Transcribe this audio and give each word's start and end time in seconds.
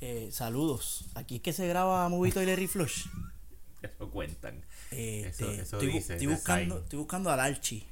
Eh, 0.00 0.28
saludos. 0.32 1.06
Aquí 1.14 1.36
es 1.36 1.42
que 1.42 1.52
se 1.52 1.66
graba 1.66 2.08
Movito 2.08 2.42
y 2.42 2.46
Larry 2.46 2.66
Flush. 2.68 3.06
Eso 3.82 4.10
cuentan. 4.10 4.64
Eh, 4.90 5.26
Eso- 5.28 5.50
este, 5.50 5.62
eso 5.62 5.76
estoy, 5.78 5.92
dice, 5.92 6.12
estoy 6.14 6.26
buscando, 6.26 6.78
estoy 6.78 6.98
buscando 6.98 7.30
al 7.30 7.40
Archie. 7.40 7.84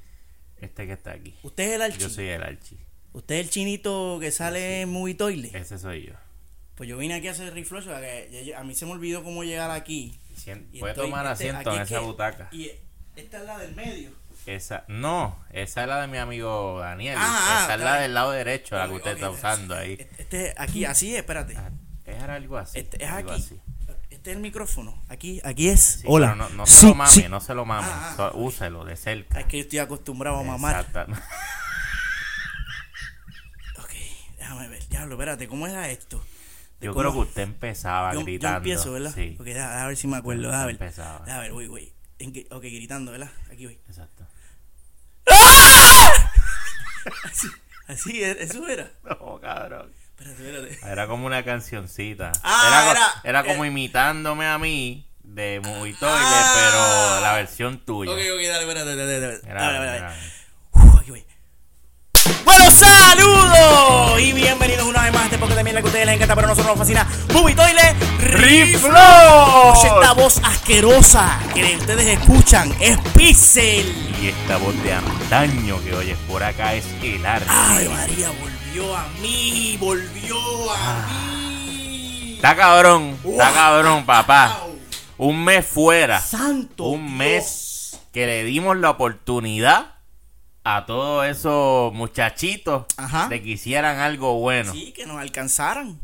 Este 0.59 0.87
que 0.87 0.93
está 0.93 1.11
aquí. 1.11 1.35
¿Usted 1.43 1.63
es 1.63 1.71
el 1.75 1.81
Archie? 1.81 1.99
Yo 1.99 2.09
soy 2.09 2.27
el 2.29 2.43
Archie. 2.43 2.77
¿Usted 3.13 3.35
es 3.35 3.41
el 3.45 3.49
chinito 3.49 4.17
que 4.19 4.31
sale 4.31 4.81
en 4.81 4.89
Movie 4.89 5.15
Toilet? 5.15 5.53
Ese 5.55 5.77
soy 5.77 6.07
yo. 6.07 6.13
Pues 6.75 6.89
yo 6.89 6.97
vine 6.97 7.15
aquí 7.15 7.27
a 7.27 7.31
hacer 7.31 7.53
reflush 7.53 7.87
a 7.89 8.63
mí 8.63 8.75
se 8.75 8.85
me 8.85 8.91
olvidó 8.91 9.23
cómo 9.23 9.43
llegar 9.43 9.71
aquí. 9.71 10.19
Y 10.71 10.79
Puede 10.79 10.93
estoy- 10.93 11.09
tomar 11.09 11.25
este, 11.31 11.49
asiento 11.49 11.73
en 11.73 11.81
es 11.81 11.89
esa 11.91 11.99
que- 11.99 12.05
butaca. 12.05 12.49
Y 12.51 12.71
esta 13.15 13.39
es 13.39 13.45
la 13.45 13.57
del 13.59 13.75
medio. 13.75 14.11
Esa, 14.45 14.85
no, 14.87 15.43
esa 15.51 15.81
es 15.81 15.87
la 15.87 16.01
de 16.01 16.07
mi 16.07 16.17
amigo 16.17 16.79
Daniel. 16.79 17.15
Ah, 17.17 17.37
ah, 17.59 17.63
esa 17.65 17.73
es 17.75 17.81
la 17.81 17.95
del 18.01 18.13
lado 18.13 18.31
derecho, 18.31 18.75
la 18.77 18.87
que 18.87 18.93
usted 18.93 19.11
está 19.11 19.29
usando 19.29 19.75
ahí. 19.75 19.97
Este 20.17 20.53
aquí, 20.57 20.85
así 20.85 21.11
es, 21.13 21.19
espérate. 21.19 21.55
Ah, 21.57 21.71
Es 22.27 22.33
algo 22.35 22.57
así. 22.57 22.79
Este 22.79 23.03
es 23.03 23.09
algo 23.11 23.31
aquí. 23.31 23.41
así. 23.41 23.59
Este 24.09 24.31
es 24.31 24.35
el 24.35 24.41
micrófono. 24.41 25.01
Aquí, 25.09 25.39
aquí 25.43 25.69
es. 25.69 25.81
Sí, 26.01 26.03
Hola. 26.07 26.35
no, 26.35 26.49
no 26.49 26.65
se 26.65 26.73
Sí, 26.81 26.87
lo 26.87 26.95
mame, 26.95 27.11
sí. 27.11 27.25
no 27.29 27.39
se 27.39 27.53
lo 27.53 27.65
mame. 27.65 27.87
Ah, 27.89 28.09
ah. 28.11 28.15
So- 28.17 28.37
úselo 28.37 28.83
de 28.85 28.95
cerca. 28.97 29.39
Es 29.39 29.45
que 29.45 29.57
yo 29.57 29.63
estoy 29.63 29.79
acostumbrado 29.79 30.37
a 30.37 30.43
mamar. 30.43 30.85
Ok, 33.79 33.91
déjame 34.37 34.67
ver. 34.67 34.87
Diablo, 34.89 35.15
espérate, 35.15 35.47
¿cómo 35.47 35.67
era 35.67 35.89
esto? 35.89 36.21
Yo 36.81 36.91
cómo- 36.93 37.01
creo 37.01 37.13
que 37.13 37.19
usted 37.29 37.41
empezaba 37.43 38.13
yo, 38.13 38.19
yo 38.19 38.25
gritando. 38.25 38.57
empiezo, 38.57 38.91
¿verdad? 38.91 39.11
Sí, 39.13 39.35
Ok, 39.39 39.45
déjame, 39.45 39.67
déjame 39.71 39.87
ver 39.87 39.97
si 39.97 40.07
me 40.07 40.17
acuerdo. 40.17 40.43
Déjame 40.43 40.65
ver. 40.65 40.71
Empezaba. 40.73 41.19
Déjame 41.25 41.43
ver, 41.43 41.51
voy, 41.53 41.67
voy. 41.67 41.93
Ok, 42.51 42.61
gritando, 42.63 43.11
¿verdad? 43.11 43.29
Aquí 43.51 43.65
voy. 43.65 43.79
exacto. 43.87 44.25
Así, 47.23 47.47
así, 47.87 48.21
e- 48.23 48.43
eso 48.43 48.67
era. 48.67 48.91
No, 49.03 49.39
cabrón. 49.39 49.91
Espérate, 50.19 50.43
espérate. 50.71 50.91
Era 50.91 51.07
como 51.07 51.25
una 51.27 51.43
cancioncita. 51.43 52.31
Ah, 52.43 52.89
era, 52.91 52.93
co- 52.93 53.19
era- 53.23 53.43
como 53.43 53.65
eh. 53.65 53.67
imitándome 53.67 54.47
a 54.47 54.57
mí 54.57 55.07
de 55.23 55.59
Movie 55.63 55.93
Toilet, 55.93 56.17
Ah. 56.23 56.53
pero 56.55 57.21
la 57.21 57.33
versión 57.33 57.79
tuya. 57.85 58.11
Ok, 58.11 58.17
ok, 58.17 58.47
dale, 58.47 58.61
espérate, 58.61 58.91
espérate, 58.91 59.47
Dale, 59.47 60.05
aquí 60.99 61.11
voy. 61.11 61.25
Bueno, 62.43 62.71
saludos 62.71 64.19
y 64.21 64.33
bienvenidos 64.33 64.85
una 64.87 65.03
vez 65.03 65.13
más 65.13 65.21
a 65.21 65.25
este 65.25 65.37
podcast 65.37 65.57
también 65.57 65.75
la 65.75 65.81
que 65.81 65.87
a 65.87 65.89
ustedes 65.89 66.05
les 66.07 66.15
encanta, 66.15 66.35
pero 66.35 66.47
a 66.47 66.49
nosotros 66.49 66.75
nos 66.77 66.87
fascina. 66.87 67.07
Movie 67.33 67.55
Toilet 67.55 67.95
¡Reflow! 68.19 69.73
Esta 69.85 70.13
voz 70.13 70.41
asquerosa 70.43 71.39
que 71.53 71.75
ustedes 71.77 72.19
escuchan 72.19 72.73
es 72.81 72.97
Pixel. 73.15 73.85
Y 74.21 74.27
esta 74.29 74.57
voz 74.57 74.73
de 74.83 74.93
antaño 74.93 75.81
que 75.83 75.93
oyes 75.93 76.17
por 76.27 76.43
acá 76.43 76.73
es 76.73 76.85
el 77.03 77.23
arte. 77.25 77.45
Ay, 77.49 77.87
María, 77.87 78.29
volvió 78.77 78.95
a 78.95 79.07
mí, 79.21 79.77
volvió 79.79 80.71
a 80.71 80.75
Ah. 80.77 81.07
mí. 81.65 82.33
Está 82.35 82.55
cabrón, 82.55 83.19
está 83.25 83.51
cabrón, 83.53 84.05
papá. 84.05 84.61
Un 85.17 85.43
mes 85.43 85.65
fuera. 85.65 86.21
Santo. 86.21 86.85
Un 86.85 87.05
Dios. 87.07 87.17
mes 87.17 87.99
que 88.13 88.27
le 88.27 88.43
dimos 88.43 88.77
la 88.77 88.91
oportunidad 88.91 89.95
a 90.63 90.85
todos 90.85 91.25
esos 91.25 91.91
muchachitos 91.93 92.85
Ajá. 92.97 93.27
de 93.29 93.41
que 93.41 93.49
hicieran 93.49 93.97
algo 93.99 94.35
bueno. 94.39 94.71
Sí, 94.73 94.91
que 94.91 95.05
nos 95.07 95.19
alcanzaran. 95.19 95.99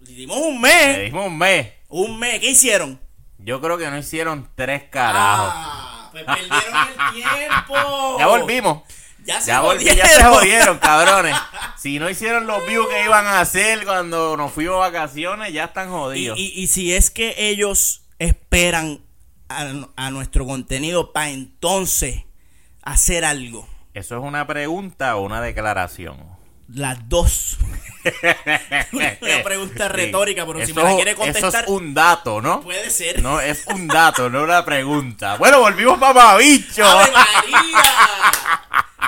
Le 0.00 0.12
dimos 0.12 0.36
un 0.36 0.54
Le 0.56 0.60
mes. 0.60 1.04
dimos 1.06 1.26
un 1.28 1.38
mes. 1.38 1.72
Un 1.88 2.18
mes. 2.18 2.40
¿Qué 2.40 2.50
hicieron? 2.50 3.00
Yo 3.38 3.60
creo 3.62 3.78
que 3.78 3.88
no 3.90 3.96
hicieron 3.96 4.46
tres 4.54 4.84
carajos. 4.90 5.52
Ah, 5.56 6.08
pues 6.12 6.24
perdieron 6.24 6.88
el 6.88 7.14
tiempo. 7.14 8.18
Ya 8.18 8.26
volvimos. 8.26 8.82
Ya 9.24 9.40
se 9.40 9.48
Ya, 9.48 9.60
jodieron. 9.60 9.96
ya 9.96 10.06
se 10.08 10.24
jodieron, 10.24 10.78
cabrones. 10.78 11.36
Si 11.76 11.98
no 11.98 12.08
hicieron 12.08 12.46
los 12.46 12.66
views 12.66 12.86
que 12.88 13.04
iban 13.04 13.26
a 13.26 13.40
hacer 13.40 13.84
cuando 13.84 14.36
nos 14.38 14.50
fuimos 14.52 14.76
de 14.76 14.80
vacaciones, 14.90 15.52
ya 15.52 15.64
están 15.64 15.90
jodidos. 15.90 16.38
y- 16.38 16.52
y 16.62 16.66
si 16.68 16.94
es 16.94 17.10
que 17.10 17.34
ellos 17.36 18.02
esperan 18.18 19.00
a, 19.50 19.70
a 19.96 20.10
nuestro 20.10 20.46
contenido 20.46 21.12
para 21.12 21.28
entonces 21.30 22.22
hacer 22.82 23.26
algo. 23.26 23.68
¿Eso 23.92 24.16
es 24.16 24.22
una 24.24 24.46
pregunta 24.46 25.16
o 25.16 25.22
una 25.24 25.42
declaración? 25.42 26.16
Las 26.68 27.06
dos. 27.08 27.58
una 28.92 29.42
pregunta 29.44 29.88
retórica, 29.88 30.46
pero 30.46 30.64
si 30.64 30.72
me 30.72 30.82
la 30.82 30.94
quiere 30.94 31.10
Eso 31.12 31.20
contestar, 31.20 31.64
es 31.64 31.70
un 31.70 31.92
dato, 31.92 32.40
¿no? 32.40 32.60
puede 32.62 32.88
ser. 32.90 33.22
No, 33.22 33.40
es 33.40 33.66
un 33.66 33.86
dato, 33.88 34.30
no 34.30 34.42
una 34.42 34.64
pregunta. 34.64 35.36
Bueno, 35.36 35.60
volvimos 35.60 35.98
mamabicho. 35.98 36.84
¡Ave 36.88 37.12
María! 37.12 37.82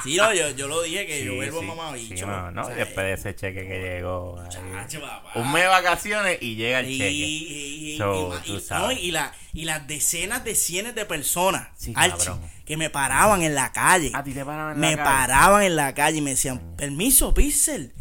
Sí, 0.04 0.16
no, 0.16 0.32
yo, 0.32 0.50
yo 0.50 0.68
lo 0.68 0.82
dije 0.82 1.06
que 1.06 1.24
yo 1.24 1.34
vuelvo 1.34 1.60
sí, 1.60 1.66
mamabicho. 1.66 2.16
sí, 2.16 2.22
no, 2.24 2.50
no, 2.50 2.62
O 2.62 2.66
sea, 2.66 2.74
después 2.74 3.06
de 3.06 3.12
ese 3.14 3.34
cheque 3.34 3.66
que 3.66 3.78
llegó. 3.80 4.42
chacho. 4.48 5.00
Un 5.34 5.52
mes 5.52 5.62
de 5.62 5.68
vacaciones 5.68 6.38
y 6.40 6.54
llega 6.56 6.80
el 6.80 6.90
Y, 6.90 6.98
cheque. 6.98 7.10
y- 7.12 7.94
y- 7.94 7.98
So, 7.98 8.34
y- 8.44 8.46
tú 8.46 8.56
y- 8.56 8.60
sabes. 8.60 8.86
no, 8.86 8.92
y 9.02 9.10
la- 9.10 9.32
y 9.52 9.64
las 9.64 9.86
decenas 9.86 10.44
de 10.44 10.54
cientos 10.54 10.94
de 10.94 11.04
personas, 11.06 11.68
Archie, 11.94 12.32
que 12.64 12.76
me 12.76 12.90
paraban 12.90 13.42
en 13.42 13.54
la 13.54 13.72
calle. 13.72 14.10
A 14.14 14.22
ti 14.22 14.32
te 14.32 14.44
paraban 14.44 14.74
en 14.76 14.80
la 14.80 14.88
me 14.90 14.96
paraban 14.96 15.62
en 15.62 15.76
la 15.76 15.94
calle 15.94 16.18
y 16.18 16.22
me 16.22 16.30
decían, 16.30 16.76
permiso, 16.76 17.32
Pixel, 17.34 17.92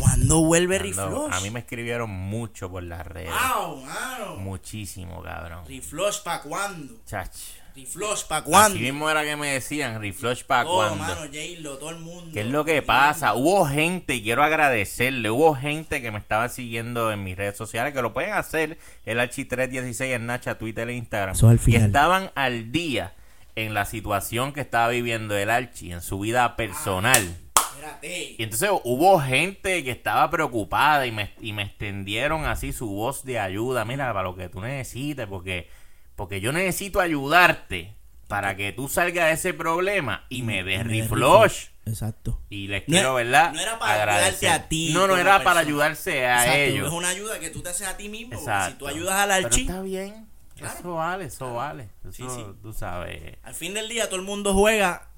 ¿cuándo 0.00 0.40
vuelve 0.44 0.78
Reflush? 0.78 1.32
A 1.32 1.40
mí 1.40 1.50
me 1.50 1.60
escribieron 1.60 2.10
mucho 2.10 2.70
por 2.70 2.82
las 2.82 3.06
redes. 3.06 3.30
Wow, 3.30 3.76
mano. 3.84 4.36
Muchísimo, 4.36 5.22
cabrón. 5.22 5.64
Reflush, 5.68 6.22
¿pa' 6.22 6.42
cuándo? 6.42 6.94
Chach. 7.06 7.30
Reflush, 7.76 8.24
¿pa' 8.24 8.38
Así 8.38 8.50
cuándo? 8.50 8.78
mismo 8.80 9.08
era 9.08 9.22
que 9.22 9.36
me 9.36 9.52
decían, 9.52 10.00
reflush 10.00 10.42
para 10.42 10.64
Todo, 10.64 10.78
cuando. 10.88 10.96
mano, 10.96 11.20
J-Lo, 11.20 11.78
todo 11.78 11.90
el 11.90 11.98
mundo. 12.00 12.30
¿Qué 12.34 12.40
es 12.40 12.46
lo 12.48 12.64
que 12.64 12.82
pasa? 12.82 13.34
Hubo 13.34 13.64
gente, 13.64 14.16
y 14.16 14.22
quiero 14.24 14.42
agradecerle, 14.42 15.30
hubo 15.30 15.54
gente 15.54 16.02
que 16.02 16.10
me 16.10 16.18
estaba 16.18 16.48
siguiendo 16.48 17.12
en 17.12 17.22
mis 17.22 17.36
redes 17.36 17.56
sociales, 17.56 17.94
que 17.94 18.02
lo 18.02 18.12
pueden 18.12 18.32
hacer, 18.34 18.76
el 19.06 19.18
H316 19.20 20.14
en 20.16 20.26
Nacha, 20.26 20.58
Twitter 20.58 20.88
e 20.88 20.94
Instagram. 20.94 21.34
Eso 21.36 21.48
al 21.48 21.56
Y 21.56 21.58
final. 21.58 21.82
estaban 21.86 22.30
al 22.34 22.72
día 22.72 23.14
en 23.54 23.72
la 23.72 23.84
situación 23.84 24.52
que 24.52 24.60
estaba 24.62 24.88
viviendo 24.88 25.36
el 25.36 25.48
Archie, 25.48 25.92
en 25.92 26.02
su 26.02 26.18
vida 26.18 26.56
personal. 26.56 27.36
Espérate. 27.80 28.36
Y 28.38 28.42
entonces 28.42 28.70
hubo 28.84 29.20
gente 29.20 29.82
que 29.84 29.90
estaba 29.90 30.30
preocupada 30.30 31.06
y 31.06 31.12
me, 31.12 31.32
y 31.40 31.52
me 31.52 31.62
extendieron 31.62 32.44
así 32.44 32.72
su 32.72 32.88
voz 32.88 33.24
de 33.24 33.38
ayuda. 33.38 33.84
Mira, 33.84 34.12
para 34.12 34.22
lo 34.28 34.36
que 34.36 34.48
tú 34.48 34.60
necesites, 34.60 35.26
porque, 35.26 35.68
porque 36.16 36.40
yo 36.40 36.52
necesito 36.52 37.00
ayudarte 37.00 37.94
para 38.28 38.54
que 38.56 38.72
tú 38.72 38.88
salgas 38.88 39.26
de 39.26 39.32
ese 39.32 39.54
problema 39.54 40.24
y 40.28 40.42
me 40.42 40.62
des 40.62 40.86
reflush. 40.86 41.66
Exacto. 41.86 42.40
Y 42.48 42.68
les 42.68 42.82
No 42.86 42.92
quiero, 42.92 43.14
¿verdad? 43.14 43.52
no 43.52 43.60
era 43.60 43.78
para 43.78 43.94
Agradecer. 43.94 44.48
ayudarte 44.48 44.64
a 44.64 44.68
ti 44.68 44.90
No, 44.92 45.08
no 45.08 45.16
era 45.16 45.42
para 45.42 45.60
ayudarse 45.60 46.24
a 46.26 46.42
Exacto, 46.44 46.60
ellos. 46.60 46.86
Es 46.86 46.92
una 46.92 47.08
ayuda 47.08 47.40
que 47.40 47.50
tú 47.50 47.62
te 47.62 47.70
haces 47.70 47.88
a 47.88 47.96
ti 47.96 48.08
mismo. 48.08 48.34
Exacto. 48.34 48.70
Si 48.72 48.78
tú 48.78 48.86
ayudas 48.86 49.14
al 49.14 49.30
Pero 49.30 49.46
Archie, 49.46 49.60
está 49.62 49.82
bien. 49.82 50.28
Claro. 50.56 50.78
Eso 50.78 50.94
vale, 50.94 51.24
eso 51.24 51.54
vale. 51.54 51.88
Eso, 52.02 52.12
Sí, 52.12 52.24
sí. 52.28 52.44
tú 52.62 52.72
sabes. 52.72 53.38
al 53.42 53.54
fin 53.54 53.74
del 53.74 53.88
día 53.88 54.06
todo 54.06 54.16
el 54.20 54.26
mundo 54.26 54.52
juega 54.54 55.08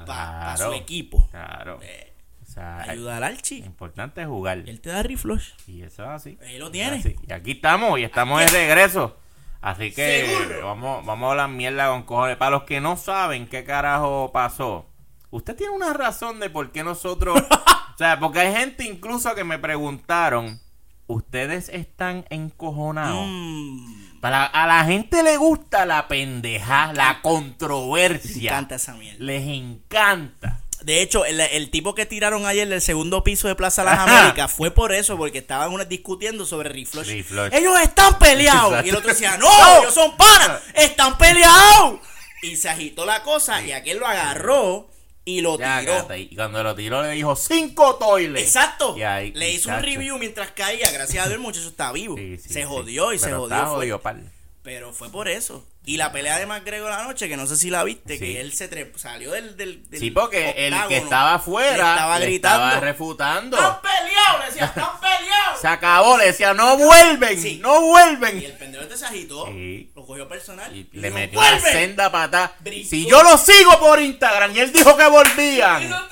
para 0.00 0.54
Claro. 0.56 0.72
su 0.72 0.78
equipo. 0.78 1.28
Claro. 1.30 1.78
Eh, 1.82 2.12
O 2.42 2.46
sea, 2.54 2.82
ayuda 2.82 3.16
al 3.16 3.24
Archie. 3.24 3.58
importante 3.64 4.20
es 4.20 4.26
jugar. 4.26 4.58
Y 4.66 4.70
él 4.70 4.80
te 4.80 4.90
da 4.90 5.02
reflush. 5.02 5.50
Y 5.66 5.82
eso 5.82 6.02
es 6.04 6.08
así. 6.10 6.38
Ahí 6.46 6.58
lo 6.58 6.66
Es 6.66 6.72
tiene. 6.72 6.96
así. 6.98 7.16
Y 7.26 7.32
aquí 7.32 7.52
estamos, 7.52 7.98
y 7.98 8.04
estamos 8.04 8.40
de 8.40 8.48
regreso. 8.48 9.16
Así 9.62 9.92
que 9.92 10.26
Seguro. 10.26 10.66
vamos, 10.66 11.06
vamos 11.06 11.28
a 11.28 11.30
hablar 11.30 11.48
mierda 11.48 11.88
con 11.88 12.02
cojones. 12.02 12.36
Para 12.36 12.50
los 12.50 12.64
que 12.64 12.80
no 12.80 12.96
saben 12.96 13.46
qué 13.46 13.64
carajo 13.64 14.30
pasó, 14.32 14.86
usted 15.30 15.56
tiene 15.56 15.72
una 15.72 15.92
razón 15.94 16.40
de 16.40 16.50
por 16.50 16.72
qué 16.72 16.82
nosotros. 16.84 17.40
o 17.94 17.96
sea, 17.96 18.18
porque 18.18 18.40
hay 18.40 18.54
gente 18.54 18.84
incluso 18.84 19.34
que 19.34 19.44
me 19.44 19.58
preguntaron: 19.58 20.60
¿Ustedes 21.06 21.68
están 21.70 22.24
encojonados? 22.28 23.24
Mm, 23.28 24.11
Para, 24.22 24.46
a 24.46 24.66
la 24.68 24.84
gente 24.84 25.22
le 25.24 25.36
gusta 25.36 25.84
la 25.84 26.06
pendeja, 26.06 26.92
la 26.94 27.20
controversia. 27.22 28.52
encanta 28.52 28.76
esa 28.76 28.94
mierda. 28.94 29.18
Les 29.18 29.42
encanta. 29.48 30.60
De 30.82 31.02
hecho, 31.02 31.24
el, 31.24 31.40
el 31.40 31.70
tipo 31.70 31.94
que 31.96 32.06
tiraron 32.06 32.46
ayer 32.46 32.68
del 32.68 32.80
segundo 32.80 33.24
piso 33.24 33.48
de 33.48 33.56
Plaza 33.56 33.82
Las. 33.82 33.98
Américas 33.98 34.52
fue 34.52 34.70
por 34.70 34.92
eso, 34.92 35.16
porque 35.16 35.38
estaban 35.38 35.72
una- 35.72 35.84
discutiendo 35.86 36.46
sobre 36.46 36.68
reflush. 36.68 37.08
Reflush. 37.08 37.52
Ellos 37.52 37.80
están 37.80 38.16
peleados. 38.20 38.66
Exacto. 38.70 38.86
Y 38.86 38.90
el 38.90 38.96
otro 38.96 39.08
decía, 39.10 39.36
no, 39.40 39.48
ellos 39.80 39.92
son 39.92 40.16
panas, 40.16 40.60
están 40.74 41.18
peleados. 41.18 41.98
Y 42.42 42.54
se 42.56 42.68
agitó 42.68 43.04
la 43.04 43.24
cosa 43.24 43.60
y 43.60 43.72
aquel 43.72 43.98
lo 43.98 44.06
agarró 44.06 44.88
y 45.24 45.40
lo 45.40 45.58
Ya, 45.58 45.80
tiró. 45.80 45.92
gata, 45.94 46.16
Y 46.18 46.34
cuando 46.34 46.62
lo 46.62 46.74
tiró 46.74 47.02
le 47.02 47.10
dijo: 47.12 47.36
¡Cinco 47.36 47.96
toiles! 47.96 48.42
Exacto. 48.42 48.96
Y 48.96 49.02
ahí, 49.02 49.32
Le 49.32 49.50
hizo 49.52 49.70
un 49.70 49.82
review 49.82 50.18
mientras 50.18 50.50
caía. 50.52 50.90
Gracias 50.90 51.24
a 51.24 51.28
Dios 51.28 51.36
el 51.36 51.42
muchacho 51.42 51.68
está 51.68 51.92
vivo. 51.92 52.16
Sí, 52.16 52.36
sí, 52.38 52.48
se 52.48 52.60
sí. 52.60 52.66
jodió 52.66 53.12
y 53.12 53.18
se 53.18 53.30
jodió. 53.32 53.44
está 53.54 53.66
fue. 53.66 53.74
jodido, 53.76 54.00
pal. 54.00 54.30
Pero 54.62 54.92
fue 54.92 55.10
por 55.10 55.28
eso. 55.28 55.64
Y 55.84 55.96
la 55.96 56.12
pelea 56.12 56.38
de 56.38 56.46
McGregor 56.46 56.92
anoche, 56.92 57.28
que 57.28 57.36
no 57.36 57.44
sé 57.46 57.56
si 57.56 57.68
la 57.68 57.82
viste, 57.82 58.14
Sí. 58.14 58.20
que 58.20 58.40
él 58.40 58.52
se 58.52 58.70
salió 58.96 59.32
del, 59.32 59.56
del, 59.56 59.88
del 59.90 59.98
Sí, 59.98 60.12
porque 60.12 60.50
el 60.56 60.74
que 60.86 60.96
estaba 60.98 61.34
afuera 61.34 61.72
estaba 61.94 62.18
gritando. 62.20 62.66
estaba 62.66 62.80
refutando. 62.80 63.56
¡Están 63.56 63.80
peleados! 63.82 64.40
Le 64.40 64.46
decía, 64.46 64.64
¡están 64.66 65.00
peleados! 65.00 65.60
Se 65.60 65.66
acabó, 65.68 66.16
le 66.18 66.26
decía, 66.26 66.54
no 66.54 66.76
vuelven, 66.76 67.40
Sí. 67.40 67.58
no 67.60 67.80
Y 67.80 67.84
vuelven. 67.88 68.38
el 68.44 68.52
pendejo 68.52 68.84
este 68.84 68.96
se 68.96 69.06
agitó, 69.06 69.46
Sí. 69.46 69.90
lo 69.96 70.06
cogió 70.06 70.28
personal. 70.28 70.72
Y 70.76 70.88
y 70.92 70.98
le 71.00 71.08
dijo, 71.08 71.14
metió 71.18 71.40
una 71.40 71.50
"¡Vuelven!". 71.50 71.72
senda 71.72 72.12
patada. 72.12 72.54
Brincó. 72.60 72.88
Si 72.88 73.06
yo 73.10 73.22
lo 73.24 73.36
sigo 73.36 73.80
por 73.80 74.00
Instagram 74.00 74.54
y 74.54 74.60
él 74.60 74.72
dijo 74.72 74.96
que 74.96 75.06
volvían. 75.08 75.88
Cabrón. 75.88 76.08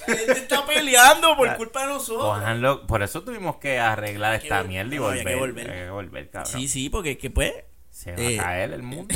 gente 0.06 0.32
está 0.32 0.66
peleando 0.66 1.36
por 1.36 1.56
culpa 1.56 1.82
de 1.82 1.86
nosotros. 1.94 2.80
Por 2.86 3.02
eso 3.02 3.22
tuvimos 3.22 3.56
que 3.56 3.78
arreglar 3.78 4.34
esta 4.34 4.62
mierda 4.64 4.94
y 4.94 4.98
no, 4.98 5.10
que 5.12 5.34
volver. 5.34 5.70
Hay 5.70 5.78
que 5.84 5.90
volver, 5.90 6.30
cabrón. 6.30 6.52
Sí, 6.52 6.68
sí, 6.68 6.88
porque 6.90 7.12
es 7.12 7.18
que 7.18 7.30
pues 7.30 7.52
Se 8.00 8.12
va 8.12 8.22
Eh. 8.22 8.38
a 8.40 8.42
caer 8.44 8.72
el 8.72 8.82
mundo. 8.82 9.14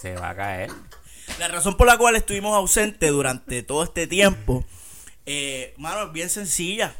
Se 0.00 0.14
va 0.16 0.30
a 0.30 0.34
caer. 0.34 0.70
la 1.38 1.46
razón 1.48 1.76
por 1.76 1.86
la 1.86 1.96
cual 1.96 2.16
estuvimos 2.16 2.54
ausentes 2.56 3.08
durante 3.10 3.62
todo 3.62 3.84
este 3.84 4.06
tiempo, 4.08 4.64
eh, 5.24 5.72
mano, 5.78 6.06
es 6.06 6.12
bien 6.12 6.28
sencilla. 6.28 6.96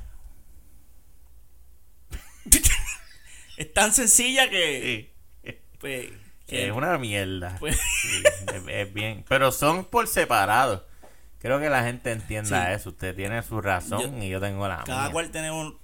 es 3.56 3.72
tan 3.72 3.93
sencilla 3.93 4.49
que, 4.49 5.10
Sí. 5.44 5.50
pues, 5.78 6.10
que- 6.46 6.66
Es 6.69 6.72
una 6.72 6.96
mierda. 6.99 7.56
pues, 7.60 7.76
Sí, 8.02 8.22
es, 8.55 8.62
es 8.69 8.94
bien. 8.94 9.25
Pero 9.28 9.52
son 9.52 9.84
por 9.84 10.06
separado. 10.08 10.87
Creo 11.40 11.58
que 11.60 11.69
la 11.69 11.82
gente 11.82 12.12
entienda 12.12 12.66
Sí. 12.69 12.72
eso. 12.81 12.90
Usted 12.90 13.16
tiene 13.16 13.43
su 13.43 13.60
razón 13.60 14.00
Yo- 14.19 14.25
y 14.25 14.28
yo 14.28 14.40
tengo 14.40 14.69
la 14.69 14.84
cada 14.84 15.05
mía. 15.05 15.12
cual 15.12 15.31
tenemos 15.31 15.75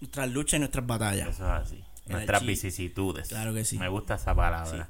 nuestras 0.00 0.28
luchas 0.30 0.58
y 0.58 0.60
nuestras 0.60 0.86
batallas. 0.86 1.28
Eso 1.30 1.44
es 1.44 1.50
así. 1.66 1.84
Nuestras 2.08 2.44
vicisitudes. 2.44 3.28
Claro 3.28 3.52
que 3.54 3.64
sí. 3.64 3.78
Me 3.78 3.88
gusta 3.88 4.14
esa 4.14 4.34
palabra. 4.34 4.88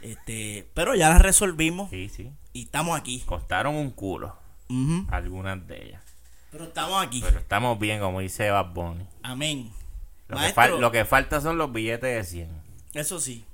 Este, 0.00 0.68
pero 0.74 0.94
ya 0.94 1.08
las 1.08 1.20
resolvimos 1.20 1.90
Sí, 1.90 2.08
sí. 2.08 2.30
y 2.52 2.62
estamos 2.64 2.98
aquí. 2.98 3.20
Costaron 3.26 3.74
un 3.74 3.90
culo. 3.90 4.36
Algunas 5.10 5.66
de 5.66 5.86
ellas. 5.86 6.02
Pero 6.50 6.64
estamos 6.64 7.04
aquí. 7.04 7.20
Pero 7.22 7.38
estamos 7.38 7.78
bien, 7.78 8.00
como 8.00 8.20
dice 8.20 8.50
Bad 8.50 8.72
Bunny. 8.72 9.06
Amén. 9.22 9.70
Lo, 10.28 10.36
que, 10.36 10.42
Maestro, 10.42 10.62
fal- 10.62 10.78
lo 10.78 10.90
que 10.92 11.04
falta 11.04 11.40
son 11.40 11.56
los 11.58 11.72
billetes 11.72 12.02
de 12.16 12.24
100. 12.24 12.48
eso 12.94 13.18
sí, 13.20 13.44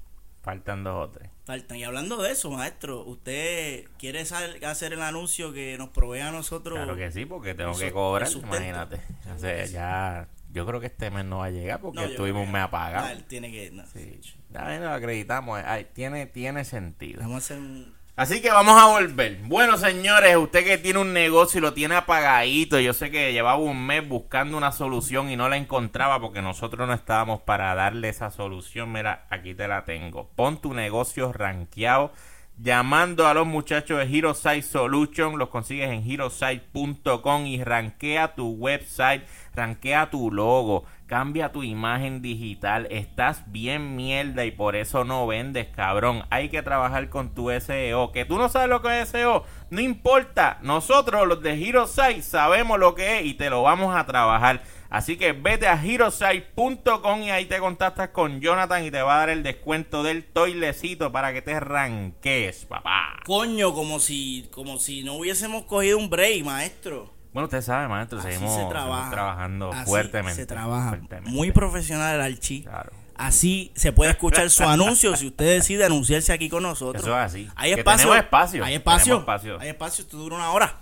Faltan 0.42 0.84
dos 0.84 1.08
o 1.08 1.10
tres. 1.10 1.30
faltan. 1.46 1.78
Y 1.78 1.84
hablando 1.84 2.20
de 2.20 2.32
eso, 2.32 2.50
maestro, 2.50 3.02
¿usted 3.04 3.84
quiere 3.98 4.20
hacer 4.20 4.92
el 4.92 5.02
anuncio 5.02 5.52
que 5.52 5.78
nos 5.78 5.88
provee 5.90 6.20
a 6.20 6.30
nosotros? 6.32 6.74
Claro 6.76 6.96
que 6.96 7.10
sí, 7.12 7.24
porque 7.26 7.54
tengo 7.54 7.76
que 7.78 7.90
cobrar, 7.92 8.30
imagínate. 8.30 9.00
Sea, 9.38 9.64
ya, 9.66 10.28
yo 10.54 10.64
creo 10.64 10.80
que 10.80 10.86
este 10.86 11.10
mes 11.10 11.24
no 11.24 11.38
va 11.38 11.46
a 11.46 11.50
llegar 11.50 11.80
porque 11.80 12.00
No, 12.00 12.06
estuvimos 12.06 12.46
un 12.46 12.52
mes 12.52 12.62
apagado. 12.62 13.08
Tiene 13.26 13.50
que. 13.50 13.72
no. 13.72 13.84
Sí. 13.88 14.20
Ya 14.50 14.78
lo 14.78 14.92
acreditamos, 14.92 15.60
ay, 15.66 15.88
tiene, 15.92 16.26
tiene 16.26 16.64
sentido. 16.64 17.20
Vamos 17.20 17.34
a 17.34 17.38
hacer 17.38 17.58
un. 17.58 17.92
Así 18.14 18.40
que 18.40 18.52
vamos 18.52 18.80
a 18.80 18.86
volver. 18.86 19.40
Bueno, 19.42 19.76
señores, 19.76 20.36
usted 20.36 20.62
que 20.64 20.78
tiene 20.78 21.00
un 21.00 21.12
negocio 21.12 21.58
y 21.58 21.60
lo 21.60 21.74
tiene 21.74 21.96
apagadito, 21.96 22.78
yo 22.78 22.92
sé 22.92 23.10
que 23.10 23.32
llevaba 23.32 23.58
un 23.58 23.84
mes 23.84 24.08
buscando 24.08 24.56
una 24.56 24.70
solución 24.70 25.28
y 25.28 25.36
no 25.36 25.48
la 25.48 25.56
encontraba 25.56 26.20
porque 26.20 26.40
nosotros 26.40 26.86
no 26.86 26.94
estábamos 26.94 27.40
para 27.40 27.74
darle 27.74 28.08
esa 28.08 28.30
solución. 28.30 28.92
Mira, 28.92 29.26
aquí 29.30 29.54
te 29.54 29.66
la 29.66 29.84
tengo. 29.84 30.30
Pon 30.36 30.60
tu 30.60 30.72
negocio 30.72 31.32
rankeado 31.32 32.12
llamando 32.58 33.26
a 33.26 33.34
los 33.34 33.46
muchachos 33.46 33.98
de 33.98 34.16
Hero 34.16 34.34
Site 34.34 34.62
Solution. 34.62 35.38
Los 35.38 35.48
consigues 35.48 35.90
en 35.90 36.08
herosite.com 36.08 37.46
y 37.46 37.62
rankea 37.62 38.34
tu 38.34 38.50
website, 38.50 39.22
rankea 39.54 40.10
tu 40.10 40.30
logo, 40.30 40.84
cambia 41.06 41.52
tu 41.52 41.62
imagen 41.62 42.22
digital. 42.22 42.86
Estás 42.90 43.42
bien 43.46 43.96
mierda 43.96 44.44
y 44.44 44.50
por 44.50 44.76
eso 44.76 45.04
no 45.04 45.26
vendes, 45.26 45.68
cabrón. 45.68 46.24
Hay 46.30 46.48
que 46.48 46.62
trabajar 46.62 47.08
con 47.08 47.34
tu 47.34 47.50
SEO. 47.50 48.12
Que 48.12 48.24
tú 48.24 48.38
no 48.38 48.48
sabes 48.48 48.68
lo 48.68 48.82
que 48.82 49.00
es 49.00 49.08
SEO, 49.08 49.44
no 49.70 49.80
importa. 49.80 50.58
Nosotros, 50.62 51.26
los 51.26 51.42
de 51.42 51.52
Hero 51.62 51.86
Site, 51.86 52.22
sabemos 52.22 52.78
lo 52.78 52.94
que 52.94 53.18
es 53.20 53.26
y 53.26 53.34
te 53.34 53.50
lo 53.50 53.62
vamos 53.62 53.94
a 53.94 54.06
trabajar. 54.06 54.62
Así 54.90 55.16
que 55.16 55.32
vete 55.32 55.66
a 55.66 55.82
herosite.com 55.82 57.22
y 57.22 57.30
ahí 57.30 57.46
te 57.46 57.58
contactas 57.58 58.10
con 58.10 58.40
Jonathan 58.40 58.84
y 58.84 58.90
te 58.90 59.02
va 59.02 59.16
a 59.16 59.18
dar 59.20 59.30
el 59.30 59.42
descuento 59.42 60.02
del 60.02 60.24
toilecito 60.24 61.10
para 61.10 61.32
que 61.32 61.42
te 61.42 61.58
ranques, 61.58 62.64
papá. 62.66 63.16
Coño, 63.24 63.74
como 63.74 63.98
si, 64.00 64.48
como 64.52 64.78
si 64.78 65.02
no 65.02 65.14
hubiésemos 65.14 65.64
cogido 65.64 65.98
un 65.98 66.10
break, 66.10 66.44
maestro. 66.44 67.12
Bueno, 67.32 67.46
usted 67.46 67.62
sabe, 67.62 67.88
maestro, 67.88 68.20
Así 68.20 68.28
seguimos, 68.28 68.50
se 68.50 68.60
seguimos 68.60 68.72
trabaja. 68.72 69.10
trabajando 69.10 69.72
Así 69.72 69.86
fuertemente. 69.90 70.36
Se 70.42 70.46
trabaja. 70.46 70.90
fuertemente. 70.90 71.30
Muy 71.30 71.50
profesional 71.50 72.14
el 72.14 72.20
archi. 72.20 72.62
Claro. 72.62 72.92
Así 73.16 73.72
se 73.74 73.92
puede 73.92 74.12
escuchar 74.12 74.50
su 74.50 74.64
anuncio 74.64 75.16
si 75.16 75.28
usted 75.28 75.44
decide 75.56 75.84
anunciarse 75.84 76.32
aquí 76.32 76.48
con 76.48 76.62
nosotros. 76.62 77.02
Eso 77.02 77.12
es 77.18 77.24
así. 77.24 77.48
Hay 77.56 77.72
espacio. 77.72 78.08
tenemos 78.08 78.24
espacio. 78.24 78.64
Hay 78.64 78.74
espacio. 78.74 79.04
Tenemos 79.04 79.22
espacio. 79.22 79.60
Hay 79.60 79.68
espacio. 79.68 80.04
Esto 80.04 80.16
dura 80.16 80.36
una 80.36 80.50
hora. 80.50 80.80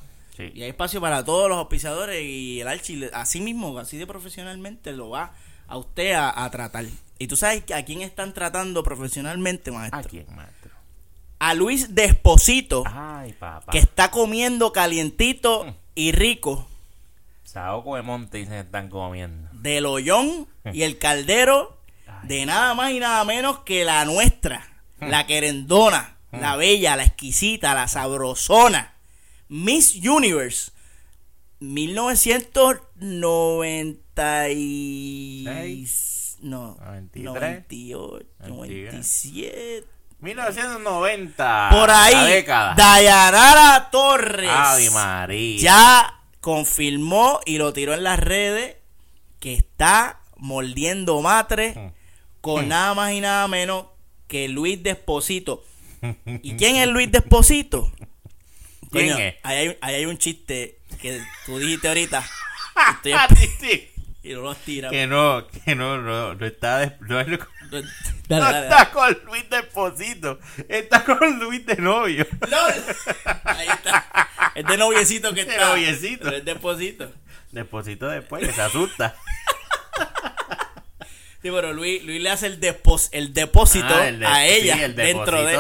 Sí. 0.51 0.53
Y 0.59 0.63
hay 0.63 0.71
espacio 0.71 1.01
para 1.01 1.25
todos 1.25 1.49
los 1.49 1.59
auspiciadores 1.59 2.23
y 2.23 2.61
el 2.61 2.69
archi, 2.69 3.05
así 3.13 3.41
mismo, 3.41 3.79
así 3.79 3.97
de 3.99 4.07
profesionalmente, 4.07 4.93
lo 4.93 5.11
va 5.11 5.33
a 5.69 5.77
usted 5.77 6.13
a, 6.13 6.45
a 6.45 6.51
tratar. 6.51 6.85
Y 7.19 7.27
tú 7.29 7.37
sabes 7.37 7.63
a 7.75 7.83
quién 7.85 8.03
están 8.03 8.33
tratando 8.35 8.83
profesionalmente, 8.83 9.71
maestro. 9.71 10.01
¿A 10.01 10.03
quién, 10.03 10.27
maestro? 10.35 10.73
A 11.39 11.55
Luis 11.55 11.95
Desposito, 11.95 12.85
Ay, 12.87 13.33
papá. 13.33 13.71
que 13.73 13.79
está 13.79 14.11
comiendo 14.11 14.73
calientito 14.73 15.75
y 15.95 16.13
rico 16.13 16.67
Saoco 17.45 17.97
de 17.97 18.03
monte 18.03 18.41
y 18.41 18.47
se 18.47 18.61
están 18.61 18.89
comiendo. 18.89 19.49
del 19.53 19.85
hoyón 19.87 20.47
y 20.73 20.83
el 20.83 20.99
caldero 20.99 21.79
de 22.23 22.47
nada 22.47 22.75
más 22.75 22.93
y 22.93 23.01
nada 23.01 23.25
menos 23.25 23.59
que 23.61 23.85
la 23.85 24.05
nuestra, 24.05 24.67
la 25.01 25.27
querendona, 25.27 26.17
la 26.31 26.57
bella, 26.57 26.97
la 26.97 27.05
exquisita, 27.05 27.75
la 27.75 27.89
sabrosona, 27.89 28.95
Miss 29.53 29.95
Universe 29.97 30.71
1990 33.23 34.49
y... 34.51 35.45
No, 36.41 36.77
93, 36.81 37.25
98, 37.25 38.27
93. 38.41 38.93
97. 38.95 39.87
1990. 40.21 41.69
Por 41.71 41.91
ahí, 41.91 42.15
La 42.15 42.25
década. 42.25 42.75
Dayanara 42.77 43.91
Torres. 43.91 44.51
Ave 44.53 44.91
María. 44.91 45.61
ya 45.61 46.21
confirmó 46.41 47.41
y 47.47 47.59
lo 47.59 47.73
tiró 47.73 47.95
en 47.95 48.03
las 48.05 48.19
redes 48.19 48.77
que 49.39 49.53
está 49.55 50.21
mordiendo 50.37 51.21
matre 51.21 51.75
Mm. 51.77 51.93
con 52.41 52.69
nada 52.69 52.95
más 52.95 53.13
y 53.13 53.21
nada 53.21 53.47
menos 53.49 53.87
que 54.27 54.49
Luis 54.49 54.83
Desposito. 54.83 55.63
¿Y 56.43 56.57
quién 56.57 56.77
es 56.77 56.89
Luis 56.89 57.13
Desposito? 57.13 57.93
¿Quién 58.93 59.11
Coño, 59.13 59.19
es? 59.19 59.35
Ahí 59.43 59.57
hay, 59.59 59.79
ahí 59.81 59.95
hay 59.97 60.07
un 60.07 60.19
chiste 60.19 60.79
que 61.01 61.21
tú 61.47 61.59
dijiste 61.59 61.89
ahorita 61.89 62.23
Estoy 63.05 63.89
y 64.25 64.35
no 64.35 64.43
los 64.43 64.57
tira. 64.59 64.89
Que 64.91 65.07
no, 65.09 65.47
que 65.49 65.75
no, 65.75 65.99
no, 65.99 66.35
no 66.35 66.47
está, 66.47 66.79
de- 66.79 66.97
no, 67.01 67.19
es- 67.21 67.27
no 67.27 67.39
Dale, 67.71 67.87
dale, 68.29 68.43
dale. 68.53 68.63
está 68.69 68.91
con 68.93 69.19
Luis 69.25 69.49
de 69.51 69.59
esposito, 69.59 70.39
está 70.69 71.05
con 71.05 71.39
Luis 71.41 71.65
de 71.67 71.77
novio. 71.77 72.25
¡Lol! 72.49 72.73
Ahí 73.45 73.67
está. 73.69 74.29
Es 74.55 74.65
de 74.67 74.77
noviecito 74.77 75.35
que 75.35 75.45
De 75.45 75.53
está. 75.53 75.71
noviecito. 75.71 76.25
Pero 76.25 76.37
es 76.37 76.45
Desposito. 76.45 77.13
Desposito 77.51 78.09
después, 78.09 78.47
que 78.47 78.53
se 78.53 78.63
asusta. 78.63 79.17
Sí, 81.43 81.51
pero 81.51 81.73
Luis, 81.73 82.03
Luis 82.05 82.23
le 82.23 82.31
hace 82.31 82.47
el, 82.47 82.61
depos- 82.61 83.09
el 83.11 83.35
depósito 83.35 83.87
Ah, 83.89 84.07
el 84.09 84.21
de- 84.21 84.27
a 84.27 84.47
ella 84.47 84.77
sí, 84.77 84.83
el 84.83 84.95
dentro 84.95 85.45
de 85.45 85.55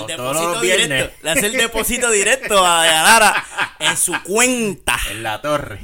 el 0.00 0.06
depósito 0.06 0.60
directo. 0.62 1.14
Le 1.22 1.30
hace 1.30 1.46
el 1.46 1.52
depósito 1.52 2.10
directo 2.10 2.64
a 2.64 2.78
Dayanara 2.86 3.46
en 3.78 3.96
su 3.98 4.14
cuenta. 4.22 4.98
En 5.10 5.22
la 5.22 5.40
torre. 5.42 5.80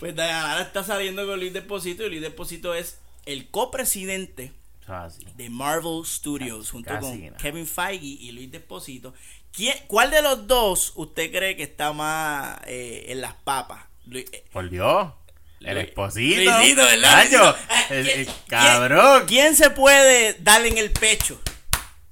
Pues 0.00 0.14
Dayanara 0.14 0.62
está 0.62 0.84
saliendo 0.84 1.26
con 1.26 1.38
Luis 1.38 1.52
Depósito 1.52 2.04
y 2.04 2.08
Luis 2.10 2.22
Depósito 2.22 2.74
es 2.74 2.98
el 3.26 3.48
copresidente 3.50 4.52
así. 4.86 5.26
de 5.36 5.50
Marvel 5.50 6.04
Studios 6.04 6.70
junto 6.70 6.90
casi 6.90 7.06
con 7.08 7.24
nada. 7.26 7.36
Kevin 7.38 7.66
Feige 7.66 8.06
y 8.06 8.32
Luis 8.32 8.50
Depósito. 8.50 9.14
¿Quién, 9.52 9.74
¿Cuál 9.86 10.10
de 10.10 10.22
los 10.22 10.46
dos 10.46 10.92
usted 10.96 11.30
cree 11.30 11.56
que 11.56 11.62
está 11.64 11.92
más 11.92 12.58
eh, 12.66 13.06
en 13.08 13.20
las 13.20 13.34
papas? 13.34 13.84
Luis- 14.06 14.26
eh, 14.32 14.44
Por 14.52 14.68
Dios. 14.70 15.12
El 15.60 15.74
Luis- 15.76 15.86
esposito. 15.88 16.50
Luisito, 16.58 16.82
¿verdad? 16.82 17.24
Nacho, 17.24 17.42
Luisito. 17.52 17.94
el- 17.94 18.04
¿Quién- 18.06 18.18
el 18.20 18.26
quién- 18.26 18.36
cabrón. 18.48 19.24
¿Quién 19.26 19.56
se 19.56 19.70
puede 19.70 20.34
darle 20.40 20.68
en 20.68 20.78
el 20.78 20.90
pecho? 20.90 21.40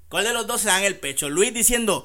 ¿Cuál 0.09 0.25
de 0.25 0.33
los 0.33 0.47
dos 0.47 0.61
se 0.63 0.69
da 0.69 0.79
en 0.79 0.85
el 0.85 0.97
pecho? 0.97 1.29
Luis 1.29 1.53
diciendo, 1.55 2.05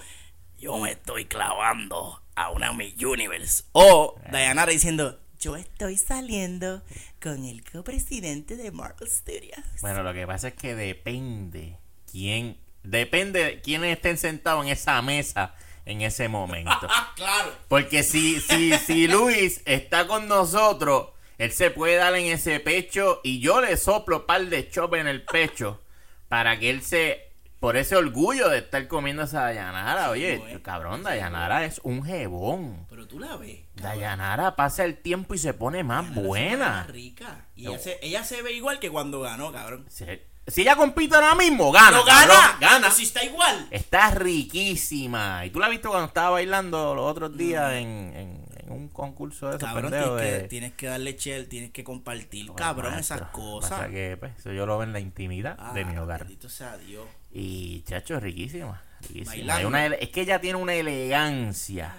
yo 0.57 0.77
me 0.77 0.91
estoy 0.91 1.25
clavando 1.25 2.21
a 2.35 2.51
una 2.51 2.73
Miss 2.73 2.95
Universe. 3.03 3.63
O 3.73 4.19
Dayanara 4.31 4.71
diciendo, 4.71 5.19
yo 5.39 5.55
estoy 5.55 5.97
saliendo 5.97 6.83
con 7.21 7.45
el 7.45 7.63
copresidente 7.69 8.55
de 8.55 8.71
Marvel 8.71 9.09
Studios. 9.09 9.59
Bueno, 9.81 10.03
lo 10.03 10.13
que 10.13 10.25
pasa 10.27 10.49
es 10.49 10.53
que 10.55 10.75
depende 10.75 11.77
quién. 12.11 12.57
Depende 12.83 13.43
de 13.43 13.61
quiénes 13.61 13.95
estén 13.97 14.17
sentados 14.17 14.65
en 14.65 14.71
esa 14.71 15.01
mesa 15.01 15.53
en 15.87 16.01
ese 16.01 16.27
momento. 16.27 16.87
claro. 17.15 17.51
Porque 17.67 18.03
si, 18.03 18.39
si, 18.41 18.73
si 18.77 19.07
Luis 19.07 19.61
está 19.65 20.07
con 20.07 20.27
nosotros, 20.27 21.09
él 21.37 21.51
se 21.51 21.71
puede 21.71 21.95
dar 21.95 22.15
en 22.15 22.25
ese 22.25 22.59
pecho 22.59 23.21
y 23.23 23.39
yo 23.39 23.61
le 23.61 23.77
soplo 23.77 24.25
par 24.25 24.45
de 24.45 24.69
chopes 24.69 25.01
en 25.01 25.07
el 25.07 25.23
pecho 25.23 25.81
para 26.27 26.59
que 26.59 26.69
él 26.69 26.81
se. 26.81 27.23
Por 27.59 27.75
ese 27.75 27.95
orgullo 27.95 28.49
de 28.49 28.59
estar 28.59 28.87
comiendo 28.87 29.23
esa 29.23 29.41
Dayanara. 29.41 30.11
Oye, 30.11 30.37
Bueno, 30.37 30.61
cabrón, 30.61 31.01
Dayanara 31.01 31.65
es 31.65 31.81
un 31.83 32.03
jebón. 32.03 32.85
Pero 32.87 33.07
tú 33.07 33.17
la 33.19 33.35
ves. 33.35 33.57
Dayanara 33.73 34.55
pasa 34.55 34.85
el 34.85 34.95
tiempo 34.97 35.33
y 35.33 35.39
se 35.39 35.55
pone 35.55 35.83
más 35.83 36.03
Dayanara 36.05 36.27
buena. 36.27 36.83
rica. 36.83 37.45
Y 37.55 37.65
ella 37.65 37.79
se, 37.79 37.97
ella 38.03 38.23
se 38.23 38.43
ve 38.43 38.51
igual 38.53 38.79
que 38.79 38.91
cuando 38.91 39.21
ganó, 39.21 39.51
cabrón. 39.51 39.85
Se- 39.89 40.23
Si 40.47 40.61
ella 40.61 40.75
compite 40.77 41.13
ahora 41.15 41.35
mismo, 41.35 41.71
gana. 41.71 41.91
No 41.97 42.03
gana, 42.05 42.27
cabrón, 42.27 42.59
gana. 42.61 42.91
Si 42.91 43.03
está 43.03 43.23
igual. 43.23 43.67
Está 43.69 44.11
riquísima. 44.11 45.45
Y 45.45 45.49
tú 45.49 45.59
la 45.59 45.65
has 45.65 45.71
visto 45.71 45.89
cuando 45.89 46.07
estaba 46.07 46.29
bailando 46.31 46.95
los 46.95 47.05
otros 47.05 47.35
días 47.37 47.73
en, 47.73 47.87
en- 48.15 48.47
en 48.57 48.71
un 48.71 48.89
concurso 48.89 49.49
de 49.49 49.55
esos 49.57 49.67
Cabrón, 49.69 49.91
tienes, 49.91 50.09
de- 50.15 50.41
que, 50.41 50.47
tienes 50.49 50.73
que 50.73 50.87
darle 50.87 51.15
chel, 51.15 51.47
tienes 51.47 51.71
que 51.71 51.83
compartir, 51.85 52.47
Bueno, 52.47 52.57
cabrón, 52.57 52.93
maestro, 52.93 53.15
esas 53.17 53.29
cosas. 53.29 53.69
Pasa 53.71 53.89
que, 53.89 54.17
pues, 54.17 54.37
eso 54.39 54.51
yo 54.51 54.65
lo 54.65 54.77
veo 54.77 54.83
en 54.87 54.93
la 54.93 54.99
intimidad 54.99 55.57
de 55.73 55.85
mi 55.85 55.95
Ah, 55.95 56.03
hogar. 56.03 56.19
Bendito 56.21 56.49
sea 56.49 56.75
Dios. 56.77 57.05
Y, 57.31 57.81
chacho, 57.83 58.15
es 58.17 58.23
riquísima. 58.23 58.81
riquísima. 59.01 59.59
Una 59.65 59.85
es 59.87 60.09
que 60.09 60.21
ella 60.21 60.39
tiene 60.41 60.57
una 60.59 60.73
elegancia 60.73 61.93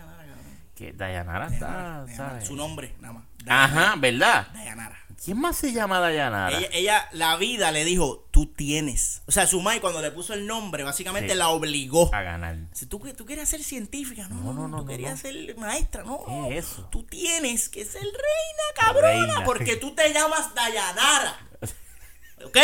que 0.74 0.92
Dayanara 0.92 1.46
está, 1.48 1.66
Dayanara, 2.06 2.16
¿sabes? 2.16 2.46
Su 2.46 2.54
nombre, 2.56 2.94
nada 3.00 3.14
más. 3.14 3.24
Ajá, 3.46 3.94
¿verdad? 3.98 4.48
Dayanara. 4.52 4.98
¿Quién 5.24 5.40
más 5.40 5.56
se 5.56 5.72
llama 5.72 5.98
Dayanara? 5.98 6.56
Ella, 6.56 6.68
ella, 6.72 7.08
la 7.12 7.36
vida 7.36 7.72
le 7.72 7.84
dijo, 7.84 8.28
tú 8.30 8.46
tienes. 8.46 9.22
O 9.26 9.32
sea, 9.32 9.46
su 9.48 9.60
madre 9.60 9.80
cuando 9.80 10.00
le 10.00 10.12
puso 10.12 10.32
el 10.32 10.46
nombre, 10.46 10.84
básicamente 10.84 11.32
Sí. 11.32 11.38
la 11.38 11.48
obligó. 11.48 12.14
A 12.14 12.22
ganar. 12.22 12.56
Si 12.72 12.86
tú, 12.86 12.98
tú 13.16 13.26
querías 13.26 13.48
ser 13.48 13.62
científica, 13.64 14.28
no, 14.28 14.36
No, 14.36 14.52
no, 14.52 14.68
no, 14.68 14.76
tú 14.78 14.82
no, 14.84 14.88
querías 14.88 15.12
no. 15.12 15.16
ser 15.30 15.56
maestra, 15.56 16.04
no. 16.04 16.24
¿Qué 16.48 16.58
es 16.58 16.66
eso? 16.66 16.88
Tú 16.92 17.02
tienes 17.02 17.68
que 17.68 17.84
ser 17.84 18.02
reina, 18.02 18.14
cabrona, 18.76 19.08
Reina. 19.34 19.44
porque 19.44 19.74
tú 19.76 19.92
te 19.94 20.12
llamas 20.12 20.54
Dayanara. 20.54 21.38
¿Ok? 22.44 22.56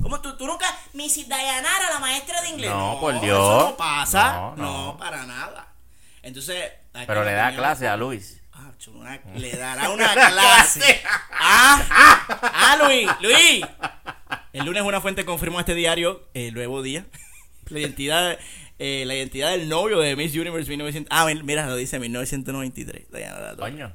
¿Cómo 0.00 0.20
tú, 0.20 0.36
tú 0.36 0.46
nunca, 0.46 0.66
Missy 0.94 1.24
Dayanara, 1.24 1.90
la 1.90 1.98
maestra 1.98 2.40
de 2.40 2.48
inglés? 2.50 2.70
No, 2.70 2.98
por 3.00 3.14
Eso 3.16 3.24
Dios. 3.24 3.64
no 3.70 3.76
pasa. 3.76 4.32
No, 4.32 4.56
No, 4.56 4.84
no. 4.92 4.96
para 4.96 5.26
nada. 5.26 5.74
Entonces. 6.22 6.70
Pero 7.06 7.24
le 7.24 7.32
da 7.32 7.54
clase 7.54 7.86
a 7.88 7.96
Luis. 7.96 8.39
Una- 8.88 9.20
le 9.36 9.52
dará 9.52 9.90
una 9.90 10.12
clase. 10.12 11.00
ah, 11.32 12.28
ah, 12.40 12.76
Luis, 12.86 13.08
Luis. 13.20 13.66
El 14.52 14.64
lunes 14.64 14.82
una 14.82 15.00
fuente 15.00 15.24
confirmó 15.24 15.58
a 15.58 15.60
este 15.62 15.74
diario, 15.74 16.28
el 16.34 16.54
nuevo 16.54 16.82
día, 16.82 17.04
la 17.68 17.78
identidad, 17.78 18.38
eh, 18.78 19.04
la 19.06 19.14
identidad 19.14 19.50
del 19.50 19.68
novio 19.68 20.00
de 20.00 20.16
Miss 20.16 20.34
Universe 20.34 20.68
1900. 20.68 21.08
Ah, 21.10 21.26
mira, 21.44 21.66
lo 21.66 21.76
dice 21.76 21.98
1993. 21.98 23.10
Diana 23.12 23.38
La 23.38 23.56
Torre. 23.56 23.70
Coño. 23.72 23.92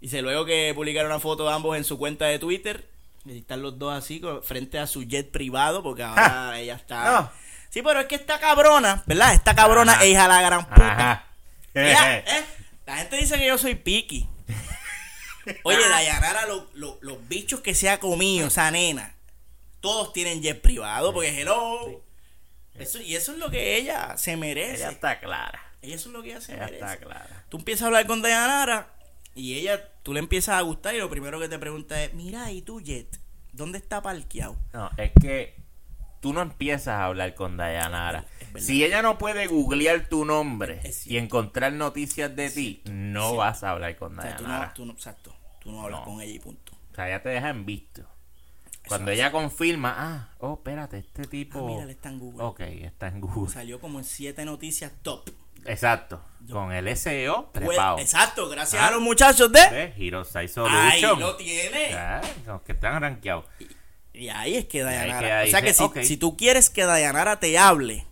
Dice 0.00 0.22
luego 0.22 0.44
que 0.44 0.72
publicaron 0.74 1.10
una 1.10 1.20
foto 1.20 1.48
de 1.48 1.54
ambos 1.54 1.76
en 1.76 1.84
su 1.84 1.98
cuenta 1.98 2.26
de 2.26 2.38
Twitter. 2.38 2.88
Y 3.24 3.38
están 3.38 3.62
los 3.62 3.78
dos 3.78 3.92
así, 3.92 4.22
frente 4.42 4.78
a 4.78 4.86
su 4.86 5.02
jet 5.02 5.30
privado, 5.30 5.82
porque 5.82 6.02
ahora 6.02 6.58
ella 6.58 6.74
está. 6.76 7.04
No. 7.12 7.30
Sí, 7.68 7.82
pero 7.82 8.00
es 8.00 8.06
que 8.06 8.14
esta 8.14 8.38
cabrona, 8.38 9.02
¿verdad? 9.06 9.34
Esta 9.34 9.54
cabrona 9.54 9.92
Ajá. 9.92 10.04
es 10.04 10.10
hija 10.10 10.22
de 10.22 10.28
la 10.28 10.40
gran 10.42 10.66
puta. 10.66 11.26
Mira, 11.74 12.18
¿eh? 12.18 12.44
La 12.88 12.96
gente 12.96 13.16
dice 13.18 13.36
que 13.36 13.46
yo 13.46 13.58
soy 13.58 13.74
piqui. 13.74 14.26
Oye, 15.62 15.76
Dayanara, 15.90 16.46
lo- 16.46 16.68
lo- 16.72 16.98
los 17.02 17.28
bichos 17.28 17.60
que 17.60 17.74
se 17.74 17.90
ha 17.90 18.00
comido 18.00 18.46
esa 18.48 18.70
nena, 18.70 19.14
todos 19.80 20.12
tienen 20.14 20.40
jet 20.42 20.60
privado, 20.62 21.12
porque 21.12 21.40
hello. 21.42 22.02
Eso, 22.78 23.00
y 23.02 23.14
eso 23.14 23.32
es 23.32 23.38
lo 23.38 23.50
que 23.50 23.76
ella 23.76 24.16
se 24.16 24.36
merece. 24.38 24.76
Ella 24.76 24.90
está 24.90 25.18
clara. 25.20 25.60
Ella 25.82 25.96
eso 25.96 26.08
es 26.08 26.12
lo 26.14 26.22
que 26.22 26.30
ella 26.30 26.40
se 26.40 26.54
Ella 26.54 26.64
merece. 26.64 26.84
está 26.84 26.96
clara. 26.96 27.44
Tú 27.50 27.58
empiezas 27.58 27.82
a 27.82 27.86
hablar 27.88 28.06
con 28.06 28.22
Dayanara 28.22 28.94
y 29.34 29.54
ella, 29.58 29.86
tú 30.02 30.14
le 30.14 30.20
empiezas 30.20 30.56
a 30.56 30.60
gustar 30.62 30.94
y 30.94 30.98
lo 30.98 31.10
primero 31.10 31.38
que 31.38 31.48
te 31.50 31.58
pregunta 31.58 32.02
es, 32.02 32.14
mira, 32.14 32.50
¿y 32.52 32.62
tu 32.62 32.80
jet? 32.80 33.20
¿Dónde 33.52 33.76
está 33.78 34.00
parqueado? 34.00 34.56
No, 34.72 34.90
es 34.96 35.10
que 35.20 35.56
tú 36.20 36.32
no 36.32 36.40
empiezas 36.40 36.88
a 36.94 37.04
hablar 37.04 37.34
con 37.34 37.56
Dayanara. 37.58 38.24
Verdad. 38.52 38.66
Si 38.66 38.84
ella 38.84 39.02
no 39.02 39.18
puede 39.18 39.46
googlear 39.46 40.08
tu 40.08 40.24
nombre 40.24 40.80
y 41.06 41.16
encontrar 41.16 41.72
noticias 41.72 42.34
de 42.34 42.50
ti, 42.50 42.82
no 42.86 43.36
vas 43.36 43.62
a 43.64 43.70
hablar 43.70 43.96
con 43.96 44.18
O 44.18 44.22
sea, 44.22 44.36
tú 44.36 44.42
no, 44.42 44.48
Dayanara. 44.48 44.74
tú 44.74 44.84
no, 44.86 44.92
exacto, 44.92 45.34
tú 45.60 45.70
no 45.72 45.82
hablas 45.82 46.00
No. 46.00 46.04
con 46.06 46.20
ella 46.20 46.32
y 46.32 46.38
punto. 46.38 46.72
O 46.92 46.94
sea, 46.94 47.08
ella 47.08 47.22
te 47.22 47.28
deja 47.30 47.50
en 47.50 47.64
visto. 47.66 48.02
Cuando 48.88 49.10
ella 49.10 49.30
confirma, 49.30 49.94
ah, 49.98 50.34
oh, 50.38 50.54
espérate, 50.54 50.98
este 50.98 51.24
tipo. 51.26 51.58
Ah, 51.58 51.62
mira, 51.80 51.90
está 51.90 52.08
en 52.08 52.18
Google. 52.18 52.42
Ok, 52.42 52.60
está 52.60 53.08
en 53.08 53.20
Google. 53.20 53.52
Salió 53.52 53.80
como 53.80 53.98
en 53.98 54.04
siete 54.06 54.44
noticias 54.46 54.92
top. 55.02 55.28
Exacto. 55.66 56.22
Con 56.50 56.72
el 56.72 56.96
SEO 56.96 57.50
Pues, 57.52 57.66
trepado. 57.66 57.98
exacto, 57.98 58.48
gracias 58.48 58.80
Ah. 58.80 58.86
a 58.88 58.90
los 58.92 59.02
muchachos 59.02 59.52
de... 59.52 59.92
Hirosai 59.98 60.44
Ahí 60.44 60.48
Solution. 60.48 61.20
lo 61.20 61.36
tiene. 61.36 61.90
Los 62.46 62.62
que 62.62 62.72
están 62.72 63.02
rankeados. 63.02 63.44
Y 64.14 64.30
ahí 64.30 64.56
es 64.56 64.64
que 64.64 64.78
ahí 64.82 64.84
Dayanara. 65.10 65.44
o 65.44 65.46
sea 65.48 65.60
que 65.62 65.74
si, 65.74 65.84
si 66.04 66.16
tú 66.16 66.36
quieres 66.36 66.70
que 66.70 66.84
Dayanara 66.84 67.38
te 67.38 67.58
hable, 67.58 68.06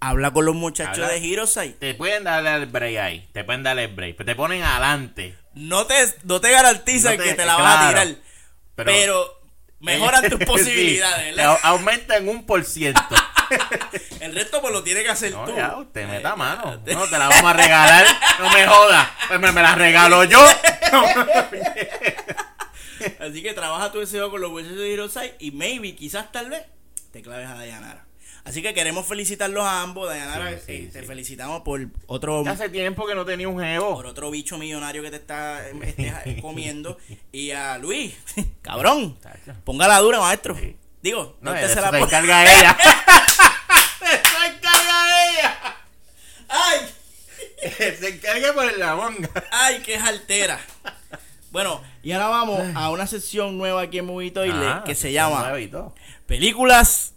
habla 0.00 0.30
con 0.32 0.44
los 0.46 0.54
muchachos 0.54 0.98
Habla. 1.04 1.08
de 1.08 1.18
Hirosai. 1.18 1.72
Te 1.74 1.94
pueden 1.94 2.24
darle 2.24 2.54
el 2.54 2.66
break 2.66 2.96
ahí. 2.98 3.28
Te 3.32 3.44
pueden 3.44 3.62
darle 3.62 3.84
el 3.84 3.94
break. 3.94 4.16
Pero 4.16 4.26
te 4.26 4.34
ponen 4.34 4.62
adelante. 4.62 5.36
No 5.54 5.86
te, 5.86 5.94
no 6.24 6.40
te 6.40 6.50
garantizan 6.50 7.16
No 7.16 7.22
te- 7.22 7.28
que 7.30 7.34
te 7.36 7.44
la 7.46 7.56
vas 7.56 7.74
a 7.76 7.90
claro. 7.92 8.08
tirar. 8.08 8.22
Pero, 8.76 8.90
Pero- 8.92 9.40
mejoran 9.80 10.28
tus 10.30 10.38
Sí, 10.40 10.44
posibilidades, 10.46 11.36
aumenta 11.62 12.16
en 12.16 12.28
un 12.28 12.46
por 12.46 12.64
ciento. 12.64 13.02
El 14.20 14.32
resto 14.34 14.60
pues 14.60 14.72
lo 14.72 14.82
tienes 14.84 15.02
que 15.02 15.10
hacer 15.10 15.32
No, 15.32 15.44
tú. 15.44 15.56
ya, 15.56 15.76
usted 15.76 16.06
meta 16.06 16.36
mano. 16.36 16.74
espérate. 16.74 16.94
No, 16.94 17.08
te 17.08 17.18
la 17.18 17.28
vamos 17.28 17.44
a 17.50 17.52
regalar. 17.52 18.06
No 18.38 18.50
me 18.50 18.66
joda. 18.66 19.10
Pues 19.28 19.40
me, 19.40 19.50
me 19.52 19.62
la 19.62 19.74
regalo 19.74 20.22
yo. 20.24 20.40
Así 23.20 23.42
que 23.42 23.52
trabaja 23.54 23.90
tu 23.90 23.98
deseo 24.00 24.30
con 24.30 24.40
los 24.40 24.50
muchachos 24.50 24.76
de 24.76 24.88
Hirosai 24.90 25.34
y 25.38 25.50
maybe, 25.52 25.94
quizás 25.96 26.30
tal 26.32 26.50
vez, 26.50 26.62
te 27.12 27.22
claves 27.22 27.48
a 27.48 27.54
Dayanara. 27.54 28.04
Así 28.44 28.62
que 28.62 28.72
queremos 28.74 29.06
felicitarlos 29.06 29.62
a 29.64 29.82
ambos. 29.82 30.08
Dayanara, 30.08 30.50
Sí, 30.58 30.62
sí, 30.66 30.72
eh, 30.72 30.90
te 30.92 31.00
sí. 31.00 31.06
felicitamos 31.06 31.62
por 31.62 31.80
otro 32.06 32.42
Hace 32.48 32.68
tiempo 32.70 33.06
que 33.06 33.14
no 33.14 33.24
tenía 33.24 33.48
un 33.48 33.56
por 33.56 33.64
jevo. 33.64 33.94
otro 33.96 34.30
bicho 34.30 34.56
millonario 34.58 35.02
que 35.02 35.10
te 35.10 35.16
está 35.16 35.68
eh, 35.68 35.74
estés 35.82 36.40
comiendo. 36.40 36.98
Y 37.32 37.50
a 37.50 37.78
Luis, 37.78 38.14
cabrón, 38.62 39.18
Chacho. 39.22 39.54
ponga 39.64 39.86
la 39.86 39.98
dura, 39.98 40.20
maestro. 40.20 40.56
Digo, 41.02 41.36
No, 41.40 41.50
no 41.50 41.56
usted 41.56 41.74
se 41.74 41.80
la 41.80 41.90
se 41.90 41.98
encarga 41.98 42.44
ella. 42.44 42.76
Se 43.98 44.46
encarga 44.48 45.30
ella. 45.30 45.76
¡Ay! 46.48 46.78
Se 48.00 48.08
encarga 48.08 48.54
por 48.54 48.78
la 48.78 48.96
monga. 48.96 49.28
¡Ay, 49.52 49.82
qué 49.84 49.96
altera! 49.96 50.58
Bueno, 51.50 51.82
y 52.02 52.12
ahora 52.12 52.28
vamos 52.28 52.60
a 52.74 52.90
una 52.90 53.06
sección 53.06 53.58
nueva 53.58 53.82
aquí 53.82 53.98
en 53.98 54.06
Movie 54.06 54.30
Toilet 54.30 54.54
Ah, 54.66 54.82
que 54.86 54.94
se 54.94 55.12
llama. 55.12 55.52
Películas 56.26 57.12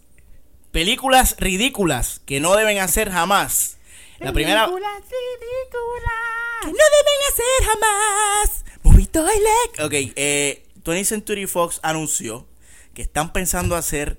Películas 0.74 1.36
ridículas 1.38 2.20
que 2.26 2.40
no 2.40 2.56
deben 2.56 2.78
hacer 2.80 3.08
jamás. 3.08 3.78
La 4.18 4.32
primera 4.32 4.64
Películas 4.66 4.92
ridículas. 5.02 6.60
que 6.62 6.66
no 6.66 6.72
deben 6.72 7.20
hacer 7.30 7.66
jamás. 7.68 8.64
Movie 8.82 9.06
Toilet. 9.06 9.80
Ok, 9.84 10.12
eh, 10.16 10.66
20th 10.82 11.04
Century 11.04 11.46
Fox 11.46 11.78
anunció 11.84 12.48
que 12.92 13.02
están 13.02 13.32
pensando 13.32 13.76
hacer 13.76 14.18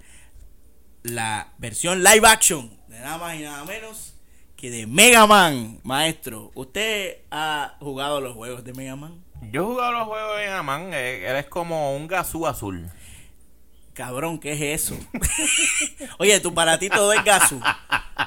la 1.04 1.54
versión 1.58 2.04
live 2.04 2.26
action 2.26 2.72
de 2.88 3.00
nada 3.00 3.18
más 3.18 3.36
y 3.36 3.42
nada 3.44 3.66
menos 3.66 4.14
que 4.56 4.70
de 4.72 4.88
Mega 4.88 5.28
Man, 5.28 5.82
maestro. 5.84 6.52
¿Usted 6.56 7.18
ha 7.32 7.76
jugado 7.82 8.22
los 8.22 8.34
juegos 8.34 8.64
de 8.64 8.72
Mega 8.74 8.96
Man? 8.96 9.24
Yo 9.52 9.62
he 9.62 9.66
jugado 9.66 9.92
los 9.92 10.04
juegos 10.08 10.38
de 10.38 10.48
Aman. 10.48 10.94
eh, 10.94 11.28
Él 11.30 11.36
es 11.36 11.48
como 11.48 11.96
un 11.98 12.08
gasú 12.08 12.48
azul. 12.48 12.90
Cabrón, 13.96 14.40
¿qué 14.40 14.52
es 14.52 14.82
eso? 14.84 14.96
Oye, 16.20 16.40
tú 16.42 16.54
para 16.54 16.78
ti 16.78 16.90
todo 16.90 17.14
es 17.14 17.24
gasu. 17.24 17.62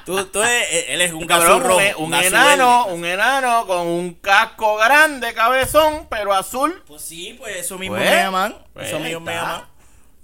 Tú, 0.06 0.24
tú 0.26 0.42
eres- 0.42 0.86
él 0.88 1.00
es 1.02 1.12
un 1.12 1.26
Cabrón, 1.26 1.62
rojo. 1.62 1.78
un, 1.98 2.06
un 2.06 2.14
enano, 2.14 2.84
verde. 2.86 2.94
un 2.98 3.04
enano 3.04 3.66
con 3.66 3.86
un 3.86 4.14
casco 4.14 4.76
grande, 4.76 5.34
cabezón, 5.34 6.06
pero 6.08 6.32
azul. 6.32 6.82
Pues 6.86 7.02
sí, 7.02 7.34
pues 7.38 7.56
eso 7.56 7.78
mismo 7.78 7.96
Pues, 7.96 8.08
es 8.08 8.14
Mega 8.16 8.30
Man. 8.30 8.56
pues, 8.72 8.88
eso 8.88 8.98
mismo 8.98 9.08
es 9.08 9.18
está. 9.18 9.30
Mega 9.30 9.44
Man. 9.44 9.64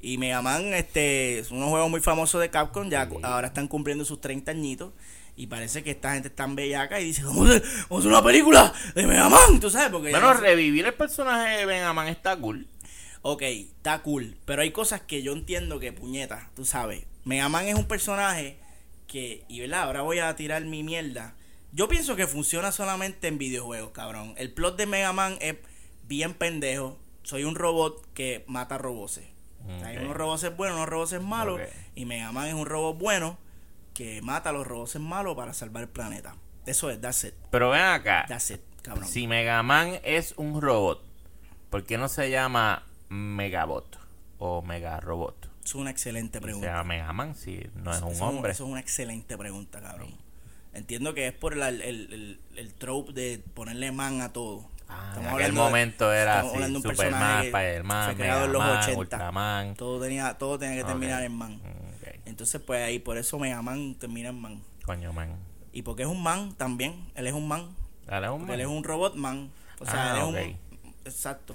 Y 0.00 0.18
Mega 0.18 0.40
Man, 0.42 0.72
este, 0.74 1.44
son 1.46 1.58
unos 1.58 1.70
juegos 1.70 1.90
muy 1.90 2.00
famosos 2.00 2.40
de 2.40 2.48
Capcom. 2.50 2.88
Ya 2.88 3.06
ahora 3.22 3.48
están 3.48 3.68
cumpliendo 3.68 4.04
sus 4.06 4.20
30 4.22 4.50
añitos. 4.50 4.92
Y 5.36 5.48
parece 5.48 5.82
que 5.82 5.90
esta 5.90 6.12
gente 6.12 6.28
está 6.28 6.44
en 6.44 6.54
bellaca 6.56 7.00
y 7.00 7.04
dice, 7.06 7.24
vamos 7.24 7.50
a, 7.50 7.56
hacer, 7.56 8.08
una 8.08 8.22
película 8.22 8.72
de 8.94 9.06
Mega 9.06 9.28
Man, 9.28 9.60
tú 9.60 9.68
sabes, 9.68 9.88
porque 9.90 10.10
Bueno, 10.10 10.32
revivir 10.32 10.86
el 10.86 10.94
personaje 10.94 11.56
de 11.58 11.66
Mega 11.66 11.92
Man 11.92 12.06
está 12.08 12.36
cool. 12.36 12.66
Ok, 13.26 13.40
está 13.40 14.02
cool. 14.02 14.36
Pero 14.44 14.60
hay 14.60 14.70
cosas 14.70 15.00
que 15.00 15.22
yo 15.22 15.32
entiendo 15.32 15.80
que, 15.80 15.94
puñeta, 15.94 16.50
tú 16.54 16.66
sabes. 16.66 17.06
Mega 17.24 17.48
Man 17.48 17.66
es 17.66 17.74
un 17.74 17.86
personaje 17.86 18.58
que, 19.06 19.46
y 19.48 19.60
verdad, 19.60 19.84
ahora 19.84 20.02
voy 20.02 20.18
a 20.18 20.36
tirar 20.36 20.62
mi 20.66 20.82
mierda. 20.82 21.34
Yo 21.72 21.88
pienso 21.88 22.16
que 22.16 22.26
funciona 22.26 22.70
solamente 22.70 23.26
en 23.28 23.38
videojuegos, 23.38 23.92
cabrón. 23.92 24.34
El 24.36 24.52
plot 24.52 24.76
de 24.76 24.84
Mega 24.84 25.14
Man 25.14 25.38
es 25.40 25.56
bien 26.06 26.34
pendejo. 26.34 26.98
Soy 27.22 27.44
un 27.44 27.54
robot 27.54 28.06
que 28.12 28.44
mata 28.46 28.76
robots. 28.76 29.22
Hay 29.82 29.96
unos 29.96 30.14
robots 30.14 30.54
buenos, 30.54 30.76
unos 30.76 30.90
robots 30.90 31.18
malos. 31.22 31.62
Y 31.94 32.04
Mega 32.04 32.30
Man 32.30 32.48
es 32.48 32.54
un 32.54 32.66
robot 32.66 32.98
bueno 32.98 33.38
que 33.94 34.20
mata 34.20 34.50
a 34.50 34.52
los 34.52 34.66
robots 34.66 34.96
malos 34.96 35.34
para 35.34 35.54
salvar 35.54 35.84
el 35.84 35.88
planeta. 35.88 36.36
Eso 36.66 36.90
es, 36.90 37.00
that's 37.00 37.24
it. 37.24 37.34
Pero 37.50 37.70
ven 37.70 37.80
acá. 37.80 38.26
That's 38.28 38.50
it, 38.50 38.60
cabrón. 38.82 39.08
Si 39.08 39.26
Mega 39.26 39.62
Man 39.62 39.98
es 40.04 40.34
un 40.36 40.60
robot, 40.60 41.02
¿por 41.70 41.84
qué 41.84 41.96
no 41.96 42.08
se 42.08 42.28
llama 42.28 42.84
Megabot 43.14 43.98
o 44.38 44.62
Mega 44.62 45.00
Robot? 45.00 45.48
Es 45.64 45.74
una 45.74 45.90
excelente 45.90 46.38
Se 46.38 46.42
pregunta. 46.42 46.66
llama 46.68 46.84
Mega 46.84 47.12
Man 47.12 47.34
si 47.34 47.60
no 47.74 47.92
es 47.94 48.02
un 48.02 48.12
Eso 48.12 48.24
hombre. 48.26 48.52
Eso 48.52 48.64
es 48.64 48.70
una 48.70 48.80
excelente 48.80 49.38
pregunta, 49.38 49.80
cabrón. 49.80 50.14
Entiendo 50.74 51.14
que 51.14 51.28
es 51.28 51.32
por 51.32 51.56
la- 51.56 51.68
el, 51.68 51.80
el, 51.82 52.40
el 52.56 52.74
trope 52.74 53.12
de 53.12 53.38
ponerle 53.54 53.92
man 53.92 54.20
a 54.20 54.32
todo. 54.32 54.68
Ah, 54.88 55.06
Estamos 55.10 55.16
en 55.16 55.22
aquel 55.22 55.30
hablando 55.30 55.60
de- 55.62 55.66
momento 55.70 56.12
era 56.12 56.40
así, 56.40 56.48
un 56.58 56.82
Superman, 56.82 57.44
Spiderman, 57.46 58.08
los 58.08 58.18
Megaman, 58.18 58.78
80. 58.82 58.98
Ultraman. 58.98 59.74
Todo 59.76 60.00
tenía, 60.02 60.34
todo 60.36 60.58
tenía 60.58 60.76
que 60.76 60.84
terminar 60.84 61.22
en 61.22 61.32
man. 61.32 61.60
Entonces, 62.26 62.60
pues 62.60 62.82
ahí 62.82 62.98
por 62.98 63.16
eso 63.16 63.38
Mega 63.38 63.62
Man 63.62 63.94
termina 63.94 64.30
en 64.30 64.40
man. 64.40 64.62
Coño, 64.84 65.12
man. 65.12 65.36
Y 65.72 65.82
porque 65.82 66.02
es 66.02 66.08
un 66.08 66.22
man 66.22 66.54
también. 66.54 67.08
Él 67.14 67.26
es 67.28 67.32
un 67.32 67.48
man. 67.48 67.74
Un 68.08 68.50
él 68.50 68.60
es 68.60 68.66
un 68.66 68.84
robot 68.84 69.14
man. 69.14 69.50
O 69.80 69.86
sea, 69.86 70.12
Ah, 70.12 70.16
él 70.28 70.36
es 70.36 70.46
un. 70.46 70.58
Exacto. 71.06 71.54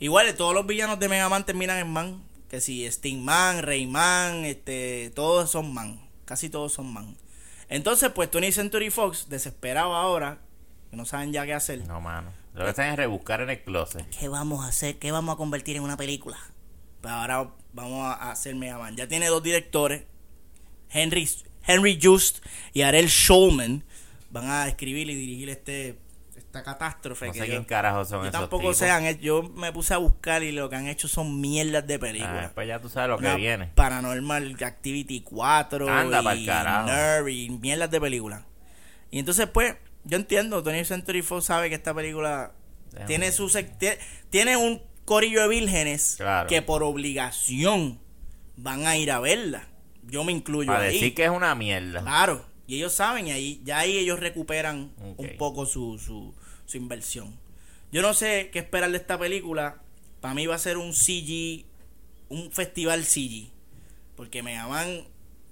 Igual, 0.00 0.34
todos 0.34 0.54
los 0.54 0.66
villanos 0.66 0.98
de 0.98 1.08
Mega 1.08 1.28
Man 1.28 1.46
terminan 1.46 1.78
en 1.78 1.90
man. 1.90 2.22
Que 2.48 2.60
si 2.60 2.90
Stingman, 2.90 3.62
Rayman, 3.62 4.44
este, 4.44 5.10
todos 5.14 5.50
son 5.50 5.72
man. 5.72 6.00
Casi 6.24 6.48
todos 6.48 6.72
son 6.72 6.92
man. 6.92 7.16
Entonces, 7.68 8.10
pues 8.10 8.30
Tony 8.30 8.52
Century 8.52 8.90
Fox, 8.90 9.28
desesperado 9.28 9.94
ahora, 9.94 10.38
que 10.90 10.96
no 10.96 11.04
saben 11.04 11.32
ya 11.32 11.44
qué 11.46 11.54
hacer. 11.54 11.86
No, 11.86 12.00
mano. 12.00 12.32
Lo 12.54 12.64
que 12.64 12.70
hacen 12.70 12.86
es 12.86 12.96
rebuscar 12.96 13.40
en 13.40 13.50
el 13.50 13.62
closet. 13.62 14.08
¿Qué 14.10 14.28
vamos 14.28 14.64
a 14.64 14.68
hacer? 14.68 14.98
¿Qué 14.98 15.10
vamos 15.10 15.34
a 15.34 15.36
convertir 15.36 15.76
en 15.76 15.82
una 15.82 15.96
película? 15.96 16.38
Pues 17.00 17.12
ahora 17.12 17.50
vamos 17.72 18.06
a 18.06 18.30
hacer 18.30 18.54
Mega 18.54 18.78
Man. 18.78 18.96
Ya 18.96 19.08
tiene 19.08 19.26
dos 19.26 19.42
directores, 19.42 20.04
Henry, 20.90 21.28
Henry 21.66 21.98
Just 22.00 22.44
y 22.72 22.82
Ariel 22.82 23.08
Schulman. 23.08 23.82
Van 24.30 24.50
a 24.50 24.68
escribir 24.68 25.10
y 25.10 25.14
dirigir 25.14 25.48
este 25.50 25.98
esta 26.58 26.62
catástrofe. 26.62 27.26
No 27.26 27.32
que 27.32 27.38
sé 27.40 27.46
yo- 27.46 27.52
quién 27.52 27.64
carajo 27.64 28.04
son 28.04 28.20
yo 28.22 28.28
esos 28.28 28.32
tampoco 28.40 28.62
tipos. 28.62 28.76
hecho- 29.04 29.20
yo 29.20 29.42
me 29.42 29.72
puse 29.72 29.94
a 29.94 29.98
buscar 29.98 30.42
y 30.42 30.52
lo 30.52 30.68
que 30.70 30.76
han 30.76 30.86
hecho 30.86 31.08
son 31.08 31.40
mierdas 31.40 31.86
de 31.86 31.94
Ah, 31.94 31.98
películas. 31.98 32.42
después 32.42 32.68
ya 32.68 32.80
tú 32.80 32.88
sabes 32.88 33.10
lo 33.10 33.18
que 33.18 33.34
viene. 33.36 33.66
Paranormal 33.74 34.56
Activity 34.64 35.20
4 35.22 35.88
Anda 35.88 36.22
y. 36.22 36.86
Nerve 36.86 37.32
y 37.32 37.50
mierdas 37.50 37.90
de 37.90 38.00
películas. 38.00 38.42
Y 39.10 39.18
entonces 39.18 39.46
pues, 39.48 39.74
yo 40.04 40.16
entiendo, 40.16 40.62
Tony 40.62 40.84
Century 40.84 41.22
Fox 41.22 41.46
sabe 41.46 41.68
que 41.68 41.74
esta 41.76 41.92
película 41.94 42.52
Déjame 42.90 43.06
tiene 43.06 43.32
su 43.32 43.48
tiene 44.30 44.56
un 44.56 44.80
corillo 45.04 45.42
de 45.42 45.48
vírgenes 45.48 46.14
Claro. 46.16 46.48
que 46.48 46.62
por 46.62 46.82
obligación 46.82 47.98
van 48.56 48.86
a 48.86 48.96
ir 48.96 49.10
a 49.10 49.20
verla. 49.20 49.68
Yo 50.04 50.22
me 50.24 50.32
incluyo 50.32 50.70
ahí. 50.72 50.94
decir 50.94 51.14
que 51.14 51.24
es 51.24 51.30
una 51.30 51.54
mierda. 51.54 52.00
Claro, 52.02 52.44
y 52.66 52.76
ellos 52.76 52.92
saben, 52.94 53.26
y 53.28 53.32
ahí, 53.32 53.60
ya 53.64 53.78
ahí 53.78 53.96
ellos 53.98 54.20
recuperan 54.20 54.92
un 54.98 55.16
poco 55.38 55.66
su, 55.66 55.98
su, 55.98 56.34
su 56.66 56.76
inversión. 56.76 57.38
Yo 57.92 58.02
no 58.02 58.14
sé 58.14 58.50
qué 58.52 58.58
esperar 58.60 58.90
de 58.90 58.96
esta 58.96 59.18
película. 59.18 59.76
Para 60.20 60.34
mí 60.34 60.46
va 60.46 60.54
a 60.54 60.58
ser 60.58 60.78
un 60.78 60.92
CG, 60.94 61.64
un 62.28 62.50
festival 62.50 63.04
CG. 63.04 63.50
Porque 64.16 64.42
Mega 64.42 64.66
Man 64.68 65.04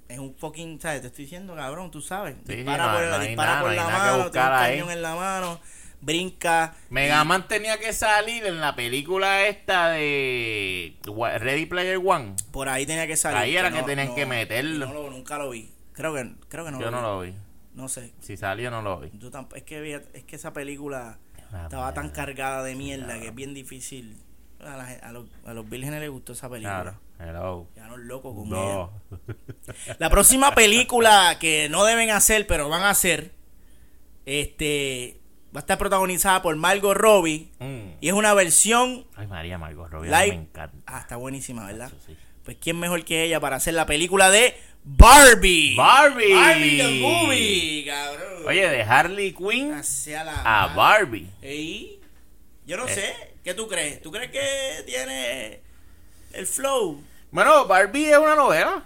es 0.09 0.19
un 0.19 0.35
fucking, 0.37 0.81
¿sabes? 0.81 1.01
Te 1.03 1.07
estoy 1.09 1.25
diciendo, 1.25 1.55
cabrón, 1.55 1.91
tú 1.91 2.01
sabes. 2.01 2.37
Sí, 2.47 2.55
dispara 2.57 2.87
no, 2.87 2.93
por, 2.99 3.07
no 3.09 3.19
dispara 3.21 3.51
nada, 3.51 3.63
por 3.63 3.71
la 3.75 3.77
que 3.77 3.91
mano, 3.91 4.31
tiene 4.31 4.47
un 4.53 4.59
cañón 4.59 4.91
en 4.91 5.03
la 5.03 5.15
mano, 5.15 5.61
brinca. 6.01 6.75
Mega 6.91 7.25
Man 7.25 7.47
tenía 7.49 7.79
que 7.79 7.93
salir 7.93 8.45
en 8.47 8.61
la 8.61 8.75
película 8.75 9.47
esta 9.47 9.89
de 9.91 10.97
Ready 11.05 11.67
Player 11.67 11.99
One. 12.05 12.35
Por 12.51 12.69
ahí 12.69 12.87
tenía 12.87 13.07
que 13.07 13.17
salir. 13.17 13.39
Ahí 13.39 13.57
era 13.57 13.71
que 13.73 13.83
tenían 13.83 14.15
que 14.15 14.27
meterlo. 14.27 14.93
Lo- 14.93 15.11
nunca 15.11 15.39
lo 15.39 15.51
vi. 15.51 15.71
Creo 15.93 16.15
que, 16.15 16.33
creo 16.49 16.65
que 16.65 16.71
no 16.71 16.81
Yo 16.81 16.91
lo 16.91 17.01
no 17.01 17.21
vi. 17.21 17.29
lo 17.31 17.33
vi. 17.35 17.42
No 17.75 17.89
sé. 17.89 18.13
Si 18.21 18.37
salió, 18.37 18.71
no 18.71 18.83
lo 18.83 19.01
vi. 19.01 19.11
Yo 19.19 19.31
es 19.55 19.63
que 19.63 19.95
es 20.15 20.25
que 20.25 20.37
esa 20.37 20.53
película 20.53 21.19
Una 21.51 21.63
estaba 21.65 21.95
tan 21.95 22.11
cargada 22.11 22.63
de 22.65 22.75
mierda 22.75 23.19
que 23.19 23.29
es 23.29 23.35
bien 23.35 23.55
difícil. 23.55 24.17
A, 24.61 24.77
la 24.77 24.85
a 24.85 25.11
los, 25.13 25.27
a 25.45 25.55
los 25.55 25.69
vírgenes 25.69 26.01
les 26.01 26.11
gustó 26.11 26.35
esa 26.35 26.49
película. 26.49 26.83
Claro. 26.83 27.01
Hello. 27.19 27.69
Ya 27.77 27.87
no 27.89 27.97
locos 27.97 28.35
con 28.35 28.49
No. 28.51 28.93
ella. 29.11 29.97
La 29.99 30.09
próxima 30.11 30.55
película 30.55 31.37
que 31.41 31.69
no 31.69 31.85
deben 31.85 32.11
hacer, 32.11 32.47
pero 32.47 32.69
van 32.69 32.83
a 32.83 32.91
hacer, 32.91 33.33
este, 34.27 35.21
va 35.55 35.61
a 35.61 35.63
estar 35.63 35.79
protagonizada 35.79 36.43
por 36.43 36.55
Margot 36.57 36.97
Robbie 36.97 37.51
Mm. 37.59 37.97
y 38.01 38.09
es 38.09 38.15
una 38.15 38.35
versión 38.35 39.07
Ay, 39.17 39.27
María 39.27 39.59
Margot 39.59 39.91
Robbie, 39.91 40.09
live. 40.11 40.29
me 40.29 40.43
encanta. 40.43 40.77
Ah, 40.87 41.01
está 41.01 41.17
buenísima, 41.17 41.67
¿verdad? 41.67 41.91
Sí. 42.07 42.17
Pues 42.45 42.57
quién 42.61 42.79
mejor 42.79 43.05
que 43.05 43.23
ella 43.25 43.41
para 43.41 43.57
hacer 43.57 43.75
la 43.75 43.87
película 43.87 44.31
de 44.31 44.55
Barbie. 44.85 45.75
Barbie. 45.77 46.33
Barbie 46.35 46.77
the 46.79 47.01
movie, 47.01 47.85
cabrón. 47.87 48.47
Oye, 48.47 48.69
de 48.69 48.83
Harley 48.83 49.33
Quinn 49.33 49.73
Hacia 49.75 50.25
la 50.25 50.43
a. 50.65 50.75
Barbie. 50.75 51.31
Ey, 51.41 52.01
Yo 52.67 52.77
no 52.77 52.87
Eh. 52.89 52.95
sé, 52.95 53.15
¿qué 53.45 53.55
tú 53.55 53.69
crees? 53.69 54.01
¿Tú 54.03 54.11
crees 54.11 54.31
que 54.31 54.83
tiene 54.87 55.61
el 56.33 56.47
flow? 56.47 57.03
Bueno, 57.31 57.67
Barbie 57.67 58.11
es 58.11 58.19
una 58.19 58.35
novela. 58.35 58.83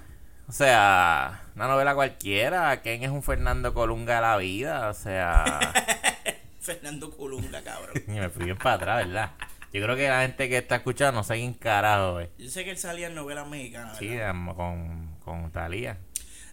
O 0.48 0.52
sea, 0.52 1.42
una 1.56 1.66
novela 1.66 1.94
cualquiera. 1.94 2.80
Ken 2.82 3.02
es 3.02 3.10
un 3.10 3.22
Fernando 3.22 3.72
Colunga 3.74 4.16
de 4.16 4.20
la 4.22 4.36
vida. 4.36 4.88
O 4.90 4.94
sea, 4.94 5.58
Fernando 6.60 7.10
Colunga, 7.16 7.62
cabrón. 7.62 7.94
y 8.06 8.10
me 8.12 8.28
fui 8.28 8.44
bien 8.44 8.56
para 8.58 8.74
atrás, 8.76 9.06
¿verdad? 9.06 9.30
Yo 9.72 9.82
creo 9.82 9.96
que 9.96 10.08
la 10.08 10.22
gente 10.22 10.48
que 10.48 10.58
está 10.58 10.76
escuchando 10.76 11.20
no 11.20 11.24
sé 11.24 11.34
quién 11.34 11.52
carajo, 11.54 12.20
eh. 12.20 12.30
Yo 12.38 12.48
sé 12.48 12.64
que 12.64 12.70
él 12.70 12.78
salía 12.78 13.08
en 13.08 13.14
novelas 13.14 13.46
mexicanas. 13.46 13.98
Sí, 13.98 14.16
con, 14.56 15.05
con 15.26 15.50
Talía. 15.50 15.98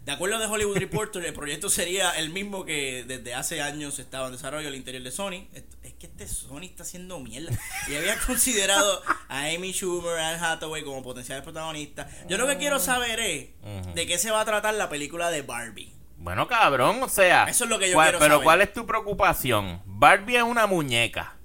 De 0.04 0.12
acuerdo 0.12 0.38
de 0.38 0.48
Hollywood 0.48 0.76
Reporter, 0.78 1.24
el 1.24 1.32
proyecto 1.34 1.70
sería 1.70 2.12
el 2.12 2.30
mismo 2.32 2.66
que 2.66 3.06
desde 3.08 3.34
hace 3.36 3.62
años 3.62 4.00
estaba 4.00 4.26
en 4.28 4.34
desarrollo 4.34 4.68
al 4.68 4.76
interior 4.76 5.02
de 5.02 5.12
Sony. 5.12 5.48
Es 5.54 5.94
que 5.94 6.08
este 6.08 6.28
Sony 6.28 6.64
está 6.64 6.84
haciendo 6.84 7.20
mierda. 7.22 7.58
Y 7.88 7.96
había 7.96 8.18
considerado 8.28 9.02
a 9.30 9.46
Amy 9.46 9.72
Schumer, 9.72 10.18
Anne 10.20 10.44
Hathaway 10.46 10.84
como 10.84 11.02
potenciales 11.04 11.42
protagonistas. 11.44 12.12
Yo 12.28 12.38
lo 12.38 12.46
que 12.48 12.58
quiero 12.58 12.80
saber 12.80 13.22
es 13.22 13.50
de 13.96 14.06
qué 14.08 14.18
se 14.18 14.30
va 14.32 14.42
a 14.42 14.46
tratar 14.46 14.74
la 14.74 14.90
película 14.90 15.32
de 15.32 15.42
Barbie. 15.44 15.94
Bueno, 16.18 16.48
cabrón, 16.50 17.02
o 17.04 17.08
sea. 17.08 17.46
Eso 17.46 17.64
es 17.66 17.70
lo 17.70 17.80
que 17.80 17.88
yo 17.90 17.94
¿cuál- 17.94 18.08
quiero 18.08 18.20
Pero 18.20 18.34
saber. 18.36 18.44
¿cuál 18.44 18.62
es 18.62 18.74
tu 18.74 18.86
preocupación? 18.86 19.82
Barbie 19.86 20.36
es 20.38 20.44
una 20.44 20.68
muñeca. 20.68 21.38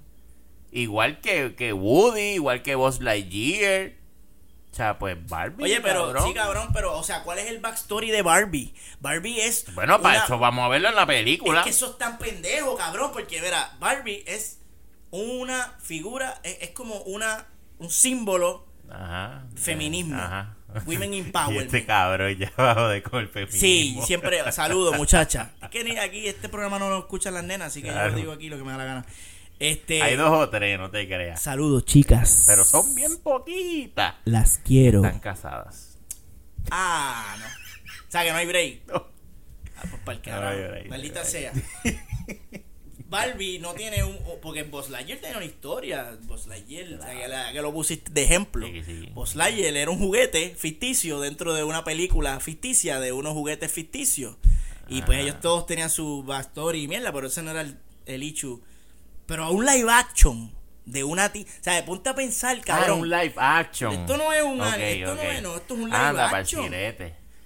Igual 0.71 1.21
que, 1.21 1.55
que 1.55 1.71
Woody, 1.71 2.33
igual 2.35 2.61
que 2.61 2.75
Buzz 2.75 2.99
Lightyear. 2.99 3.93
O 4.71 4.75
sea, 4.75 4.99
pues 4.99 5.17
Barbie. 5.27 5.63
Oye, 5.63 5.81
pero 5.81 6.05
cabrón. 6.07 6.27
sí, 6.27 6.33
cabrón, 6.33 6.69
pero, 6.73 6.97
o 6.97 7.03
sea, 7.03 7.23
¿cuál 7.23 7.39
es 7.39 7.47
el 7.47 7.59
backstory 7.59 8.11
de 8.11 8.21
Barbie? 8.21 8.73
Barbie 8.99 9.41
es. 9.41 9.73
Bueno, 9.73 9.99
para 10.01 10.15
una- 10.17 10.25
eso 10.25 10.37
vamos 10.37 10.65
a 10.65 10.67
verlo 10.69 10.89
en 10.89 10.95
la 10.95 11.05
película. 11.05 11.59
Es 11.59 11.63
que 11.65 11.69
eso 11.71 11.91
es 11.91 11.97
tan 11.97 12.17
pendejo, 12.19 12.75
cabrón, 12.77 13.11
porque, 13.11 13.41
mira, 13.41 13.75
Barbie 13.79 14.23
es 14.27 14.59
una 15.11 15.73
figura, 15.81 16.39
es, 16.43 16.57
es 16.61 16.69
como 16.71 16.95
una 17.01 17.45
un 17.79 17.89
símbolo 17.89 18.67
Ajá. 18.91 19.43
Feminismo. 19.55 20.19
Ajá. 20.21 20.55
Women 20.85 21.13
Y 21.15 21.19
empowerment. 21.19 21.65
este 21.65 21.85
cabrón 21.85 22.37
ya 22.37 22.51
bajo 22.55 22.87
de 22.89 23.01
con 23.01 23.21
el 23.21 23.27
Sí, 23.27 23.31
feminismo. 23.59 24.05
siempre, 24.05 24.51
saludo 24.51 24.93
muchacha. 24.93 25.51
Es 25.63 25.69
que 25.69 25.83
ni 25.83 25.97
aquí 25.97 26.27
este 26.27 26.47
programa 26.47 26.77
no 26.77 26.89
lo 26.89 26.99
escuchan 26.99 27.33
las 27.33 27.43
nenas, 27.43 27.69
así 27.69 27.81
que 27.81 27.89
Claro. 27.89 28.11
yo 28.11 28.15
digo 28.17 28.31
aquí 28.33 28.49
lo 28.49 28.57
que 28.57 28.63
me 28.63 28.71
da 28.71 28.77
la 28.77 28.85
gana. 28.85 29.05
Este, 29.59 30.01
Hay 30.01 30.15
dos 30.15 30.31
o 30.31 30.49
tres, 30.49 30.79
no 30.79 30.89
te 30.89 31.05
creas. 31.07 31.41
saludos 31.41 31.83
chicas. 31.85 32.45
Pero 32.47 32.63
son 32.63 32.95
bien 32.95 33.17
poquitas. 33.17 34.15
Las 34.25 34.59
quiero. 34.63 35.03
Están 35.03 35.19
casadas. 35.19 35.97
Ah, 36.71 37.35
no. 37.39 37.45
O 37.45 38.11
sea 38.11 38.23
que 38.23 38.31
no 38.31 38.37
hay 38.37 38.47
break. 38.47 38.87
No. 38.87 39.05
Ah, 39.75 39.83
pues 39.89 40.01
para 40.03 40.11
el 40.13 40.17
No 40.19 40.23
carajo. 40.23 40.69
break, 40.71 40.87
Maldita 40.89 41.19
no 41.19 41.25
hay 41.25 41.31
sea. 41.31 41.53
Barbie 43.09 43.57
no 43.59 43.73
tiene 43.73 44.03
un. 44.03 44.17
Porque 44.41 44.63
Buzz 44.63 44.89
Lightyear 44.89 45.19
tiene 45.19 45.35
una 45.37 45.45
historia. 45.45 46.15
Buzz 46.23 46.45
Lightyear, 46.47 46.93
o 46.93 47.01
sea, 47.01 47.13
que, 47.19 47.27
la- 47.27 47.51
que 47.51 47.61
lo 47.61 47.73
pusiste 47.73 48.11
de 48.11 48.23
ejemplo. 48.23 48.67
Sí, 48.67 48.83
sí. 48.85 49.09
Buzz 49.13 49.35
Lightyear 49.35 49.75
era 49.75 49.89
un 49.89 49.97
juguete 49.97 50.53
ficticio 50.55 51.19
dentro 51.19 51.53
de 51.55 51.63
una 51.63 51.83
película 51.83 52.39
ficticia 52.39 52.99
de 52.99 53.11
unos 53.11 53.33
juguetes 53.33 53.71
ficticios. 53.71 54.35
Y 54.87 55.01
pues 55.03 55.17
Ah. 55.17 55.21
ellos 55.21 55.39
todos 55.41 55.65
tenían 55.65 55.89
su 55.89 56.23
backstory 56.23 56.83
y 56.83 56.87
mierda, 56.87 57.11
pero 57.11 57.27
ese 57.27 57.41
no 57.41 57.51
era 57.51 57.61
el, 57.61 57.77
el 58.05 58.21
issue. 58.23 58.61
Pero 59.29 59.45
a 59.45 59.49
un 59.51 59.65
live 59.65 59.89
action 59.89 60.51
de 60.85 61.03
una 61.03 61.31
ti. 61.31 61.45
O 61.47 61.63
sea, 61.63 61.85
ponte 61.85 62.09
a 62.09 62.15
pensar, 62.15 62.57
Ah, 62.57 62.65
cabrón. 62.65 63.01
un 63.01 63.09
live 63.09 63.33
action. 63.37 63.93
Esto 63.93 64.17
no 64.17 64.33
es 64.33 64.41
un 64.43 64.59
Ok, 64.59 64.67
anime, 64.67 64.93
esto 65.01 65.15
no 65.15 65.21
es- 65.21 65.41
no, 65.43 65.55
esto 65.55 65.73
es 65.75 65.79
un 65.79 65.85
live 65.89 65.95
Anda, 66.01 66.29
action. 66.29 66.73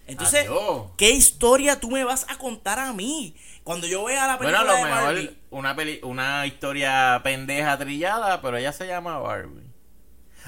Entonces, 0.08 0.48
Adiós. 0.48 0.91
¿qué 0.98 1.12
historia 1.12 1.80
tú 1.80 1.91
me 1.91 2.04
vas 2.06 2.26
a 2.30 2.38
contar 2.38 2.80
a 2.80 2.91
mí? 2.93 3.36
Cuando 3.63 3.86
yo 3.86 4.06
vea 4.06 4.28
la 4.28 4.38
Bueno, 4.38 4.52
película 4.52 4.60
a 4.62 4.63
lo 4.63 4.78
de 4.78 4.84
mejor 4.91 5.04
Barbie. 5.13 5.38
una, 5.50 5.76
peli 5.76 6.00
una 6.04 6.46
historia 6.48 7.22
pendeja 7.24 7.78
trillada, 7.78 8.41
pero 8.41 8.58
ella 8.58 8.72
se 8.74 8.88
llama 8.88 9.17
Barbie. 9.19 9.67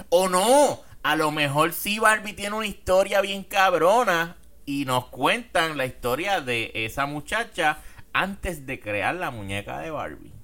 O 0.09 0.27
no, 0.29 0.81
a 1.03 1.15
lo 1.17 1.31
mejor 1.31 1.71
sí 1.73 1.99
Barbie 1.99 2.33
tiene 2.33 2.55
una 2.55 2.65
historia 2.67 3.19
bien 3.21 3.43
cabrona 3.43 4.37
y 4.65 4.85
nos 4.85 5.07
cuentan 5.07 5.77
la 5.77 5.85
historia 5.85 6.39
de 6.41 6.71
esa 6.73 7.05
muchacha 7.05 7.79
antes 8.13 8.65
de 8.65 8.79
crear 8.79 9.15
la 9.15 9.31
muñeca 9.31 9.79
de 9.79 9.91
Barbie. 9.91 10.34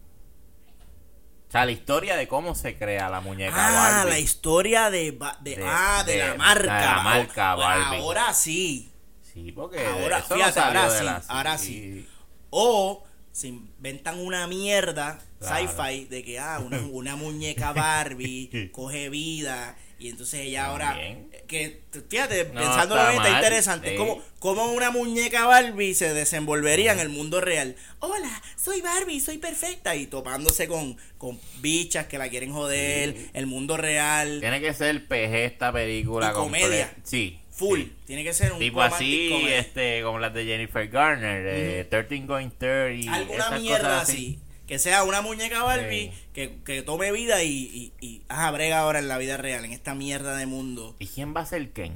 O 1.52 1.54
sea, 1.54 1.66
la 1.66 1.72
historia 1.72 2.16
de 2.16 2.30
cómo 2.30 2.56
se 2.56 2.78
crea 2.78 3.10
la 3.10 3.20
muñeca 3.20 3.54
Ah, 3.58 3.72
Barbie. 3.98 4.10
la 4.12 4.20
historia 4.20 4.90
de, 4.90 5.12
de, 5.42 5.56
De- 5.58 5.66
ah, 5.68 6.02
de, 6.06 6.14
de- 6.14 6.28
la 6.30 6.36
marca. 6.36 6.80
de 6.80 6.86
la 6.86 7.04
marca 7.04 7.52
Ahora- 7.52 7.68
Barbie. 7.78 7.98
Ahora 8.00 8.34
sí. 8.34 8.90
Sí, 9.34 9.52
porque 9.52 9.86
Ahora, 9.86 10.20
eso 10.20 10.30
no 10.30 10.36
fíjate, 10.38 10.54
salió 10.62 10.80
ahora 10.82 10.98
sí, 10.98 11.04
la- 11.04 11.24
ahora 11.28 11.58
sí. 11.58 12.08
O 12.52 13.04
se 13.34 13.48
inventan 13.50 14.18
una 14.20 14.48
mierda 14.48 15.20
Claro. 15.40 15.68
sci-fi 15.68 16.06
de 16.06 16.24
que 16.24 16.40
ah, 16.40 16.60
una, 16.66 16.80
una 16.90 17.16
muñeca 17.18 17.74
Barbie 17.74 18.70
coge 18.72 19.10
vida 19.10 19.76
y 20.02 20.10
entonces 20.10 20.42
ella 20.42 20.66
ahora 20.66 20.90
También. 20.90 21.30
que 21.48 21.82
fíjate 22.10 22.46
No, 22.46 22.60
pensándolo 22.60 23.02
está 23.02 23.12
bien 23.12 23.24
está 23.24 23.38
interesante 23.38 23.90
sí. 23.92 23.96
¿Cómo, 23.96 24.22
cómo 24.40 24.72
una 24.74 24.90
muñeca 24.90 25.46
Barbie 25.46 25.94
se 25.94 26.14
desenvolvería 26.14 26.94
en 26.94 27.00
el 27.00 27.10
mundo 27.10 27.40
real 27.40 27.76
hola 28.00 28.42
soy 28.56 28.82
Barbie 28.82 29.20
soy 29.20 29.38
perfecta 29.38 29.96
y 29.96 30.08
topándose 30.08 30.68
con, 30.68 30.98
con 31.20 31.40
bichas 31.60 32.08
que 32.08 32.18
la 32.18 32.30
quieren 32.30 32.52
joder 32.52 33.16
el 33.34 33.46
mundo 33.46 33.78
real 33.78 34.40
Tiene 34.40 34.60
que 34.60 34.74
ser 34.74 35.08
PG 35.08 35.36
esta 35.46 35.72
película 35.72 36.32
Y 36.32 36.34
comedia. 36.34 36.94
Sí. 37.04 37.38
Full. 37.52 37.80
Sí. 37.80 37.96
Tiene 38.06 38.24
que 38.24 38.34
ser 38.34 38.54
un 38.54 38.60
Tipo 38.60 38.82
así, 38.82 39.46
este, 39.50 40.02
como 40.02 40.18
las 40.18 40.34
de 40.34 40.46
Jennifer 40.46 40.88
Garner, 40.88 41.46
eh, 41.48 41.84
13 41.88 42.20
Going 42.26 42.50
30. 42.58 43.14
Alguna 43.14 43.52
mierda 43.52 44.02
así. 44.02 44.40
Que 44.72 44.80
sea 44.80 45.04
una 45.04 45.20
muñeca 45.22 45.64
Barbie 45.64 46.12
Sí. 46.14 46.20
que, 46.34 46.60
que 46.64 46.82
tome 46.82 47.12
vida 47.12 47.44
y, 47.44 47.50
y, 47.52 47.94
y 48.08 48.22
ajá, 48.30 48.52
brega 48.52 48.80
ahora 48.80 49.00
en 49.00 49.10
la 49.10 49.18
vida 49.18 49.36
real, 49.36 49.66
en 49.66 49.74
esta 49.74 49.96
mierda 49.96 50.38
de 50.38 50.46
mundo. 50.46 50.96
¿Y 50.98 51.08
quién 51.08 51.36
va 51.36 51.42
a 51.42 51.46
ser 51.46 51.72
Ken? 51.74 51.94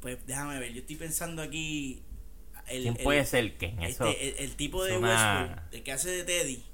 Pues 0.00 0.18
déjame 0.26 0.58
ver, 0.58 0.72
yo 0.72 0.80
estoy 0.80 0.96
pensando 0.96 1.42
aquí. 1.42 2.02
El, 2.66 2.82
¿Quién 2.82 2.96
el- 2.96 3.04
puede 3.04 3.24
ser 3.24 3.56
Ken? 3.56 3.80
Eso. 3.80 4.08
este, 4.08 4.30
el, 4.30 4.44
el 4.50 4.56
tipo 4.56 4.82
de 4.82 4.98
una- 4.98 5.68
el 5.70 5.84
que 5.84 5.92
hace 5.92 6.10
de 6.10 6.24
Teddy. 6.24 6.64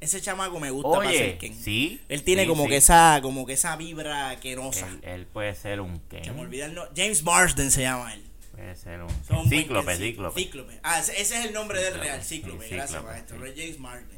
Ese 0.00 0.22
chamaco 0.22 0.58
me 0.60 0.70
gusta 0.70 0.88
para 0.96 1.10
Oye, 1.10 1.18
ser 1.18 1.38
Ken. 1.38 1.54
sí. 1.54 2.00
Él 2.08 2.22
tiene 2.22 2.44
sí, 2.44 2.48
como 2.48 2.62
sí. 2.64 2.70
que 2.70 2.76
esa, 2.76 3.18
como 3.20 3.44
que 3.44 3.52
esa 3.52 3.76
vibra 3.76 4.40
quenosa. 4.40 4.88
Él, 4.88 5.00
él 5.02 5.26
puede 5.26 5.54
ser 5.54 5.82
un 5.82 6.00
Ken. 6.08 6.24
Se 6.24 6.32
me 6.32 6.40
olvida 6.40 6.64
el 6.64 6.74
no- 6.74 6.86
James 6.96 7.22
Marsden 7.22 7.70
se 7.70 7.82
llama 7.82 8.14
él. 8.14 8.22
Puede 8.52 8.74
ser 8.76 9.02
un 9.02 9.10
Cíclope, 9.50 9.92
Ken. 9.92 9.98
Cíclope. 10.00 10.40
Cíclope. 10.40 10.80
Ah, 10.82 11.00
ese, 11.00 11.20
ese 11.20 11.38
es 11.38 11.44
el 11.44 11.52
nombre 11.52 11.78
del 11.80 11.88
Cíclope, 11.92 12.06
real, 12.08 12.22
sí, 12.22 12.36
Cíclope. 12.36 12.68
Gracias, 12.70 12.88
Cíclope, 12.88 13.08
maestro. 13.12 13.38
James 13.54 13.78
Marsden. 13.78 14.15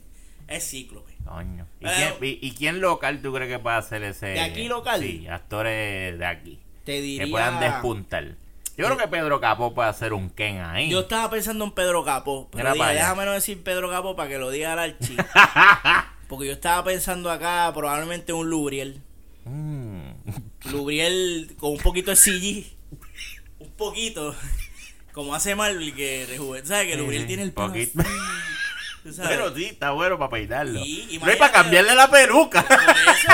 Es 0.48 0.70
Cíclope. 0.70 1.12
Coño. 1.24 1.66
¿Y, 1.80 1.84
Pero- 1.84 2.18
quién, 2.18 2.38
y, 2.40 2.46
y 2.46 2.50
quién 2.52 2.80
local 2.80 3.20
tú 3.22 3.32
crees 3.32 3.50
que 3.50 3.58
puede 3.58 3.76
hacer 3.76 4.02
ese? 4.02 4.26
¿De 4.28 4.40
aquí 4.40 4.66
local? 4.68 5.00
Sí, 5.00 5.26
actores 5.28 6.18
de 6.18 6.26
aquí. 6.26 6.58
Te 6.84 7.00
diría. 7.00 7.24
Que 7.26 7.30
puedan 7.30 7.60
despuntar. 7.60 8.24
Yo 8.78 8.86
creo 8.86 8.96
que 8.96 9.08
Pedro 9.08 9.40
Capó 9.40 9.74
puede 9.74 9.88
hacer 9.88 10.12
un 10.12 10.30
Ken 10.30 10.60
ahí. 10.60 10.88
Yo 10.88 11.00
estaba 11.00 11.28
pensando 11.28 11.64
en 11.64 11.72
Pedro 11.72 12.04
Capó, 12.04 12.48
pero 12.52 12.72
dije, 12.72 12.94
déjame 12.94 13.24
no 13.24 13.32
decir 13.32 13.60
Pedro 13.62 13.90
Capó 13.90 14.14
para 14.14 14.28
que 14.28 14.38
lo 14.38 14.50
diga 14.50 14.72
el 14.74 14.78
archi. 14.78 15.16
Porque 16.28 16.46
yo 16.46 16.52
estaba 16.52 16.84
pensando 16.84 17.30
acá 17.30 17.70
probablemente 17.74 18.32
un 18.32 18.48
Lubriel. 18.48 19.02
Mm. 19.44 20.10
Lubriel 20.70 21.54
con 21.58 21.72
un 21.72 21.78
poquito 21.78 22.10
de 22.12 22.16
CG. 22.16 22.66
Un 23.58 23.70
poquito. 23.72 24.34
Como 25.12 25.34
hace 25.34 25.56
Marvel 25.56 25.94
que 25.94 26.26
rejuvenece. 26.28 26.68
¿Sabes 26.68 26.86
que 26.86 26.96
Lubriel 26.96 27.26
tiene 27.26 27.42
el 27.42 27.52
pelo 27.52 27.72
tú 29.08 29.14
sabes? 29.14 29.30
Pero 29.30 29.54
sí, 29.54 29.64
está 29.66 29.90
bueno 29.90 30.18
para 30.18 30.30
peinarlo. 30.30 30.82
Sí, 30.82 31.18
no 31.20 31.26
hay 31.26 31.36
para 31.36 31.52
cambiarle 31.52 31.94
la 31.94 32.10
peluca. 32.10 32.64
Por 32.64 32.76
eso. 32.76 33.32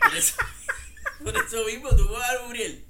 Por 0.00 0.16
eso, 0.16 0.34
por 1.22 1.36
eso 1.36 1.64
mismo, 1.66 1.90
tú 1.90 2.08
coges 2.08 2.28
a 2.28 2.42
Lubriel. 2.42 2.84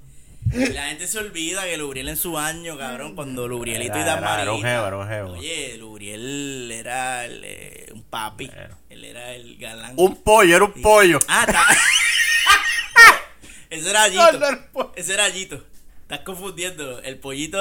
Y 0.51 0.73
la 0.73 0.87
gente 0.87 1.07
se 1.07 1.19
olvida 1.19 1.63
que 1.65 1.77
Lubriel 1.77 2.09
en 2.09 2.17
su 2.17 2.37
año, 2.37 2.77
cabrón, 2.77 3.15
cuando 3.15 3.47
Lubrielito 3.47 3.99
y 3.99 4.03
Damaris. 4.03 4.49
Oye, 4.49 5.77
Lubriel 5.77 6.71
era 6.71 7.25
el, 7.25 7.41
eh, 7.43 7.89
un 7.93 8.03
papi. 8.03 8.47
Bueno. 8.47 8.77
Él 8.89 9.05
era 9.05 9.33
el 9.33 9.57
galán. 9.57 9.93
Un 9.95 10.23
pollo, 10.23 10.55
era 10.55 10.65
un 10.65 10.81
pollo. 10.81 11.19
Ah, 11.27 11.45
está. 11.47 11.61
Ese 13.69 13.89
era 13.91 14.03
Allito. 14.03 14.39
no. 14.73 14.91
Ese 14.95 15.13
era 15.13 15.25
Allito. 15.25 15.63
Estás 16.01 16.21
confundiendo. 16.21 16.99
El 17.01 17.19
pollito 17.19 17.59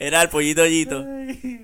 era 0.00 0.22
el 0.22 0.28
pollito 0.28 0.62
Allito. 0.62 1.04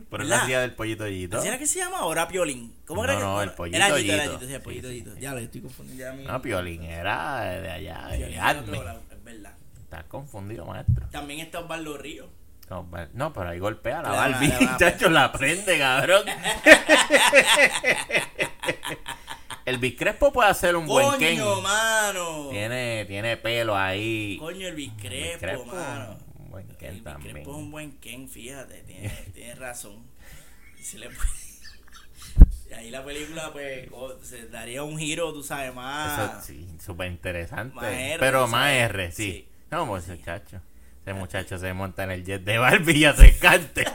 Pero 0.08 0.22
él 0.22 0.32
hacía 0.32 0.60
del 0.60 0.72
pollito 0.74 1.02
allito. 1.04 1.38
¿Así 1.38 1.48
era 1.48 1.58
que 1.58 1.66
se 1.66 1.80
llama 1.80 1.98
ahora 1.98 2.28
Piolín? 2.28 2.72
¿Cómo 2.86 3.02
era 3.02 3.14
No, 3.14 3.18
que 3.18 3.24
no, 3.24 3.42
el 3.42 3.50
pollito 3.52 3.76
Era 3.76 3.86
era 3.88 3.96
sí, 4.38 4.52
el 4.54 4.60
pollito 4.62 4.86
Allito. 4.88 5.16
Ya 5.18 5.32
lo 5.32 5.38
estoy 5.38 5.62
confundiendo. 5.62 6.22
Ya. 6.22 6.32
No, 6.32 6.40
Piolín 6.42 6.84
era 6.84 7.40
de 7.60 7.70
allá, 7.70 8.06
Piolín 8.10 8.72
de 8.72 8.78
Es 9.16 9.24
verdad. 9.24 9.52
Estás 9.82 10.04
confundido, 10.04 10.64
maestro. 10.66 11.06
También 11.10 11.40
está 11.40 11.58
Osvaldo 11.60 11.96
Río. 11.98 12.28
No, 12.68 12.88
no, 13.14 13.32
pero 13.32 13.50
ahí 13.50 13.58
golpea 13.60 14.02
la 14.02 14.10
Le 14.10 14.16
va- 14.16 14.28
Barbie, 14.28 14.48
le 14.48 14.66
va- 14.66 14.72
muchacho, 14.72 15.08
la 15.08 15.30
prende, 15.32 15.78
cabrón. 15.78 16.24
el 19.64 19.78
Biscrespo 19.78 20.32
puede 20.32 20.50
hacer 20.50 20.76
un 20.76 20.86
buen 20.86 21.18
Ken. 21.18 21.38
Coño, 21.38 21.60
mano. 21.62 22.48
Tiene, 22.50 23.04
tiene 23.06 23.36
pelo 23.36 23.76
ahí. 23.76 24.36
Coño, 24.40 24.66
el 24.66 24.74
Biscrespo, 24.74 25.64
mano. 25.66 26.18
Buen 26.64 26.76
Ken 26.78 27.02
también. 27.04 27.34
Biscrepo 27.34 27.50
es 27.52 27.56
un 27.58 27.70
buen 27.70 27.92
Ken, 27.98 28.28
fíjate. 28.28 28.82
Tiene, 28.82 29.08
tiene 29.34 29.54
razón. 29.56 30.02
Y 30.78 30.96
le 30.98 31.08
puede- 31.10 32.74
ahí 32.76 32.90
la 32.90 33.04
película, 33.04 33.52
pues, 33.52 33.88
se 34.22 34.48
daría 34.48 34.82
un 34.82 34.98
giro, 34.98 35.32
tú 35.32 35.42
sabes, 35.42 35.74
más. 35.74 36.18
Eso 36.18 36.40
sí, 36.46 36.66
súper 36.84 37.10
interesante. 37.10 38.16
Pero 38.18 38.46
más 38.48 38.66
sabes. 38.70 38.90
R, 38.90 39.12
sí. 39.12 39.32
Sí. 39.32 39.48
No, 39.70 39.86
pues 39.86 40.08
muchacho. 40.08 40.60
Ese 41.02 41.14
muchacho 41.14 41.58
se 41.58 41.72
monta 41.72 42.04
en 42.04 42.10
el 42.12 42.24
jet 42.24 42.42
de 42.42 42.58
Barbie 42.58 42.98
y 42.98 43.04
hace 43.04 43.36
cante. 43.38 43.84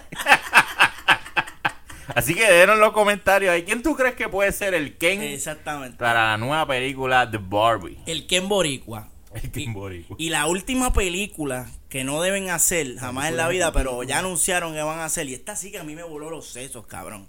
Así 2.13 2.36
que 2.36 2.50
denos 2.52 2.78
los 2.78 2.91
comentarios 2.91 3.54
ahí. 3.54 3.63
¿Quién 3.63 3.82
tú 3.82 3.95
crees 3.95 4.15
que 4.15 4.28
puede 4.30 4.52
ser 4.52 4.74
el 4.74 4.97
Ken 4.97 5.21
Exactamente. 5.21 5.97
para 5.97 6.32
la 6.32 6.38
nueva 6.38 6.67
película 6.67 7.26
de 7.26 7.38
Barbie? 7.38 7.97
El 8.06 8.28
Ken 8.28 8.47
Boricua. 8.50 9.08
El 9.34 9.52
Y- 9.62 9.72
Boricua. 9.72 10.15
Y 10.20 10.30
la 10.30 10.48
última 10.48 10.94
película 10.94 11.70
que 11.89 12.04
no 12.04 12.22
deben 12.22 12.50
hacer 12.50 12.98
jamás 12.98 13.30
en 13.30 13.38
la 13.38 13.48
vida, 13.48 13.72
pero 13.72 14.04
ya 14.04 14.20
anunciaron 14.20 14.74
que 14.74 14.82
van 14.82 15.00
a 15.00 15.06
hacer. 15.06 15.28
Y 15.30 15.34
esta 15.34 15.56
sí 15.56 15.72
que 15.72 15.80
a 15.80 15.84
mí 15.84 15.96
me 15.96 16.04
voló 16.04 16.30
los 16.30 16.48
sesos, 16.48 16.86
cabrón. 16.88 17.28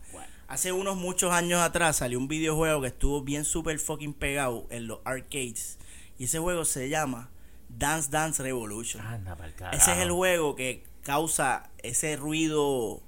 Hace 0.49 0.73
unos 0.73 0.97
muchos 0.97 1.33
años 1.33 1.61
atrás 1.61 1.97
salió 1.97 2.19
un 2.19 2.29
videojuego 2.29 2.83
que 2.83 2.89
estuvo 2.89 3.23
bien 3.23 3.45
super 3.45 3.79
fucking 3.79 4.13
pegado 4.15 4.67
en 4.71 4.87
los 4.87 4.99
arcades. 5.05 5.79
Y 6.19 6.25
ese 6.25 6.39
juego 6.39 6.65
se 6.65 6.89
llama 6.89 7.31
Dance 7.71 8.11
Dance 8.11 8.43
Revolution. 8.43 9.05
Anda. 9.07 9.37
Ese 9.73 9.93
es 9.93 9.99
el 9.99 10.11
juego 10.11 10.55
que 10.55 10.85
causa 11.03 11.71
ese 11.83 12.17
ruido 12.17 13.03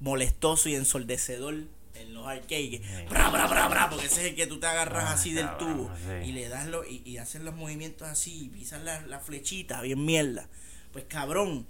molestoso 0.00 0.68
y 0.68 0.74
ensordecedor 0.74 1.54
en 2.02 2.14
los 2.14 2.26
arcades. 2.26 2.80
Bra, 3.08 3.30
bra, 3.30 3.46
bra, 3.46 3.68
bra, 3.68 3.90
porque 3.90 4.06
ese 4.06 4.20
es 4.22 4.26
el 4.30 4.34
que 4.36 4.46
tú 4.46 4.58
te 4.60 4.66
agarras 4.66 5.04
Ah, 5.04 5.12
así 5.12 5.32
del 5.32 5.46
cabrón, 5.46 5.76
tubo 5.76 5.90
sí. 5.96 6.28
y 6.28 6.32
le 6.32 6.48
das 6.48 6.66
lo, 6.66 6.84
y, 6.84 7.02
y 7.04 7.18
haces 7.18 7.42
los 7.42 7.54
movimientos 7.54 8.08
así 8.08 8.44
y 8.44 8.48
pisas 8.48 8.82
la, 8.82 9.00
la 9.06 9.20
flechita, 9.20 9.80
bien 9.82 10.04
mierda. 10.04 10.48
Pues 10.92 11.04
cabrón, 11.08 11.66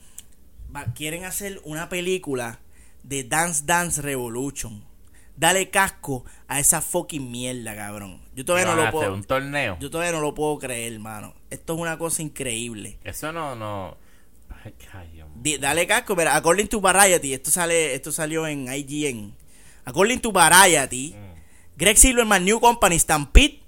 va- 0.74 0.92
quieren 0.94 1.24
hacer 1.24 1.60
una 1.64 1.88
película 1.88 2.58
de 3.02 3.24
Dance 3.24 3.62
Dance 3.66 4.02
Revolution. 4.02 4.84
Dale 5.36 5.70
casco 5.70 6.24
a 6.46 6.60
esa 6.60 6.82
fucking 6.82 7.30
mierda, 7.30 7.74
cabrón. 7.74 8.20
Yo 8.34 8.44
todavía 8.44 8.66
¿Qué 8.66 8.70
no 8.70 8.76
lo 8.76 8.82
hacer, 8.82 8.92
puedo. 8.92 9.14
un 9.14 9.24
torneo. 9.24 9.78
Yo 9.80 9.90
todavía 9.90 10.12
no 10.12 10.20
lo 10.20 10.34
puedo 10.34 10.58
creer, 10.58 10.92
hermano. 10.92 11.34
Esto 11.50 11.74
es 11.74 11.80
una 11.80 11.96
cosa 11.98 12.20
increíble. 12.22 12.98
Eso 13.02 13.32
no, 13.32 13.56
no. 13.56 13.96
Ay, 14.64 15.56
dale 15.58 15.86
casco, 15.88 16.14
mira, 16.14 16.36
according 16.36 16.68
to 16.68 16.80
Variety, 16.80 17.32
esto 17.34 17.50
sale, 17.50 17.94
esto 17.94 18.12
salió 18.12 18.46
en 18.46 18.72
IGN. 18.72 19.34
According 19.84 20.20
to 20.20 20.30
Variety, 20.32 21.16
Greg 21.78 21.96
Silverman 21.98 22.44
new 22.44 22.60
company 22.60 22.98
Stampede 22.98 23.58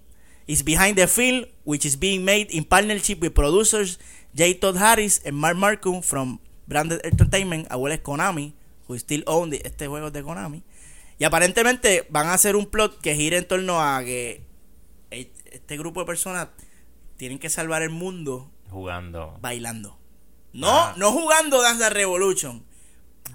is 0.46 0.62
behind 0.62 0.96
the 0.96 1.06
film, 1.06 1.44
which 1.64 1.84
is 1.84 1.96
being 1.96 2.24
made 2.24 2.48
in 2.50 2.64
partnership 2.64 3.20
with 3.20 3.34
producers 3.34 3.98
J. 4.34 4.54
Todd 4.54 4.76
Harris 4.76 5.20
and 5.24 5.36
Mark 5.36 5.56
Marcum 5.56 6.02
from 6.02 6.38
Branded 6.68 7.00
Entertainment, 7.04 7.66
as 7.70 7.76
well 7.78 7.92
as 7.92 8.00
Konami, 8.00 8.52
who 8.86 8.98
still 8.98 9.22
own 9.26 9.50
the- 9.50 9.62
este 9.64 9.86
juego 9.88 10.10
de 10.10 10.22
Konami. 10.22 10.62
Y 11.18 11.24
aparentemente 11.24 12.06
van 12.10 12.26
a 12.26 12.34
hacer 12.34 12.56
un 12.56 12.66
plot 12.66 13.00
que 13.00 13.14
gira 13.14 13.38
en 13.38 13.46
torno 13.46 13.80
a 13.80 14.02
que 14.04 14.42
e- 15.10 15.30
este 15.52 15.76
grupo 15.78 16.00
de 16.00 16.06
personas 16.06 16.48
tienen 17.16 17.38
que 17.38 17.48
salvar 17.48 17.82
el 17.82 17.90
mundo 17.90 18.50
Jugando. 18.70 19.38
bailando. 19.40 19.96
No, 20.52 20.68
Ah. 20.70 20.94
no 20.96 21.10
jugando 21.12 21.62
Dance 21.62 21.88
Revolution. 21.90 22.64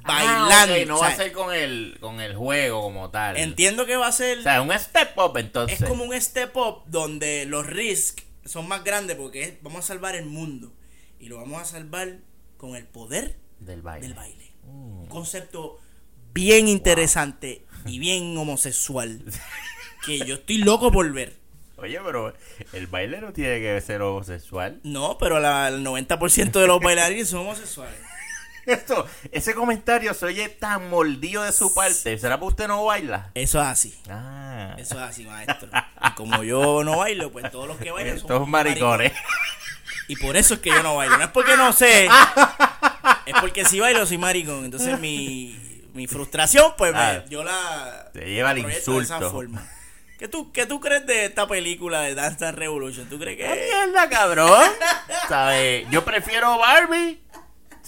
Ah, 0.03 0.47
Bailando. 0.47 0.75
ok, 0.75 0.87
no 0.87 0.95
o 0.97 0.99
va 1.01 1.07
a 1.07 1.15
ser 1.15 1.31
con 1.31 1.53
el, 1.53 1.97
con 1.99 2.19
el 2.21 2.35
juego 2.35 2.81
como 2.81 3.09
tal. 3.09 3.37
Entiendo 3.37 3.85
que 3.85 3.95
va 3.95 4.07
a 4.07 4.11
ser. 4.11 4.39
O 4.39 4.43
sea, 4.43 4.61
un 4.61 4.71
step 4.77 5.17
up 5.17 5.37
entonces. 5.37 5.81
es 5.81 5.87
como 5.87 6.03
un 6.03 6.19
step 6.21 6.55
up 6.57 6.83
donde 6.87 7.45
los 7.45 7.65
risks 7.67 8.23
son 8.45 8.67
más 8.67 8.83
grandes 8.83 9.15
porque 9.17 9.43
es- 9.43 9.53
vamos 9.61 9.85
a 9.85 9.87
salvar 9.87 10.15
el 10.15 10.25
mundo. 10.25 10.71
Y 11.19 11.27
lo 11.27 11.37
vamos 11.37 11.61
a 11.61 11.65
salvar 11.65 12.17
con 12.57 12.75
el 12.75 12.85
poder 12.85 13.37
Del 13.59 13.81
baile. 13.81 14.07
del 14.07 14.15
baile. 14.15 14.51
Mm. 14.63 14.99
Un 15.01 15.05
concepto 15.07 15.79
bien 16.33 16.67
interesante 16.67 17.65
y 17.85 17.99
bien 17.99 18.37
homosexual. 18.37 19.21
que 20.05 20.19
yo 20.19 20.35
estoy 20.35 20.59
loco 20.59 20.91
por 20.91 21.11
ver. 21.11 21.37
Oye, 21.75 21.97
pero 22.03 22.33
el 22.73 22.87
baile 22.87 23.21
no 23.21 23.31
tiene 23.31 23.59
que 23.61 23.79
ser 23.81 24.01
homosexual. 24.01 24.79
No, 24.83 25.17
pero 25.17 25.39
la- 25.39 25.67
el 25.69 25.83
90% 25.83 26.59
de 26.59 26.67
los 26.67 26.79
bailarines 26.81 27.29
son 27.29 27.41
homosexuales. 27.41 27.95
Esto, 28.65 29.07
ese 29.31 29.53
comentario 29.55 30.13
se 30.13 30.25
oye 30.27 30.49
tan 30.49 30.89
mordido 30.89 31.43
de 31.43 31.51
su 31.51 31.73
parte. 31.73 32.17
¿Será 32.17 32.37
que 32.37 32.45
usted 32.45 32.67
no 32.67 32.85
baila? 32.85 33.31
Eso 33.33 33.59
es 33.61 33.67
así. 33.67 33.99
Ah. 34.09 34.75
Eso 34.77 34.95
es 34.95 35.01
así, 35.01 35.25
maestro. 35.25 35.69
Y 36.07 36.11
como 36.11 36.43
yo 36.43 36.83
no 36.83 36.97
bailo, 36.97 37.31
pues 37.31 37.49
todos 37.51 37.67
los 37.67 37.77
que 37.77 37.91
bailan 37.91 38.19
son 38.19 38.49
maricones. 38.49 39.13
Y 40.07 40.15
por 40.15 40.37
eso 40.37 40.55
es 40.55 40.59
que 40.59 40.69
yo 40.69 40.81
no 40.83 40.95
bailo. 40.95 41.17
No 41.17 41.23
es 41.25 41.29
porque 41.31 41.55
no 41.57 41.71
sé. 41.73 42.07
Es 43.25 43.33
porque 43.41 43.65
si 43.65 43.79
bailo 43.79 44.05
soy 44.05 44.17
maricón. 44.17 44.65
Entonces 44.65 44.99
mi, 44.99 45.59
mi 45.93 46.07
frustración, 46.07 46.73
pues 46.77 46.93
me- 46.93 46.99
Ah. 46.99 47.25
yo 47.29 47.43
la. 47.43 48.09
Te 48.13 48.25
lleva 48.25 48.51
al 48.51 48.61
proyecto 48.61 48.93
de 48.93 49.03
esa 49.03 49.15
insulto. 49.15 49.31
forma. 49.35 49.67
¿Qué 50.17 50.27
tú, 50.27 50.51
¿Qué 50.51 50.65
tú 50.65 50.81
crees 50.81 51.05
de 51.05 51.25
esta 51.25 51.47
película 51.47 52.01
de 52.01 52.13
Dance 52.13 52.51
Revolution? 52.51 53.07
¿Tú 53.07 53.17
crees 53.17 53.37
¿Qué 53.37 53.43
que.? 53.45 53.65
mierda, 53.85 54.09
cabrón? 54.09 54.69
¿Sabes? 55.29 55.85
Yo 55.91 56.03
prefiero 56.03 56.57
Barbie. 56.57 57.21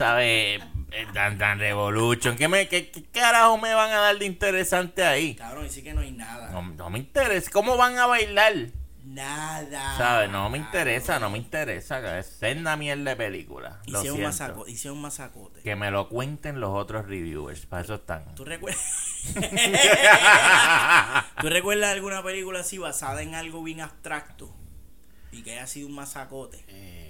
¿Sabes? 0.01 0.61
Eh, 0.93 1.05
Dan 1.13 1.37
Dan 1.37 1.59
Revolution. 1.59 2.35
¿Qué, 2.35 2.47
me, 2.47 2.67
qué, 2.67 2.89
qué 2.89 3.03
carajo 3.03 3.57
me 3.57 3.73
van 3.73 3.91
a 3.91 3.97
dar 3.99 4.17
de 4.17 4.25
interesante 4.25 5.03
ahí? 5.03 5.35
Cabrón, 5.35 5.67
y 5.67 5.69
sí 5.69 5.83
que 5.83 5.93
no 5.93 6.01
hay 6.01 6.11
nada. 6.11 6.49
No, 6.51 6.63
no 6.63 6.89
me 6.89 6.99
interesa. 6.99 7.51
¿Cómo 7.51 7.77
van 7.77 7.97
a 7.97 8.07
bailar? 8.07 8.53
Nada. 9.05 9.97
¿Sabes? 9.97 10.29
No 10.29 10.49
me 10.49 10.57
interesa, 10.57 11.19
no 11.19 11.29
me 11.29 11.37
interesa. 11.37 12.17
Es 12.19 12.25
senda 12.27 12.75
mierda 12.77 13.11
de 13.11 13.15
película. 13.15 13.79
Lo 13.87 13.99
Hicieron 13.99 14.23
un, 14.25 14.33
siento. 14.33 14.65
masaco- 14.65 14.91
un 14.93 15.01
masacote. 15.01 15.61
Que 15.61 15.75
me 15.75 15.91
lo 15.91 16.07
cuenten 16.09 16.59
los 16.59 16.71
otros 16.71 17.07
reviewers. 17.07 17.65
Para 17.65 17.83
eso 17.83 17.95
están. 17.95 18.33
¿Tú 18.35 18.43
recuerdas? 18.45 18.81
¿Tú 21.41 21.47
recuerdas 21.49 21.91
alguna 21.93 22.23
película 22.23 22.59
así 22.61 22.77
basada 22.77 23.21
en 23.21 23.35
algo 23.35 23.63
bien 23.63 23.81
abstracto? 23.81 24.53
Y 25.31 25.43
que 25.43 25.53
haya 25.53 25.67
sido 25.67 25.87
un 25.87 25.95
masacote. 25.95 26.63
Eh, 26.67 27.00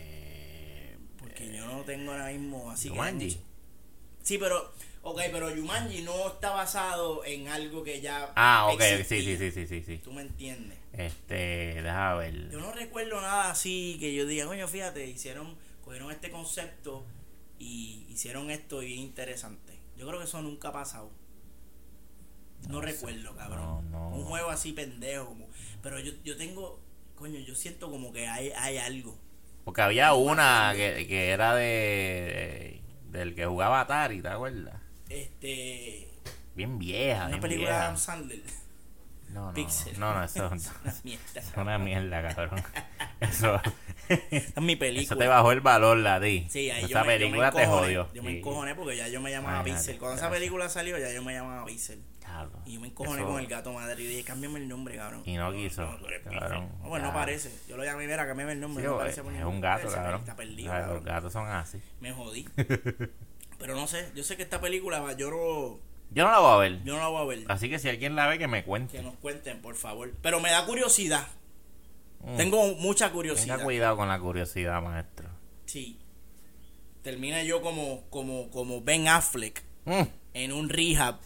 Porque 1.41 1.57
yo 1.57 1.65
no 1.65 1.81
tengo 1.83 2.11
ahora 2.11 2.27
mismo 2.27 2.69
así 2.71 2.89
que- 2.89 2.95
Jumanji. 2.95 3.37
Sí, 4.23 4.37
pero. 4.37 4.73
Ok, 5.03 5.19
pero 5.31 5.49
Yumanji 5.49 6.03
no 6.03 6.27
está 6.27 6.51
basado 6.51 7.25
en 7.25 7.47
algo 7.47 7.83
que 7.83 8.01
ya. 8.01 8.31
Ah, 8.35 8.67
ok. 8.71 8.81
Sí, 9.03 9.03
sí, 9.23 9.35
sí, 9.37 9.51
sí, 9.51 9.65
sí, 9.67 9.83
sí. 9.83 9.97
Tú 9.97 10.13
me 10.13 10.21
entiendes. 10.21 10.77
Este, 10.93 11.81
déjame 11.81 12.19
ver. 12.19 12.51
Yo 12.51 12.59
no 12.59 12.71
recuerdo 12.71 13.19
nada 13.19 13.49
así 13.49 13.97
que 13.99 14.13
yo 14.13 14.27
diga, 14.27 14.45
coño, 14.45 14.67
fíjate, 14.67 15.07
hicieron, 15.07 15.57
cogieron 15.83 16.11
este 16.11 16.29
concepto 16.29 17.03
y 17.57 18.05
hicieron 18.09 18.51
esto 18.51 18.79
bien 18.79 18.99
interesante. 18.99 19.79
Yo 19.97 20.05
creo 20.07 20.19
que 20.19 20.25
eso 20.25 20.39
nunca 20.43 20.67
ha 20.67 20.73
pasado. 20.73 21.09
No, 22.67 22.73
No 22.79 22.81
sé. 22.81 22.93
recuerdo, 22.93 23.35
cabrón. 23.35 23.89
No, 23.89 24.09
no. 24.09 24.09
Un 24.17 24.25
juego 24.25 24.51
así 24.51 24.71
pendejo. 24.73 25.25
Como, 25.25 25.47
pero 25.81 25.99
yo, 25.99 26.11
yo 26.23 26.37
tengo, 26.37 26.79
coño, 27.15 27.39
yo 27.39 27.55
siento 27.55 27.89
como 27.89 28.13
que 28.13 28.27
hay, 28.27 28.51
hay 28.55 28.77
algo. 28.77 29.17
Porque 29.63 29.81
había 29.81 30.13
una 30.13 30.73
que, 30.75 31.05
que 31.07 31.29
era 31.29 31.55
de, 31.55 32.81
de- 33.11 33.17
del 33.19 33.35
que 33.35 33.45
jugaba 33.45 33.81
Atari, 33.81 34.21
¿te 34.21 34.27
acuerdas? 34.29 34.75
Este. 35.09 36.09
Bien 36.55 36.79
vieja, 36.79 37.21
Una 37.21 37.27
bien 37.27 37.39
película 37.41 37.69
de. 37.69 37.75
Adam 37.75 37.97
Sandler. 37.97 38.41
No, 39.29 39.45
no, 39.47 39.53
Pixel. 39.53 39.97
no, 39.99 40.13
no, 40.13 40.23
eso 40.25 40.53
Es 40.55 40.69
una 40.83 40.93
mierda. 41.03 41.39
es 41.39 41.51
una 41.57 41.77
mierda, 41.77 42.27
cabrón. 42.35 42.61
Eso, 43.21 43.61
es 44.09 44.57
mi 44.57 44.75
película. 44.75 45.03
eso 45.03 45.15
te 45.15 45.27
bajó 45.27 45.51
el 45.53 45.61
valor, 45.61 45.95
la 45.97 46.19
di. 46.19 46.47
Sí, 46.49 46.69
ahí 46.71 46.83
Esa 46.85 46.87
yo 46.87 47.05
me, 47.05 47.05
yo 47.05 47.05
me 47.05 47.17
película 47.19 47.51
te 47.51 47.61
encojoné. 47.63 47.81
jodió. 47.85 48.09
Yo 48.13 48.23
me 48.23 48.37
encojoné 48.39 48.75
porque 48.75 48.97
ya 48.97 49.07
yo 49.07 49.21
me 49.21 49.29
llamaba 49.31 49.63
Pixel. 49.63 49.97
Cuando 49.99 50.17
esa 50.17 50.29
película 50.31 50.67
salió, 50.69 50.97
ya 50.97 51.13
yo 51.13 51.21
me 51.23 51.33
llamaba 51.33 51.63
Pixel. 51.65 52.01
Y 52.65 52.73
yo 52.73 52.79
me 52.81 52.87
encojoné 52.87 53.21
Eso- 53.21 53.29
con 53.29 53.39
el 53.39 53.47
gato 53.47 53.73
madre 53.73 54.01
y 54.03 54.07
dije, 54.07 54.23
cámbiame 54.23 54.59
el 54.59 54.67
nombre, 54.67 54.95
cabrón. 54.95 55.23
Y 55.25 55.35
no 55.35 55.51
quiso, 55.51 55.83
tú 55.99 56.05
eres 56.07 56.21
cabrón. 56.23 56.69
No, 56.81 56.89
bueno, 56.89 57.05
no 57.07 57.11
Ya. 57.11 57.19
parece. 57.19 57.51
Yo 57.67 57.77
lo 57.77 57.83
llamé, 57.83 58.05
mira, 58.07 58.25
cámbiame 58.27 58.53
el 58.53 58.59
nombre. 58.59 58.83
Sí, 58.83 58.87
no 58.87 58.95
es, 58.95 58.99
parece 58.99 59.23
por 59.23 59.31
es 59.33 59.37
ningún- 59.39 59.55
un 59.55 59.61
gato, 59.61 59.87
Ese 59.87 59.95
cabrón. 59.95 60.19
Está 60.21 60.35
perdido, 60.35 60.71
cabrón. 60.71 60.95
Los 60.95 61.03
gatos 61.03 61.33
son 61.33 61.47
así. 61.47 61.81
Me 61.99 62.11
jodí. 62.13 62.47
Pero 63.59 63.75
no 63.75 63.87
sé, 63.87 64.11
yo 64.15 64.23
sé 64.23 64.37
que 64.37 64.43
esta 64.43 64.59
película 64.59 64.99
va, 65.01 65.13
yo 65.13 65.29
no, 65.29 65.79
Yo 66.11 66.23
no 66.25 66.31
la 66.31 66.39
voy 66.39 66.51
a 66.53 66.57
ver. 66.57 66.83
yo 66.83 66.93
no 66.93 66.99
la 66.99 67.07
voy 67.09 67.21
a 67.21 67.25
ver. 67.39 67.45
Así 67.51 67.69
que 67.69 67.77
si 67.79 67.89
alguien 67.89 68.15
la 68.15 68.27
ve, 68.27 68.39
que 68.39 68.47
me 68.47 68.61
Que 68.61 68.65
cuente. 68.67 69.01
nos 69.03 69.15
cuenten, 69.15 69.61
por 69.61 69.75
favor. 69.75 70.11
Pero 70.21 70.39
me 70.39 70.49
da 70.49 70.65
curiosidad. 70.65 71.27
Mm. 72.23 72.37
Tengo 72.37 72.73
mucha 72.75 73.11
curiosidad. 73.11 73.55
Tenga 73.55 73.63
cuidado 73.65 73.97
con 73.97 74.07
la 74.07 74.19
curiosidad, 74.19 74.81
maestro. 74.81 75.29
Sí. 75.65 75.97
Termina 77.03 77.41
yo 77.43 77.61
como, 77.61 78.03
como, 78.09 78.49
como 78.51 78.81
Ben 78.81 79.07
Affleck 79.07 79.63
Mm. 79.85 80.01
en 80.33 80.51
un 80.53 80.69
rehab. 80.69 81.19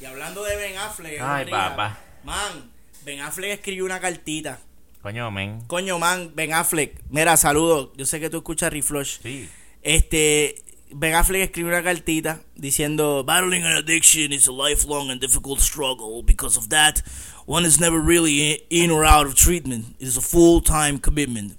Y 0.00 0.04
hablando 0.04 0.44
de 0.44 0.56
Ben 0.56 0.76
Affleck, 0.76 1.20
Ay, 1.20 1.46
papá. 1.46 1.98
Man, 2.24 2.70
Ben 3.04 3.20
Affleck 3.20 3.52
escribió 3.52 3.84
una 3.84 4.00
cartita. 4.00 4.60
Coño, 5.02 5.30
men. 5.30 5.62
Coño, 5.66 5.98
man, 5.98 6.32
Ben 6.34 6.52
Affleck. 6.52 7.02
Mira, 7.10 7.36
saludos. 7.36 7.90
Yo 7.96 8.04
sé 8.04 8.20
que 8.20 8.30
tú 8.30 8.38
escuchas 8.38 8.72
Reflush. 8.72 9.20
Sí. 9.22 9.48
Este, 9.82 10.56
Ben 10.90 11.14
Affleck 11.14 11.42
escribió 11.42 11.72
una 11.72 11.82
cartita 11.82 12.40
diciendo, 12.54 13.24
Battling 13.24 13.64
an 13.64 13.76
addiction 13.76 14.32
is 14.32 14.48
a 14.48 14.52
lifelong 14.52 15.10
and 15.10 15.20
difficult 15.20 15.60
struggle. 15.60 16.22
Because 16.22 16.58
of 16.58 16.68
that, 16.68 17.02
one 17.46 17.66
is 17.66 17.80
never 17.80 18.00
really 18.00 18.64
in 18.70 18.90
or 18.90 19.04
out 19.04 19.26
of 19.26 19.34
treatment. 19.34 19.96
It 19.98 20.08
is 20.08 20.16
a 20.16 20.22
full-time 20.22 20.98
commitment. 20.98 21.56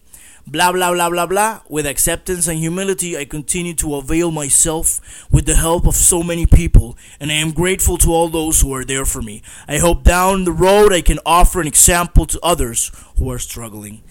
Blah, 0.52 0.72
blah, 0.72 0.92
blah, 0.94 1.10
blah, 1.10 1.26
blah. 1.28 1.60
With 1.70 1.86
acceptance 1.86 2.48
and 2.48 2.58
humility, 2.60 3.16
I 3.18 3.26
continue 3.26 3.74
to 3.76 3.96
avail 3.96 4.32
myself 4.32 5.00
with 5.32 5.46
the 5.46 5.56
help 5.56 5.86
of 5.86 5.96
so 5.96 6.24
many 6.24 6.46
people, 6.48 6.96
and 7.20 7.32
I 7.32 7.36
am 7.36 7.52
grateful 7.52 7.98
to 8.00 8.10
all 8.14 8.30
those 8.30 8.62
who 8.62 8.74
are 8.74 8.84
there 8.86 9.06
for 9.06 9.22
me. 9.22 9.42
I 9.68 9.78
hope 9.78 10.04
down 10.04 10.46
the 10.46 10.52
road 10.52 10.92
I 10.92 11.02
can 11.02 11.20
offer 11.26 11.62
an 11.62 11.68
example 11.68 12.26
to 12.26 12.40
others 12.42 12.92
who 13.18 13.30
are 13.32 13.40
struggling. 13.40 14.02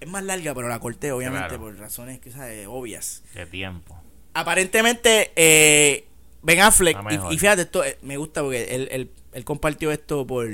Es 0.00 0.08
más 0.08 0.22
larga, 0.24 0.54
pero 0.54 0.68
la 0.68 0.78
corté, 0.78 1.10
obviamente, 1.12 1.48
Claro. 1.48 1.62
por 1.64 1.76
razones 1.78 2.20
que, 2.20 2.30
¿sabes? 2.30 2.66
obvias 2.68 3.22
De 3.34 3.44
tiempo. 3.46 3.96
aparentemente 4.34 5.32
eh, 5.36 6.06
Ben 6.42 6.60
Affleck 6.60 6.96
y 7.30 7.38
fíjate 7.38 7.62
esto 7.62 7.84
eh, 7.84 7.98
me 8.02 8.16
gusta 8.16 8.40
porque 8.42 8.64
él, 8.74 8.88
él- 8.92 9.10
él 9.32 9.44
compartió 9.44 9.90
esto 9.92 10.26
por 10.26 10.48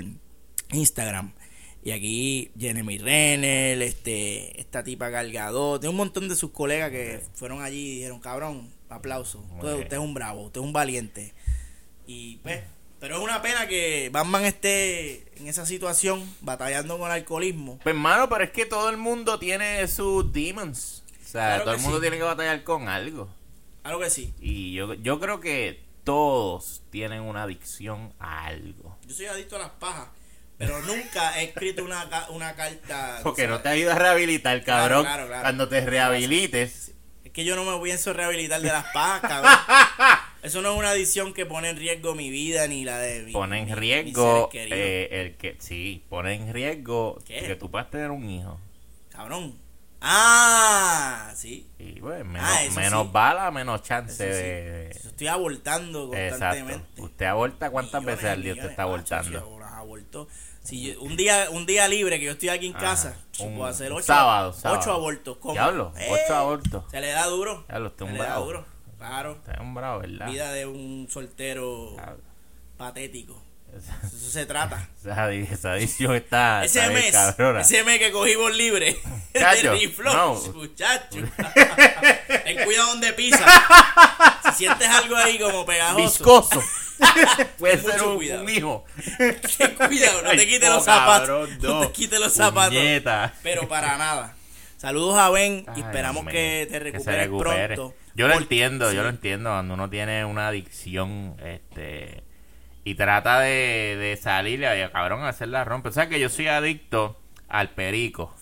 Instagram 0.72 1.32
y 1.86 1.92
aquí 1.92 2.50
Jeremy 2.58 2.98
Renner 2.98 3.80
este 3.80 4.60
esta 4.60 4.82
tipa 4.82 5.08
Galgado 5.08 5.78
tiene 5.78 5.90
un 5.90 5.96
montón 5.96 6.28
de 6.28 6.34
sus 6.34 6.50
colegas 6.50 6.90
que 6.90 7.22
fueron 7.34 7.62
allí 7.62 7.78
y 7.78 7.94
dijeron 7.98 8.18
cabrón 8.18 8.72
aplauso 8.88 9.38
usted, 9.54 9.74
usted 9.74 9.92
es 9.92 9.98
un 10.00 10.12
bravo 10.12 10.42
usted 10.46 10.60
es 10.60 10.66
un 10.66 10.72
valiente 10.72 11.32
y 12.08 12.38
pues 12.38 12.64
pero 12.98 13.18
es 13.18 13.22
una 13.22 13.40
pena 13.40 13.68
que 13.68 14.10
Batman 14.12 14.44
esté 14.46 15.26
en 15.38 15.46
esa 15.46 15.64
situación 15.64 16.28
batallando 16.40 16.98
con 16.98 17.06
el 17.06 17.12
alcoholismo 17.18 17.78
Pues, 17.84 17.94
hermano, 17.94 18.28
pero 18.28 18.42
es 18.42 18.50
que 18.50 18.66
todo 18.66 18.88
el 18.90 18.96
mundo 18.96 19.38
tiene 19.38 19.86
sus 19.86 20.32
demons. 20.32 21.04
O 21.22 21.28
sea, 21.28 21.48
Claro 21.48 21.64
todo 21.64 21.74
el 21.74 21.80
mundo 21.82 21.98
sí. 21.98 22.00
tiene 22.00 22.16
que 22.16 22.22
batallar 22.22 22.64
con 22.64 22.88
algo. 22.88 23.28
algo 23.84 24.00
que 24.00 24.08
sí 24.08 24.32
Y 24.40 24.72
yo, 24.72 24.94
yo 24.94 25.20
creo 25.20 25.40
que 25.40 25.84
todos 26.04 26.82
tienen 26.90 27.20
una 27.20 27.42
adicción 27.42 28.14
a 28.18 28.46
algo. 28.46 28.96
yo 29.06 29.14
soy 29.14 29.26
adicto 29.26 29.56
a 29.56 29.60
las 29.60 29.70
pajas 29.72 30.08
pero 30.58 30.80
nunca 30.82 31.38
he 31.40 31.44
escrito 31.44 31.84
una, 31.84 32.06
una 32.30 32.54
carta 32.54 33.20
Porque 33.22 33.46
no 33.46 33.60
te 33.60 33.68
ayuda 33.68 33.94
a 33.94 33.98
rehabilitar, 33.98 34.62
cabrón. 34.64 35.04
claro, 35.04 35.26
claro. 35.26 35.42
Cuando 35.42 35.68
te 35.68 35.80
rehabilites. 35.84 36.92
Es 37.24 37.32
que 37.32 37.44
yo 37.44 37.56
no 37.56 37.64
me 37.64 37.82
pienso 37.84 38.12
rehabilitar 38.12 38.60
de 38.60 38.68
las 38.68 38.86
pajas, 38.92 39.20
cabrón. 39.22 39.52
Eso 40.42 40.62
no 40.62 40.72
es 40.72 40.78
una 40.78 40.90
adicción 40.90 41.34
que 41.34 41.44
pone 41.44 41.70
en 41.70 41.76
riesgo 41.76 42.14
mi 42.14 42.30
vida 42.30 42.68
ni 42.68 42.84
la 42.84 42.98
de 42.98 43.22
mi 43.22 43.32
Pone 43.32 43.58
en 43.62 43.76
riesgo 43.76 44.48
eh, 44.54 45.08
el 45.10 45.36
que 45.36 45.56
sí, 45.58 46.04
pone 46.08 46.34
en 46.34 46.52
riesgo 46.54 47.18
¿Qué? 47.26 47.40
que 47.40 47.56
tú 47.56 47.68
puedas 47.70 47.90
tener 47.90 48.10
un 48.12 48.28
hijo. 48.30 48.60
Cabrón. 49.10 49.58
Ah, 50.00 51.32
sí. 51.34 51.68
Y 51.78 52.00
pues 52.00 52.24
menos, 52.24 52.48
Ah, 52.48 52.60
menos 52.76 53.02
sí. 53.06 53.10
bala, 53.12 53.50
menos 53.50 53.82
chance 53.82 54.12
Eso 54.28 54.36
sí. 54.38 54.42
de... 54.44 54.90
Eso 54.90 55.08
Estoy 55.08 55.26
abortando 55.26 56.14
Exacto. 56.14 56.28
constantemente. 56.38 57.02
Usted 57.02 57.26
aborta 57.26 57.70
cuántas 57.70 58.00
Millones 58.02 58.16
veces 58.22 58.30
al 58.30 58.42
día 58.42 58.52
usted 58.52 58.70
está 58.70 58.82
abortando. 58.84 59.58
las 59.60 59.72
aborto. 59.72 60.28
Si 60.66 60.92
yo- 60.92 61.00
un 61.00 61.16
día 61.16 61.46
un 61.50 61.64
día 61.64 61.86
libre 61.88 62.18
que 62.18 62.24
yo 62.26 62.32
estoy 62.32 62.48
aquí 62.48 62.66
en 62.66 62.76
Ajá. 62.76 62.84
casa, 62.84 63.16
yo 63.34 63.44
Un 63.44 63.56
puedo 63.56 63.70
hacer 63.70 63.92
ocho, 63.92 64.02
sábado, 64.02 64.50
ocho 64.50 64.60
sábado. 64.60 64.92
abortos. 64.92 65.36
¿Cómo? 65.38 65.54
Diablo, 65.54 65.92
Eh, 65.96 66.08
ocho 66.10 66.34
abortos. 66.34 66.84
Se 66.90 67.00
le 67.00 67.08
da 67.08 67.26
duro. 67.26 67.64
Diablo, 67.68 67.92
se 67.96 68.04
le 68.04 68.18
da 68.18 68.34
duro. 68.36 68.66
Claro. 68.98 69.32
Usted 69.32 69.52
es 69.52 69.60
un 69.60 69.74
bravo, 69.74 70.00
¿verdad? 70.00 70.26
Vida 70.28 70.52
de 70.52 70.66
un 70.66 71.06
soltero 71.10 71.92
Diablo. 71.92 72.22
patético. 72.76 73.42
Eso 73.76 74.30
se 74.30 74.46
trata. 74.46 74.88
esa, 75.00 75.30
esa 75.32 75.72
adicción 75.72 76.14
está, 76.16 76.64
Ese 76.64 76.80
está 76.80 76.92
mes, 76.92 77.12
cabrona. 77.12 77.60
ese 77.60 77.84
mes 77.84 77.98
que 77.98 78.10
cogimos 78.10 78.54
libre 78.56 78.96
de 79.34 79.40
Chacho, 79.40 79.72
Riflox, 79.72 80.14
no. 80.46 80.52
muchacho. 80.54 81.18
Ten 82.44 82.64
cuidado 82.64 82.88
donde 82.90 83.12
pisa. 83.12 83.44
Si 84.46 84.64
sientes 84.64 84.88
algo 84.88 85.14
ahí 85.16 85.38
como 85.38 85.66
pegajoso, 85.66 86.02
Viscoso. 86.02 86.62
Puede 87.58 87.78
ser 87.78 88.02
un, 88.02 88.16
cuidado. 88.16 88.42
un 88.42 88.48
hijo. 88.50 88.84
ten 89.58 89.74
cuidado, 89.74 90.22
no 90.22 90.30
te 90.30 90.40
Ay, 90.40 90.58
no, 90.60 90.68
los 90.74 90.84
zapatos. 90.84 91.28
cabrón, 91.28 91.58
no. 91.62 91.68
no. 91.68 91.86
te 91.86 91.92
quites 91.92 92.20
los 92.20 92.32
zapatos. 92.32 92.74
Puñeta. 92.74 93.34
Pero 93.42 93.68
para 93.68 93.96
nada. 93.98 94.34
Saludos 94.78 95.16
a 95.18 95.30
Ben 95.30 95.64
y 95.74 95.80
Ay, 95.80 95.82
esperamos 95.82 96.26
que 96.26 96.66
te 96.70 96.78
recuperes 96.78 97.24
recupere. 97.24 97.74
pronto. 97.76 97.94
Yo 98.14 98.28
lo 98.28 98.34
Porque- 98.34 98.44
entiendo, 98.44 98.90
sí. 98.90 98.96
yo 98.96 99.02
lo 99.02 99.08
entiendo. 99.08 99.50
Cuando 99.50 99.74
uno 99.74 99.90
tiene 99.90 100.24
una 100.24 100.48
adicción, 100.48 101.36
este, 101.44 102.22
y 102.84 102.94
trata 102.94 103.40
de, 103.40 103.96
de 103.98 104.16
salir, 104.20 104.64
cabrón, 104.92 105.22
a 105.24 105.28
hacer 105.30 105.48
la 105.48 105.64
rompe. 105.64 105.88
O 105.88 105.92
sea 105.92 106.08
que 106.08 106.20
yo 106.20 106.28
soy 106.28 106.48
adicto 106.48 107.18
al 107.48 107.70
perico. 107.70 108.34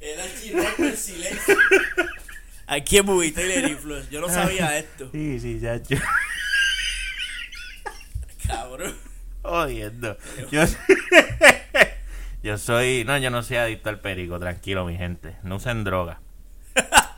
Era 0.00 0.24
el 0.24 0.40
chirrón 0.40 0.74
del 0.78 0.96
silencio. 0.96 1.56
Aquí 2.76 2.98
en 2.98 3.06
Bubito 3.06 3.40
y 3.40 3.44
Leriflux. 3.48 4.10
Yo 4.10 4.20
no 4.20 4.28
sabía 4.28 4.76
esto. 4.78 5.08
Sí, 5.12 5.40
sí, 5.40 5.58
ya 5.60 5.76
yo. 5.82 5.96
Cabrón. 8.46 8.94
Jodiendo. 9.42 10.16
Yo, 10.50 10.62
yo 12.42 12.58
soy. 12.58 13.04
No, 13.04 13.16
yo 13.18 13.30
no 13.30 13.42
soy 13.42 13.56
adicto 13.58 13.88
al 13.90 14.00
perico, 14.00 14.38
tranquilo, 14.38 14.84
mi 14.84 14.96
gente. 14.96 15.36
No 15.42 15.56
usen 15.56 15.84
droga. 15.84 16.20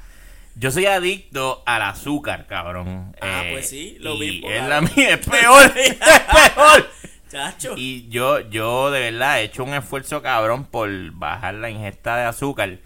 Yo 0.61 0.73
soy 0.73 0.87
adicto 0.87 1.62
al 1.66 1.83
azúcar, 1.83 2.49
cabrón. 2.49 3.14
Ah, 3.21 3.42
Eh, 3.44 3.51
pues 3.53 3.68
sí, 3.68 3.97
lo 4.01 4.16
y 4.16 4.18
mismo, 4.18 4.51
Es 4.51 4.59
cabrón. 4.59 4.71
la 4.71 4.81
mía, 4.97 5.11
es 5.14 5.18
peor. 5.29 5.73
es 5.77 5.94
peor. 5.94 6.90
Chacho. 7.31 7.75
Y 7.77 8.09
yo, 8.09 8.40
yo 8.51 8.90
de 8.90 8.99
verdad 8.99 9.38
he 9.40 9.44
hecho 9.44 9.62
un 9.62 9.73
esfuerzo 9.75 10.21
cabrón 10.21 10.64
por 10.64 10.90
bajar 11.12 11.55
la 11.55 11.71
ingesta 11.71 12.16
de 12.16 12.25
azúcar. 12.25 12.79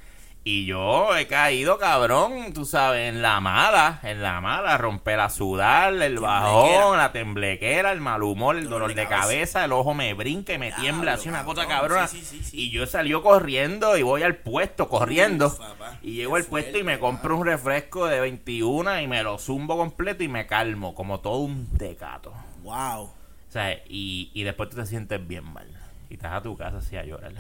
Y 0.45 0.67
yo 0.67 1.17
he 1.17 1.29
caído, 1.29 1.79
cabrón, 1.79 2.53
tú 2.53 2.65
sabes, 2.65 3.09
en 3.09 3.23
la 3.23 3.41
mala, 3.41 4.01
en 4.03 4.23
la 4.23 4.41
mala, 4.41 4.77
romper 4.77 5.21
a 5.21 5.31
sudar, 5.31 5.95
el 5.95 6.19
bajón, 6.19 6.97
la 6.97 7.13
temblequera, 7.13 7.93
el 7.93 8.01
mal 8.01 8.25
humor, 8.25 8.57
el 8.57 8.69
dolor 8.69 8.93
de 8.95 9.07
cabeza, 9.07 9.65
el 9.65 9.71
ojo 9.71 9.95
me 9.95 10.15
brinca 10.15 10.53
y 10.53 10.59
me 10.59 10.73
tiembla, 10.73 11.13
así 11.13 11.29
una 11.29 11.45
cosa 11.45 11.69
cabrón, 11.69 11.91
cabrona. 11.91 12.09
sí, 12.09 12.23
sí, 12.23 12.39
sí, 12.39 12.45
sí. 12.45 12.61
Y 12.61 12.71
yo 12.71 12.87
salió 12.87 13.23
corriendo 13.23 13.97
y 13.97 14.03
voy 14.03 14.25
al 14.25 14.35
puesto, 14.35 14.89
corriendo. 14.89 15.47
Uf, 15.47 15.59
papá, 15.59 15.99
y 16.03 16.15
llego 16.15 16.35
al 16.35 16.45
puesto 16.45 16.77
y 16.77 16.83
me 16.83 16.99
compro 16.99 17.37
un 17.37 17.47
refresco 17.47 18.07
de 18.07 18.19
21 18.21 19.01
y 19.01 19.07
me 19.07 19.23
lo 19.23 19.39
zumbo 19.39 19.77
completo 19.77 20.25
y 20.25 20.29
me 20.29 20.49
calmo, 20.49 20.97
como 20.97 21.21
todo 21.21 21.39
un 21.39 21.69
tecato. 21.79 22.33
Wow. 22.65 23.03
O 23.05 23.15
sea, 23.49 23.73
y, 23.89 24.33
y 24.35 24.43
después 24.43 24.71
tú 24.71 24.77
te 24.77 24.87
sientes 24.87 25.25
bien 25.25 25.45
mal. 25.45 25.69
Y 26.11 26.15
estás 26.15 26.33
a 26.33 26.43
tu 26.43 26.57
casa 26.57 26.79
así 26.79 26.97
a 26.97 27.05
llorar. 27.05 27.33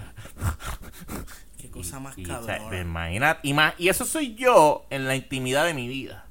Qué 1.62 1.70
cosa 1.70 2.00
más 2.00 2.18
Y, 2.18 2.24
cabrona. 2.24 2.80
imagínate, 2.80 3.48
ima- 3.48 3.74
y 3.78 3.88
eso 3.88 4.04
soy 4.04 4.34
yo 4.34 4.84
en 4.90 5.06
la 5.06 5.14
intimidad 5.16 5.64
de 5.64 5.74
mi 5.74 5.86
vida. 5.88 6.26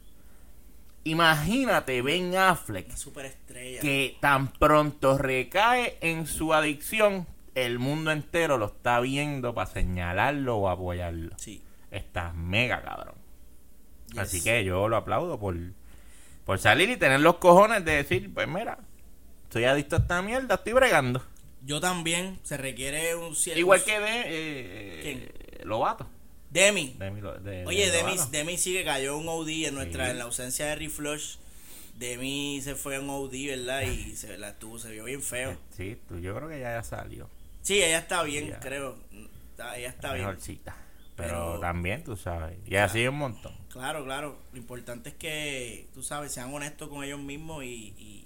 Imagínate 1.03 2.01
Ben 2.03 2.35
Affleck 2.35 2.87
Una 2.89 2.97
superestrella. 2.97 3.79
que 3.81 4.17
tan 4.19 4.49
pronto 4.49 5.17
recae 5.17 5.97
en 6.01 6.27
su 6.27 6.53
adicción, 6.53 7.25
el 7.55 7.79
mundo 7.79 8.11
entero 8.11 8.57
lo 8.57 8.67
está 8.67 8.99
viendo 8.99 9.53
para 9.55 9.69
señalarlo 9.71 10.57
o 10.57 10.69
apoyarlo. 10.69 11.35
Sí. 11.37 11.63
Está 11.89 12.33
mega 12.33 12.81
cabrón. 12.83 13.15
Yes. 14.09 14.19
Así 14.19 14.43
que 14.43 14.63
yo 14.63 14.87
lo 14.89 14.97
aplaudo 14.97 15.39
por, 15.39 15.55
por 16.45 16.59
salir 16.59 16.89
y 16.91 16.97
tener 16.97 17.19
los 17.21 17.37
cojones 17.37 17.83
de 17.83 17.93
decir, 17.95 18.31
pues 18.33 18.47
mira, 18.47 18.77
soy 19.49 19.63
adicto 19.63 19.95
a 19.95 19.99
esta 19.99 20.21
mierda, 20.21 20.55
estoy 20.55 20.73
bregando. 20.73 21.23
Yo 21.63 21.79
también. 21.79 22.39
Se 22.43 22.57
requiere 22.57 23.15
un 23.15 23.35
cierto. 23.35 23.59
Igual 23.59 23.83
que 23.83 23.99
de 23.99 24.21
eh, 24.25 25.61
Lobato. 25.63 26.07
Demi. 26.49 26.95
Demi 26.99 27.21
Lo- 27.21 27.39
de- 27.39 27.65
Oye, 27.65 27.89
de 27.91 27.97
Demi. 27.97 28.15
Demi 28.31 28.57
sigue 28.57 28.83
cayó 28.83 29.17
un 29.17 29.27
OD 29.29 29.67
en 29.67 29.75
nuestra, 29.75 30.05
Sí. 30.05 30.11
en 30.11 30.17
la 30.17 30.23
ausencia 30.25 30.65
de 30.65 30.75
Reflush. 30.75 31.35
Demi 31.97 32.59
se 32.63 32.75
fue 32.75 32.95
a 32.95 32.99
un 32.99 33.09
OD, 33.09 33.47
¿verdad? 33.47 33.83
Y 33.83 34.15
se 34.15 34.37
la 34.37 34.57
tuvo, 34.57 34.79
se 34.79 34.91
vio 34.91 35.03
bien 35.05 35.21
feo. 35.21 35.55
Sí, 35.77 35.97
tú, 36.07 36.19
yo 36.19 36.35
creo 36.35 36.49
que 36.49 36.59
ya, 36.59 36.73
ya 36.75 36.83
salió. 36.83 37.29
Sí, 37.61 37.75
ella 37.81 37.99
está 37.99 38.23
bien, 38.23 38.55
creo. 38.59 38.97
Está- 39.51 39.77
ella 39.77 39.89
está 39.89 40.13
bien. 40.13 40.25
Mejorcita. 40.25 40.75
Pero, 41.15 41.29
Pero- 41.51 41.59
también, 41.59 42.03
tú 42.03 42.17
sabes. 42.17 42.57
Y 42.65 42.75
así 42.77 43.05
un 43.07 43.15
montón. 43.17 43.53
Claro, 43.69 44.03
claro. 44.03 44.39
Lo 44.51 44.57
importante 44.57 45.09
es 45.09 45.15
que, 45.15 45.87
tú 45.93 46.01
sabes, 46.01 46.31
sean 46.31 46.51
honestos 46.53 46.89
con 46.89 47.03
ellos 47.03 47.19
mismos 47.19 47.63
y, 47.63 47.93
y, 47.97 48.20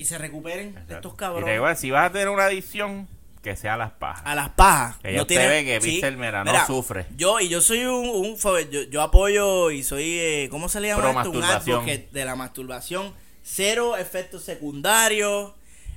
y 0.00 0.04
se 0.06 0.18
recuperen 0.18 0.74
de 0.86 0.94
estos 0.94 1.12
Y 1.12 1.16
te 1.16 1.18
cabrones. 1.18 1.54
digo, 1.54 1.74
si 1.76 1.90
vas 1.90 2.06
a 2.08 2.12
tener 2.12 2.28
una 2.28 2.44
adicción, 2.46 3.06
que 3.42 3.56
sea 3.56 3.74
a 3.74 3.76
las 3.78 3.92
pajas. 3.92 4.22
A 4.26 4.34
las 4.34 4.50
pajas. 4.50 4.96
Que 4.98 5.12
No 5.12 5.26
tiene- 5.26 5.48
ve 5.48 5.64
que 5.64 5.80
sí. 5.80 6.02
Mira, 6.16 6.44
no 6.44 6.66
sufre. 6.66 7.06
Yo, 7.16 7.40
y 7.40 7.48
yo 7.48 7.60
soy 7.62 7.84
un, 7.84 8.08
un 8.08 8.36
yo, 8.70 8.82
yo 8.90 9.02
apoyo 9.02 9.70
y 9.70 9.82
soy, 9.82 10.04
eh, 10.18 10.48
¿cómo 10.50 10.68
se 10.68 10.80
le 10.80 10.88
llama 10.88 11.06
esto? 11.08 11.30
Un 11.30 11.38
masturbación. 11.38 11.76
advocate 11.78 12.08
de 12.12 12.24
la 12.24 12.36
masturbación. 12.36 13.14
Cero 13.42 13.96
efectos 13.96 14.44
secundarios. 14.44 15.52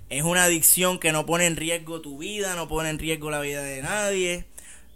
Es 0.09 0.23
una 0.23 0.43
adicción 0.45 0.99
que 0.99 1.11
no 1.11 1.25
pone 1.25 1.45
en 1.47 1.55
riesgo 1.55 1.99
tu 2.01 2.19
vida, 2.19 2.55
no 2.55 2.67
pone 2.67 2.89
en 2.89 2.99
riesgo 2.99 3.29
la 3.31 3.39
vida 3.41 3.61
de 3.61 3.81
nadie. 3.81 4.45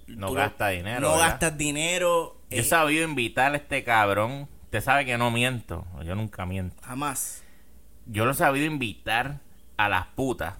No 0.07 0.27
Tú 0.27 0.33
gasta 0.35 0.69
dinero, 0.69 1.01
No 1.01 1.11
¿verdad? 1.13 1.27
gastas 1.31 1.57
dinero. 1.57 2.37
Yo 2.49 2.57
he 2.57 2.59
eh, 2.61 2.63
sabido 2.63 3.03
invitar 3.03 3.53
a 3.53 3.57
este 3.57 3.83
cabrón. 3.83 4.47
Usted 4.65 4.81
sabe 4.81 5.05
que 5.05 5.17
no 5.17 5.31
miento. 5.31 5.85
Yo 6.05 6.15
nunca 6.15 6.45
miento. 6.45 6.75
jamás. 6.81 7.43
Yo 8.09 8.25
lo 8.25 8.31
he 8.31 8.35
sabido 8.35 8.65
invitar 8.65 9.39
a 9.77 9.89
las 9.89 10.07
putas. 10.07 10.55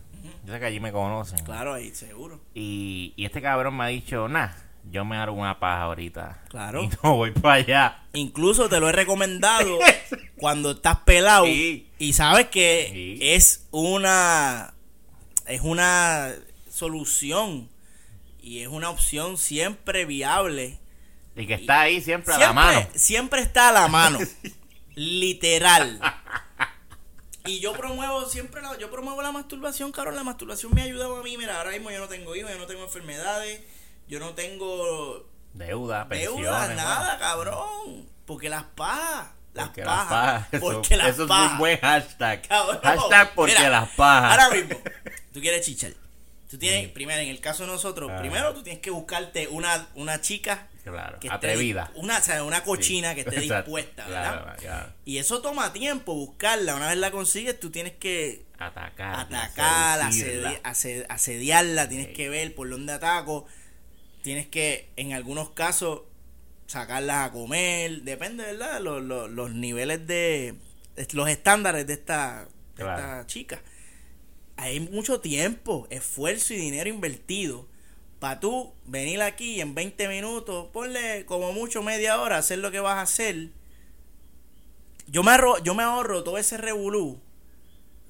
Yo 0.45 0.53
sé 0.53 0.59
que 0.59 0.65
allí 0.65 0.79
me 0.79 0.91
conocen. 0.91 1.43
Claro, 1.45 1.73
ahí, 1.73 1.93
seguro. 1.93 2.39
Y, 2.53 3.13
y 3.15 3.25
este 3.25 3.41
cabrón 3.41 3.75
me 3.77 3.83
ha 3.83 3.87
dicho, 3.87 4.27
nah, 4.27 4.49
yo 4.89 5.03
me 5.05 5.17
hago 5.17 5.33
una 5.33 5.59
paja 5.59 5.83
ahorita. 5.83 6.41
Claro. 6.49 6.83
Y 6.83 6.89
no 7.03 7.15
voy 7.15 7.31
para 7.31 7.55
allá. 7.55 8.03
Incluso 8.13 8.69
te 8.69 8.79
lo 8.79 8.89
he 8.89 8.91
recomendado 8.93 9.77
cuando 10.37 10.71
estás 10.71 10.97
pelado 10.99 11.45
Sí. 11.45 11.87
y 11.99 12.13
sabes 12.13 12.47
que 12.47 12.89
Sí. 12.91 13.19
es 13.21 13.67
una 13.71 14.73
es 15.47 15.61
una 15.61 16.33
solución 16.69 17.69
y 18.41 18.59
es 18.61 18.67
una 18.67 18.89
opción 18.89 19.37
siempre 19.37 20.05
viable. 20.05 20.77
Y 21.35 21.45
que 21.47 21.53
está 21.55 21.81
ahí 21.81 22.01
siempre 22.01 22.33
a 22.33 22.37
la 22.37 22.45
Siempre, 22.45 22.63
mano. 22.75 22.87
siempre 22.95 23.41
está 23.41 23.69
a 23.69 23.71
la 23.71 23.87
mano. 23.87 24.19
literal. 24.95 25.99
Y 27.47 27.59
yo 27.59 27.73
promuevo 27.73 28.25
siempre 28.25 28.61
la, 28.61 28.77
yo 28.77 28.89
promuevo 28.91 29.21
la 29.21 29.31
masturbación, 29.31 29.91
Carol. 29.91 30.15
La 30.15 30.23
masturbación 30.23 30.73
me 30.73 30.81
ha 30.81 30.85
ayudado 30.85 31.17
a 31.17 31.23
mí. 31.23 31.37
Mira, 31.37 31.57
ahora 31.57 31.71
mismo 31.71 31.89
yo 31.91 31.99
no 31.99 32.07
tengo 32.07 32.35
hijos, 32.35 32.51
yo 32.51 32.57
no 32.57 32.65
tengo 32.67 32.83
enfermedades, 32.83 33.61
yo 34.07 34.19
no 34.19 34.31
tengo 34.35 35.27
Deuda, 35.53 36.07
pensiones. 36.07 36.41
Deuda, 36.43 36.67
nada, 36.75 37.17
cabrón. 37.17 38.07
Porque 38.25 38.49
las 38.49 38.63
pajas. 38.63 39.29
Las 39.53 39.67
Porque 39.69 39.81
pajas. 39.83 40.11
las 40.11 40.21
pajas. 40.43 40.47
Eso, 40.53 40.65
Porque 40.65 40.97
las 40.97 41.07
eso 41.09 41.23
es 41.23 41.29
pajas. 41.29 41.51
un 41.53 41.57
buen 41.57 41.79
hashtag. 41.79 42.47
Cabrón. 42.47 42.79
Hashtag 42.83 43.33
porque 43.33 43.53
Mira, 43.57 43.69
las 43.69 43.89
pajas. 43.89 44.31
Ahora 44.39 44.55
mismo, 44.55 44.79
tú 45.33 45.39
quieres 45.41 45.65
chichar. 45.65 45.93
Tú 46.49 46.57
tienes, 46.57 46.89
primero, 46.91 47.19
en 47.21 47.27
el 47.29 47.39
caso 47.41 47.63
de 47.65 47.71
nosotros, 47.71 48.09
Ah. 48.13 48.19
primero 48.19 48.53
tú 48.53 48.63
tienes 48.63 48.81
que 48.81 48.89
buscarte 48.91 49.47
una, 49.47 49.87
una 49.95 50.21
chica 50.21 50.67
Claro, 50.91 51.19
que 51.19 51.29
atrevida. 51.29 51.91
una, 51.95 52.17
o 52.17 52.21
sea, 52.21 52.43
una 52.43 52.63
cochina 52.63 53.13
que 53.15 53.21
esté 53.21 53.39
dispuesta, 53.41 54.05
¿verdad? 54.07 54.57
claro. 54.57 54.93
Y 55.05 55.17
eso 55.17 55.41
toma 55.41 55.73
tiempo 55.73 56.13
buscarla. 56.15 56.75
Una 56.75 56.89
vez 56.89 56.97
la 56.97 57.11
consigues, 57.11 57.59
tú 57.59 57.69
tienes 57.71 57.93
que 57.93 58.45
Atacar. 58.59 59.19
atacarla, 59.19 60.09
asedi- 60.09 61.05
asediarla, 61.09 61.87
tienes 61.89 62.07
Sí. 62.07 62.13
que 62.13 62.29
ver 62.29 62.55
por 62.55 62.69
dónde 62.69 62.93
ataco, 62.93 63.45
tienes 64.21 64.47
que, 64.47 64.89
en 64.95 65.13
algunos 65.13 65.51
casos, 65.51 66.01
sacarlas 66.65 67.29
a 67.29 67.31
comer, 67.31 68.01
depende, 68.01 68.43
¿verdad? 68.43 68.81
Los, 68.81 69.01
los, 69.03 69.29
los 69.29 69.51
niveles 69.53 70.05
de, 70.07 70.55
los 71.13 71.29
estándares 71.29 71.87
de 71.87 71.93
esta, 71.93 72.47
de 72.75 72.83
Claro. 72.83 72.99
esta 72.99 73.27
chica. 73.27 73.61
Hay 74.57 74.79
mucho 74.79 75.19
tiempo, 75.21 75.87
esfuerzo 75.91 76.53
y 76.53 76.57
dinero 76.57 76.89
invertido 76.89 77.67
para 78.19 78.39
tú 78.39 78.73
venir 78.85 79.21
aquí 79.21 79.55
y 79.55 79.61
en 79.61 79.75
20 79.75 80.07
minutos, 80.07 80.67
ponle 80.73 81.25
como 81.25 81.53
mucho 81.53 81.83
media 81.83 82.19
hora, 82.19 82.37
hacer 82.37 82.59
lo 82.59 82.71
que 82.71 82.79
vas 82.79 82.95
a 82.95 83.01
hacer. 83.01 83.49
Yo 85.07 85.23
me, 85.23 85.31
ahorro, 85.31 85.59
yo 85.59 85.75
me 85.75 85.83
ahorro 85.83 86.23
todo 86.23 86.37
ese 86.37 86.57
revolú 86.57 87.21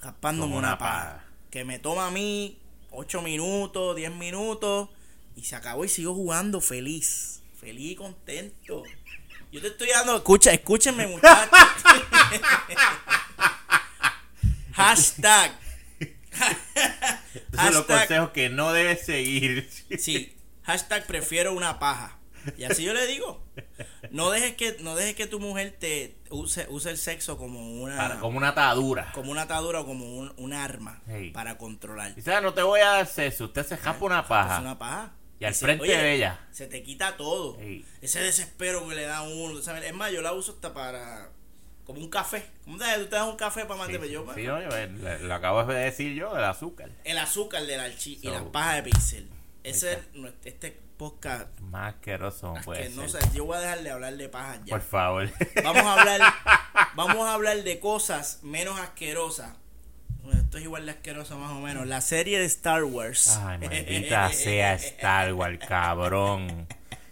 raspándome 0.01 0.49
Como 0.49 0.59
una, 0.59 0.77
paja. 0.77 1.23
Que 1.49 1.63
me 1.63 1.79
toma 1.79 2.07
a 2.07 2.11
mí 2.11 2.57
8 2.91 3.21
minutos, 3.21 3.95
10 3.95 4.11
minutos 4.13 4.89
y 5.35 5.43
se 5.43 5.55
acabó 5.55 5.85
y 5.85 5.89
sigo 5.89 6.13
jugando 6.13 6.61
feliz. 6.61 7.41
Feliz 7.59 7.91
y 7.91 7.95
contento. 7.95 8.83
Yo 9.51 9.61
te 9.61 9.67
estoy 9.67 9.89
dando, 9.89 10.15
escucha, 10.15 10.51
escúchenme 10.51 11.07
muchachos. 11.07 11.49
Hashtag. 14.73 15.66
Esos 17.53 17.65
son 17.65 17.73
los 17.73 17.85
consejos 17.85 18.29
que 18.31 18.49
no 18.49 18.73
debes 18.73 19.05
seguir. 19.05 19.69
Sí, 19.99 20.35
hashtag 20.63 21.05
prefiero 21.05 21.53
una 21.53 21.79
paja. 21.79 22.17
Y 22.57 22.63
así 22.63 22.83
yo 22.83 22.93
le 22.93 23.05
digo. 23.07 23.43
No 24.11 24.29
dejes 24.31 24.55
que, 24.55 24.77
no 24.79 24.95
dejes 24.95 25.15
que 25.15 25.27
tu 25.27 25.39
mujer 25.39 25.75
te 25.77 26.17
use, 26.29 26.65
use 26.69 26.89
el 26.89 26.97
sexo 26.97 27.37
como 27.37 27.81
una 27.83 27.97
Para- 27.97 28.19
como 28.19 28.37
una 28.37 28.49
atadura. 28.49 29.11
como 29.13 29.31
una 29.31 29.41
atadura 29.43 29.81
o 29.81 29.85
como 29.85 30.05
un, 30.17 30.33
un 30.37 30.53
arma 30.53 31.01
Sí. 31.07 31.31
para 31.31 31.57
controlar. 31.57 32.13
Y 32.17 32.21
sea, 32.21 32.39
no 32.39 32.53
te 32.53 32.61
voy 32.61 32.79
a 32.79 32.87
dar 32.89 33.07
sexo. 33.07 33.45
Usted 33.45 33.65
se 33.65 33.75
japa 33.77 34.05
una 34.05 34.25
paja. 34.25 34.61
una 34.61 34.77
paja. 34.79 35.13
Y 35.39 35.45
al 35.45 35.53
se- 35.55 35.65
frente 35.65 35.83
oye, 35.83 35.97
de 35.97 36.13
ella. 36.15 36.47
Se 36.51 36.67
te 36.67 36.83
quita 36.83 37.17
todo. 37.17 37.57
Sí. 37.59 37.85
Ese 38.01 38.21
desespero 38.21 38.87
que 38.87 38.95
le 38.95 39.03
da 39.03 39.17
a 39.17 39.21
uno. 39.23 39.61
¿sabes? 39.61 39.83
Es 39.83 39.93
más, 39.93 40.11
yo 40.13 40.21
la 40.21 40.31
uso 40.31 40.53
hasta 40.53 40.73
para. 40.73 41.29
Como 41.87 42.01
un 42.01 42.09
café. 42.09 42.45
¿Cómo 42.65 42.77
te, 42.77 42.85
tú 42.97 43.05
te 43.05 43.15
das 43.15 43.27
un 43.27 43.37
café 43.37 43.61
para 43.65 43.79
mantener? 43.79 44.05
sí, 44.07 44.11
yo, 44.13 44.25
sí, 44.35 44.47
oye, 44.47 44.87
le- 44.87 45.19
lo 45.21 45.33
acabo 45.33 45.63
de 45.63 45.73
decir 45.79 46.13
yo, 46.13 46.37
el 46.37 46.43
azúcar. 46.43 46.89
El 47.05 47.17
azúcar 47.17 47.65
del 47.65 47.79
archi 47.79 48.19
y 48.21 48.27
So, 48.27 48.31
las 48.31 48.43
pajas 48.43 48.75
de 48.75 48.83
pixel. 48.83 49.29
Ese 49.63 49.93
es 49.93 49.99
este 50.45 50.77
podcast. 50.97 51.47
Más 51.61 51.95
asqueroso 51.95 52.53
que 52.73 52.89
no 52.89 53.07
ser. 53.07 53.21
sé, 53.23 53.29
yo 53.33 53.45
voy 53.45 53.55
a 53.57 53.61
dejar 53.61 53.83
de 53.83 53.91
hablar 53.91 54.17
de 54.17 54.27
pajas 54.29 54.59
ya. 54.65 54.71
Por 54.71 54.81
favor. 54.81 55.29
Vamos 55.63 55.83
a 55.83 55.93
hablar, 55.93 56.21
vamos 56.95 57.25
a 57.25 57.33
hablar 57.33 57.63
de 57.63 57.79
cosas 57.79 58.39
menos 58.43 58.77
asquerosas. 58.79 59.55
Esto 60.33 60.57
es 60.57 60.63
igual 60.65 60.85
de 60.85 60.91
asqueroso 60.91 61.37
más 61.37 61.51
o 61.51 61.61
menos. 61.61 61.87
La 61.87 62.01
serie 62.01 62.37
de 62.37 62.45
Star 62.45 62.83
Wars. 62.83 63.29
Ay, 63.41 63.57
maldita 63.61 64.29
sea 64.33 64.73
Star 64.73 65.33
Wars, 65.33 65.59
cabrón. 65.65 66.67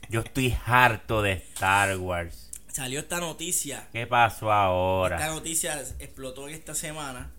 Yo 0.09 0.19
estoy 0.19 0.53
harto 0.65 1.21
de 1.21 1.31
Star 1.33 1.95
Wars. 1.97 2.44
Salió 2.75 2.99
esta 2.99 3.21
noticia. 3.21 3.87
¿Qué 3.93 4.05
pasó 4.05 4.47
Esta 4.47 4.65
ahora? 4.65 5.27
noticia 5.29 5.81
explotó 5.99 6.49
en 6.49 6.55
esta 6.55 6.75
semana 6.75 7.31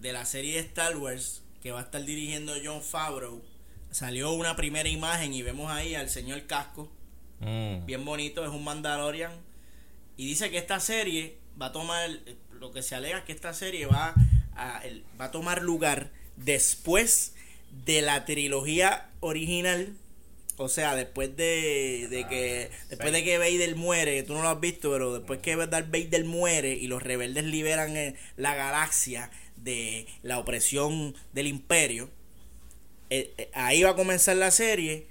de 0.00 0.14
la 0.14 0.24
serie 0.24 0.54
de 0.54 0.60
Star 0.60 0.96
Wars 0.96 1.42
que 1.62 1.72
va 1.72 1.80
a 1.80 1.82
estar 1.82 2.02
dirigiendo 2.02 2.54
John 2.64 2.80
Favreau. 2.80 3.42
Salió 3.90 4.32
una 4.32 4.56
primera 4.56 4.88
imagen 4.88 5.34
y 5.34 5.42
vemos 5.42 5.70
ahí 5.70 5.94
al 5.94 6.08
señor 6.08 6.46
Casco, 6.46 6.90
Mm. 7.40 7.84
bien 7.84 8.02
bonito, 8.06 8.42
es 8.46 8.50
un 8.50 8.64
Mandalorian. 8.64 9.30
Y 10.16 10.26
dice 10.26 10.50
que 10.50 10.56
esta 10.56 10.80
serie 10.80 11.36
va 11.60 11.66
a 11.66 11.72
tomar, 11.72 12.08
lo 12.58 12.72
que 12.72 12.82
se 12.82 12.94
alega 12.94 13.18
es 13.18 13.24
que 13.24 13.32
esta 13.32 13.52
serie 13.52 13.84
va 13.84 14.14
a, 14.56 14.80
va 15.20 15.26
a 15.26 15.30
tomar 15.32 15.60
lugar 15.60 16.10
después 16.36 17.34
de 17.84 18.00
la 18.00 18.24
trilogía 18.24 19.10
original 19.20 19.98
O 20.58 20.68
sea, 20.68 20.94
después 20.94 21.36
de, 21.36 22.08
de 22.08 22.26
que 22.28 22.70
después 22.88 23.12
de 23.12 23.22
que 23.22 23.36
Vader 23.38 23.76
muere, 23.76 24.16
que 24.16 24.22
tú 24.22 24.32
no 24.34 24.42
lo 24.42 24.48
has 24.48 24.60
visto, 24.60 24.90
pero 24.90 25.12
después 25.18 25.40
que 25.40 25.54
Vader 25.54 26.24
muere 26.24 26.72
y 26.72 26.86
los 26.86 27.02
rebeldes 27.02 27.44
liberan 27.44 27.96
eh, 27.96 28.14
la 28.36 28.54
galaxia 28.54 29.30
de 29.56 30.06
la 30.22 30.38
opresión 30.38 31.14
del 31.34 31.46
imperio, 31.46 32.08
eh, 33.10 33.34
eh, 33.36 33.50
ahí 33.52 33.82
va 33.82 33.90
a 33.90 33.96
comenzar 33.96 34.36
la 34.36 34.50
serie 34.50 35.06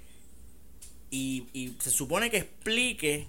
y, 1.10 1.46
y 1.52 1.76
se 1.80 1.90
supone 1.90 2.28
que 2.28 2.38
explique 2.38 3.26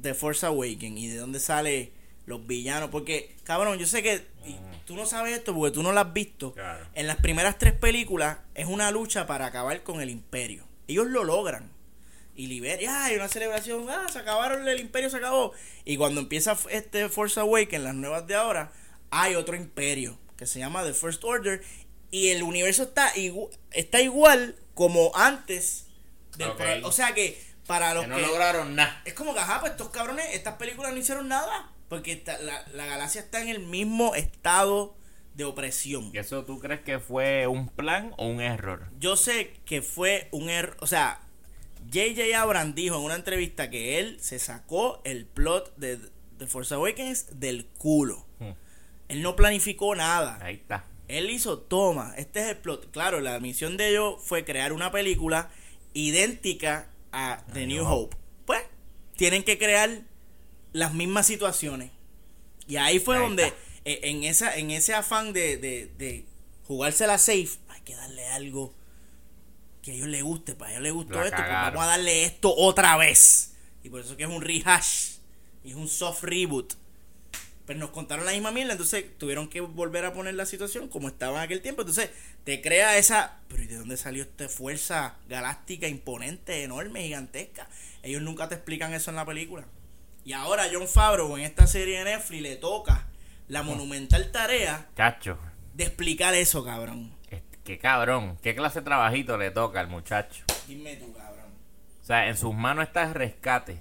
The 0.00 0.12
Force 0.12 0.44
Awakens 0.44 1.00
y 1.00 1.08
de 1.08 1.16
dónde 1.16 1.40
sale 1.40 1.92
los 2.26 2.46
villanos, 2.46 2.90
porque 2.90 3.34
cabrón, 3.44 3.78
yo 3.78 3.86
sé 3.86 4.02
que 4.02 4.24
tú 4.86 4.96
no 4.96 5.06
sabes 5.06 5.36
esto 5.36 5.54
porque 5.54 5.74
tú 5.74 5.82
no 5.82 5.92
lo 5.92 6.00
has 6.00 6.12
visto. 6.12 6.52
Claro. 6.54 6.86
En 6.94 7.06
las 7.06 7.16
primeras 7.18 7.58
tres 7.58 7.72
películas 7.74 8.38
es 8.54 8.66
una 8.66 8.90
lucha 8.90 9.26
para 9.26 9.46
acabar 9.46 9.82
con 9.82 10.00
el 10.00 10.10
imperio. 10.10 10.64
Ellos 10.88 11.06
lo 11.06 11.24
logran. 11.24 11.70
Y 12.36 12.48
liberan, 12.48 12.80
ah, 12.88 13.04
hay 13.04 13.14
una 13.16 13.28
celebración, 13.28 13.88
ah, 13.88 14.06
se 14.12 14.18
acabaron, 14.18 14.66
el 14.66 14.80
imperio 14.80 15.08
se 15.08 15.18
acabó. 15.18 15.52
Y 15.84 15.96
cuando 15.96 16.20
empieza 16.20 16.56
este 16.70 17.08
Force 17.08 17.38
Awakens, 17.38 17.84
las 17.84 17.94
nuevas 17.94 18.26
de 18.26 18.34
ahora, 18.34 18.72
hay 19.10 19.36
otro 19.36 19.54
imperio 19.54 20.18
que 20.36 20.44
se 20.46 20.58
llama 20.58 20.82
The 20.82 20.94
First 20.94 21.22
Order. 21.22 21.62
Y 22.10 22.30
el 22.30 22.42
universo 22.42 22.82
está, 22.82 23.14
igu- 23.14 23.50
está 23.70 24.00
igual 24.00 24.56
como 24.74 25.12
antes 25.14 25.86
del 26.36 26.50
O 26.84 26.90
sea 26.90 27.14
que 27.14 27.40
para 27.68 27.94
los 27.94 28.02
Que 28.04 28.08
no 28.10 28.16
que- 28.16 28.22
lograron 28.22 28.74
nada. 28.74 29.00
es 29.04 29.14
como 29.14 29.32
que, 29.32 29.38
ajá, 29.40 29.60
pues 29.60 29.70
estos 29.72 29.90
cabrones, 29.90 30.26
estas 30.32 30.54
películas 30.54 30.92
no 30.92 30.98
hicieron 30.98 31.28
nada. 31.28 31.70
Porque 31.94 32.12
está- 32.12 32.38
la, 32.38 32.64
la 32.74 32.86
galaxia 32.86 33.20
está 33.20 33.40
en 33.42 33.48
el 33.48 33.60
mismo 33.60 34.14
estado 34.14 34.96
de 35.34 35.44
opresión. 35.44 36.10
¿Y 36.12 36.18
eso 36.18 36.44
tú 36.44 36.58
crees 36.60 36.80
que 36.80 36.98
fue 36.98 37.46
un 37.46 37.68
plan 37.68 38.12
o 38.18 38.26
un 38.28 38.40
error? 38.40 38.88
Yo 38.98 39.16
sé 39.16 39.54
que 39.64 39.82
fue 39.82 40.28
un 40.32 40.48
error. 40.48 40.76
O 40.80 40.86
sea, 40.86 41.20
J.J. 41.92 42.40
Abrams 42.40 42.74
dijo 42.74 42.96
en 42.96 43.02
una 43.02 43.14
entrevista 43.16 43.68
que 43.70 43.98
él 43.98 44.18
se 44.20 44.38
sacó 44.38 45.00
el 45.04 45.26
plot 45.26 45.76
de 45.76 45.98
The 46.38 46.46
Force 46.46 46.74
Awakens 46.74 47.40
del 47.40 47.66
culo. 47.66 48.26
Hmm. 48.38 48.52
Él 49.08 49.22
no 49.22 49.36
planificó 49.36 49.94
nada. 49.94 50.38
Ahí 50.42 50.54
está. 50.54 50.84
Él 51.08 51.28
hizo, 51.30 51.58
toma, 51.58 52.14
este 52.16 52.40
es 52.40 52.46
el 52.46 52.56
plot. 52.58 52.90
Claro, 52.90 53.20
la 53.20 53.38
misión 53.40 53.76
de 53.76 53.90
ellos 53.90 54.16
fue 54.24 54.44
crear 54.44 54.72
una 54.72 54.90
película 54.90 55.50
idéntica 55.92 56.90
a 57.12 57.44
The 57.52 57.66
New 57.66 57.84
Hope. 57.86 58.16
Pues, 58.46 58.62
tienen 59.16 59.42
que 59.44 59.58
crear 59.58 59.90
las 60.74 60.92
mismas 60.92 61.26
situaciones. 61.26 61.90
Y 62.66 62.76
ahí 62.76 62.98
fue 62.98 63.16
Ahí 63.16 63.22
donde, 63.22 63.46
eh, 63.84 64.00
en, 64.02 64.24
esa, 64.24 64.56
en 64.56 64.70
ese 64.70 64.92
afán 64.92 65.32
de, 65.32 65.56
de, 65.56 65.86
de 65.96 66.26
jugársela 66.64 67.16
safe, 67.16 67.50
hay 67.68 67.80
que 67.82 67.94
darle 67.94 68.26
algo 68.28 68.74
que 69.82 69.92
a 69.92 69.94
ellos 69.94 70.08
les 70.08 70.22
guste. 70.22 70.54
Para 70.54 70.72
ellos 70.72 70.82
les 70.82 70.92
gustó 70.92 71.20
La 71.20 71.26
esto, 71.26 71.36
pues 71.36 71.48
vamos 71.48 71.84
a 71.84 71.86
darle 71.86 72.24
esto 72.24 72.52
otra 72.54 72.96
vez. 72.96 73.54
Y 73.84 73.88
por 73.88 74.00
eso 74.00 74.16
que 74.16 74.24
es 74.24 74.28
un 74.28 74.42
rehash. 74.42 75.12
Y 75.62 75.70
es 75.70 75.76
un 75.76 75.88
soft 75.88 76.24
reboot. 76.24 76.74
Pero 77.66 77.78
nos 77.78 77.90
contaron 77.90 78.26
la 78.26 78.32
misma 78.32 78.50
mierda, 78.50 78.72
entonces 78.72 79.06
tuvieron 79.16 79.48
que 79.48 79.60
volver 79.60 80.04
a 80.04 80.12
poner 80.12 80.34
la 80.34 80.44
situación 80.44 80.88
como 80.88 81.08
estaba 81.08 81.38
en 81.38 81.44
aquel 81.44 81.62
tiempo. 81.62 81.82
Entonces 81.82 82.10
te 82.42 82.60
crea 82.60 82.98
esa. 82.98 83.38
Pero 83.48 83.62
¿y 83.62 83.66
de 83.68 83.76
dónde 83.76 83.96
salió 83.96 84.24
esta 84.24 84.48
fuerza 84.48 85.18
galáctica 85.28 85.86
imponente, 85.86 86.64
enorme, 86.64 87.04
gigantesca? 87.04 87.68
Ellos 88.02 88.22
nunca 88.22 88.48
te 88.48 88.56
explican 88.56 88.92
eso 88.92 89.10
en 89.10 89.16
la 89.16 89.24
película. 89.24 89.66
Y 90.24 90.32
ahora 90.32 90.64
John 90.72 90.88
Favreau 90.88 91.36
en 91.36 91.44
esta 91.44 91.66
serie 91.66 91.98
de 91.98 92.04
Netflix 92.04 92.42
le 92.42 92.56
toca 92.56 93.06
la 93.48 93.62
monumental 93.62 94.30
tarea 94.32 94.86
Chacho. 94.96 95.38
de 95.74 95.84
explicar 95.84 96.34
eso, 96.34 96.64
cabrón. 96.64 97.12
Qué 97.64 97.78
cabrón. 97.78 98.38
¿Qué 98.42 98.54
clase 98.54 98.80
de 98.80 98.84
trabajito 98.84 99.38
le 99.38 99.50
toca 99.50 99.80
al 99.80 99.88
muchacho? 99.88 100.44
Dime 100.68 100.96
tú, 100.96 101.12
cabrón. 101.14 101.46
O 102.02 102.04
sea, 102.04 102.28
en 102.28 102.36
sus 102.36 102.54
manos 102.54 102.86
está 102.88 103.04
el 103.04 103.14
rescate 103.14 103.80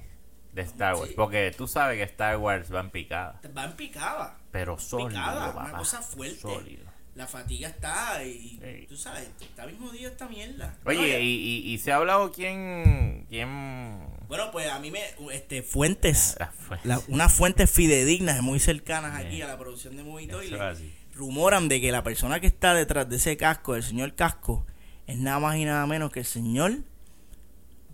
de 0.54 0.62
Star 0.62 0.96
Wars. 0.96 1.10
Sí. 1.10 1.14
Porque 1.18 1.54
tú 1.58 1.68
sabes 1.68 1.98
que 1.98 2.04
Star 2.04 2.38
Wars 2.38 2.74
va 2.74 2.80
en 2.80 2.90
picada. 2.92 3.42
Va 3.58 3.66
en 3.66 3.74
picada. 3.74 4.38
Pero 4.52 4.78
sólido, 4.80 5.10
Picada, 5.10 5.54
papá. 5.54 5.66
una 5.70 5.78
cosa 5.80 6.02
fuerte. 6.02 6.38
Sólido. 6.40 6.84
La 7.16 7.28
fatiga 7.28 7.68
está 7.70 8.24
y 8.24 8.60
Sí. 8.64 8.86
tú 8.88 8.96
sabes, 8.96 9.30
está 9.42 9.66
bien 9.66 9.78
jodido 9.80 10.10
esta 10.10 10.28
mierda. 10.30 10.76
Oye, 10.86 11.00
Oye, 11.00 11.22
y, 11.22 11.36
y, 11.68 11.74
y 11.74 11.78
se 11.78 11.92
ha 11.92 11.98
hablado 11.98 12.32
quién... 12.32 13.26
quién... 13.30 14.08
Bueno, 14.36 14.52
pues 14.52 14.68
a 14.68 14.80
mí 14.80 14.90
me. 14.90 15.00
Este, 15.32 15.62
fuentes. 15.62 16.36
Ah, 16.40 16.50
fue- 16.68 16.80
la- 16.86 17.00
unas 17.08 17.32
fuentes 17.32 17.70
fidedignas, 17.70 18.42
muy 18.42 18.60
cercanas 18.60 19.16
aquí 19.16 19.44
a 19.44 19.48
la 19.48 19.60
producción 19.60 19.96
de 19.96 20.02
es 20.44 20.60
así. 20.60 20.92
rumoran 21.14 21.70
de 21.70 21.80
que 21.80 21.92
la 21.92 22.04
persona 22.04 22.40
que 22.40 22.48
está 22.48 22.74
detrás 22.74 23.08
de 23.08 23.18
ese 23.18 23.38
casco, 23.38 23.76
el 23.76 23.84
señor 23.84 24.16
Casco, 24.16 24.66
es 25.06 25.20
nada 25.20 25.38
más 25.40 25.58
y 25.58 25.66
nada 25.66 25.86
menos 25.86 26.12
que 26.12 26.22
el 26.22 26.26
señor. 26.26 26.78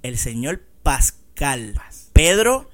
El 0.02 0.18
señor 0.18 0.62
Pascal. 0.82 1.76
Pedro 2.14 2.70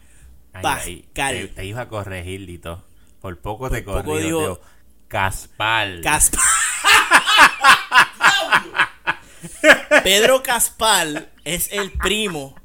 Ay, 0.54 0.54
ay, 0.54 0.62
Pascal. 0.62 1.36
te, 1.36 1.48
te 1.48 1.66
iba 1.66 1.82
a 1.82 1.88
corregir, 1.90 2.42
Lito. 2.42 2.86
Por 3.20 3.40
poco 3.40 3.72
te 3.72 3.84
corrijo, 3.84 4.18
digo-. 4.20 4.62
Caspal. 5.08 6.02
Caspal. 6.02 6.44
Pedro 10.04 10.44
Caspal 10.44 11.30
es 11.44 11.72
el 11.72 11.92
primo. 11.94 12.56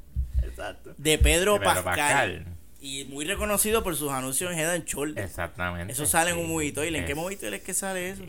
De 1.03 1.19
Pedro, 1.19 1.55
De 1.55 1.61
Pedro 1.61 1.75
Pascal. 1.85 1.85
Pascal. 1.97 2.47
Y 2.81 3.05
muy 3.07 3.25
reconocido 3.27 3.83
por 3.83 3.95
sus 3.97 4.11
anuncios 4.11 4.53
en 4.53 4.59
Head 4.59 4.71
and. 4.71 4.85
Exactamente. 5.19 5.93
Eso 5.93 6.07
sale 6.07 6.31
en 6.31 6.37
sí. 6.37 6.43
un 6.43 6.49
Movie 6.49 6.73
Toilet. 6.73 7.01
¿En 7.01 7.07
qué 7.07 7.15
Toilet 7.37 7.61
es 7.61 7.65
que 7.67 7.75
sale 7.75 8.11
eso? 8.11 8.25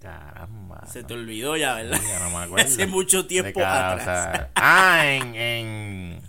Caramba. 0.00 0.86
Se 0.92 1.02
te 1.02 1.14
olvidó 1.14 1.56
ya, 1.56 1.74
¿verdad? 1.74 2.00
Ya 2.02 2.18
no 2.20 2.30
me 2.30 2.36
acuerdo. 2.44 2.66
Hace 2.66 2.86
mucho 2.86 3.22
De 3.22 3.28
tiempo 3.28 3.60
cada- 3.60 3.92
atrás. 3.92 4.02
o 4.02 4.04
sea, 4.36 4.50
ah, 4.54 5.02
en, 5.06 5.34
en, 5.34 6.20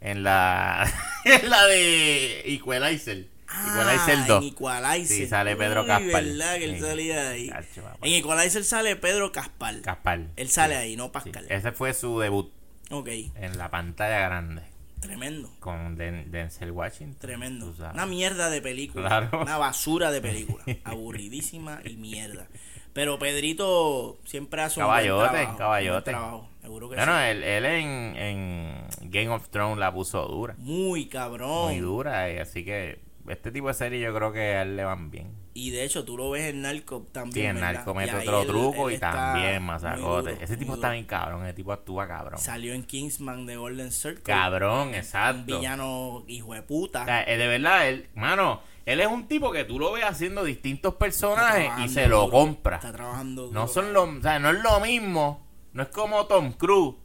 en 0.00 0.22
la, 0.22 0.92
en 1.24 1.48
la 1.50 1.66
de 1.66 2.42
Equalizer. 2.54 3.26
Equalizer 3.48 4.18
Ah, 4.18 4.24
2. 4.28 4.42
En 4.42 4.48
Equalizer. 4.50 5.16
Sí, 5.16 5.26
sale 5.28 5.56
Pedro 5.56 5.82
Uy, 5.82 5.86
Caspal. 5.86 6.24
verdad 6.26 6.56
que 6.58 6.64
él 6.64 6.74
Sí. 6.74 6.80
salía 6.80 7.28
ahí. 7.30 7.48
Chacho, 7.48 7.82
papá. 7.82 7.98
En 8.06 8.12
Equalizer 8.12 8.64
sale 8.64 8.96
Pedro 8.96 9.32
Caspal. 9.32 9.80
Caspal. 9.80 10.28
Él 10.36 10.50
sale 10.50 10.74
Sí, 10.74 10.80
ahí, 10.80 10.96
no 10.96 11.04
sí. 11.04 11.10
Pascal. 11.12 11.46
Ese 11.48 11.72
fue 11.72 11.94
su 11.94 12.18
debut 12.20 12.52
Ok, 12.90 13.08
en 13.34 13.58
la 13.58 13.70
pantalla 13.70 14.20
grande 14.20 14.62
tremendo. 15.00 15.50
con 15.60 15.96
Den- 15.96 16.30
Denzel 16.30 16.70
Washington. 16.72 17.16
Tremendo. 17.20 17.74
Una 17.92 18.06
mierda 18.06 18.48
de 18.50 18.60
película. 18.62 19.06
Claro. 19.08 19.42
Una 19.42 19.58
basura 19.58 20.10
de 20.10 20.20
película. 20.20 20.64
Aburridísima 20.84 21.80
y 21.84 21.96
mierda. 21.96 22.46
Pero 22.92 23.18
Pedrito 23.18 24.18
siempre 24.24 24.62
hace 24.62 24.80
un 24.80 24.86
Caballote, 24.86 25.20
buen 25.28 25.32
trabajo. 25.32 25.58
caballote. 25.58 26.10
un 26.10 26.16
trabajo, 26.16 26.48
Seguro 26.62 26.88
que 26.88 26.96
Bueno, 26.96 27.12
sí. 27.12 27.24
él, 27.26 27.42
él 27.44 27.64
en, 27.66 28.16
en 28.16 28.88
Game 29.10 29.28
of 29.28 29.48
Thrones 29.50 29.78
la 29.78 29.92
puso 29.92 30.26
dura. 30.26 30.54
Muy 30.58 31.06
cabrón. 31.06 31.66
Muy 31.72 31.80
dura. 31.80 32.32
y 32.32 32.38
así 32.38 32.64
que 32.64 32.98
este 33.28 33.52
tipo 33.52 33.68
de 33.68 33.74
serie 33.74 34.00
yo 34.00 34.14
creo 34.14 34.32
que 34.32 34.40
a 34.56 34.62
él 34.62 34.76
le 34.76 34.84
van 34.84 35.10
bien. 35.10 35.30
Y 35.58 35.70
de 35.70 35.84
hecho, 35.84 36.04
tú 36.04 36.18
lo 36.18 36.28
ves 36.30 36.44
en 36.50 36.60
Narco 36.60 36.98
Sí, 37.06 37.12
también. 37.12 37.46
en 37.48 37.54
¿verdad? 37.56 37.72
Narco 37.72 37.94
mete 37.94 38.14
otro 38.14 38.42
él- 38.42 38.46
truco 38.46 38.88
él 38.90 38.96
y 38.96 38.98
también 38.98 39.66
duro, 39.98 40.28
Ese 40.28 40.56
tipo 40.58 40.74
está 40.74 40.90
bien 40.90 41.04
cabrón, 41.06 41.44
ese 41.46 41.54
tipo 41.54 41.72
actúa 41.72 42.06
cabrón. 42.06 42.38
Salió 42.38 42.74
en 42.74 42.82
Kingsman 42.84 43.46
de 43.46 43.56
Golden 43.56 43.90
Circle. 43.90 44.22
Cabrón, 44.22 44.88
Un 44.88 44.94
exacto. 44.94 45.56
villano 45.58 46.24
hijo 46.28 46.52
de 46.52 46.60
puta. 46.62 47.02
O 47.02 47.04
sea, 47.06 47.22
eh, 47.22 47.38
de 47.38 47.46
verdad, 47.48 47.88
él, 47.88 48.08
mano, 48.14 48.60
él 48.84 49.00
es 49.00 49.06
un 49.06 49.28
tipo 49.28 49.50
que 49.50 49.64
tú 49.64 49.78
lo 49.78 49.92
ves 49.92 50.04
haciendo 50.04 50.44
distintos 50.44 50.94
personajes 50.96 51.70
y 51.84 51.88
se 51.88 52.06
lo 52.06 52.28
compra. 52.28 52.76
Está 52.76 52.92
trabajando 52.92 53.48
No 53.50 53.66
son 53.66 53.94
lo, 53.94 54.02
o 54.02 54.20
sea, 54.20 54.38
no 54.38 54.50
es 54.50 54.62
lo 54.62 54.78
mismo, 54.80 55.46
no 55.72 55.82
es 55.84 55.88
como 55.88 56.26
Tom 56.26 56.52
Cruise 56.52 56.96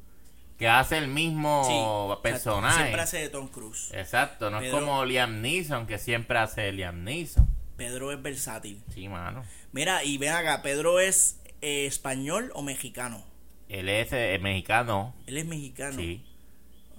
que 0.58 0.68
hace 0.68 0.98
el 0.98 1.08
mismo 1.08 1.64
Sí, 1.66 2.22
personaje. 2.22 2.80
Siempre 2.82 3.02
hace 3.02 3.18
de 3.20 3.30
Tom 3.30 3.48
Cruise. 3.48 3.92
Exacto, 3.94 4.50
no 4.52 4.60
Pedro- 4.60 4.78
es 4.78 4.84
como 4.84 5.06
Liam 5.06 5.42
Neeson 5.42 5.88
que 5.88 5.98
siempre 5.98 6.38
hace 6.38 6.70
Liam 6.74 7.04
Neeson. 7.06 7.48
Pedro 7.82 8.12
es 8.12 8.22
versátil. 8.22 8.80
Sí, 8.94 9.10
mano. 9.10 9.44
Mira, 9.72 10.04
y 10.04 10.20
ven 10.20 10.34
acá, 10.34 10.62
¿Pedro 10.62 11.00
es 11.00 11.40
eh, 11.62 11.88
español 11.88 12.52
o 12.54 12.62
mexicano? 12.62 13.24
Él 13.70 13.90
es 13.90 14.10
eh, 14.14 14.38
mexicano. 14.40 15.16
Él 15.26 15.40
es 15.40 15.46
mexicano. 15.48 15.98
Sí. 15.98 16.24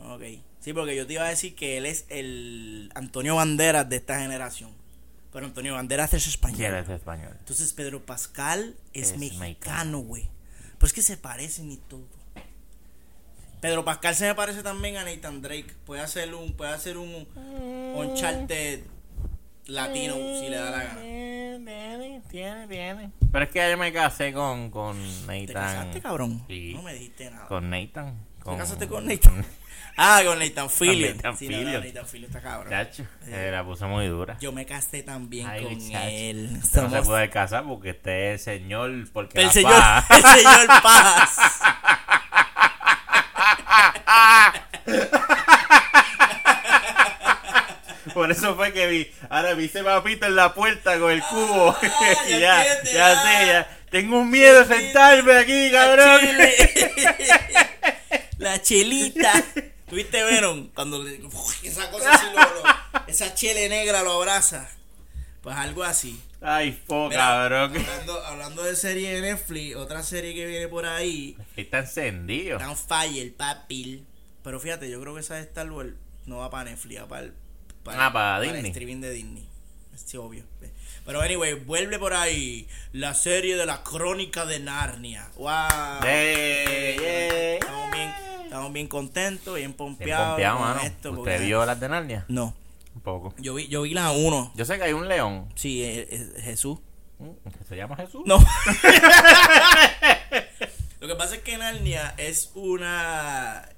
Ok. 0.01 0.22
Sí, 0.59 0.72
porque 0.72 0.97
yo 0.97 1.07
te 1.07 1.12
iba 1.12 1.24
a 1.24 1.28
decir 1.28 1.55
que 1.55 1.78
él 1.78 1.87
es 1.87 2.05
el 2.09 2.91
Antonio 2.97 3.37
Banderas 3.37 3.89
de 3.89 3.95
esta 3.95 4.18
generación. 4.18 4.72
Pero 5.33 5.47
Antonio 5.47 5.74
Banderas 5.74 6.12
es 6.14 6.24
Sí, 6.24 6.28
él 6.30 6.35
español. 6.35 6.74
es 6.74 6.89
español. 6.89 7.37
Entonces 7.39 7.72
Pedro 7.74 8.05
Pascal 8.05 8.74
es, 8.93 9.12
Es 9.12 9.18
mexicano, 9.18 10.01
güey. 10.01 10.28
Pues 10.78 10.91
es 10.91 10.95
que 10.95 11.03
se 11.03 11.16
parecen 11.16 11.70
y 11.70 11.76
todo. 11.76 12.09
Pedro 13.61 13.85
Pascal 13.85 14.16
se 14.16 14.26
me 14.26 14.35
parece 14.35 14.64
también 14.64 14.97
a 14.97 15.05
Nathan 15.05 15.43
Drake. 15.43 15.72
Puede 15.87 16.03
hacer 16.03 16.35
un, 16.35 16.55
puede 16.55 16.72
hacer 16.72 16.97
un 16.99 17.28
Uncharted 17.95 18.80
latino 19.67 20.15
si 20.15 20.49
le 20.49 20.57
da 20.57 20.71
la 20.71 20.85
gana. 20.85 21.01
Tiene, 21.01 22.23
tiene, 22.31 22.67
tiene. 22.69 23.11
Pero 23.31 23.45
es 23.45 23.51
que 23.51 23.71
yo 23.71 23.79
me 23.79 23.93
casé 23.93 24.33
con, 24.33 24.71
con 24.71 24.97
Nathan. 25.27 25.47
¿Te 25.47 25.53
casaste, 25.53 26.01
cabrón? 26.01 26.45
Sí. 26.49 26.73
No 26.75 26.83
me 26.83 26.95
dijiste 26.95 27.31
nada. 27.31 27.47
Con 27.47 27.71
Nathan. 27.71 28.27
¿Te 28.45 28.57
casaste 28.57 28.89
con 28.89 29.07
Nathan? 29.07 29.45
Ah, 29.95 30.23
con 30.25 30.39
Nathan 30.39 30.71
Fillion. 30.71 31.17
Nathan 31.17 31.37
Sí, 31.37 31.49
no, 31.49 31.59
no, 31.59 31.65
Fillion. 31.65 31.85
Nathan 31.85 32.07
Fillion 32.07 32.31
está 32.31 32.41
cabrón. 32.41 32.71
Chacho, 32.71 33.05
eh, 33.27 33.51
la 33.53 33.63
puso 33.63 33.87
muy 33.89 34.07
dura. 34.07 34.39
Yo 34.41 34.51
me 34.51 34.65
casé 34.65 35.03
también 35.03 35.47
Ay, 35.47 35.65
con 35.65 35.73
él. 35.73 36.61
No 36.61 36.91
se 36.91 37.03
puede 37.03 37.29
casar 37.29 37.65
porque 37.65 37.91
este 37.91 38.33
es 38.33 38.47
el 38.49 38.61
señor. 38.61 38.91
Porque 39.13 39.39
el 39.41 39.49
la 39.49 39.53
señor, 39.53 39.73
paz. 39.73 40.07
el 40.11 40.23
señor 40.23 40.67
Paz. 40.83 41.61
Por 48.15 48.31
eso 48.31 48.55
fue 48.57 48.73
que 48.73 48.87
vi. 48.87 49.11
Ahora 49.29 49.55
vi 49.55 49.67
ese 49.67 49.83
papito 49.83 50.27
en 50.27 50.37
la 50.37 50.55
puerta 50.55 50.99
con 50.99 51.11
el 51.11 51.23
cubo. 51.23 51.71
Ah, 51.71 51.79
ya, 52.29 52.39
ya 52.39 52.63
entiende, 52.63 52.93
ya 52.93 53.11
ah. 53.11 53.23
sé, 53.23 53.47
ya. 53.47 53.79
Tengo 53.91 54.19
un 54.21 54.31
miedo 54.31 54.65
de 54.65 54.75
sentarme 54.77 55.37
aquí, 55.37 55.71
cabrón. 55.71 56.21
La 58.39 58.61
chelita. 58.61 59.33
¿Tuviste 59.89 60.23
Venom? 60.25 60.69
Cuando 60.75 61.03
le- 61.03 61.21
esa 61.63 61.91
cosa 61.91 62.13
así, 62.15 62.27
lo- 62.35 62.41
lo- 62.41 63.07
esa 63.07 63.35
chele 63.35 63.69
negra 63.69 64.03
lo 64.03 64.13
abraza. 64.13 64.69
Pues 65.43 65.57
algo 65.57 65.85
así. 65.85 66.21
Ay, 66.41 66.83
Mira, 66.89 67.17
cabrón. 67.17 67.77
Hablando, 67.77 68.27
hablando 68.27 68.63
de 68.65 68.75
serie 68.75 69.15
de 69.15 69.21
Netflix, 69.21 69.77
otra 69.77 70.03
serie 70.03 70.35
que 70.35 70.47
viene 70.47 70.67
por 70.69 70.87
ahí, 70.87 71.37
Está 71.57 71.81
encendido. 71.81 72.59
Down 72.59 72.77
Fire, 72.77 73.33
Papil. 73.37 74.07
Pero 74.43 74.59
fíjate, 74.59 74.91
yo 74.91 75.01
creo 75.01 75.15
que 75.15 75.21
esa 75.21 75.37
de 75.37 75.43
Star 75.43 75.71
Wars 75.71 75.91
no 76.27 76.39
va 76.39 76.51
para 76.51 76.71
Netflix, 76.71 77.01
va 77.03 77.09
para 77.09 77.23
el, 77.27 77.35
Ah, 77.87 78.12
para 78.12 78.39
el 78.45 78.53
Disney. 78.53 78.70
streaming 78.70 79.01
de 79.01 79.11
Disney. 79.11 79.49
Es 79.95 80.14
obvio. 80.14 80.45
Pero 81.05 81.20
anyway, 81.20 81.55
vuelve 81.55 81.99
por 81.99 82.14
ahí 82.14 82.68
la 82.93 83.12
serie 83.14 83.57
de 83.57 83.66
la 83.66 83.83
crónica 83.83 84.47
de 84.47 84.61
Narnia. 84.61 85.28
¡Wow! 85.37 85.49
Yeah, 86.03 86.95
yeah. 86.97 87.55
Estamos 87.55 87.91
bien, 87.91 88.11
estamos 88.45 88.72
bien 88.72 88.87
contentos, 88.89 89.55
bien 89.57 89.70
Bien 89.70 89.72
pompeados. 89.76 90.28
pompeado, 90.28 90.59
con 90.59 90.66
mano. 90.68 90.80
esto, 90.83 91.11
¿Usted 91.12 91.41
vio 91.45 91.66
las 91.66 91.80
de 91.80 91.89
Narnia? 91.89 92.24
No, 92.28 92.55
Un 92.95 93.01
poco. 93.01 93.35
yo 93.39 93.55
vi, 93.55 93.66
yo 93.66 93.83
vi 93.83 93.95
la 93.95 94.12
1. 94.12 94.53
Yo 94.55 94.64
sé 94.64 94.76
que 94.78 94.85
hay 94.85 94.93
un 94.93 95.09
león. 95.09 95.49
Sí, 95.57 95.83
eh, 95.83 96.07
eh, 96.09 96.41
Jesús. 96.43 96.78
Mm, 97.18 97.30
¿Se 97.68 97.76
llama 97.76 97.97
Jesús? 97.97 98.22
No. 98.24 98.39
Lo 101.01 101.09
que 101.09 101.16
pasa 101.16 101.35
es 101.35 101.43
que 101.43 101.59
Narnia 101.59 102.14
es 102.16 102.53
una. 102.55 103.68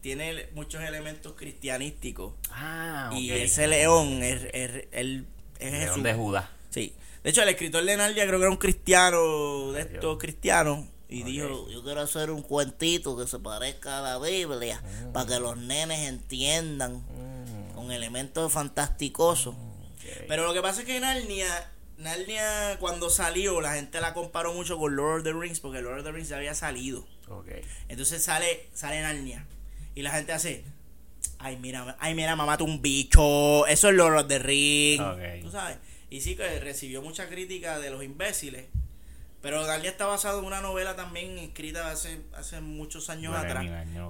Tiene 0.00 0.48
muchos 0.54 0.82
elementos 0.82 1.34
cristianísticos. 1.34 2.32
Ah, 2.50 3.10
ok. 3.12 3.18
Y 3.18 3.30
ese 3.32 3.66
león 3.66 4.22
es, 4.22 4.42
es, 4.52 4.84
él- 4.92 5.26
es 5.58 5.72
León 5.72 5.88
Jesús. 5.88 6.02
de 6.02 6.14
Judas. 6.14 6.46
Sí. 6.70 6.94
De 7.22 7.30
hecho, 7.30 7.42
el 7.42 7.50
escritor 7.50 7.84
de 7.84 7.96
Narnia 7.96 8.26
creo 8.26 8.38
que 8.38 8.44
era 8.44 8.50
un 8.50 8.56
cristiano 8.56 9.72
de 9.72 9.82
estos 9.82 10.18
cristianos. 10.18 10.86
Y 11.08 11.22
Ok. 11.22 11.26
dijo: 11.28 11.68
Yo 11.70 11.82
quiero 11.82 12.00
hacer 12.00 12.30
un 12.30 12.40
cuentito 12.42 13.16
que 13.16 13.26
se 13.26 13.38
parezca 13.40 13.98
a 13.98 14.02
la 14.02 14.18
Biblia. 14.18 14.82
Para 15.12 15.26
que 15.26 15.38
los 15.40 15.56
nenes 15.58 16.08
entiendan. 16.08 16.94
Mm, 17.08 17.74
Con 17.74 17.92
elementos 17.92 18.50
fantasticosos. 18.52 19.54
ok. 19.54 20.24
Pero 20.28 20.46
lo 20.46 20.54
que 20.54 20.62
pasa 20.62 20.80
es 20.80 20.86
que 20.86 20.98
Narnia, 21.00 21.70
Narnia 21.98 22.76
cuando 22.80 23.10
salió, 23.10 23.60
la 23.60 23.74
gente 23.74 24.00
la 24.00 24.14
comparó 24.14 24.54
mucho 24.54 24.78
con 24.78 24.96
Lord 24.96 25.18
of 25.18 25.24
the 25.24 25.32
Rings, 25.34 25.60
porque 25.60 25.82
Lord 25.82 25.98
of 25.98 26.04
the 26.04 26.12
Rings 26.12 26.28
ya 26.28 26.36
había 26.38 26.54
salido. 26.54 27.06
Ok. 27.28 27.48
Entonces 27.88 28.22
sale, 28.22 28.68
sale 28.72 29.02
Narnia. 29.02 29.46
Y 30.00 30.02
la 30.02 30.12
gente 30.12 30.32
hace, 30.32 30.64
ay 31.38 31.58
mira, 31.58 31.94
ay 32.00 32.14
mira, 32.14 32.34
mamá, 32.34 32.56
tú 32.56 32.64
un 32.64 32.80
bicho. 32.80 33.66
Eso 33.66 33.90
es 33.90 33.94
Lord 33.94 34.16
of 34.16 34.28
the 34.28 34.38
Rings. 34.38 34.98
Ok. 35.02 35.42
Tú 35.42 35.50
sabes. 35.50 35.76
Y 36.08 36.22
sí 36.22 36.36
que 36.36 36.58
recibió 36.58 37.02
mucha 37.02 37.28
crítica 37.28 37.78
de 37.78 37.90
los 37.90 38.02
imbéciles. 38.02 38.64
Pero 39.42 39.66
Narnia 39.66 39.90
está 39.90 40.06
basado 40.06 40.38
en 40.38 40.46
una 40.46 40.62
novela 40.62 40.96
también 40.96 41.36
escrita 41.36 41.90
hace, 41.90 42.22
hace 42.32 42.62
muchos 42.62 43.10
años 43.10 43.34
atrás. 43.36 43.66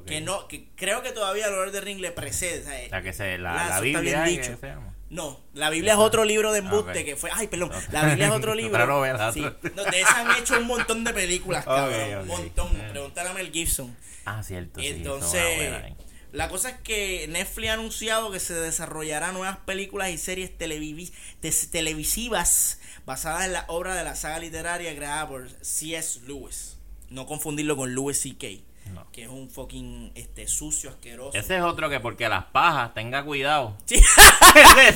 Que 0.07 0.21
no, 0.21 0.47
que 0.47 0.69
creo 0.77 1.03
que 1.03 1.11
todavía 1.11 1.49
Lord 1.49 1.71
of 1.71 1.75
the 1.75 1.81
Rings 1.81 2.01
le 2.01 2.13
precede. 2.13 2.63
sea, 2.89 3.03
que 3.03 3.13
se, 3.13 3.37
la, 3.39 3.53
la 3.53 3.65
eso 3.65 3.73
está 3.73 3.81
Biblia 3.81 4.23
bien 4.23 4.41
que 4.43 4.47
dicho. 4.49 4.61
se 4.61 4.67
llama. 4.69 4.95
No, 5.11 5.41
la 5.55 5.71
Biblia 5.71 5.93
es 5.95 5.99
otro 5.99 6.25
libro 6.25 6.53
de 6.53 6.61
embuste 6.61 6.91
Ah, 6.91 7.01
ok. 7.01 7.05
que 7.05 7.17
fue. 7.17 7.31
Ay, 7.35 7.49
perdón. 7.49 7.71
La 7.91 8.07
Biblia 8.07 8.29
es 8.29 8.33
otro 8.33 8.55
libro. 8.55 8.75
Otra 8.75 8.87
novela, 8.87 9.33
Sí. 9.33 9.41
No, 9.75 9.85
de 9.85 10.01
esas 10.01 10.15
han 10.15 10.39
hecho 10.39 10.57
un 10.59 10.67
montón 10.67 11.03
de 11.05 11.13
películas, 11.13 11.65
Ok, 11.67 11.75
cabrón. 11.75 12.21
Un 12.23 12.27
montón. 12.29 12.69
Pregúntale 12.91 13.29
a 13.29 13.33
Mel 13.33 13.51
Gibson. 13.53 13.97
Ah, 14.25 14.43
cierto. 14.45 14.79
sí, 14.81 14.87
Entonces, 14.87 15.43
buena, 15.57 15.89
eh. 15.89 15.97
la 16.33 16.49
cosa 16.49 16.71
es 16.71 16.77
que 16.81 17.27
Netflix 17.29 17.71
ha 17.71 17.75
anunciado 17.75 18.31
que 18.31 18.39
se 18.39 18.55
desarrollará 18.55 19.33
nuevas 19.33 19.57
películas 19.59 20.11
y 20.11 20.19
series 20.19 20.57
televisivas 21.71 22.79
basadas 23.07 23.47
en 23.47 23.53
la 23.55 23.65
obra 23.69 23.95
de 23.97 24.05
la 24.05 24.15
saga 24.15 24.39
literaria 24.39 24.95
creada 24.95 25.27
por 25.29 25.49
C.S. 25.61 26.21
Lewis. 26.27 26.77
No 27.09 27.27
confundirlo 27.27 27.77
con 27.77 27.95
Lewis 27.95 28.21
C.K., 28.21 28.47
No. 28.95 29.11
que 29.13 29.23
es 29.23 29.29
un 29.29 29.51
fucking 29.51 30.13
este, 30.15 30.47
sucio, 30.49 30.91
asqueroso. 30.91 31.37
Ese 31.39 31.57
es 31.57 31.63
otro 31.63 31.89
que 31.89 32.01
porque 32.01 32.29
las 32.29 32.45
pajas, 32.47 32.93
tenga 32.95 33.25
cuidado. 33.25 33.77
Sí. 33.87 34.01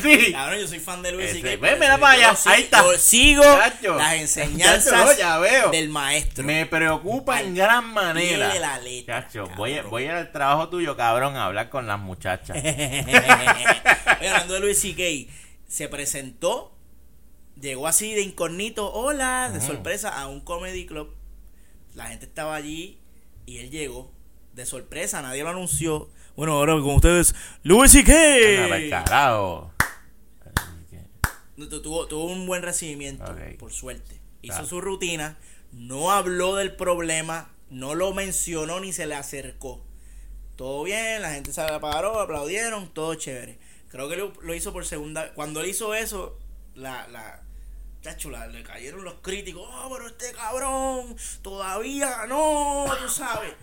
Sí. 0.03 0.33
Cabrón, 0.33 0.59
yo 0.61 0.67
soy 0.69 0.81
fan 0.81 1.03
de 1.03 1.13
Luis 1.13 1.27
Ese, 1.31 1.41
C.K. 1.41 1.49
ve, 1.49 1.57
por 1.57 1.79
mira 1.79 1.93
eso 1.93 2.01
para 2.01 2.13
allá, 2.13 2.39
ahí 2.47 2.63
está. 2.63 2.99
sigo 2.99 3.43
Chacho. 3.43 3.95
las 3.97 4.15
enseñanzas 4.21 5.05
no, 5.05 5.13
ya 5.17 5.39
veo. 5.39 5.71
del 5.71 5.89
maestro. 5.89 6.45
Me 6.45 6.67
preocupa 6.67 7.41
en 7.41 7.55
gran 7.55 7.93
manera. 7.93 8.53
de 8.53 8.61
la 8.61 8.79
letra, 8.81 9.23
Chacho, 9.29 9.49
voy, 9.57 9.79
voy 9.89 10.07
al 10.07 10.33
trabajo 10.33 10.69
tuyo, 10.69 10.97
cabrón, 10.97 11.37
a 11.37 11.47
hablar 11.47 11.71
con 11.71 11.87
las 11.87 12.01
muchachas. 12.01 12.57
Oye, 12.57 14.29
hablando 14.29 14.55
de 14.55 14.61
Luis 14.61 14.81
C.K., 14.81 15.33
se 15.69 15.89
presentó, 15.89 16.75
llegó 17.61 17.87
así 17.87 18.13
de 18.15 18.23
incógnito, 18.23 18.93
hola, 18.93 19.51
de 19.53 19.61
sorpresa, 19.61 20.21
a 20.21 20.27
un 20.27 20.41
comedy 20.41 20.87
club. 20.87 21.15
La 21.95 22.07
gente 22.07 22.27
estaba 22.27 22.57
allí 22.57 22.99
y 23.47 23.59
él 23.59 23.71
llegó 23.71 24.13
de 24.55 24.67
sorpresa, 24.67 25.23
nadie 25.23 25.43
lo 25.43 25.51
anunció. 25.51 26.09
Bueno, 26.37 26.55
ahora 26.55 26.73
con 26.75 26.97
ustedes, 26.97 27.35
Luis 27.63 27.93
pa'l 27.93 28.05
C.K. 28.05 29.05
carajo. 29.05 29.73
Tuvo, 31.83 32.07
tuvo 32.09 32.25
un 32.25 32.47
buen 32.47 32.63
recibimiento, 32.63 33.25
por 33.59 33.73
suerte. 33.73 34.21
Hizo 34.43 34.55
Claro. 34.55 34.67
su 34.67 34.81
rutina, 34.81 35.39
no 35.73 36.11
habló 36.11 36.57
del 36.57 36.75
problema, 36.75 37.51
no 37.71 37.95
lo 37.95 38.13
mencionó 38.13 38.81
ni 38.81 38.93
se 38.93 39.07
le 39.07 39.15
acercó. 39.15 39.85
Todo 40.57 40.83
bien, 40.83 41.23
la 41.23 41.33
gente 41.33 41.53
se 41.53 41.63
la 41.63 41.81
paró, 41.81 42.21
aplaudieron, 42.21 42.93
todo 42.93 43.15
chévere. 43.15 43.59
Creo 43.89 44.09
que 44.09 44.17
lo, 44.17 44.33
lo 44.43 44.55
hizo 44.55 44.73
por 44.73 44.85
segunda 44.85 45.33
Cuando 45.35 45.61
él 45.61 45.69
hizo 45.69 45.95
eso, 45.95 46.37
la, 46.75 47.07
la, 47.09 47.44
chacho, 48.05 48.31
la- 48.31 48.47
le 48.47 48.63
cayeron 48.63 49.03
los 49.03 49.15
críticos. 49.15 49.67
Oh, 49.67 49.89
pero 49.93 50.07
este 50.09 50.33
cabrón 50.33 51.17
todavía 51.43 52.27
no, 52.29 52.85
tú 53.03 53.09
sabes. 53.09 53.55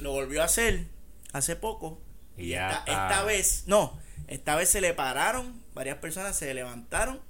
Lo 0.00 0.12
volvió 0.12 0.42
a 0.42 0.46
hacer 0.46 0.86
hace 1.32 1.54
poco. 1.54 2.00
Y 2.36 2.48
ya 2.48 2.82
esta, 2.86 3.22
vez, 3.22 3.64
no, 3.66 3.96
esta 4.26 4.56
vez 4.56 4.68
se 4.70 4.80
le 4.80 4.92
pararon, 4.94 5.62
varias 5.74 5.98
personas 5.98 6.36
se 6.36 6.52
levantaron 6.52 7.20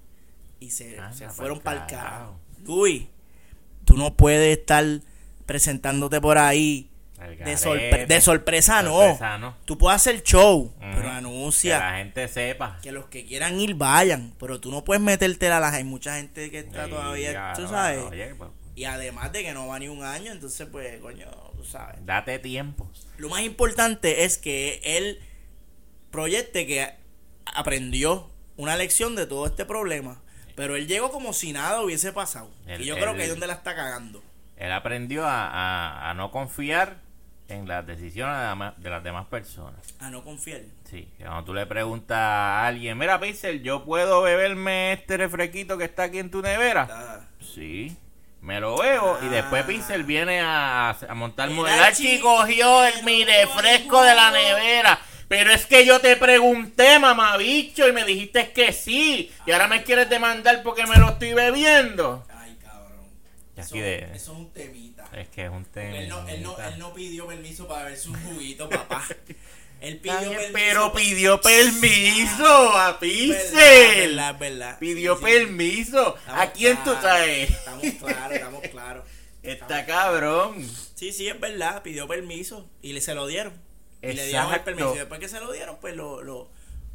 y 0.61 0.71
se, 0.71 0.99
Anda 0.99 1.13
se 1.13 1.29
fueron 1.29 1.61
para 1.61 1.83
el 1.83 1.87
carajo. 1.91 2.39
Luis, 2.65 3.07
tú 3.85 3.97
no 3.99 4.15
puedes 4.17 4.57
estar 4.57 4.85
presentándote 5.45 6.21
por 6.23 6.39
ahí 6.39 6.89
De, 7.29 7.37
garete. 7.37 7.57
sorpre- 7.59 8.07
de 8.07 8.21
sorpresa, 8.21 8.83
no. 8.83 8.91
Sorpresa, 8.99 9.39
no. 9.39 9.57
Tú 9.65 9.79
puedes 9.79 9.97
hacer 9.97 10.23
show, 10.23 10.73
pero 10.81 11.03
Que 11.03 11.09
anuncia 11.09 11.79
la 11.79 11.97
gente 11.99 12.29
sepa. 12.29 12.79
que 12.83 12.93
los 12.93 13.07
que 13.07 13.25
quieran 13.25 13.59
ir 13.61 13.75
vayan, 13.75 14.35
pero 14.39 14.61
tú 14.61 14.71
no 14.71 14.85
puedes 14.85 15.03
meterte 15.03 15.49
a 15.51 15.61
las 15.61 15.75
hay 15.75 15.85
mucha 15.85 16.17
gente 16.17 16.51
que 16.51 16.61
está 16.61 16.85
Sí, 16.85 16.91
todavía, 16.91 17.53
tú 17.57 17.67
sabes. 17.69 18.01
oye, 18.05 18.35
pues, 18.35 18.51
Y 18.77 18.85
además 18.87 19.31
de 19.33 19.43
que 19.45 19.53
no 19.55 19.69
va 19.69 19.79
ni 19.79 19.87
un 19.89 20.03
año, 20.03 20.33
entonces 20.33 20.67
pues, 20.71 20.99
coño, 21.01 21.27
tú 21.57 21.65
sabes. 21.65 22.05
date 22.05 22.39
tiempo. 22.41 22.91
Lo 23.19 23.29
más 23.29 23.43
importante 23.43 24.25
es 24.25 24.37
que 24.39 24.81
él 24.85 25.21
proyecte 26.11 26.67
que 26.67 26.95
aprendió 27.47 28.31
una 28.57 28.77
lección 28.77 29.17
de 29.17 29.27
todo 29.27 29.47
este 29.47 29.65
problema. 29.65 30.21
Pero 30.57 30.77
él 30.77 30.87
llegó 30.87 31.11
como 31.11 31.33
si 31.33 31.53
nada 31.53 31.83
hubiese 31.83 32.13
pasado. 32.13 32.51
Él- 32.67 32.83
y 32.83 32.85
yo 32.87 32.95
creo 32.97 33.15
que 33.15 33.25
es 33.25 33.29
donde 33.31 33.47
la 33.49 33.55
está 33.55 33.75
cagando. 33.75 34.23
Él 34.57 34.71
aprendió 34.73 35.27
a, 35.27 35.49
a- 35.49 36.11
a 36.11 36.15
no 36.15 36.31
confiar 36.31 36.99
en 37.49 37.69
las 37.69 37.87
decisiones 37.87 38.37
de, 38.79 38.91
las 38.91 39.05
demás 39.05 39.27
personas. 39.27 39.81
A 40.01 40.11
no 40.11 40.23
confiar. 40.25 40.63
Sí, 40.89 41.09
cuando 41.19 41.45
tú 41.45 41.55
le 41.55 41.67
preguntas 41.67 42.17
a 42.19 42.67
alguien, 42.67 42.97
mira, 42.99 43.21
Pixel, 43.21 43.63
¿yo 43.63 43.85
puedo 43.85 44.23
beberme 44.23 44.93
este 44.93 45.17
refresquito 45.17 45.77
que 45.77 45.85
está 45.85 46.05
aquí 46.05 46.19
en 46.19 46.31
tu 46.31 46.41
nevera? 46.43 46.89
Ah, 46.91 47.21
Sí, 47.55 47.97
me 48.41 48.61
lo 48.61 48.79
veo. 48.79 49.19
Y 49.23 49.29
después 49.29 49.63
Ah. 49.65 49.67
Pixel 49.67 50.05
viene 50.05 50.41
a, 50.41 50.91
a 50.91 51.15
montar 51.15 51.51
modelar 51.51 51.93
y 51.99 52.19
cogió 52.21 52.85
el 52.85 53.03
mi 53.05 53.25
refresco 53.25 54.03
de 54.03 54.15
la 54.15 54.31
nevera. 54.31 54.99
Pero 55.29 55.53
es 55.53 55.67
que 55.67 55.87
yo 55.87 56.01
te 56.01 56.17
pregunté, 56.17 56.99
mamabicho, 56.99 57.89
y 57.89 57.93
me 57.93 58.05
dijiste 58.05 58.53
que 58.53 58.73
sí. 58.73 59.33
Y 59.47 59.53
ahora 59.53 59.69
me 59.69 59.83
quieres 59.83 60.09
demandar 60.11 60.63
porque 60.63 60.87
me 60.87 60.97
lo 60.97 61.11
estoy 61.11 61.33
bebiendo. 61.35 62.27
Eso, 63.57 63.77
de- 63.77 63.99
eso 64.15 64.15
es 64.15 64.29
un 64.29 64.53
temita. 64.53 65.09
Es 65.17 65.29
que 65.29 65.45
es 65.45 65.51
un 65.51 65.65
tema. 65.65 65.97
Él 65.99 66.09
no, 66.09 66.29
él, 66.29 66.43
no, 66.43 66.59
él 66.59 66.79
no 66.79 66.93
pidió 66.95 67.27
permiso 67.27 67.69
para 67.69 67.85
ver 67.85 67.97
su 67.99 68.13
juguito, 68.15 68.69
papá. 68.69 69.05
Él 69.81 69.99
pidió 69.99 70.19
permiso. 70.31 70.51
pero 70.53 70.93
pidió 70.93 71.41
permiso 71.41 72.77
a 72.79 72.99
Pixel. 72.99 74.11
verdad, 74.17 74.39
verdad. 74.39 74.79
Pidió 74.79 75.15
Sí, 75.17 75.19
sí. 75.19 75.25
permiso. 75.25 76.17
Estamos 76.17 76.41
¿A 76.41 76.53
quién 76.53 76.85
tú 76.85 76.93
sabes? 77.03 77.51
Estamos 77.51 77.85
claros, 78.01 78.33
estamos 78.33 78.63
claros. 78.71 79.05
Está 79.43 79.85
cabrón. 79.85 80.67
Sí, 80.95 81.13
sí, 81.13 81.29
es 81.29 81.39
verdad, 81.39 81.83
pidió 81.83 82.09
permiso 82.09 82.69
y 82.81 82.93
le 82.95 83.01
se 83.01 83.15
lo 83.15 83.27
dieron. 83.27 83.53
Y 84.01 84.13
le 84.15 84.27
dieron 84.27 84.53
el 84.55 84.61
permiso. 84.61 84.95
Y 84.95 84.99
después 84.99 85.21
que 85.21 85.29
se 85.29 85.39
lo 85.41 85.53
dieron, 85.53 85.77
pues 85.81 85.95
lo, 85.95 86.23
lo, 86.23 86.51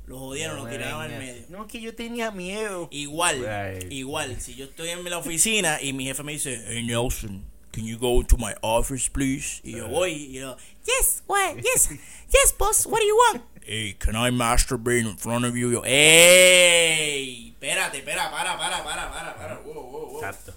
lo 0.10 0.18
jodieron, 0.18 0.58
lo 0.58 0.68
tiraron 0.68 1.02
al 1.04 1.10
medio. 1.12 1.44
No, 1.50 1.68
que 1.68 1.80
yo 1.80 1.94
tenía 1.96 2.32
miedo. 2.32 2.88
Igual, 2.92 3.40
Right. 3.46 3.92
igual, 3.92 4.42
si 4.42 4.56
yo 4.56 4.66
estoy 4.66 4.90
en 4.90 5.08
la 5.10 5.20
oficina 5.20 5.80
y 5.82 5.94
mi 5.94 6.06
jefe 6.06 6.24
me 6.24 6.32
dice, 6.34 6.62
hey 6.68 6.84
Nelson, 6.84 7.46
can 7.72 7.86
you 7.86 7.98
go 8.00 8.24
to 8.26 8.36
my 8.38 8.54
office, 8.62 9.10
please? 9.12 9.62
Y 9.64 9.74
yo 9.78 9.88
voy 9.88 10.12
y 10.14 10.34
yo, 10.40 10.58
yes, 10.86 11.24
what, 11.28 11.56
yes, 11.58 11.90
yes, 12.34 12.56
boss, 12.58 12.86
what 12.88 13.00
do 13.00 13.06
you 13.06 13.16
want? 13.32 13.44
hey, 13.64 13.96
can 14.00 14.16
I 14.16 14.32
masturbate 14.32 15.02
in 15.08 15.16
front 15.18 15.46
of 15.46 15.56
you? 15.56 15.72
Yo, 15.72 15.84
¡Ey! 15.86 17.50
Espérate, 17.52 17.98
espera, 18.00 18.32
para, 18.32 18.58
para, 18.58 18.84
para, 18.84 19.12
para, 19.12 19.36
para. 19.36 19.60
Wow, 19.60 19.74
wow, 19.74 20.06
wow. 20.12 20.18
Exacto. 20.24 20.54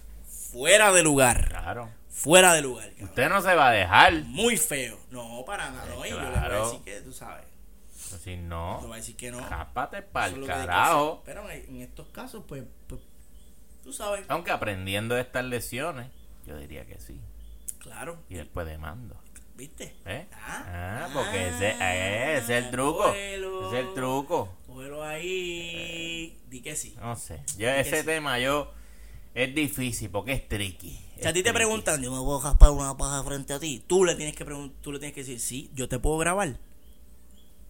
Fuera 0.50 0.92
de 0.92 1.02
lugar. 1.02 1.48
Claro. 1.50 1.90
Fuera 2.08 2.54
de 2.54 2.62
lugar. 2.62 2.88
Usted 3.02 3.28
no 3.28 3.42
se 3.42 3.54
va 3.54 3.68
a 3.68 3.72
dejar. 3.72 4.14
Muy 4.24 4.56
feo. 4.56 4.98
No, 5.10 5.42
para 5.44 5.70
nada. 5.70 5.86
No, 5.94 6.06
y 6.06 6.10
yo 6.10 6.16
le 6.20 6.26
voy 6.26 6.36
a 6.36 6.40
Claro. 6.40 6.64
decir 6.70 6.80
que, 6.84 7.00
tú 7.00 7.12
sabes. 7.12 7.44
Si 8.18 8.36
no, 8.36 8.80
voy 8.82 8.92
a 8.92 8.96
decir 8.96 9.16
que 9.16 9.30
no. 9.30 9.42
jápate 9.42 10.02
para 10.02 10.26
el 10.34 10.46
carajo. 10.46 11.22
Pero 11.24 11.48
en, 11.50 11.76
estos 11.76 12.08
casos, 12.08 12.44
pues, 12.46 12.64
pues, 12.86 13.00
tú 13.82 13.92
sabes. 13.92 14.24
Aunque 14.28 14.50
aprendiendo 14.50 15.14
de 15.14 15.22
estas 15.22 15.44
lesiones, 15.44 16.10
yo 16.46 16.56
diría 16.56 16.86
que 16.86 16.98
sí. 16.98 17.20
Claro. 17.78 18.18
Y 18.28 18.34
después 18.34 18.66
demando. 18.66 19.16
¿Viste? 19.56 19.94
¿Eh? 20.06 20.26
Ah, 20.32 20.64
Ah, 20.66 21.10
porque 21.12 21.48
ese, 21.48 21.70
eh, 21.70 22.38
ese 22.38 22.58
es 22.58 22.64
el 22.64 22.70
truco. 22.70 23.04
Cógelo. 23.04 23.68
Ese 23.68 23.80
es 23.80 23.86
el 23.86 23.94
truco. 23.94 24.56
Cógelo 24.66 25.02
ahí. 25.04 26.38
Di 26.48 26.62
que 26.62 26.74
sí. 26.74 26.96
No 27.00 27.16
sé. 27.16 27.42
Yo 27.56 27.68
ese 27.68 28.00
sí. 28.00 28.06
tema 28.06 28.38
yo 28.38 28.72
es 29.34 29.54
difícil 29.54 30.10
porque 30.10 30.32
es 30.32 30.48
tricky. 30.48 30.98
Si 31.20 31.28
a 31.28 31.32
ti 31.32 31.42
te 31.42 31.52
preguntan, 31.52 32.02
yo 32.02 32.10
me 32.10 32.18
puedo 32.18 32.40
raspar 32.40 32.70
una 32.70 32.96
paja 32.96 33.22
frente 33.22 33.52
a 33.52 33.60
ti, 33.60 33.84
tú 33.86 34.04
le 34.04 34.16
tienes 34.16 34.34
que 34.34 34.44
tú 34.44 34.92
le 34.92 34.98
tienes 34.98 35.14
que 35.14 35.20
decir, 35.20 35.38
sí, 35.38 35.70
yo 35.74 35.88
te 35.88 35.98
puedo 35.98 36.18
grabar. 36.18 36.58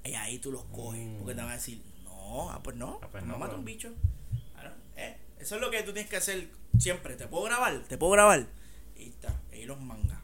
Y 0.05 0.15
ahí 0.15 0.39
tú 0.39 0.51
los 0.53 0.65
coges, 0.65 1.07
porque 1.19 1.35
te 1.35 1.41
van 1.43 1.51
a 1.51 1.55
decir, 1.55 1.83
no, 2.05 2.51
ah, 2.51 2.61
pues 2.63 2.77
no, 2.77 2.99
Ah, 3.03 3.09
pues 3.11 3.25
no, 3.25 3.33
no, 3.35 3.39
mata 3.39 3.55
un 3.55 3.65
bicho. 3.65 3.93
Claro, 4.55 4.73
eh, 4.97 5.17
Eso 5.39 5.55
es 5.57 5.61
lo 5.61 5.71
que 5.71 5.83
tú 5.83 5.93
tienes 5.93 6.11
que 6.11 6.17
hacer 6.17 6.49
siempre. 6.79 7.15
¿Te 7.17 7.27
puedo 7.29 7.45
grabar? 7.45 7.79
¿Te 7.89 7.97
puedo 7.99 8.13
grabar? 8.13 8.47
Ahí 8.97 9.09
está, 9.09 9.41
ahí 9.53 9.65
los 9.65 9.81
mangas. 9.81 10.19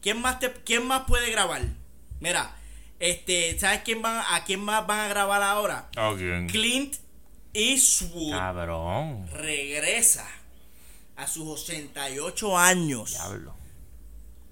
¿Quién 0.00 0.20
más, 0.20 0.38
te, 0.38 0.52
¿Quién 0.52 0.86
más 0.86 1.02
puede 1.06 1.30
grabar? 1.30 1.62
Mira, 2.20 2.54
este, 3.00 3.58
¿sabes 3.58 3.80
quién 3.82 4.02
van, 4.02 4.22
a 4.30 4.44
quién 4.44 4.60
más 4.60 4.86
van 4.86 5.00
a 5.00 5.08
grabar 5.08 5.42
ahora? 5.42 5.88
Clint 6.50 6.96
Eastwood 7.52 8.32
Cabrón. 8.32 9.28
regresa 9.32 10.26
a 11.16 11.26
sus 11.26 11.48
88 11.62 12.56
años 12.58 13.10
Diablo. 13.10 13.54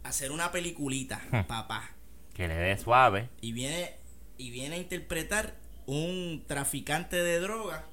a 0.03 0.09
hacer 0.09 0.33
una 0.33 0.51
peliculita, 0.51 1.21
papá. 1.47 1.91
Que 2.35 2.49
le 2.49 2.55
dé 2.57 2.77
suave. 2.79 3.29
Y 3.41 3.53
viene, 3.53 3.95
y 4.39 4.51
viene 4.51 4.77
a 4.77 4.79
interpretar 4.79 5.57
un 5.87 6.45
traficante 6.47 7.17
de 7.17 7.41
droga 7.41 7.85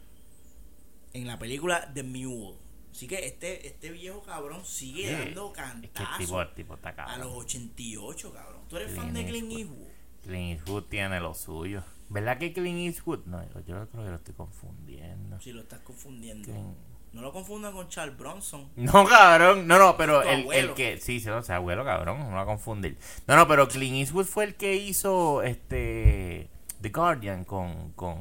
en 1.13 1.27
la 1.27 1.37
película 1.39 1.91
The 1.93 2.03
Mule. 2.03 2.57
Así 2.91 3.07
que 3.07 3.25
este, 3.25 3.67
este 3.67 3.89
viejo 3.91 4.21
cabrón 4.23 4.65
sigue 4.65 5.07
Sí, 5.07 5.11
dando 5.13 5.53
Es 5.55 5.61
que 5.61 5.81
tipo, 5.81 5.93
cantazos 5.93 6.55
tipo 6.55 6.73
está 6.75 6.89
a 6.89 6.95
cabrón. 6.95 7.19
los 7.21 7.33
88, 7.45 8.33
cabrón. 8.33 8.61
¿Tú 8.69 8.75
eres 8.77 8.89
Clint 8.91 9.03
fan 9.03 9.13
de 9.13 9.25
Clint 9.25 9.51
Eastwood. 9.51 9.59
Eastwood? 9.59 10.21
Clint 10.23 10.51
Eastwood 10.59 10.83
tiene 10.85 11.19
lo 11.19 11.33
suyo. 11.33 11.83
¿Verdad 12.09 12.37
que 12.37 12.51
Clint 12.53 12.79
Eastwood? 12.79 13.25
No, 13.25 13.41
yo 13.43 13.59
yo 13.61 13.87
creo 13.89 14.03
que 14.03 14.09
lo 14.09 14.15
estoy 14.15 14.33
confundiendo. 14.33 15.39
Si 15.41 15.51
lo 15.53 15.61
estás 15.61 15.79
confundiendo. 15.79 16.47
Clint- 16.51 16.75
No 17.13 17.21
lo 17.21 17.33
confundan 17.33 17.73
con 17.73 17.89
Charles 17.89 18.17
Bronson. 18.17 18.69
No, 18.75 19.05
cabrón. 19.05 19.67
No, 19.67 19.77
no, 19.77 19.97
pero 19.97 20.23
el, 20.23 20.51
el 20.53 20.73
que. 20.73 20.97
Sí, 20.99 21.19
sí, 21.19 21.29
o 21.29 21.41
sea, 21.43 21.57
abuelo, 21.57 21.83
cabrón. 21.83 22.19
No 22.19 22.31
va 22.35 22.41
a 22.41 22.45
confundir. 22.45 22.97
No, 23.27 23.35
no, 23.35 23.47
pero 23.47 23.67
Clint 23.67 23.95
Eastwood 23.97 24.25
fue 24.25 24.45
el 24.45 24.55
que 24.55 24.75
hizo 24.75 25.43
este. 25.43 26.47
The 26.81 26.89
Guardian 26.89 27.43
con. 27.43 27.91
con. 27.93 28.17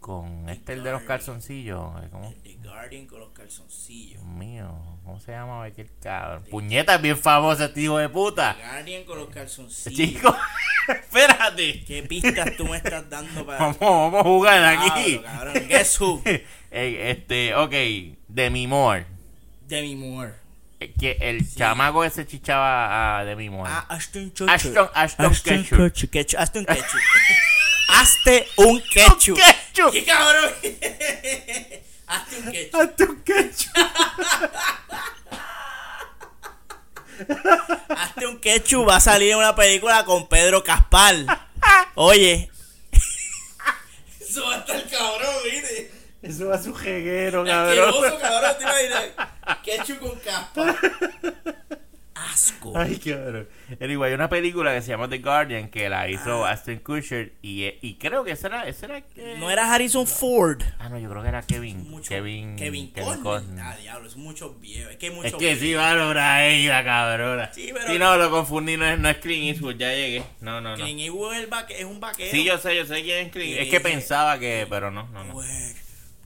con 0.00 0.48
este, 0.48 0.72
el 0.72 0.82
de 0.82 0.92
los 0.92 1.02
calzoncillos. 1.02 2.02
eh, 2.02 2.08
¿Cómo? 2.10 2.34
The 2.42 2.56
Guardian 2.62 3.06
con 3.06 3.20
los 3.20 3.30
calzoncillos. 3.30 4.20
Dios 4.22 4.24
mío. 4.34 4.68
¿Cómo 5.04 5.20
se 5.20 5.32
llama 5.32 5.64
aquel 5.64 5.90
cabrón? 6.02 6.44
Puñeta, 6.50 6.96
es 6.96 7.02
bien 7.02 7.16
famoso 7.18 7.64
este 7.64 7.82
hijo 7.82 7.98
de 7.98 8.08
The 8.08 8.12
puta. 8.12 8.56
Guardian 8.60 9.04
con 9.04 9.18
los 9.18 9.28
calzoncillos. 9.28 9.96
Chico, 9.96 10.36
espérate. 10.88 11.84
¿Qué 11.84 12.02
pistas 12.02 12.56
tú 12.56 12.64
me 12.66 12.78
estás 12.78 13.08
dando 13.08 13.46
para 13.46 13.58
Vamos, 13.58 13.78
vamos 13.80 14.20
a 14.20 14.24
jugar 14.24 14.64
aquí. 14.64 15.18
Cabrón. 15.20 15.54
Guess 15.68 16.00
who? 16.00 16.22
Eh, 16.70 17.10
este, 17.10 17.54
ok, 17.54 17.72
Demi 18.28 18.66
Moore. 18.66 19.06
Demi 19.66 19.96
Moore. 19.96 20.34
Eh, 20.78 20.92
Que 20.98 21.16
el 21.20 21.52
chamaco 21.54 22.04
ese 22.04 22.26
chichaba 22.26 23.18
a 23.18 23.24
Demi 23.24 23.50
Moore. 23.50 23.70
Ah, 23.72 23.86
Ashton 23.88 24.30
Kutcher. 24.30 24.48
Ashton- 24.48 24.90
Ashton 24.94 25.30
Kutcher. 25.34 25.76
Kutcher. 25.78 26.08
Ketchup. 26.10 26.40
Ashton 26.40 26.64
Ketchup. 26.64 26.84
Hazte 27.92 28.46
un 28.56 28.80
ketchup. 28.82 29.36
ketchup. 29.36 29.92
¡Qué 29.92 30.04
cabrón! 30.04 30.50
Hazte 32.06 32.36
un 32.38 32.52
ketchup. 32.52 32.80
Hazte 32.80 33.04
un 33.04 33.20
ketchup. 33.22 33.72
Hazte 37.88 38.26
un 38.26 38.38
ketchup. 38.38 38.88
Va 38.88 38.96
a 38.96 39.00
salir 39.00 39.32
en 39.32 39.38
una 39.38 39.54
película 39.54 40.04
con 40.04 40.28
Pedro 40.28 40.62
Caspal. 40.64 41.26
Oye. 41.94 42.50
Eso 44.20 44.42
va 44.46 44.54
a 44.54 44.58
estar 44.60 44.88
cabrón, 44.88 45.34
¿viste? 45.44 45.90
Eso 46.22 46.48
va 46.48 46.56
a 46.56 46.62
su 46.62 46.74
jeguero, 46.74 47.42
Asqueroso, 47.42 48.18
cabrón. 48.20 48.50
Te 48.58 48.64
imaginas. 48.64 49.60
Ketchup 49.64 49.98
con 50.00 50.18
Caspal. 50.20 50.76
Asco. 52.14 52.74
Ay, 52.76 52.96
cabrón. 52.98 53.48
Anyway, 53.80 54.10
hay 54.10 54.14
una 54.14 54.28
película 54.28 54.74
que 54.74 54.82
se 54.82 54.88
llama 54.88 55.08
The 55.08 55.18
Guardian 55.20 55.70
que 55.70 55.88
la 55.88 56.06
hizo 56.10 56.44
Ah. 56.44 56.50
Aston 56.50 56.76
Kutcher 56.80 57.32
y, 57.40 57.64
y 57.80 57.94
creo 57.94 58.22
que 58.24 58.32
esa 58.32 58.48
era, 58.48 58.68
esa 58.68 58.86
era 58.86 59.00
que- 59.00 59.36
No 59.38 59.50
era 59.50 59.72
Harrison 59.72 60.06
Ford. 60.06 60.60
Ah, 60.78 60.90
no, 60.90 60.98
yo 60.98 61.08
creo 61.08 61.22
que 61.22 61.28
era 61.28 61.40
Kevin. 61.42 61.88
Mucho, 61.88 62.10
Kevin. 62.10 62.56
Kevin, 62.56 62.92
Kevin 62.92 63.22
Costner. 63.22 63.64
Ah, 63.64 63.74
diablo, 63.80 64.06
es 64.06 64.16
mucho 64.16 64.54
viejo. 64.56 64.90
Es 64.90 64.96
que 64.98 65.06
hay 65.06 65.12
mucho 65.14 65.28
Es 65.28 65.34
que 65.34 65.56
sí, 65.56 65.72
valora 65.72 66.46
ella, 66.46 66.84
cabrona. 66.84 67.50
Sí, 67.54 67.70
pero- 67.72 67.86
Sí, 67.90 67.98
no, 67.98 68.16
lo 68.18 68.30
confundí, 68.30 68.76
no 68.76 68.84
es, 68.84 68.98
no 68.98 69.08
es 69.08 69.16
Clint 69.16 69.54
Eastwood, 69.54 69.76
ya 69.76 69.90
llegué. 69.94 70.22
No, 70.40 70.60
no, 70.60 70.76
no. 70.76 70.84
Clint 70.84 71.00
Eastwood 71.00 71.32
es, 71.32 71.40
el 71.40 71.46
vaque- 71.48 71.78
es 71.78 71.84
un 71.86 72.00
vaquero. 72.00 72.30
Sí, 72.30 72.44
yo 72.44 72.58
sé, 72.58 72.76
yo 72.76 72.84
sé 72.84 73.02
quién 73.02 73.26
es 73.28 73.32
Clint. 73.32 73.58
Es 73.60 73.70
que 73.70 73.80
pensaba 73.80 74.38
que, 74.38 74.66
pero 74.68 74.90
no, 74.90 75.08
no, 75.08 75.24
no. 75.24 75.32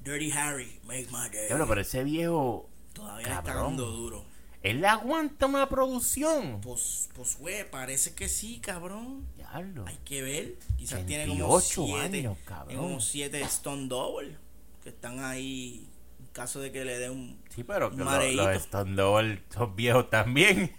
Dirty 0.04 0.30
Harry, 0.32 0.78
make 0.84 1.06
my 1.10 1.28
day. 1.30 1.46
Diablo, 1.46 1.66
pero 1.66 1.80
ese 1.80 2.04
viejo, 2.04 2.68
Todavía 2.92 3.26
le 3.26 3.32
está 3.32 3.42
cabrón. 3.42 3.76
dando 3.76 3.86
duro. 3.90 4.24
él 4.62 4.80
le 4.80 4.86
aguanta 4.86 5.46
una 5.46 5.68
producción. 5.68 6.60
Pues, 6.60 7.08
pues, 7.14 7.38
güey, 7.38 7.68
parece 7.70 8.14
que 8.14 8.28
sí, 8.28 8.60
cabrón. 8.60 9.26
Diablo. 9.36 9.84
Hay 9.86 9.98
que 10.04 10.22
ver. 10.22 10.54
Quizás 10.76 11.04
tiene 11.06 11.26
como 11.26 11.48
28 11.48 11.84
siete, 11.86 12.18
años, 12.18 12.38
cabrón. 12.44 12.68
tiene 12.68 12.82
como 12.82 13.00
siete 13.00 13.40
Stone 13.42 13.88
Double 13.88 14.36
que 14.82 14.90
están 14.90 15.24
ahí 15.24 15.88
en 16.20 16.26
caso 16.32 16.60
de 16.60 16.70
que 16.70 16.84
le 16.84 16.98
dé 16.98 17.08
un... 17.08 17.40
Sí, 17.54 17.64
pero 17.64 17.90
que 17.90 17.96
los 17.96 18.56
Stone 18.56 18.94
Double 18.94 19.42
son 19.52 19.74
viejos 19.74 20.10
también. 20.10 20.70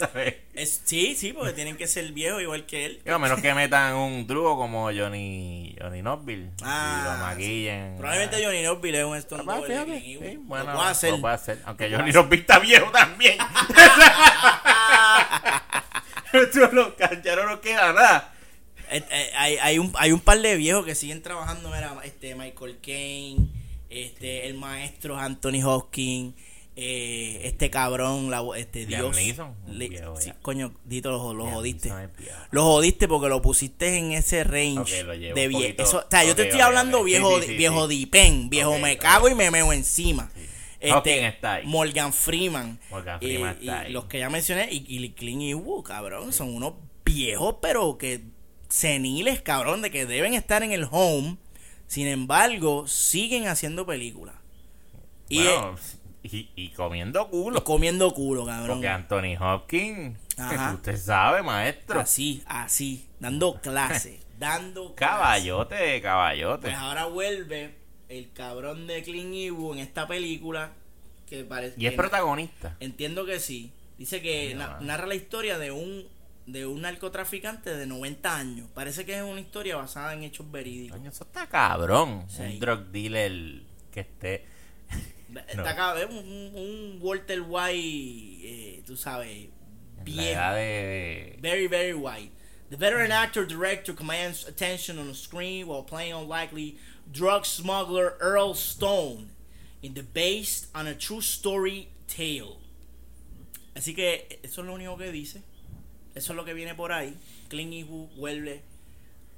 ¿Sabes? 0.00 0.34
Es, 0.54 0.80
sí, 0.84 1.14
sí, 1.14 1.32
porque 1.32 1.52
tienen 1.52 1.76
que 1.76 1.86
ser 1.86 2.10
viejos 2.12 2.40
igual 2.42 2.66
que 2.66 2.86
él. 2.86 3.00
A 3.06 3.18
menos 3.18 3.40
que 3.40 3.52
metan 3.54 3.94
un 3.94 4.26
truco 4.26 4.56
como 4.56 4.86
Johnny, 4.92 5.76
Johnny 5.80 6.00
Knoxville 6.00 6.46
y 6.46 6.50
Ah, 6.62 7.16
lo 7.18 7.26
maquillen. 7.26 7.96
Probablemente 7.98 8.44
Johnny 8.44 8.62
Knoxville 8.62 8.98
es 8.98 9.04
un 9.04 9.16
Stone 9.16 9.44
Ah, 9.46 9.58
Eastwood. 9.58 9.98
sí, 9.98 10.14
Lo 10.34 10.40
bueno, 10.42 10.72
puede 10.74 10.88
hacer. 10.88 11.10
lo 11.12 11.20
puede 11.20 11.34
hacer. 11.34 11.58
Aunque 11.64 11.88
Lo 11.88 11.98
Johnny 11.98 12.12
Knoxville 12.12 12.40
está 12.40 12.58
viejo 12.58 12.90
también. 12.90 13.38
Los 16.72 16.94
cancharos 16.94 17.50
no 17.50 17.60
queda 17.60 17.92
nada. 17.92 18.32
Eh, 18.90 19.02
eh, 19.10 19.30
hay, 19.36 19.56
hay, 19.58 19.78
un, 19.78 19.92
hay 19.96 20.12
un 20.12 20.20
par 20.20 20.40
de 20.40 20.56
viejos 20.56 20.84
que 20.84 20.94
siguen 20.94 21.22
trabajando, 21.22 21.68
mira, 21.70 21.94
este 22.04 22.34
Michael 22.34 22.78
Caine, 22.82 23.48
este 23.88 24.46
el 24.48 24.54
maestro 24.54 25.16
Anthony 25.16 25.62
Hopkins, 25.64 26.34
eh, 26.82 27.40
este 27.44 27.68
cabrón, 27.68 28.30
la, 28.30 28.42
este 28.56 28.86
Dios. 28.86 29.14
Le- 29.68 29.88
viejo 29.90 30.16
sí, 30.18 30.32
coño, 30.40 30.72
Dito, 30.84 31.10
lo, 31.10 31.34
lo 31.34 31.46
jodiste. 31.46 31.92
Lo 32.50 32.64
jodiste 32.64 33.06
porque 33.06 33.28
lo 33.28 33.42
pusiste 33.42 33.98
en 33.98 34.12
ese 34.12 34.44
range 34.44 35.04
de 35.04 35.50
poquito. 35.50 35.82
Eso, 35.82 35.98
o 35.98 36.10
sea, 36.10 36.24
yo 36.24 36.34
te 36.34 36.44
estoy 36.44 36.60
hablando 36.60 37.04
viejo, 37.04 37.40
sí, 37.42 37.48
sí, 37.48 37.56
viejo 37.56 37.86
dipen, 37.86 38.48
viejo 38.48 38.78
me 38.78 38.96
cago 38.96 39.28
y 39.28 39.34
me 39.34 39.50
meo 39.50 39.72
encima. 39.74 40.30
Este, 40.80 41.26
está 41.26 41.54
ahí. 41.54 41.66
Morgan 41.66 42.14
Freeman. 42.14 42.80
Morgan 42.90 43.18
Freeman 43.18 43.56
y, 43.60 43.66
está 43.66 43.80
ahí. 43.80 43.92
los 43.92 44.06
que 44.06 44.18
ya 44.18 44.30
mencioné, 44.30 44.68
y, 44.72 44.84
y 44.88 45.10
Clint 45.10 45.42
Eastwood, 45.42 45.84
cabrón, 45.84 46.32
son 46.32 46.54
unos 46.54 46.72
viejos, 47.04 47.56
pero 47.60 47.98
que 47.98 48.22
seniles, 48.70 49.42
cabrón, 49.42 49.82
de 49.82 49.90
que 49.90 50.06
deben 50.06 50.32
estar 50.32 50.62
en 50.62 50.72
el 50.72 50.88
home. 50.90 51.36
Sin 51.86 52.06
embargo, 52.06 52.86
siguen 52.88 53.48
haciendo 53.48 53.84
películas. 53.84 54.36
Y, 55.28 55.42
Bueno, 55.42 55.76
y, 56.22 56.50
y 56.54 56.68
comiendo 56.70 57.28
culo. 57.28 57.64
comiendo 57.64 58.12
culo, 58.12 58.44
cabrón. 58.46 58.68
Porque 58.78 58.88
Anthony 58.88 59.36
Hopkins, 59.40 60.18
Ajá. 60.38 60.74
usted 60.74 60.96
sabe, 60.96 61.42
maestro. 61.42 62.00
Así, 62.00 62.42
así, 62.46 63.06
dando 63.20 63.60
clase, 63.60 64.20
dando 64.38 64.94
clase. 64.94 65.12
Caballote, 65.12 66.00
caballote. 66.02 66.62
Pues 66.68 66.74
ahora 66.74 67.06
vuelve 67.06 67.74
el 68.08 68.30
cabrón 68.32 68.86
de 68.86 69.02
Clint 69.02 69.34
Eastwood 69.34 69.74
en 69.76 69.78
esta 69.82 70.06
película 70.08 70.72
que 71.28 71.44
parece 71.44 71.74
Y 71.78 71.86
es 71.86 71.92
que- 71.92 71.96
protagonista. 71.96 72.76
Entiendo 72.80 73.24
que 73.24 73.38
sí. 73.40 73.72
Dice 73.98 74.20
que 74.22 74.54
na- 74.54 74.78
narra 74.80 75.06
la 75.06 75.14
historia 75.14 75.58
de 75.58 75.70
un 75.70 76.06
de 76.46 76.66
un 76.66 76.80
narcotraficante 76.80 77.76
de 77.76 77.86
90 77.86 78.34
años. 78.36 78.66
Parece 78.74 79.04
que 79.06 79.14
es 79.16 79.22
una 79.22 79.40
historia 79.40 79.76
basada 79.76 80.14
en 80.14 80.24
hechos 80.24 80.50
verídicos. 80.50 80.96
Coño, 80.98 81.10
eso 81.10 81.22
está 81.22 81.46
cabrón. 81.46 82.24
Sí. 82.28 82.42
Un 82.42 82.58
drug 82.58 82.86
dealer 82.86 83.62
que 83.92 84.00
esté. 84.00 84.46
Está 85.48 85.70
acá, 85.70 86.00
es 86.00 86.08
un, 86.10 86.52
un- 86.54 86.98
Walter 87.00 87.40
White, 87.42 88.40
eh, 88.42 88.82
tú 88.86 88.96
sabes, 88.96 89.28
En 89.28 89.50
la 89.98 90.04
viejo. 90.04 90.30
edad 90.30 90.54
de. 90.54 91.38
Very, 91.40 91.66
very 91.66 91.94
white. 91.94 92.32
The 92.70 92.76
veteran 92.76 93.10
actor 93.12 93.44
director 93.46 93.92
commands 93.92 94.46
attention 94.46 94.98
on 94.98 95.08
the 95.08 95.14
screen 95.14 95.66
while 95.66 95.82
playing 95.82 96.12
unlikely 96.14 96.76
drug 97.10 97.44
smuggler 97.44 98.16
Earl 98.20 98.54
Stone 98.54 99.30
in 99.82 99.94
the 99.94 100.02
based 100.02 100.68
on 100.74 100.86
a 100.86 100.94
true 100.94 101.20
story 101.20 101.88
tale. 102.06 102.58
Así 103.74 103.94
que 103.94 104.38
eso 104.44 104.60
es 104.62 104.66
lo 104.66 104.74
único 104.74 104.96
que 104.98 105.10
dice. 105.10 105.42
Eso 106.14 106.32
es 106.32 106.36
lo 106.36 106.44
que 106.44 106.54
viene 106.54 106.74
por 106.74 106.90
ahí. 106.92 107.14
Clint 107.48 107.72
Eastwood 107.72 108.10
vuelve 108.16 108.62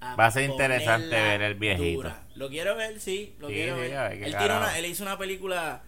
a 0.02 0.16
Va 0.16 0.26
a 0.26 0.30
ser 0.30 0.50
interesante 0.50 1.06
ver 1.14 1.42
el 1.42 1.54
viejito. 1.54 2.02
dura. 2.02 2.26
Lo 2.34 2.48
quiero 2.48 2.76
ver, 2.76 3.00
sí, 3.00 3.34
lo 3.38 3.48
Sí, 3.48 3.54
quiero 3.54 3.74
sí, 3.76 3.80
ver. 3.82 3.92
Él, 4.24 4.32
carajo. 4.32 4.60
una- 4.64 4.78
él 4.78 4.86
hizo 4.86 5.02
una 5.04 5.16
película 5.18 5.82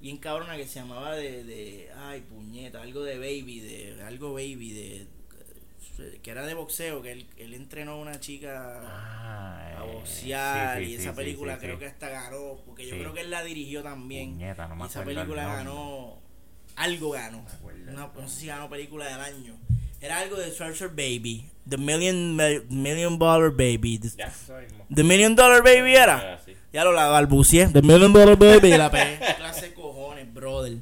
bien 0.00 0.16
cabrona 0.18 0.56
que 0.56 0.66
se 0.66 0.80
llamaba 0.80 1.14
de, 1.16 1.44
de 1.44 1.90
ay 1.96 2.20
puñeta, 2.22 2.80
algo 2.82 3.02
de 3.02 3.18
baby, 3.18 3.60
de 3.60 4.02
algo 4.02 4.32
baby 4.32 4.72
de 4.72 5.06
que 6.22 6.30
era 6.30 6.46
de 6.46 6.54
boxeo, 6.54 7.02
que 7.02 7.12
él, 7.12 7.26
él 7.36 7.52
entrenó 7.52 7.92
a 7.92 7.96
una 7.96 8.18
chica 8.20 8.80
Ah, 8.82 9.76
a 9.78 9.84
eh, 9.84 9.92
boxear 9.92 10.78
sí, 10.78 10.84
sí, 10.86 10.90
y 10.92 10.94
esa 10.94 11.10
sí, 11.10 11.16
película 11.16 11.58
creo 11.58 11.78
que 11.78 11.86
hasta 11.86 12.08
ganó, 12.08 12.56
porque 12.64 12.86
yo 12.86 12.96
creo 12.96 13.12
que 13.12 13.20
él 13.20 13.30
la 13.30 13.44
dirigió 13.44 13.82
también. 13.82 14.30
Puñeta, 14.32 14.66
no 14.68 14.76
me 14.76 14.84
y 14.84 14.86
esa 14.86 15.04
película 15.04 15.44
ganó 15.44 16.18
algo 16.76 17.10
ganó. 17.10 17.44
nombre. 17.92 18.22
no 18.22 18.28
sé 18.28 18.40
si 18.40 18.46
ganó 18.46 18.70
película 18.70 19.06
del 19.06 19.20
año. 19.20 19.58
Era 20.00 20.18
algo 20.20 20.36
de 20.36 20.50
Treasure 20.50 20.88
Baby, 20.88 21.44
The 21.68 21.76
Million 21.76 22.36
Million 22.70 23.18
Dollar 23.18 23.50
Baby. 23.50 23.98
The, 23.98 24.08
Ya, 24.16 25.04
Million 25.04 25.36
Dollar 25.36 25.62
Baby 25.62 25.94
era. 25.94 26.20
Era 26.20 26.34
así. 26.34 26.52
Ya 26.72 26.84
lo 26.84 26.92
la 26.92 27.08
balbucié. 27.08 27.66
The 27.68 27.82
Million 27.82 28.12
Dollar 28.12 28.36
Baby. 28.36 28.70
La 28.76 28.90
pegué. 28.90 29.18
Clase 29.36 29.68
de 29.68 29.74
cojones, 29.74 30.32
brother. 30.32 30.78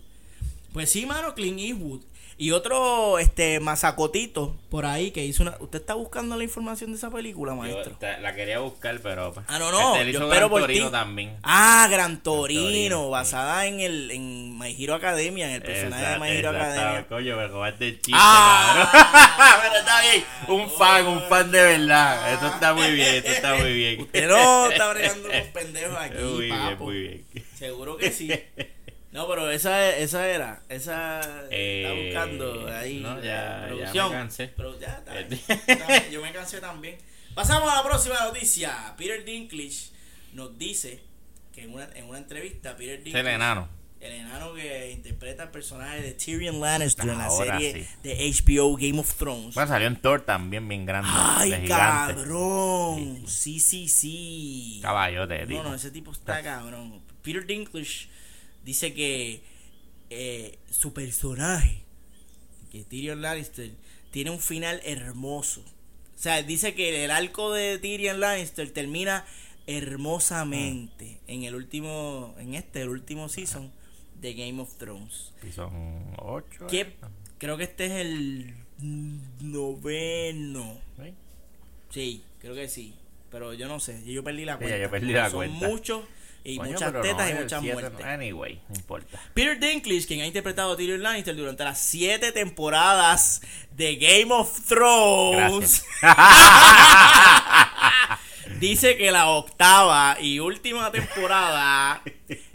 Pues 0.73 0.91
sí, 0.91 1.05
mano, 1.07 1.35
Clint 1.35 1.59
Eastwood. 1.59 2.01
Y 2.41 2.53
otro, 2.53 3.18
este, 3.18 3.59
mazacotito 3.59 4.57
por 4.70 4.86
ahí 4.86 5.11
que 5.11 5.24
hizo 5.24 5.43
una. 5.43 5.57
¿Usted 5.59 5.80
está 5.80 5.95
buscando 5.95 6.36
la 6.36 6.45
información 6.45 6.93
de 6.93 6.97
esa 6.97 7.11
película, 7.11 7.51
Yo 7.53 7.57
maestro? 7.57 7.97
la 8.20 8.32
quería 8.32 8.61
buscar, 8.61 9.01
pero. 9.03 9.32
pues, 9.34 9.45
Ah, 9.49 9.59
no, 9.59 9.72
no. 9.72 9.97
este, 9.97 10.12
yo 10.12 10.20
espero 10.20 10.30
Gran 10.30 10.49
por 10.51 10.61
Torino 10.61 10.86
ti. 10.86 10.93
también. 10.93 11.36
Ah, 11.43 11.89
Gran 11.91 12.22
Torino, 12.22 12.62
Torino, 12.62 13.05
sí. 13.07 13.11
basada 13.11 13.66
en 13.66 13.80
el 13.80 14.11
en 14.12 14.57
My 14.57 14.72
Hero 14.80 14.95
Academia, 14.95 15.49
en 15.49 15.55
el 15.55 15.62
personaje 15.62 16.07
de 16.12 16.18
My 16.20 16.28
Hero 16.28 16.51
Exacto, 16.51 16.72
Academia. 16.80 17.07
Coño, 17.09 17.36
me 17.36 17.47
robaste 17.49 17.89
el 17.89 17.95
chiste, 17.97 18.12
Ah. 18.14 18.89
cabrón. 18.93 19.61
pero 19.62 19.74
está 19.80 20.01
bien. 20.03 20.24
Un 20.47 20.70
fan, 20.70 21.07
un 21.09 21.22
fan 21.28 21.51
de 21.51 21.61
verdad. 21.62 22.34
Eso 22.34 22.47
está 22.47 22.72
muy 22.72 22.93
bien, 22.93 23.16
eso 23.16 23.26
está 23.32 23.55
muy 23.57 23.72
bien. 23.72 24.01
Usted 24.01 24.28
no 24.28 24.70
está 24.70 24.91
bregando 24.93 25.28
con 25.28 25.53
pendejos 25.53 25.97
aquí, 25.99 26.18
Muy 26.22 26.45
bien, 26.47 26.78
muy 26.78 27.01
bien. 27.01 27.24
Seguro 27.59 27.97
que 27.97 28.12
sí. 28.12 28.30
No, 29.19 29.27
pero 29.29 29.51
esa, 29.51 29.97
esa 29.97 30.29
era. 30.29 30.62
Esa 30.69 31.21
Eh, 31.51 32.11
está 32.12 32.23
buscando 32.23 32.69
ahí. 32.73 33.01
no, 33.01 33.16
ya- 33.21 33.62
ya 33.62 33.66
producción. 33.66 34.09
me 34.11 34.14
cansé. 34.16 34.49
Pero 34.57 34.79
ya, 34.79 34.87
está. 34.99 35.21
Eh, 35.21 35.27
Está 35.66 36.09
Yo 36.11 36.23
me 36.23 36.33
cansé 36.33 36.61
también. 36.61 36.99
Pasamos 37.35 37.69
a 37.69 37.75
la 37.77 37.83
próxima 37.83 38.14
noticia. 38.23 38.95
Peter 38.97 39.25
Dinklage 39.25 39.91
nos 40.35 40.57
dice 40.57 41.01
que 41.53 41.64
en 41.64 41.75
una, 41.75 41.89
en 41.97 42.05
una 42.05 42.19
entrevista, 42.19 42.77
Peter 42.77 42.99
Es 42.99 43.05
Dinklage. 43.05 43.29
el 43.29 43.35
enano. 43.35 43.69
El 44.01 44.12
enano 44.12 44.55
que 44.55 44.93
interpreta 44.93 45.43
el 45.43 45.49
personaje 45.51 46.01
de 46.01 46.12
Tyrion 46.12 46.61
Lannister 46.61 47.09
en 47.09 47.19
la 47.19 47.29
serie 47.31 47.73
sí. 47.85 47.89
de 48.05 48.33
HBO 48.47 48.77
Game 48.77 49.01
of 49.01 49.12
Thrones. 49.14 49.55
Bueno, 49.55 49.66
salió 49.69 49.89
en 49.89 49.97
Thor 49.97 50.21
también, 50.21 50.69
bien 50.69 50.87
grande. 50.87 51.11
de 51.11 51.57
Ay, 51.57 51.66
cabrón. 51.66 53.25
Sí, 53.27 53.59
sí, 53.59 53.89
sí. 53.89 54.79
Caballote, 54.83 55.45
No, 55.47 55.64
no, 55.64 55.75
ese 55.75 55.91
tipo 55.91 56.12
está 56.12 56.41
cabrón. 56.45 57.03
Peter 57.23 57.45
Dinklage 57.45 58.09
dice 58.69 58.93
que 58.93 59.41
eh, 60.11 60.59
su 60.71 60.93
personaje, 60.93 61.81
que 62.71 62.85
Tyrion 62.85 63.23
Lannister, 63.23 63.71
tiene 64.11 64.31
un 64.31 64.41
final 64.41 64.81
hermoso. 64.85 65.62
O 65.62 66.21
sea, 66.21 66.43
dice 66.43 66.75
que 66.75 67.03
el 67.05 67.11
arco 67.11 67.51
de 67.53 67.79
Tyrion 67.79 68.21
Lannister 68.21 68.71
termina 68.71 69.25
hermosamente 69.66 71.19
en 71.29 71.45
el 71.45 71.55
último, 71.55 72.35
en 72.39 72.55
este, 72.55 72.83
el 72.83 72.91
último 72.91 73.29
season 73.31 73.73
de 74.21 74.35
Game 74.35 74.61
of 74.61 74.75
Thrones. 74.77 75.33
Sí, 75.43 75.51
son 75.53 75.71
ocho. 76.19 76.66
Que 76.66 76.81
¿eh? 76.83 76.97
creo 77.39 77.57
que 77.57 77.64
este 77.64 77.87
es 77.87 77.93
el 77.93 78.55
noveno. 79.41 80.77
Sí. 80.99 81.14
Sí, 81.91 82.23
creo 82.41 82.55
que 82.55 82.69
sí. 82.69 82.95
Pero 83.31 83.55
yo 83.55 83.66
no 83.69 83.81
sé, 83.81 84.03
yo 84.05 84.23
perdí 84.25 84.45
la 84.45 84.55
Sí, 84.55 84.59
cuenta. 84.59 84.77
ya 84.77 84.83
yo 84.85 84.91
perdí 84.91 85.12
la 85.12 85.31
Son 85.31 85.37
cuenta. 85.39 85.69
muchos 85.69 86.05
y 86.49 86.57
Coño, 86.57 86.72
muchas 86.72 87.03
tetas 87.03 87.30
no, 87.30 87.36
y 87.36 87.42
muchas 87.42 87.62
muertes. 87.62 88.07
Anyway, 88.07 88.62
no 88.70 88.74
importa. 88.74 89.20
Peter 89.34 89.61
Dinklage, 89.61 90.07
quien 90.07 90.22
ha 90.22 90.26
interpretado 90.26 90.72
a 90.72 90.76
Tyrion 90.78 91.03
Lannister 91.03 91.36
durante 91.36 91.62
las 91.62 91.78
siete 91.78 92.32
temporadas 92.32 93.42
de 93.72 93.96
Game 93.96 94.32
of 94.32 94.66
Thrones, 94.66 95.84
dice 98.61 98.96
que 98.96 99.11
la 99.11 99.28
octava 99.28 100.16
y 100.18 100.40
última 100.40 100.90
temporada 100.90 102.03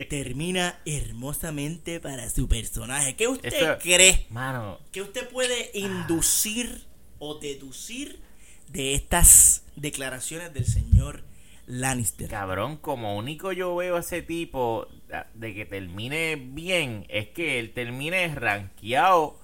termina 0.09 0.79
hermosamente 0.85 1.99
para 1.99 2.27
su 2.31 2.47
personaje. 2.47 3.15
¿Qué 3.15 3.27
usted 3.27 3.77
cree? 3.77 4.25
Mano, 4.31 4.79
¿Qué 4.91 5.03
usted 5.03 5.29
puede 5.29 5.69
inducir 5.75 6.83
o 7.19 7.35
deducir 7.35 8.19
de 8.69 8.95
estas 8.95 9.65
declaraciones 9.75 10.51
del 10.51 10.65
señor 10.65 11.23
Lannister? 11.67 12.27
cabrón, 12.29 12.77
como 12.77 13.15
único 13.17 13.51
yo 13.51 13.75
veo 13.75 13.95
a 13.97 13.99
ese 14.01 14.21
tipo 14.21 14.87
de 15.33 15.53
que 15.53 15.65
termine 15.65 16.35
bien, 16.35 17.05
es 17.09 17.27
que 17.29 17.59
él 17.59 17.71
termine 17.73 18.33
rankeado 18.35 19.37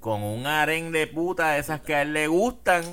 con 0.00 0.22
un 0.22 0.46
harén 0.46 0.92
de 0.92 1.06
puta 1.06 1.52
de 1.52 1.60
esas 1.60 1.80
que 1.80 1.94
a 1.94 2.02
él 2.02 2.12
le 2.12 2.26
gustan 2.28 2.84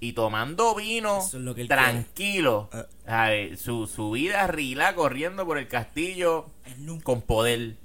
y 0.00 0.12
tomando 0.12 0.74
vino 0.74 1.18
Eso 1.18 1.36
es 1.38 1.42
lo 1.44 1.54
que 1.54 1.62
él 1.62 1.68
tranquilo. 1.68 2.68
Ah. 3.06 3.30
Su, 3.56 3.86
su 3.86 4.10
vida 4.12 4.46
rila 4.46 4.94
corriendo 4.94 5.46
por 5.46 5.58
el 5.58 5.68
castillo 5.68 6.46
con 7.04 7.22
poder. 7.22 7.76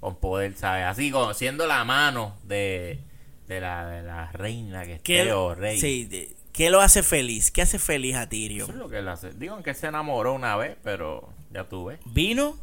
Con 0.00 0.16
poder, 0.16 0.54
¿sabes? 0.56 0.84
Así 0.86 1.10
como 1.10 1.32
siendo 1.34 1.66
la 1.66 1.84
mano 1.84 2.34
de, 2.44 2.98
de, 3.46 3.60
la, 3.60 3.86
de 3.88 4.02
la 4.02 4.30
reina 4.32 4.84
que 4.84 4.98
¿Qué, 5.00 5.20
esté 5.20 5.32
o 5.32 5.54
rey. 5.54 5.78
sí, 5.80 6.04
de- 6.04 6.34
¿Qué 6.54 6.70
lo 6.70 6.80
hace 6.80 7.02
feliz? 7.02 7.50
¿Qué 7.50 7.60
hace 7.62 7.78
feliz 7.78 8.14
a 8.14 8.22
Eso 8.22 8.24
es 8.24 8.28
Tyrion? 8.30 8.78
lo 8.78 8.88
que 8.88 8.98
él 9.00 9.08
hace. 9.08 9.32
Digo 9.32 9.60
que 9.62 9.74
se 9.74 9.88
enamoró 9.88 10.32
una 10.32 10.56
vez, 10.56 10.76
pero 10.82 11.28
ya 11.50 11.68
tú 11.68 11.86
ves. 11.86 11.98
Vino, 12.06 12.56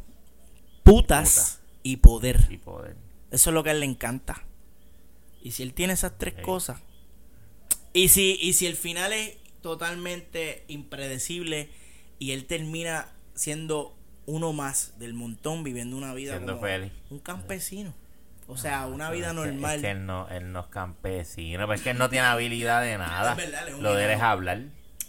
putas 0.82 1.60
y 1.82 1.98
poder. 1.98 2.46
Y 2.50 2.56
poder. 2.56 2.96
Eso 3.30 3.50
es 3.50 3.54
lo 3.54 3.62
que 3.62 3.68
a 3.70 3.72
él 3.72 3.80
le 3.80 3.86
encanta. 3.86 4.42
Y 5.42 5.52
si 5.52 5.62
él 5.62 5.74
tiene 5.74 5.92
esas 5.92 6.16
tres 6.18 6.34
cosas. 6.42 6.80
Y 7.92 8.08
si, 8.08 8.38
y 8.40 8.54
si 8.54 8.66
el 8.66 8.76
final 8.76 9.12
es 9.12 9.36
totalmente 9.60 10.64
impredecible 10.68 11.68
y 12.18 12.32
él 12.32 12.46
termina 12.46 13.12
siendo 13.34 13.94
uno 14.24 14.52
más 14.52 14.98
del 14.98 15.12
montón 15.14 15.64
viviendo 15.64 15.96
una 15.96 16.14
vida 16.14 16.32
Siendo 16.32 16.54
como 16.54 16.66
feliz. 16.66 16.92
un 17.10 17.18
campesino. 17.18 17.94
O 18.52 18.56
sea, 18.56 18.86
una 18.86 19.08
Pero 19.10 19.16
vida 19.16 19.32
normal. 19.32 19.76
Es 19.76 19.82
que 19.82 19.90
él 19.90 20.06
no, 20.06 20.28
él 20.28 20.52
no 20.52 20.60
es 20.60 20.66
campesino, 20.66 21.60
pero 21.60 21.74
es 21.74 21.80
que 21.82 21.90
él 21.90 21.98
no 21.98 22.08
tiene 22.10 22.26
habilidad 22.26 22.82
de 22.82 22.98
nada. 22.98 23.32
Es 23.32 23.36
verdad, 23.38 23.68
es 23.68 23.74
un 23.74 23.82
Lo 23.82 23.94
de 23.94 24.04
él 24.04 24.10
es 24.12 24.20
hablar. 24.20 24.60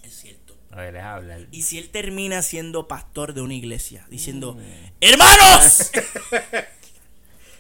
Es 0.04 0.14
cierto. 0.14 0.58
Lo 0.72 0.82
de 0.82 0.90
él 0.90 0.96
es 0.96 1.04
hablar. 1.04 1.40
Y 1.52 1.62
si 1.64 1.78
él 1.78 1.90
termina 1.90 2.42
siendo 2.42 2.88
pastor 2.88 3.34
de 3.34 3.42
una 3.42 3.54
iglesia, 3.54 4.06
diciendo, 4.10 4.54
Mm. 4.54 4.60
¡Hermanos! 5.02 5.92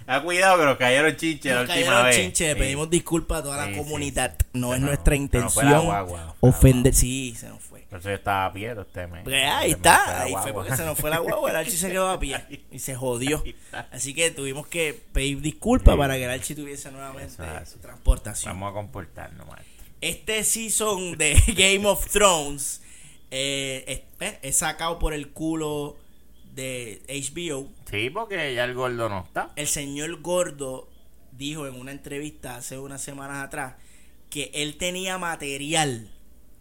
Ha 0.07 0.21
cuidado 0.23 0.57
que 0.59 0.65
nos 0.65 0.77
cayeron 0.77 1.15
chinches 1.15 1.53
la 1.53 1.61
última 1.61 1.75
cayeron 1.75 2.03
vez. 2.05 2.15
chinche, 2.17 2.47
le 2.47 2.53
Sí. 2.53 2.59
pedimos 2.59 2.89
disculpas 2.89 3.39
a 3.39 3.43
toda 3.43 3.57
la 3.57 3.67
sí, 3.73 3.77
comunidad. 3.79 4.35
sí. 4.39 4.45
No 4.59 4.73
es 4.73 4.81
nuestra 4.81 5.15
intención 5.15 5.87
ofender. 6.41 6.93
Sí, 6.93 7.35
se 7.37 7.47
nos 7.49 7.61
fue. 7.61 7.72
Eso 7.93 8.09
yo 8.09 8.15
estaba 8.15 8.45
a 8.47 8.53
pie, 8.53 8.73
usted 8.73 9.07
me. 9.09 9.23
Pues 9.23 9.43
ahí 9.45 9.69
me 9.69 9.75
está, 9.75 10.23
ahí 10.23 10.33
fue 10.41 10.53
porque 10.53 10.75
se 10.75 10.83
nos 10.85 10.97
fue 10.97 11.09
la 11.09 11.19
guagua, 11.19 11.49
el 11.51 11.55
Archie 11.57 11.77
se 11.77 11.89
quedó 11.91 12.09
a 12.09 12.19
pie 12.19 12.63
y 12.71 12.79
se 12.79 12.95
jodió. 12.95 13.43
Así 13.91 14.13
que 14.13 14.31
tuvimos 14.31 14.67
que 14.67 14.93
pedir 15.13 15.41
disculpas 15.41 15.93
Sí. 15.93 15.97
para 15.97 16.15
que 16.15 16.25
el 16.25 16.31
Archie 16.31 16.55
tuviese 16.55 16.91
nuevamente 16.91 17.35
su 17.65 17.79
transportación. 17.79 18.53
Vamos 18.53 18.71
a 18.71 18.73
comportarnos, 18.73 19.47
maestro. 19.47 19.73
Este 20.01 20.43
season 20.43 21.17
de 21.17 21.33
Game 21.55 21.85
of 21.85 22.07
Thrones 22.09 22.81
eh, 23.31 23.83
es, 23.87 24.27
eh, 24.27 24.39
es 24.41 24.57
sacado 24.57 24.99
por 24.99 25.13
el 25.13 25.29
culo 25.29 25.97
de 26.53 27.01
HBO. 27.07 27.67
Sí, 27.89 28.09
porque 28.09 28.53
ya 28.53 28.65
el 28.65 28.73
gordo 28.73 29.09
no 29.09 29.23
está. 29.23 29.51
El 29.55 29.67
señor 29.67 30.21
Gordo 30.21 30.87
dijo 31.31 31.65
en 31.67 31.79
una 31.79 31.91
entrevista 31.91 32.57
hace 32.57 32.77
unas 32.77 33.01
semanas 33.01 33.43
atrás 33.43 33.75
que 34.29 34.51
él 34.53 34.77
tenía 34.77 35.17
material 35.17 36.09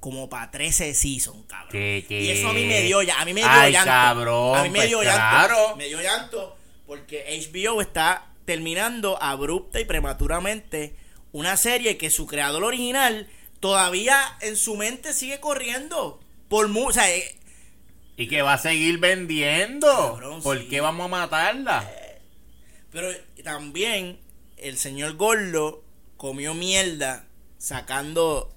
como 0.02 0.28
para 0.28 0.50
13 0.50 0.94
seasons, 0.94 1.46
cabrón. 1.46 1.68
¿Qué, 1.70 2.04
qué? 2.08 2.22
Y 2.22 2.30
eso 2.32 2.48
a 2.48 2.52
mí 2.52 2.66
me 2.66 2.82
dio 2.82 3.02
ya, 3.02 3.20
a 3.20 3.24
mí 3.24 3.32
me 3.32 3.40
dio 3.42 3.48
Ay, 3.48 3.72
llanto. 3.72 3.88
cabrón, 3.88 4.58
a 4.58 4.62
mí 4.64 4.70
me 4.70 4.78
pues 4.80 4.88
dio 4.88 4.98
claro. 5.00 5.54
llanto. 5.56 5.76
Me 5.76 5.86
dio 5.86 6.00
llanto 6.02 6.56
porque 6.88 7.40
HBO 7.48 7.80
está 7.80 8.26
terminando 8.44 9.16
abrupta 9.22 9.78
y 9.78 9.84
prematuramente 9.84 10.96
una 11.30 11.56
serie 11.56 11.98
que 11.98 12.10
su 12.10 12.26
creador 12.26 12.64
original 12.64 13.28
todavía 13.60 14.18
en 14.40 14.56
su 14.56 14.74
mente 14.76 15.12
sigue 15.12 15.38
corriendo. 15.38 16.18
Por 16.48 16.66
mu 16.66 16.88
o 16.88 16.92
sea, 16.92 17.08
eh, 17.08 17.36
Y 18.16 18.26
que 18.26 18.42
va 18.42 18.54
a 18.54 18.58
seguir 18.58 18.98
vendiendo. 18.98 19.86
Cabrón, 19.86 20.42
¿Por 20.42 20.58
sí. 20.58 20.66
qué 20.68 20.80
vamos 20.80 21.04
a 21.04 21.08
matarla? 21.08 21.88
Pero 22.90 23.08
también 23.44 24.18
el 24.56 24.76
señor 24.76 25.14
Gordo 25.14 25.84
comió 26.16 26.54
mierda 26.54 27.24
sacando 27.56 28.52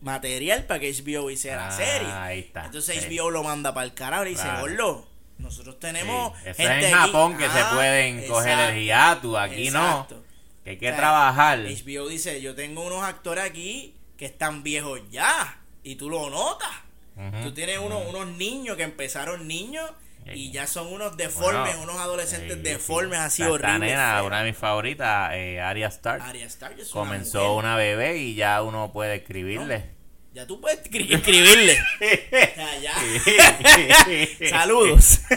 material 0.00 0.64
para 0.64 0.80
que 0.80 0.92
HBO 0.92 1.30
hiciera 1.30 1.56
la 1.56 1.68
Ah, 1.68 1.72
serie. 1.72 2.12
ahí 2.12 2.38
está, 2.40 2.66
Entonces 2.66 3.02
sí. 3.02 3.16
HBO 3.18 3.30
lo 3.30 3.42
manda 3.42 3.72
para 3.74 3.84
el 3.86 3.94
carajo 3.94 4.24
y 4.26 4.30
dice, 4.30 4.42
Claro. 4.42 5.06
nosotros 5.38 5.78
tenemos 5.78 6.32
Sí, 6.38 6.48
Eso 6.50 6.62
gente 6.62 6.78
es 6.86 6.92
en 6.92 6.94
aquí". 6.98 7.06
Japón 7.12 7.36
que 7.38 7.48
se 7.48 7.58
Ah, 7.60 7.70
pueden 7.74 8.26
coger 8.28 8.58
el 8.74 8.84
hiatus, 8.84 9.36
aquí 9.38 9.66
exacto. 9.68 10.14
no. 10.16 10.22
Que 10.64 10.70
hay 10.70 10.78
que 10.78 10.86
O 10.88 10.90
sea, 10.90 10.96
trabajar. 10.98 11.58
HBO 11.60 12.08
dice, 12.08 12.40
yo 12.40 12.54
tengo 12.54 12.82
unos 12.84 13.02
actores 13.04 13.44
aquí 13.44 13.94
que 14.16 14.26
están 14.26 14.62
viejos 14.62 15.00
ya. 15.10 15.60
Y 15.82 15.94
tú 15.96 16.10
lo 16.10 16.28
notas. 16.30 16.70
Ujú, 17.16 17.44
Tú 17.44 17.54
tienes 17.54 17.78
unos, 17.78 18.06
unos 18.08 18.26
niños 18.26 18.76
que 18.76 18.82
empezaron 18.82 19.46
niños 19.46 19.88
y 20.34 20.46
Sí. 20.46 20.52
ya 20.52 20.66
son 20.66 20.92
unos 20.92 21.16
deformes, 21.16 21.76
Bueno, 21.76 21.92
unos 21.92 21.96
adolescentes 22.02 22.56
sí, 22.56 22.62
deformes 22.62 23.18
sí. 23.18 23.24
así 23.24 23.42
horribles. 23.42 23.80
nena, 23.80 24.22
una 24.22 24.42
de 24.42 24.50
mis 24.50 24.58
favoritas, 24.58 25.30
eh, 25.34 25.60
Arya 25.60 25.88
Stark, 25.88 26.22
Arya 26.22 26.46
Stark 26.46 26.78
es 26.78 26.92
una 26.92 27.04
comenzó 27.04 27.54
una 27.54 27.76
bebé 27.76 28.18
y 28.18 28.34
ya 28.34 28.62
uno 28.62 28.92
puede 28.92 29.16
escribirle. 29.16 29.94
Ya 30.32 30.46
tú 30.46 30.60
puedes 30.60 30.82
escri- 30.84 31.14
escribirle. 31.14 31.78
Saludos. 34.50 35.20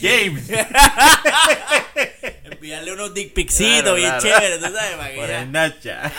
James. 0.00 0.48
Enviarle 2.44 2.92
unos 2.92 3.12
dick 3.14 3.32
picsitos 3.34 3.82
Claro, 3.82 3.94
bien 3.96 4.08
claro. 4.08 4.22
chéveres, 4.22 4.58
tú 4.58 4.64
sabes, 4.74 4.96
para 4.96 5.14
Por 5.14 5.30
el 5.30 5.52
Nacha. 5.52 6.12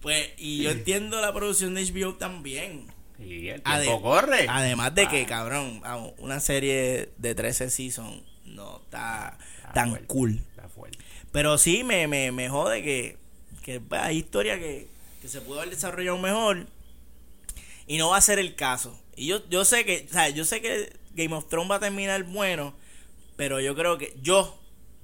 Pues, 0.00 0.28
y 0.36 0.62
yo 0.62 0.70
entiendo 0.70 1.20
la 1.20 1.32
producción 1.32 1.74
de 1.74 1.84
HBO 1.84 2.14
también. 2.14 2.86
Y 3.18 3.48
el 3.48 3.62
corre. 4.02 4.46
Además 4.48 4.94
de 4.94 5.08
que, 5.08 5.22
Ah, 5.22 5.26
cabrón, 5.26 5.80
vamos, 5.80 6.12
una 6.18 6.40
serie 6.40 7.10
de 7.16 7.34
13 7.34 7.70
seasons 7.70 8.22
no 8.44 8.80
está 8.84 9.38
está 9.58 9.72
tan 9.72 9.88
fuerte, 9.90 10.06
cool. 10.06 10.42
está 10.50 10.68
fuerte. 10.68 10.98
Pero 11.32 11.58
sí 11.58 11.82
me, 11.84 12.06
me, 12.06 12.30
me 12.32 12.48
jode 12.48 12.82
que, 12.82 13.16
que 13.62 13.80
pues, 13.80 14.00
hay 14.00 14.18
historias 14.18 14.58
que, 14.58 14.88
que 15.20 15.28
se 15.28 15.40
pudo 15.40 15.60
haber 15.60 15.70
desarrollado 15.74 16.18
mejor 16.18 16.66
y 17.86 17.98
no 17.98 18.10
va 18.10 18.18
a 18.18 18.20
ser 18.20 18.38
el 18.38 18.54
caso. 18.54 18.98
Y 19.16 19.26
yo, 19.26 19.46
yo 19.48 19.64
sé 19.64 19.84
que, 19.84 20.06
o 20.08 20.12
sea, 20.12 20.28
yo 20.28 20.44
sé 20.44 20.60
que 20.60 20.92
Game 21.14 21.34
of 21.34 21.48
Thrones 21.48 21.70
va 21.70 21.76
a 21.76 21.80
terminar 21.80 22.22
bueno, 22.24 22.74
pero 23.36 23.60
yo 23.60 23.74
creo 23.74 23.96
que 23.98 24.14
yo, 24.20 24.58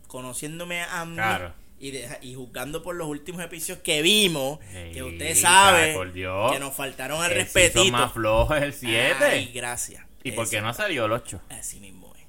conociéndome 0.06 0.82
a 0.82 1.04
mí 1.04 1.14
Claro. 1.14 1.54
Y, 1.82 1.92
y 2.22 2.34
juzgando 2.34 2.82
por 2.82 2.94
los 2.94 3.08
últimos 3.08 3.42
episodios 3.44 3.82
que 3.82 4.00
vimos, 4.02 4.58
que 4.92 5.02
usted 5.02 5.34
sabe, 5.34 5.94
que 6.14 6.58
nos 6.60 6.74
faltaron 6.74 7.22
el 7.24 7.32
El 7.32 7.38
respetito. 7.38 7.84
más 7.92 8.12
flojo 8.12 8.54
es 8.54 8.62
el 8.62 8.72
7. 8.72 9.16
Ay, 9.24 9.50
gracias. 9.52 10.04
¿Y 10.24 10.30
por 10.32 10.48
qué 10.48 10.60
no 10.60 10.72
salió 10.72 11.06
el 11.06 11.12
8? 11.12 11.40
Así 11.50 11.80
mismo 11.80 12.14
es. 12.16 12.22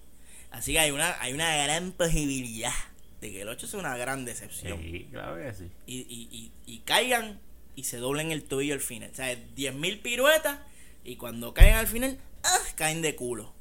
Así 0.52 0.74
que 0.74 0.80
hay 0.80 0.92
una, 0.92 1.16
hay 1.22 1.34
una 1.34 1.56
gran 1.64 1.92
posibilidad 1.92 2.74
de 3.22 3.32
que 3.32 3.42
el 3.42 3.48
8 3.50 3.68
sea 3.68 3.80
una 3.80 3.96
gran 3.96 4.26
decepción. 4.26 4.80
Sí, 4.82 5.08
claro 5.12 5.38
que 5.38 5.54
sí. 5.54 5.70
Y, 5.86 5.98
y, 6.00 6.28
y, 6.32 6.52
y 6.66 6.80
caigan 6.80 7.40
y 7.76 7.84
se 7.84 7.98
doblen 7.98 8.32
el 8.32 8.44
tobillo 8.44 8.74
al 8.74 8.82
final. 8.82 9.10
O 9.12 9.16
sea, 9.16 9.34
10.000 9.34 10.02
piruetas 10.02 10.60
y 11.04 11.16
cuando 11.18 11.54
caen 11.54 11.76
al 11.76 11.88
final, 11.88 12.18
¡ah! 12.44 12.60
caen 12.76 13.02
de 13.04 13.16
culo. 13.16 13.54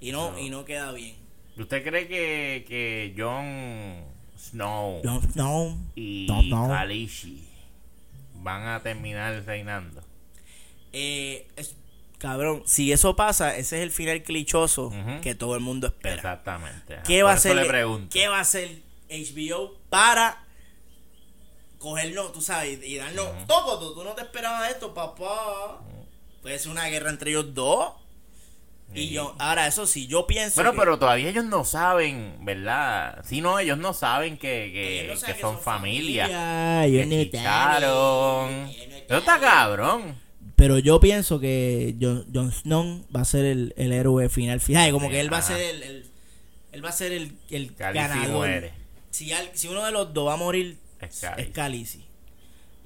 Y 0.00 0.12
no, 0.12 0.32
No. 0.32 0.38
y 0.38 0.50
no 0.50 0.64
queda 0.66 0.92
bien. 0.92 1.16
¿Usted 1.56 1.82
cree 1.82 2.06
que, 2.08 2.64
que 2.68 3.14
Jon 3.16 4.04
Snow 4.40 5.00
No, 5.04 5.20
no. 5.34 5.78
y 5.94 6.26
no, 6.28 6.42
no. 6.42 6.68
Khaleesi 6.68 7.44
van 8.34 8.66
a 8.66 8.80
terminar 8.82 9.42
reinando? 9.44 10.02
Eh, 10.92 11.46
es- 11.56 11.76
cabrón, 12.18 12.62
si 12.66 12.90
eso 12.92 13.14
pasa, 13.16 13.56
ese 13.56 13.76
es 13.78 13.82
el 13.82 13.90
final 13.90 14.22
clichoso 14.22 14.86
Ujú. 14.86 15.20
que 15.22 15.34
todo 15.34 15.54
el 15.54 15.60
mundo 15.60 15.88
espera. 15.88 16.14
Exactamente. 16.16 16.98
¿Qué 17.06 17.22
va, 17.22 17.30
a 17.30 17.32
Por 17.34 17.38
hacer. 17.38 18.08
¿Qué 18.10 18.28
va 18.28 18.38
a 18.38 18.40
hacer 18.40 18.82
HBO 19.10 19.76
para 19.90 20.44
cogernos, 21.78 22.32
tú 22.32 22.40
sabes, 22.40 22.80
y 22.84 22.96
darnos, 22.96 23.46
toco, 23.46 23.78
tú, 23.78 23.94
tú 23.94 24.04
no 24.04 24.12
te 24.14 24.22
esperabas 24.22 24.70
esto, 24.70 24.92
papá? 24.94 25.80
Puede 26.42 26.58
ser 26.58 26.72
una 26.72 26.86
guerra 26.86 27.10
entre 27.10 27.30
ellos 27.30 27.54
dos. 27.54 27.92
Y 28.92 29.08
Sí. 29.08 29.10
yo, 29.10 29.36
ahora 29.38 29.66
eso 29.68 29.86
sí, 29.86 30.06
yo 30.08 30.26
pienso 30.26 30.56
Bueno, 30.56 30.72
que- 30.72 30.78
pero 30.78 30.98
todavía 30.98 31.28
ellos 31.28 31.44
no 31.44 31.64
saben, 31.64 32.36
¿verdad? 32.40 33.24
Si 33.24 33.40
no, 33.40 33.58
ellos 33.58 33.78
no 33.78 33.94
saben 33.94 34.36
que, 34.36 34.70
que, 34.72 35.02
ellos 35.04 35.14
no 35.14 35.20
saben 35.20 35.34
que 35.36 35.40
son, 35.42 35.60
familia. 35.60 36.84
ellos 36.84 37.06
Que 37.08 37.16
no 37.16 37.22
chicharon. 37.22 38.50
saben, 38.50 38.66
ellos 38.68 38.88
no 38.90 38.96
Eso 38.96 39.18
está 39.18 39.38
cabrón. 39.40 40.18
Pero 40.56 40.78
yo 40.78 41.00
pienso 41.00 41.38
que 41.40 41.94
Jon, 42.00 42.26
Jon 42.34 42.52
Snow 42.52 43.06
va 43.14 43.20
a 43.20 43.24
ser 43.24 43.44
el, 43.46 43.72
el 43.76 43.92
héroe 43.92 44.28
final. 44.28 44.60
Fíjate, 44.60 44.90
como 44.92 45.08
que 45.08 45.20
él 45.20 45.32
va 45.32 45.38
a 45.38 45.42
ser 45.42 45.60
el, 45.60 45.82
el- 45.82 46.06
él 46.72 46.84
va 46.84 46.88
a 46.90 46.92
ser 46.92 47.12
el, 47.12 47.32
el 47.50 47.74
ganador. 47.76 48.70
Si, 49.10 49.32
al- 49.32 49.50
si 49.54 49.68
uno 49.68 49.84
de 49.84 49.92
los 49.92 50.12
dos 50.12 50.28
va 50.28 50.34
a 50.34 50.36
morir, 50.36 50.76
Es. 51.00 51.24
Khaleesi. 51.52 52.04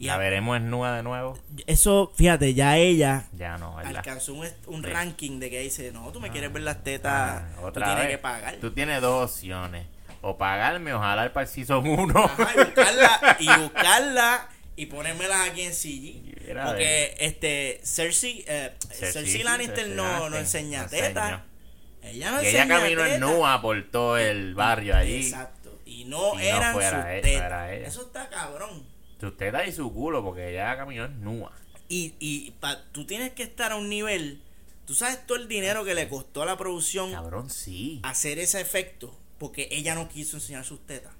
Y 0.05 0.09
La 0.09 0.15
a- 0.15 0.19
veremos 0.19 0.57
en 0.59 0.69
nua 0.71 0.95
de 0.97 1.03
nuevo. 1.03 1.39
eso, 1.67 2.13
fíjate, 2.15 2.53
ya 2.53 2.77
ella 2.77 3.25
Ya 3.33 3.57
no, 3.57 3.77
¿verdad? 3.77 3.97
alcanzó 3.97 4.35
un, 4.35 4.47
un 4.67 4.83
Sí. 4.85 4.91
ranking 4.91 5.41
de 5.41 5.49
que 5.49 5.61
dice, 5.61 5.93
no, 5.93 6.13
tú 6.13 6.21
me 6.21 6.31
quieres 6.31 6.53
ver 6.53 6.63
las 6.63 6.77
Ah, 6.77 6.83
tetas, 6.85 7.43
tú 7.57 7.73
tienes 7.81 7.97
vez. 7.97 8.09
que 8.09 8.19
pagar. 8.19 8.55
Tú 8.57 8.71
tienes 8.73 9.01
dos 9.01 9.31
opciones. 9.33 9.87
O 10.21 10.37
pagarme 10.37 10.93
o 10.93 11.01
jalar 11.01 11.33
para 11.33 11.45
el 11.47 11.51
Season 11.53 11.87
1. 11.87 12.25
Ajá, 12.25 12.49
y 12.55 12.59
buscarla, 12.65 13.37
y 13.41 13.47
buscarla 13.63 14.49
y 14.77 14.87
ponérmelas 14.87 15.49
aquí 15.51 15.63
en 15.63 15.73
CG. 15.73 16.55
Porque 16.67 17.15
este 17.19 17.81
Cersei, 17.85 18.45
eh, 18.47 18.73
Cersei, 18.91 19.13
Cersei, 19.25 19.43
Lannister 19.43 19.77
Cersei 19.77 19.95
no, 19.97 20.03
Lannister 20.05 20.31
no 20.31 20.37
enseña 20.37 20.83
no 20.83 20.89
teta. 20.91 21.45
Ella 22.03 22.31
no 22.33 22.43
Y 22.43 22.47
ella 22.47 22.63
enseña 22.65 22.79
caminó 22.81 23.05
en 23.07 23.21
nua 23.21 23.63
por 23.63 23.83
todo 23.91 24.19
el 24.19 24.55
barrio 24.55 24.95
allí. 24.97 25.25
Exacto. 25.29 25.79
Y 25.87 26.05
no 26.05 26.35
Y 26.35 26.37
no 26.37 26.41
eran 26.43 26.73
fuera 26.75 26.91
sus 27.03 27.11
ella, 27.11 27.23
tetas. 27.23 27.43
era 27.47 27.73
ella. 27.75 27.87
Eso 27.89 28.03
está 28.03 28.29
cabrón. 28.29 28.83
Sus 29.21 29.37
tetas 29.37 29.67
y 29.69 29.73
su 29.73 29.93
culo, 29.93 30.23
porque 30.23 30.51
ella 30.51 30.77
caminó 30.77 31.05
en 31.07 31.23
nua. 31.23 31.53
Y, 31.89 32.15
y 32.19 32.53
pa- 32.61 32.83
tú 32.93 33.07
tienes 33.07 33.33
que 33.33 33.43
estar 33.43 33.73
a 33.73 33.77
un 33.77 33.89
nivel. 33.89 34.43
Tú 34.87 34.95
sabes 34.95 35.27
todo 35.27 35.39
el 35.39 35.49
dinero 35.49 35.85
que 35.85 35.95
le 35.95 36.09
costó 36.09 36.43
a 36.43 36.47
la 36.47 36.59
producción 36.59 37.11
Cabrón, 37.13 37.49
sí. 37.51 38.01
hacer 38.03 38.39
ese 38.39 38.61
efecto 38.61 39.19
porque 39.39 39.69
ella 39.71 39.95
no 39.95 40.09
quiso 40.09 40.37
enseñar 40.37 40.65
sus 40.65 40.85
tetas. 40.87 41.13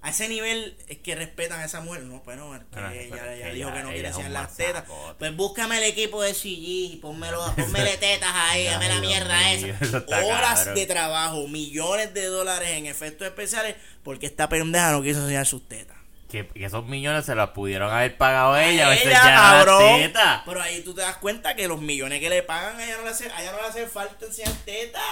A 0.00 0.10
ese 0.10 0.28
nivel 0.28 0.76
es 0.86 0.98
que 0.98 1.14
respetan 1.14 1.60
a 1.60 1.64
esa 1.64 1.80
mujer. 1.80 2.02
No, 2.02 2.22
pues 2.22 2.36
no, 2.36 2.54
es 2.54 2.60
que 2.70 3.04
ella, 3.06 3.16
pero 3.40 3.54
dijo 3.54 3.72
que 3.72 3.82
no 3.82 3.90
quiere 3.90 4.08
enseñar 4.08 4.30
las 4.32 4.54
tetas. 4.54 4.84
Pues 5.18 5.34
búscame 5.34 5.78
el 5.78 5.84
equipo 5.84 6.20
de 6.22 6.34
CG 6.34 6.46
y 6.92 6.98
pónmelo, 7.00 7.42
pónmele 7.56 7.96
tetas 7.96 8.30
ahí, 8.34 8.64
dame 8.64 8.88
la 8.88 9.00
mierda 9.00 9.52
esa. 9.52 10.04
Horas 10.26 10.58
cabrón. 10.58 10.74
de 10.74 10.86
trabajo, 10.86 11.48
millones 11.48 12.12
de 12.12 12.26
dólares 12.26 12.68
en 12.72 12.84
efectos 12.86 13.26
especiales 13.26 13.76
porque 14.02 14.26
esta 14.26 14.48
pendeja 14.50 14.92
no 14.92 15.02
quiso 15.02 15.20
enseñar 15.20 15.46
sus 15.46 15.66
tetas. 15.66 15.96
Que, 16.34 16.48
que 16.48 16.64
esos 16.64 16.84
millones 16.86 17.24
se 17.26 17.36
los 17.36 17.50
pudieron 17.50 17.92
haber 17.92 18.16
pagado 18.16 18.56
ella. 18.56 18.88
A 18.88 18.94
Ella, 18.96 19.20
cabrón. 19.22 20.12
Pero 20.44 20.60
ahí 20.60 20.82
tú 20.82 20.92
te 20.92 21.02
das 21.02 21.16
cuenta 21.18 21.54
que 21.54 21.68
los 21.68 21.80
millones 21.80 22.18
que 22.18 22.28
le 22.28 22.42
pagan 22.42 22.76
a 22.76 22.84
ella 22.84 22.96
no 22.96 23.04
le 23.04 23.10
hace, 23.10 23.30
a 23.30 23.40
ella 23.40 23.52
no 23.52 23.58
le 23.62 23.68
hace 23.68 23.86
falta 23.86 24.26
enseñar 24.26 24.52
tetas. 24.64 25.02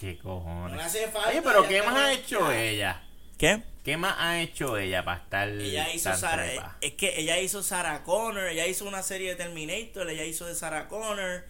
¿Qué 0.00 0.16
cojones? 0.16 0.70
No 0.72 0.76
le 0.78 0.82
hace 0.82 1.08
falta, 1.08 1.28
Oye, 1.28 1.42
pero 1.42 1.68
¿qué 1.68 1.82
más 1.82 1.94
ha 1.96 2.12
hecho 2.14 2.50
ella? 2.50 3.02
¿Qué? 3.36 3.62
¿Qué 3.84 3.98
más 3.98 4.14
ha 4.18 4.40
hecho 4.40 4.78
ella 4.78 5.04
para 5.04 5.18
estar 5.22 5.48
Ella 5.48 5.92
hizo 5.92 6.10
tan 6.10 6.18
Sarah, 6.18 6.44
trepa? 6.44 6.76
es 6.80 6.92
que 6.92 7.20
ella 7.20 7.38
hizo 7.38 7.62
Sarah 7.62 8.02
Connor, 8.02 8.48
ella 8.48 8.66
hizo 8.66 8.86
una 8.86 9.02
serie 9.02 9.30
de 9.30 9.36
Terminator, 9.36 10.08
ella 10.08 10.24
hizo 10.24 10.46
de 10.46 10.54
Sarah 10.54 10.88
Connor 10.88 11.44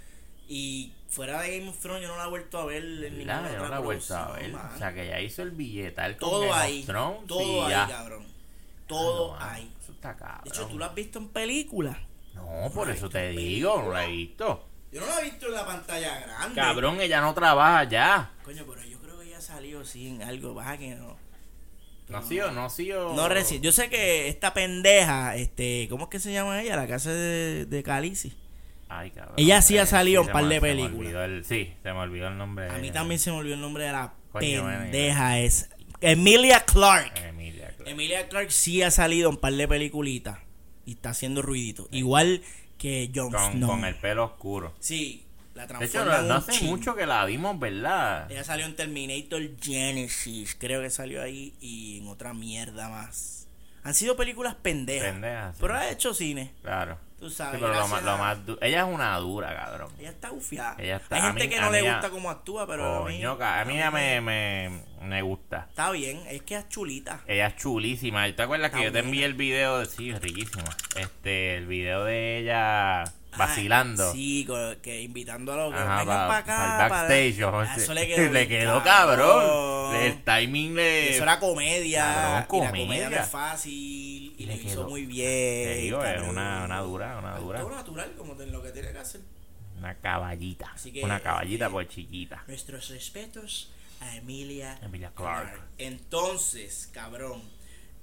y 0.48 0.92
fuera 1.08 1.40
de 1.42 1.56
Game 1.58 1.70
of 1.70 1.78
Thrones 1.78 2.02
yo 2.02 2.08
no 2.08 2.16
la 2.16 2.24
he 2.24 2.28
vuelto 2.28 2.58
a 2.58 2.66
ver 2.66 2.82
en 2.82 3.18
ninguna. 3.18 3.42
Yo 3.42 3.46
otra 3.48 3.58
no 3.62 3.68
la 3.68 3.76
he 3.76 3.80
vuelto 3.80 4.16
a 4.16 4.32
ver. 4.32 4.50
man. 4.50 4.70
O 4.74 4.78
sea, 4.78 4.92
que 4.92 5.02
ella 5.06 5.20
hizo 5.20 5.42
el 5.42 5.52
billetal 5.52 6.16
con 6.16 6.30
todo 6.30 6.50
of 6.50 6.56
ahí, 6.56 6.82
Thrones 6.84 7.26
todo 7.28 7.64
ahí, 7.66 7.70
ya. 7.70 7.86
cabrón. 7.88 8.26
Todo 8.90 9.34
Ah, 9.36 9.38
no, 9.46 9.52
ahí. 9.52 9.72
Eso 9.82 9.92
está 9.92 10.16
cabrón. 10.16 10.40
De 10.44 10.50
hecho, 10.50 10.66
tú 10.66 10.78
lo 10.78 10.84
has 10.84 10.94
visto 10.94 11.18
en 11.18 11.28
películas. 11.28 11.96
No, 12.34 12.70
por 12.74 12.90
eso 12.90 13.08
te 13.08 13.30
digo, 13.30 13.70
no 13.70 13.74
película. 13.76 13.98
la 14.00 14.04
he 14.06 14.12
visto. 14.12 14.66
Yo 14.92 15.00
no 15.00 15.06
la 15.06 15.20
he 15.20 15.24
visto 15.24 15.46
en 15.46 15.52
la 15.54 15.66
pantalla 15.66 16.20
grande. 16.20 16.54
Cabrón, 16.60 17.00
ella 17.00 17.20
no 17.20 17.32
trabaja 17.34 17.84
ya. 17.84 18.32
Coño, 18.44 18.64
pero 18.68 18.84
yo 18.84 18.98
creo 19.00 19.18
que 19.20 19.26
ella 19.26 19.40
salió 19.40 19.84
sí 19.84 20.08
en 20.08 20.22
algo, 20.22 20.54
baja 20.54 20.76
que 20.78 20.94
no. 20.96 21.16
No 22.08 22.18
ha 22.18 22.22
sido, 22.22 22.50
no 22.50 22.64
ha 22.64 22.70
sido. 22.70 23.14
No 23.14 23.28
reci- 23.28 23.60
Yo 23.60 23.70
sé 23.70 23.88
que 23.88 24.28
esta 24.28 24.52
pendeja, 24.52 25.36
este, 25.36 25.86
¿cómo 25.88 26.04
es 26.04 26.10
que 26.10 26.18
se 26.18 26.32
llama 26.32 26.60
ella? 26.60 26.74
La 26.74 26.88
casa 26.88 27.12
de, 27.12 27.66
de 27.66 27.82
Calici. 27.84 28.36
Ay, 28.88 29.12
cabrón. 29.12 29.34
Ella 29.36 29.62
sí 29.62 29.78
ha 29.78 29.82
Eh, 29.82 29.86
salido 29.86 30.22
en 30.22 30.26
se 30.26 30.32
par 30.32 30.44
de 30.48 30.60
películas. 30.60 31.14
el- 31.14 31.44
sí, 31.44 31.72
se 31.80 31.92
me 31.92 31.98
olvidó 32.00 32.26
el 32.26 32.36
nombre. 32.36 32.68
A 32.68 32.78
mí 32.78 32.90
también 32.90 33.20
se 33.20 33.30
me 33.30 33.36
olvidó 33.36 33.54
el 33.54 33.60
nombre 33.60 33.84
de 33.84 33.92
la 33.92 34.12
Coño, 34.32 34.64
pendeja. 34.64 35.38
Es 35.38 35.70
Emilia 36.00 36.64
Clark. 36.64 37.12
Emilia. 37.16 37.59
Emilia 37.90 38.28
Clark 38.28 38.50
sí 38.50 38.82
ha 38.82 38.90
salido 38.90 39.30
en 39.30 39.36
par 39.36 39.52
de 39.52 39.68
peliculitas 39.68 40.38
y 40.86 40.92
está 40.92 41.10
haciendo 41.10 41.42
ruidito. 41.42 41.88
Igual 41.90 42.42
que 42.78 43.10
Jon 43.14 43.30
con, 43.32 43.52
Snow. 43.52 43.68
con 43.70 43.84
el 43.84 43.94
pelo 43.96 44.24
oscuro. 44.24 44.74
Sí, 44.80 45.24
la 45.54 45.66
De 45.66 45.84
hecho, 45.84 46.04
no, 46.04 46.10
no 46.22 46.24
un 46.24 46.32
hace 46.32 46.52
chin. 46.52 46.68
mucho 46.68 46.94
que 46.94 47.06
la 47.06 47.24
vimos, 47.26 47.58
¿verdad? 47.58 48.30
Ella 48.30 48.44
salió 48.44 48.64
en 48.66 48.76
Terminator 48.76 49.42
Genesis, 49.60 50.56
creo 50.58 50.80
que 50.80 50.90
salió 50.90 51.22
ahí 51.22 51.54
y 51.60 51.98
en 51.98 52.08
otra 52.08 52.32
mierda 52.32 52.88
más. 52.88 53.46
Han 53.82 53.94
sido 53.94 54.14
películas 54.16 54.54
pendejas, 54.56 55.12
Pendejas, 55.12 55.54
sí. 55.56 55.58
pero 55.62 55.74
ha 55.74 55.90
hecho 55.90 56.12
cine. 56.14 56.52
Claro. 56.62 56.98
Tú 57.20 57.28
Sí, 57.28 57.36
sabes. 57.36 57.60
pero 57.60 57.68
lo 57.68 57.74
gracias 57.74 57.90
más, 57.92 58.02
lo 58.02 58.10
a- 58.12 58.16
más 58.16 58.46
du- 58.46 58.58
ella 58.62 58.80
es 58.80 58.94
una 58.94 59.16
dura, 59.18 59.54
cabrón. 59.54 59.92
Ella 59.98 60.08
está 60.10 60.32
ufiada. 60.32 60.74
Ella 60.78 60.96
está- 60.96 61.16
Hay 61.16 61.22
gente 61.22 61.44
mí- 61.44 61.48
que 61.50 61.60
no 61.60 61.70
le 61.70 61.82
gusta 61.82 62.08
cómo 62.10 62.30
actúa, 62.30 62.66
pero 62.66 63.04
a 63.04 63.08
mí, 63.08 63.22
a 63.22 63.64
mí 63.66 63.74
me, 63.92 64.20
me, 64.22 64.82
me 65.02 65.20
gusta. 65.22 65.66
está 65.68 65.90
bien. 65.90 66.22
Es 66.28 66.40
que 66.42 66.56
es 66.56 66.68
chulita. 66.70 67.20
Ella 67.26 67.48
es 67.48 67.56
chulísima. 67.56 68.24
¿Te 68.34 68.42
acuerdas 68.42 68.70
que 68.70 68.82
yo 68.82 68.90
te 68.90 69.00
envié 69.00 69.26
el 69.26 69.34
video? 69.34 69.78
de- 69.80 69.86
Sí, 69.86 70.08
es 70.10 70.20
riquísima. 70.20 70.64
Este, 70.96 71.56
el 71.56 71.66
video 71.66 72.04
de 72.04 72.38
ella 72.38 73.04
vacilando. 73.36 74.08
Ah, 74.08 74.12
sí, 74.12 74.44
que 74.82 75.02
invitando 75.02 75.52
a 75.52 75.56
los 75.56 75.72
que 75.72 75.78
vengan 75.80 76.06
pa- 76.06 76.28
para 76.28 76.36
acá. 76.38 76.56
pa' 76.56 76.84
el 76.84 76.88
para- 76.88 76.88
backstage. 77.08 77.82
Eso 77.82 77.94
le 77.94 78.06
quedó, 78.14 78.30
bien 78.32 78.48
quedó 78.48 78.82
cabrón. 78.82 79.96
El 79.96 80.22
timing 80.22 80.74
le. 80.74 81.14
Eso 81.14 81.22
era 81.24 81.38
comedia. 81.40 82.04
Cabrón, 82.04 82.30
y 82.30 82.40
la 82.40 82.46
comedia 82.46 82.70
comedia. 82.86 83.10
no 83.10 83.16
es 83.24 83.28
fácil. 83.30 84.34
Y 84.38 84.46
lo 84.46 84.52
le 84.54 84.62
hizo 84.62 84.68
quedó. 84.80 84.88
muy 84.88 85.06
bien. 85.06 85.28
Te 85.28 85.74
digo, 85.76 86.04
es 86.04 86.12
cabrón. 86.14 86.28
una, 86.30 86.64
una 86.64 86.80
dura, 86.80 87.18
una 87.18 87.36
dura. 87.38 87.60
Todo 87.60 87.70
natural, 87.74 88.12
como 88.16 88.34
lo 88.34 88.62
que 88.62 88.70
tiene 88.70 88.92
que 88.92 88.98
hacer. 88.98 89.20
Una 89.78 89.94
caballita. 89.94 90.70
Así 90.74 90.92
que, 90.92 91.02
una 91.02 91.20
caballita 91.20 91.66
eh, 91.66 91.70
pues 91.70 91.88
chiquita. 91.88 92.44
Nuestros 92.46 92.88
respetos 92.90 93.72
a 94.00 94.14
Emilia, 94.16 94.78
Emilia 94.82 95.10
Clarke. 95.14 95.58
Entonces, 95.78 96.88
cabrón, 96.92 97.42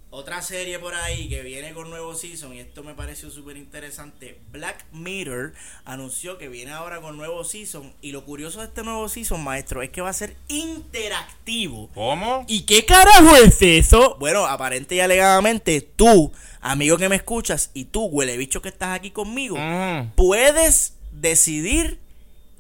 otra 0.10 0.42
serie 0.42 0.80
por 0.80 0.96
ahí 0.96 1.28
que 1.28 1.42
viene 1.42 1.74
con 1.74 1.90
nuevo 1.90 2.16
season, 2.16 2.54
y 2.54 2.60
esto 2.60 2.82
me 2.84 2.94
pareció 2.94 3.30
súper 3.30 3.58
interesante. 3.58 4.40
Black 4.52 4.86
Mirror 4.94 5.54
anunció 5.84 6.38
que 6.38 6.48
viene 6.48 6.72
ahora 6.72 7.02
con 7.02 7.18
nuevo 7.18 7.44
season. 7.44 7.94
Y 8.02 8.12
lo 8.14 8.24
curioso 8.24 8.60
de 8.62 8.68
este 8.68 8.84
nuevo 8.84 9.10
season, 9.10 9.44
maestro, 9.44 9.82
es 9.82 9.90
que 9.90 10.02
va 10.02 10.10
a 10.10 10.14
ser 10.14 10.38
interactivo. 10.48 11.90
¿Cómo? 11.94 12.46
¿Y 12.48 12.62
qué 12.62 12.86
carajo 12.86 13.36
es 13.36 13.62
eso? 13.62 14.16
Bueno, 14.20 14.46
aparente 14.46 14.96
y 14.96 15.00
alegadamente, 15.00 15.82
tú, 15.82 16.32
amigo 16.62 16.98
que 16.98 17.10
me 17.10 17.16
escuchas, 17.18 17.72
y 17.74 17.86
tú, 17.86 18.06
huele 18.06 18.38
bicho 18.38 18.62
que 18.62 18.70
estás 18.70 18.96
aquí 18.96 19.12
conmigo, 19.12 19.58
Mm. 19.58 20.12
puedes 20.16 20.94
decidir 21.12 22.00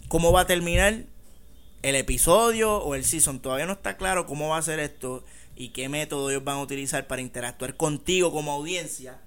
cómo 0.07 0.31
va 0.31 0.41
a 0.41 0.47
terminar 0.47 1.03
el 1.83 1.95
episodio 1.95 2.77
o 2.77 2.95
el 2.95 3.05
season. 3.05 3.39
Todavía 3.39 3.65
no 3.65 3.73
está 3.73 3.97
claro 3.97 4.25
cómo 4.25 4.49
va 4.49 4.57
a 4.57 4.61
ser 4.61 4.79
esto 4.79 5.23
y 5.57 5.69
qué 5.69 5.89
método 5.89 6.29
ellos 6.29 6.43
van 6.43 6.57
a 6.57 6.61
utilizar 6.61 7.07
para 7.07 7.21
interactuar 7.21 7.75
contigo 7.75 8.31
como 8.31 8.51
audiencia. 8.51 9.19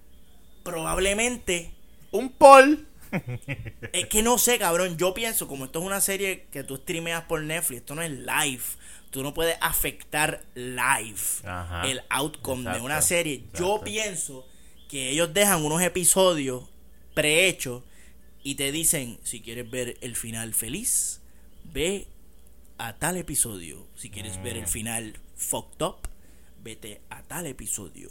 Probablemente, 0.63 1.73
Un 2.13 2.31
poll. 2.31 2.87
es 3.93 4.07
que 4.07 4.23
no 4.23 4.39
sé, 4.39 4.59
cabrón. 4.59 4.97
Yo 4.97 5.15
pienso, 5.15 5.49
como 5.49 5.65
esto 5.65 5.81
es 5.81 5.85
una 5.87 6.01
serie 6.01 6.47
que 6.53 6.63
tú 6.65 6.77
streameas 6.77 7.25
por 7.25 7.43
Netflix, 7.43 7.81
esto 7.81 7.95
no 7.95 8.03
es 8.03 8.11
live. 8.11 8.63
Tú 9.11 9.23
no 9.25 9.35
puedes 9.35 9.57
afectar 9.61 10.45
live 10.55 11.19
Ajá. 11.45 11.83
el 11.89 12.01
outcome 12.11 12.71
de 12.73 12.81
una 12.81 13.03
serie. 13.03 13.45
Yo 13.59 13.81
pienso 13.85 14.47
que 14.89 15.11
ellos 15.11 15.35
dejan 15.35 15.65
unos 15.65 15.83
episodios 15.83 16.69
prehechos 17.15 17.83
y 18.45 18.55
te 18.55 18.71
dicen, 18.71 19.19
si 19.25 19.41
quieres 19.41 19.69
ver 19.71 19.97
el 20.01 20.15
final 20.15 20.55
feliz, 20.55 21.21
ve 21.65 22.07
a 22.79 22.93
tal 22.95 23.17
episodio. 23.17 23.87
Si 23.97 24.11
quieres 24.11 24.41
ver 24.43 24.57
el 24.57 24.65
Mm. 24.65 24.69
final 24.69 25.19
fucked 25.37 25.83
up, 25.85 26.09
vete 26.63 27.01
a 27.11 27.23
tal 27.23 27.47
episodio. 27.47 28.11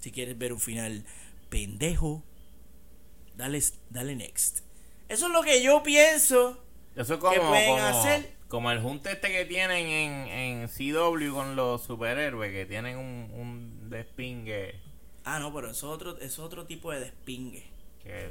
Si 0.00 0.10
quieres 0.12 0.38
ver 0.38 0.52
un 0.52 0.60
final 0.60 1.04
pendejo, 1.48 2.22
dale, 3.36 3.62
dale 3.90 4.14
next. 4.16 4.60
Eso 5.08 5.26
es 5.26 5.32
lo 5.32 5.42
que 5.42 5.62
yo 5.62 5.82
pienso. 5.82 6.62
Eso 6.94 7.14
es 7.14 7.20
como, 7.20 7.32
¿Qué 7.32 7.40
pueden 7.40 7.76
como, 7.76 7.86
hacer? 7.86 8.32
como 8.48 8.70
el 8.70 8.80
junte 8.80 9.12
este 9.12 9.28
que 9.30 9.44
tienen 9.44 9.86
en, 9.86 10.28
en 10.28 10.68
CW 10.68 11.32
con 11.32 11.56
los 11.56 11.82
superhéroes, 11.82 12.52
que 12.52 12.66
tienen 12.66 12.98
un, 12.98 13.30
un 13.34 13.90
despingue 13.90 14.80
Ah, 15.24 15.38
no, 15.38 15.52
pero 15.52 15.70
eso 15.70 15.88
es 15.88 15.94
otro, 15.94 16.12
eso 16.16 16.24
es 16.24 16.38
otro 16.38 16.64
tipo 16.66 16.90
de 16.90 17.00
despingue. 17.00 17.64
que... 18.02 18.30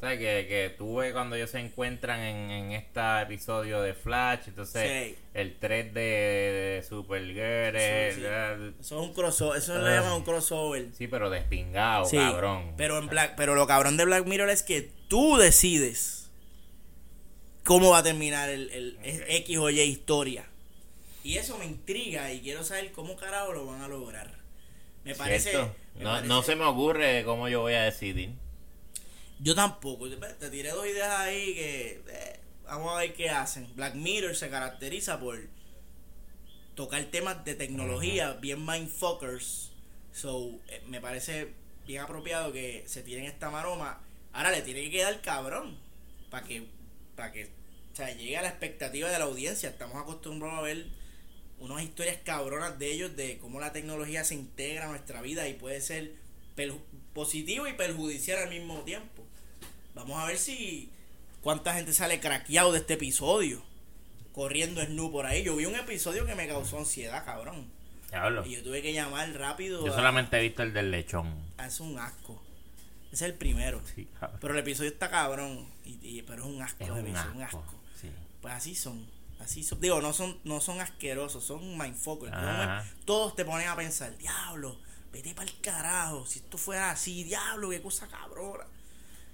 ¿Sabes? 0.00 0.18
Que, 0.18 0.46
que 0.48 0.74
tú 0.78 0.96
ves 0.96 1.12
cuando 1.12 1.36
ellos 1.36 1.50
se 1.50 1.60
encuentran 1.60 2.20
en, 2.20 2.50
en 2.50 2.72
este 2.72 3.00
episodio 3.22 3.82
de 3.82 3.92
Flash, 3.92 4.44
entonces 4.46 5.10
Sí. 5.10 5.16
el 5.34 5.56
3 5.58 5.92
de, 5.92 6.00
de 6.00 6.84
Supergirl, 6.88 7.76
el- 7.76 8.14
Sí, 8.14 8.20
sí. 8.20 8.26
el- 8.26 8.74
Eso 8.80 9.00
es 9.02 9.06
un 9.08 9.12
crossover, 9.12 9.58
eso 9.58 9.78
le 9.78 9.90
Ah. 9.90 9.96
llaman 10.00 10.12
un 10.14 10.22
crossover. 10.24 10.86
sí, 10.96 11.06
pero 11.06 11.28
despingado, 11.28 12.08
cabrón. 12.10 12.72
Pero 12.78 12.98
en 12.98 13.08
Black, 13.08 13.34
pero 13.36 13.54
lo 13.54 13.66
cabrón 13.66 13.98
de 13.98 14.06
Black 14.06 14.24
Mirror 14.26 14.48
es 14.48 14.62
que 14.62 14.90
tú 15.08 15.36
decides 15.36 16.30
cómo 17.64 17.90
va 17.90 17.98
a 17.98 18.02
terminar 18.02 18.48
el, 18.48 18.70
el 18.70 18.98
X 19.28 19.58
o 19.58 19.68
Y 19.70 19.80
historia. 19.80 20.46
Y 21.22 21.36
eso 21.36 21.58
me 21.58 21.66
intriga 21.66 22.32
y 22.32 22.40
quiero 22.40 22.64
saber 22.64 22.92
cómo 22.92 23.16
carajo 23.16 23.52
lo 23.52 23.66
van 23.66 23.82
a 23.82 23.88
lograr. 23.88 24.32
Me 25.04 25.14
parece. 25.14 25.52
No, 25.52 25.74
parece- 26.04 26.26
no 26.28 26.42
se 26.42 26.56
me 26.56 26.64
ocurre 26.64 27.22
cómo 27.24 27.48
yo 27.50 27.60
voy 27.60 27.74
a 27.74 27.82
decidir. 27.82 28.30
Yo 29.42 29.54
tampoco. 29.54 30.08
Te 30.08 30.50
tiré 30.50 30.70
dos 30.70 30.86
ideas 30.86 31.10
ahí 31.18 31.54
que. 31.54 32.02
eh, 32.08 32.40
vamos 32.64 32.94
a 32.94 32.98
ver 33.00 33.14
qué 33.14 33.30
hacen. 33.30 33.68
Black 33.74 33.94
Mirror 33.94 34.36
se 34.36 34.50
caracteriza 34.50 35.18
por 35.18 35.38
tocar 36.74 37.02
temas 37.06 37.44
de 37.44 37.54
tecnología 37.54 38.34
bien 38.34 38.64
mindfuckers. 38.64 39.72
So, 40.12 40.60
eh, 40.68 40.82
me 40.88 41.00
parece 41.00 41.54
bien 41.86 42.02
apropiado 42.02 42.52
que 42.52 42.84
se 42.86 43.02
tiren 43.02 43.24
esta 43.24 43.50
maroma. 43.50 44.00
Ahora 44.32 44.50
le 44.50 44.62
tiene 44.62 44.82
que 44.82 44.90
quedar 44.90 45.20
cabrón. 45.22 45.78
Para 46.30 46.46
que, 46.46 46.66
para 47.16 47.32
que 47.32 47.46
o 47.46 47.96
sea, 47.96 48.14
llegue 48.14 48.36
a 48.36 48.42
la 48.42 48.48
expectativa 48.48 49.10
de 49.10 49.18
la 49.18 49.24
audiencia. 49.24 49.70
Estamos 49.70 49.96
acostumbrados 49.96 50.58
a 50.58 50.62
ver 50.62 50.86
unas 51.58 51.82
historias 51.82 52.18
cabronas 52.24 52.78
de 52.78 52.92
ellos 52.92 53.16
de 53.16 53.38
cómo 53.38 53.60
la 53.60 53.72
tecnología 53.72 54.24
se 54.24 54.34
integra 54.34 54.86
a 54.86 54.90
nuestra 54.90 55.22
vida 55.22 55.48
y 55.48 55.54
puede 55.54 55.80
ser 55.80 56.12
positivo 57.14 57.66
y 57.66 57.72
perjudicial 57.72 58.38
al 58.38 58.50
mismo 58.50 58.80
tiempo. 58.82 59.19
Vamos 59.94 60.18
a 60.22 60.26
ver 60.26 60.38
si 60.38 60.90
cuánta 61.42 61.74
gente 61.74 61.92
sale 61.92 62.20
craqueado 62.20 62.72
de 62.72 62.78
este 62.78 62.94
episodio. 62.94 63.62
Corriendo 64.32 64.82
snu 64.84 65.10
por 65.10 65.26
ahí. 65.26 65.42
Yo 65.42 65.56
vi 65.56 65.66
un 65.66 65.74
episodio 65.74 66.24
que 66.26 66.34
me 66.34 66.46
causó 66.46 66.78
ansiedad, 66.78 67.24
cabrón. 67.24 67.66
Diablo. 68.10 68.44
Y 68.46 68.52
yo 68.56 68.62
tuve 68.62 68.82
que 68.82 68.92
llamar 68.92 69.32
rápido. 69.34 69.84
Yo 69.84 69.92
a- 69.92 69.96
solamente 69.96 70.36
he 70.38 70.42
visto 70.42 70.62
el 70.62 70.72
del 70.72 70.90
lechón. 70.90 71.34
a- 71.58 71.66
es 71.66 71.80
un 71.80 71.98
asco. 71.98 72.40
Es 73.12 73.22
el 73.22 73.34
primero. 73.34 73.80
Sí, 73.94 74.06
cabrón. 74.18 74.38
Pero 74.40 74.54
el 74.54 74.60
episodio 74.60 74.90
está 74.90 75.10
cabrón. 75.10 75.66
Y, 75.84 75.98
y- 76.18 76.22
pero 76.22 76.42
es 76.44 76.48
un 76.48 76.62
asco. 76.62 76.84
Es 76.84 76.90
un 76.90 76.98
episodio, 76.98 77.32
un 77.34 77.42
asco. 77.42 77.64
Sí. 78.00 78.08
Pues 78.40 78.54
así 78.54 78.74
son. 78.74 79.04
Así 79.40 79.64
son. 79.64 79.80
Digo, 79.80 80.00
no 80.00 80.12
son, 80.12 80.38
no 80.44 80.60
son 80.60 80.80
asquerosos, 80.80 81.44
son 81.44 81.76
mindfuckers. 81.78 82.32
Ajá. 82.32 82.84
Todos 83.04 83.34
te 83.34 83.44
ponen 83.44 83.68
a 83.68 83.74
pensar, 83.76 84.16
diablo, 84.18 84.78
vete 85.12 85.34
para 85.34 85.50
el 85.50 85.60
carajo. 85.60 86.26
Si 86.26 86.38
esto 86.40 86.56
fuera 86.58 86.90
así, 86.90 87.24
diablo, 87.24 87.70
qué 87.70 87.80
cosa 87.82 88.06
cabrona. 88.06 88.64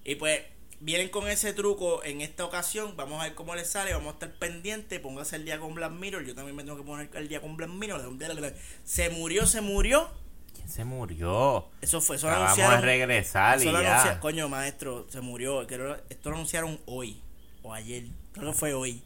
Y 0.09 0.15
pues 0.15 0.41
vienen 0.81 1.09
con 1.09 1.27
ese 1.29 1.53
truco 1.53 2.05
en 2.05 2.21
esta 2.21 2.45
ocasión. 2.45 2.97
Vamos 2.97 3.21
a 3.21 3.25
ver 3.25 3.35
cómo 3.35 3.55
les 3.55 3.69
sale. 3.69 3.93
Vamos 3.93 4.09
a 4.09 4.13
estar 4.13 4.33
pendientes. 4.35 5.01
Póngase 5.01 5.37
el 5.37 5.45
día 5.45 5.59
con 5.59 5.75
Black 5.75 5.91
Mirror. 5.93 6.25
Yo 6.25 6.35
también 6.35 6.55
me 6.55 6.63
tengo 6.63 6.77
que 6.77 6.85
poner 6.85 7.11
el 7.15 7.29
día 7.29 7.41
con 7.41 7.57
Black 7.57 7.71
Mirror. 7.71 8.01
Se 8.85 9.11
murió, 9.11 9.47
se 9.47 9.61
murió. 9.61 10.09
¿Quién 10.55 10.69
se 10.69 10.85
murió? 10.85 11.69
Eso 11.81 12.01
fue, 12.01 12.17
eso 12.17 12.27
lo 12.29 12.33
Vamos 12.35 12.47
anunciaron. 12.51 12.79
a 12.79 12.81
regresar 12.81 13.61
y 13.61 13.65
ya. 13.65 14.21
Coño, 14.21 14.49
maestro, 14.49 15.07
se 15.11 15.21
murió. 15.21 15.63
Esto 15.63 16.31
lo 16.31 16.37
anunciaron 16.37 16.81
hoy 16.87 17.21
o 17.63 17.75
ayer. 17.75 18.05
Creo 18.33 18.53
que 18.53 18.59
fue 18.59 18.73
hoy. 18.75 19.03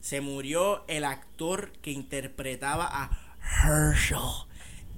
Se 0.00 0.20
murió 0.20 0.84
el 0.86 1.04
actor 1.04 1.72
que 1.82 1.90
interpretaba 1.90 2.86
a 2.88 3.10
Herschel 3.64 4.18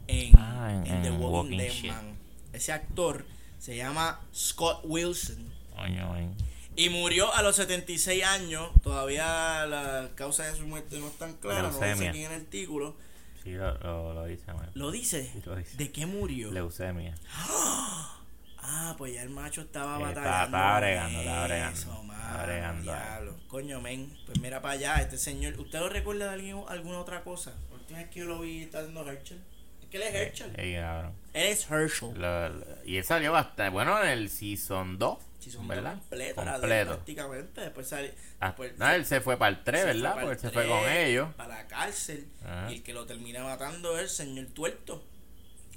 en, 0.06 0.36
Ah, 0.36 0.82
en- 0.84 0.86
en 0.92 1.02
The 1.02 1.10
Walking, 1.12 1.54
Walking 1.54 1.56
Dead. 1.58 1.84
Man. 1.94 2.18
Ese 2.52 2.72
actor 2.72 3.24
se 3.58 3.76
llama 3.76 4.20
Scott 4.34 4.80
Wilson. 4.84 5.52
Coño, 5.76 6.16
eh. 6.16 6.28
Y 6.76 6.90
murió 6.90 7.32
a 7.34 7.42
los 7.42 7.56
76 7.56 8.22
años. 8.24 8.70
Todavía 8.82 9.66
la 9.66 10.10
causa 10.14 10.44
de 10.44 10.56
su 10.56 10.66
muerte 10.66 10.98
no 11.00 11.08
están 11.08 11.34
claras. 11.34 11.74
No 11.74 11.80
dice 11.86 12.08
aquí 12.08 12.24
en 12.24 12.32
el 12.32 12.40
artículo. 12.42 12.96
Sí, 13.42 13.50
lo, 13.52 13.74
lo, 13.78 14.14
lo 14.14 14.24
dice, 14.26 14.52
man. 14.52 14.70
¿Lo 14.74 14.90
dice? 14.90 15.30
Sí, 15.32 15.42
lo 15.44 15.56
dice. 15.56 15.76
¿De 15.76 15.90
qué 15.90 16.06
murió? 16.06 16.50
Leucemia. 16.52 17.14
Ah, 18.70 18.94
pues 18.98 19.14
ya 19.14 19.22
el 19.22 19.30
macho 19.30 19.62
estaba 19.62 19.98
batallando. 19.98 20.20
estaba- 20.28 20.44
estaba 20.44 20.80
bregando, 20.80 21.18
estaba 21.20 21.44
bregando, 21.46 21.78
eso, 21.78 22.02
estaba 22.02 22.42
bregando. 22.44 22.82
diablo. 22.82 23.34
Coño, 23.48 23.80
men. 23.80 24.12
Pues 24.26 24.40
mira 24.40 24.60
para 24.60 24.74
allá, 24.74 24.96
este 24.96 25.16
señor. 25.16 25.58
¿Usted 25.58 25.78
lo 25.78 25.88
recuerda 25.88 26.26
de 26.26 26.32
alguien, 26.34 26.62
alguna 26.68 26.98
otra 26.98 27.22
cosa? 27.24 27.54
La 27.70 27.76
última 27.76 27.98
vez 28.00 28.10
que 28.10 28.20
yo 28.20 28.26
lo 28.26 28.40
vi 28.40 28.62
está 28.62 28.80
haciendo 28.80 29.08
Herschel. 29.10 29.40
Que 29.90 29.96
él 29.96 30.02
es 30.02 30.14
Herschel. 30.14 30.52
Ey, 30.58 30.74
cabrón. 30.74 31.14
Él 31.32 31.46
es 31.46 31.70
Herschel. 31.70 32.64
Y 32.84 32.96
él 32.96 33.04
salió 33.04 33.32
bastante. 33.32 33.70
Bueno, 33.70 34.02
en 34.02 34.10
el 34.10 34.28
Season 34.28 34.98
2. 34.98 35.18
Si 35.38 35.50
son 35.52 35.68
¿Verdad? 35.68 35.98
completo, 36.34 36.42
prácticamente. 36.92 37.60
Después 37.60 37.88
sale. 37.88 38.12
Ah, 38.40 38.48
después 38.48 38.76
no, 38.76 38.88
él 38.90 39.06
se 39.06 39.20
fue 39.20 39.36
para 39.36 39.50
el 39.56 39.62
3, 39.62 39.80
se 39.80 39.86
¿verdad? 39.86 40.14
para 40.14 40.26
Porque 40.26 40.32
el 40.32 40.32
él 40.32 40.40
se 40.40 40.50
fue 40.50 40.66
con 40.68 40.82
tren, 40.82 41.06
ellos. 41.06 41.34
Para 41.36 41.54
la 41.54 41.66
cárcel. 41.68 42.28
Ajá. 42.44 42.70
Y 42.70 42.74
el 42.74 42.82
que 42.82 42.92
lo 42.92 43.06
termina 43.06 43.44
matando 43.44 43.96
es 43.96 44.02
el 44.02 44.08
señor 44.10 44.46
tuerto. 44.46 45.04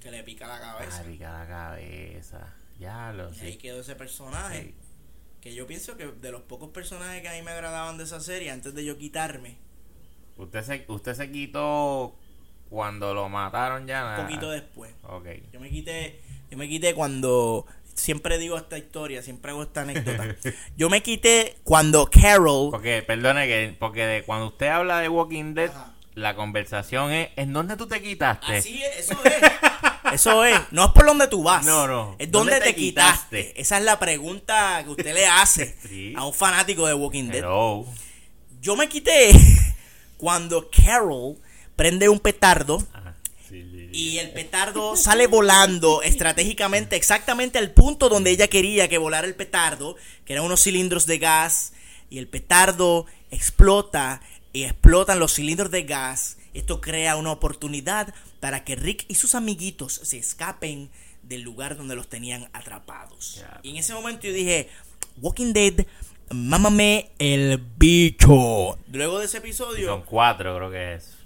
Que 0.02 0.10
le 0.10 0.24
pica 0.24 0.48
la 0.48 0.60
cabeza. 0.60 1.04
Ay, 1.06 1.12
pica 1.14 1.32
la 1.40 1.48
cabeza. 1.48 2.54
Ya 2.80 3.14
lo 3.14 3.32
y 3.32 3.40
ahí 3.42 3.52
sé. 3.54 3.58
quedó 3.60 3.82
ese 3.82 3.96
personaje. 3.96 4.62
Sí. 4.64 4.76
Que 5.42 5.54
yo 5.54 5.68
pienso 5.68 5.96
que 5.96 6.08
de 6.08 6.32
los 6.32 6.42
pocos 6.42 6.72
personajes 6.72 7.22
que 7.22 7.30
a 7.30 7.34
mí 7.34 7.44
me 7.44 7.52
agradaban 7.52 7.98
de 8.00 8.04
esa 8.06 8.20
serie, 8.20 8.50
antes 8.50 8.74
de 8.74 8.84
yo 8.84 8.98
quitarme, 8.98 9.58
Usted 10.38 10.64
se, 10.64 10.86
usted 10.88 11.14
se 11.14 11.32
quitó 11.32 12.16
cuando 12.72 13.14
lo 13.14 13.30
mataron 13.30 13.86
ya. 13.86 14.02
un 14.04 14.10
nada. 14.12 14.24
poquito 14.26 14.50
después. 14.50 14.92
Ok. 15.04 15.28
Yo 15.54 15.60
me 15.60 15.70
quité, 15.70 16.20
yo 16.50 16.58
me 16.58 16.68
quité 16.68 16.96
cuando 16.96 17.68
siempre 17.94 18.38
digo 18.40 18.58
esta 18.58 18.78
historia, 18.78 19.22
siempre 19.22 19.52
hago 19.52 19.62
esta 19.64 19.82
anécdota. 19.82 20.36
Yo 20.78 20.90
me 20.90 21.04
quité 21.04 21.58
cuando 21.64 22.10
Carol. 22.10 22.72
Porque, 22.72 23.04
perdone, 23.06 23.46
que, 23.46 23.76
porque 23.78 24.06
de- 24.08 24.24
cuando 24.24 24.48
usted 24.48 24.68
habla 24.68 25.00
de 25.02 25.10
Walking 25.10 25.54
Dead, 25.54 25.70
Ajá. 25.70 25.94
la 26.16 26.34
conversación 26.36 27.12
es, 27.12 27.30
¿en 27.36 27.52
dónde 27.54 27.76
tú 27.76 27.88
te 27.88 28.02
quitaste? 28.02 28.56
Así 28.58 28.82
es, 28.82 29.00
eso 29.12 29.20
es. 29.26 30.14
Eso 30.14 30.46
es. 30.46 30.60
No 30.72 30.86
es 30.86 30.92
por 30.94 31.06
donde 31.06 31.28
tú 31.28 31.44
vas. 31.44 31.66
No, 31.66 31.86
no. 31.88 32.16
Es 32.18 32.32
dónde, 32.32 32.54
¿Dónde 32.54 32.66
te, 32.66 32.74
te 32.74 32.76
quitaste? 32.80 33.38
quitaste? 33.44 33.62
Esa 33.62 33.78
es 33.78 33.84
la 33.84 34.00
pregunta 34.00 34.82
que 34.84 34.90
usted 34.90 35.14
le 35.14 35.28
hace 35.28 35.76
Sí. 35.88 36.14
a 36.16 36.26
un 36.26 36.34
fanático 36.34 36.88
de 36.88 36.94
Walking 36.94 37.26
Dead. 37.26 37.40
Hello. 37.44 37.86
Yo 38.62 38.76
me 38.78 38.88
quité 38.90 39.32
cuando 40.18 40.70
Carol 40.70 41.36
prende 41.82 42.10
un 42.10 42.20
petardo 42.20 42.78
Ajá. 42.94 43.16
Sí, 43.50 43.64
sí, 43.64 43.72
sí. 43.72 43.90
y 43.92 44.18
el 44.20 44.30
petardo 44.34 44.96
sale 44.96 45.26
volando 45.26 46.04
estratégicamente 46.04 46.96
exactamente 46.96 47.58
al 47.58 47.72
punto 47.72 48.08
donde 48.08 48.30
ella 48.30 48.48
quería 48.48 48.88
que 48.88 49.00
volara 49.00 49.26
el 49.26 49.34
petardo, 49.34 49.96
que 50.24 50.34
eran 50.34 50.46
unos 50.46 50.62
cilindros 50.62 51.08
de 51.08 51.18
gas, 51.18 51.74
y 52.12 52.20
el 52.20 52.28
petardo 52.28 53.08
explota 53.32 54.22
y 54.54 54.66
explotan 54.66 55.18
los 55.18 55.34
cilindros 55.34 55.72
de 55.72 55.82
gas. 55.82 56.38
Esto 56.54 56.82
crea 56.82 57.16
una 57.16 57.32
oportunidad 57.32 58.14
para 58.40 58.64
que 58.64 58.76
Rick 58.76 59.06
y 59.08 59.16
sus 59.16 59.34
amiguitos 59.34 60.02
se 60.04 60.20
escapen 60.20 60.92
del 61.24 61.42
lugar 61.42 61.78
donde 61.78 61.96
los 61.96 62.08
tenían 62.08 62.48
atrapados. 62.54 63.38
Ya. 63.38 63.60
Y 63.64 63.72
en 63.72 63.78
ese 63.78 63.96
momento 63.96 64.28
yo 64.28 64.34
dije, 64.34 64.70
Walking 65.20 65.52
Dead, 65.52 65.84
mámame 66.30 67.10
el 67.18 67.58
bicho. 67.58 68.78
Luego 68.92 69.18
de 69.18 69.26
ese 69.26 69.40
episodio... 69.40 69.88
Son 69.88 70.04
cuatro, 70.04 70.56
creo 70.56 70.70
que 70.70 70.94
es. 70.94 71.21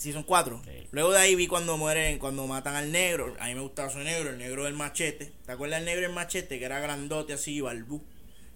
Sí, 0.00 0.14
son 0.14 0.22
cuatro. 0.22 0.62
Sí. 0.64 0.86
Luego 0.92 1.12
de 1.12 1.18
ahí 1.18 1.34
vi 1.34 1.46
cuando 1.46 1.76
mueren, 1.76 2.18
cuando 2.18 2.46
matan 2.46 2.74
al 2.74 2.90
negro. 2.90 3.36
A 3.38 3.48
mí 3.48 3.54
me 3.54 3.60
gustaba 3.60 3.90
su 3.90 3.98
negro, 3.98 4.30
el 4.30 4.38
negro 4.38 4.64
del 4.64 4.72
machete. 4.72 5.30
¿Te 5.44 5.52
acuerdas 5.52 5.80
del 5.80 5.84
negro 5.84 6.00
del 6.02 6.12
machete? 6.12 6.58
Que 6.58 6.64
era 6.64 6.80
grandote 6.80 7.34
así, 7.34 7.60
balbú. 7.60 8.02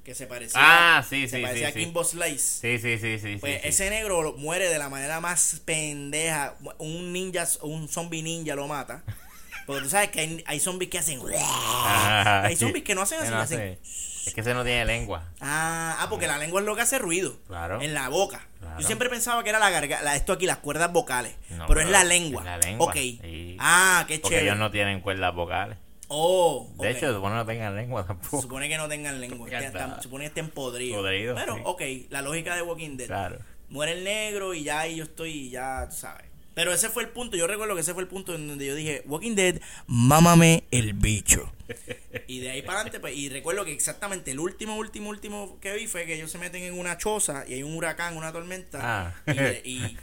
Que 0.04 0.14
se 0.14 0.26
parecía, 0.26 0.58
Ah, 0.62 1.04
sí, 1.06 1.28
se 1.28 1.36
sí, 1.36 1.42
parecía 1.42 1.68
a. 1.68 1.72
Kimbo 1.72 2.02
Slice. 2.02 2.78
Sí, 2.78 2.78
sí, 2.78 2.98
sí, 2.98 3.18
sí. 3.18 3.36
Pues 3.40 3.60
ese 3.64 3.90
negro 3.90 4.34
muere 4.38 4.68
de 4.70 4.78
la 4.78 4.88
manera 4.88 5.20
más 5.20 5.60
pendeja. 5.66 6.56
Un 6.78 7.12
ninja, 7.12 7.46
un 7.60 7.88
zombie 7.88 8.22
ninja 8.22 8.54
lo 8.54 8.66
mata. 8.66 9.02
Porque 9.66 9.82
tú 9.82 9.90
sabes 9.90 10.08
que 10.10 10.20
hay, 10.20 10.42
hay 10.46 10.60
zombies 10.60 10.90
que 10.90 10.98
hacen. 10.98 11.20
Ajá, 11.38 12.42
hay 12.46 12.56
zombies 12.56 12.84
que 12.84 12.94
no 12.94 13.02
hacen 13.02 13.20
así, 13.20 13.30
no 13.30 13.38
hacen. 13.38 13.60
hace- 13.60 13.78
Es 14.26 14.34
que 14.34 14.40
ese 14.40 14.54
no 14.54 14.64
tiene 14.64 14.84
lengua. 14.84 15.24
Ah, 15.40 15.96
ah, 16.00 16.06
porque 16.08 16.26
la 16.26 16.38
lengua 16.38 16.60
es 16.60 16.66
lo 16.66 16.74
que 16.74 16.82
hace 16.82 16.98
ruido. 16.98 17.36
Claro. 17.46 17.80
En 17.80 17.92
la 17.94 18.08
boca. 18.08 18.40
Claro. 18.60 18.80
Yo 18.80 18.86
siempre 18.86 19.08
pensaba 19.10 19.42
que 19.44 19.50
era 19.50 19.58
la 19.58 19.70
garganta, 19.70 20.14
esto 20.16 20.32
aquí, 20.32 20.46
las 20.46 20.58
cuerdas 20.58 20.92
vocales. 20.92 21.34
No, 21.50 21.66
pero, 21.66 21.80
es 21.80 21.88
la 21.90 22.02
es 22.02 22.08
lengua. 22.08 22.42
la 22.44 22.58
lengua, 22.58 22.86
Ok. 22.86 22.94
sí. 22.94 23.56
Ah, 23.60 24.04
qué 24.08 24.18
Porque 24.18 24.36
chévere. 24.36 24.46
ellos 24.48 24.58
no 24.58 24.70
tienen 24.70 25.00
cuerdas 25.00 25.34
vocales. 25.34 25.78
Oh, 26.08 26.70
De 26.78 26.90
hecho, 26.90 27.12
supone 27.12 27.32
que 27.34 27.38
no 27.38 27.46
tengan 27.46 27.76
lengua 27.76 28.06
tampoco. 28.06 28.40
supone 28.42 28.68
que 28.68 28.76
no 28.76 28.88
tengan 28.88 29.20
lengua. 29.20 29.48
Ya 29.48 29.58
que 29.60 29.66
están- 29.66 30.02
supone 30.02 30.24
que 30.24 30.28
estén 30.28 30.50
podridos. 30.50 30.98
Podridos, 31.00 31.38
Pero, 31.40 31.54
sí. 31.56 31.60
ok, 31.64 31.82
la 32.10 32.22
lógica 32.22 32.54
de 32.56 32.62
Walking 32.62 32.96
Dead. 32.96 33.06
Claro. 33.06 33.38
Muere 33.70 33.92
el 33.92 34.04
negro 34.04 34.52
y 34.54 34.64
ya 34.64 34.80
ahí 34.80 34.96
yo 34.96 35.04
estoy, 35.04 35.50
ya, 35.50 35.86
tú 35.88 35.96
sabes. 35.96 36.26
Pero 36.54 36.72
ese 36.72 36.88
fue 36.88 37.02
el 37.02 37.08
punto, 37.08 37.36
yo 37.36 37.46
recuerdo 37.48 37.74
que 37.74 37.80
ese 37.80 37.94
fue 37.94 38.02
el 38.02 38.08
punto 38.08 38.34
en 38.34 38.46
donde 38.46 38.64
yo 38.66 38.74
dije, 38.76 39.02
Walking 39.06 39.34
Dead, 39.34 39.60
mámame 39.88 40.64
el 40.70 40.92
bicho. 40.94 41.52
y 42.28 42.38
de 42.40 42.50
ahí 42.50 42.62
para 42.62 42.78
adelante, 42.80 43.00
pues, 43.00 43.16
y 43.16 43.28
recuerdo 43.28 43.64
que 43.64 43.72
exactamente 43.72 44.30
el 44.30 44.38
último, 44.38 44.76
último, 44.76 45.10
último 45.10 45.58
que 45.60 45.74
vi 45.74 45.86
fue 45.86 46.06
que 46.06 46.14
ellos 46.14 46.30
se 46.30 46.38
meten 46.38 46.62
en 46.62 46.78
una 46.78 46.96
choza 46.96 47.44
y 47.48 47.54
hay 47.54 47.62
un 47.62 47.74
huracán, 47.74 48.16
una 48.16 48.32
tormenta. 48.32 48.78
Ah. 48.82 49.14
Y, 49.64 49.70
y- 49.70 49.96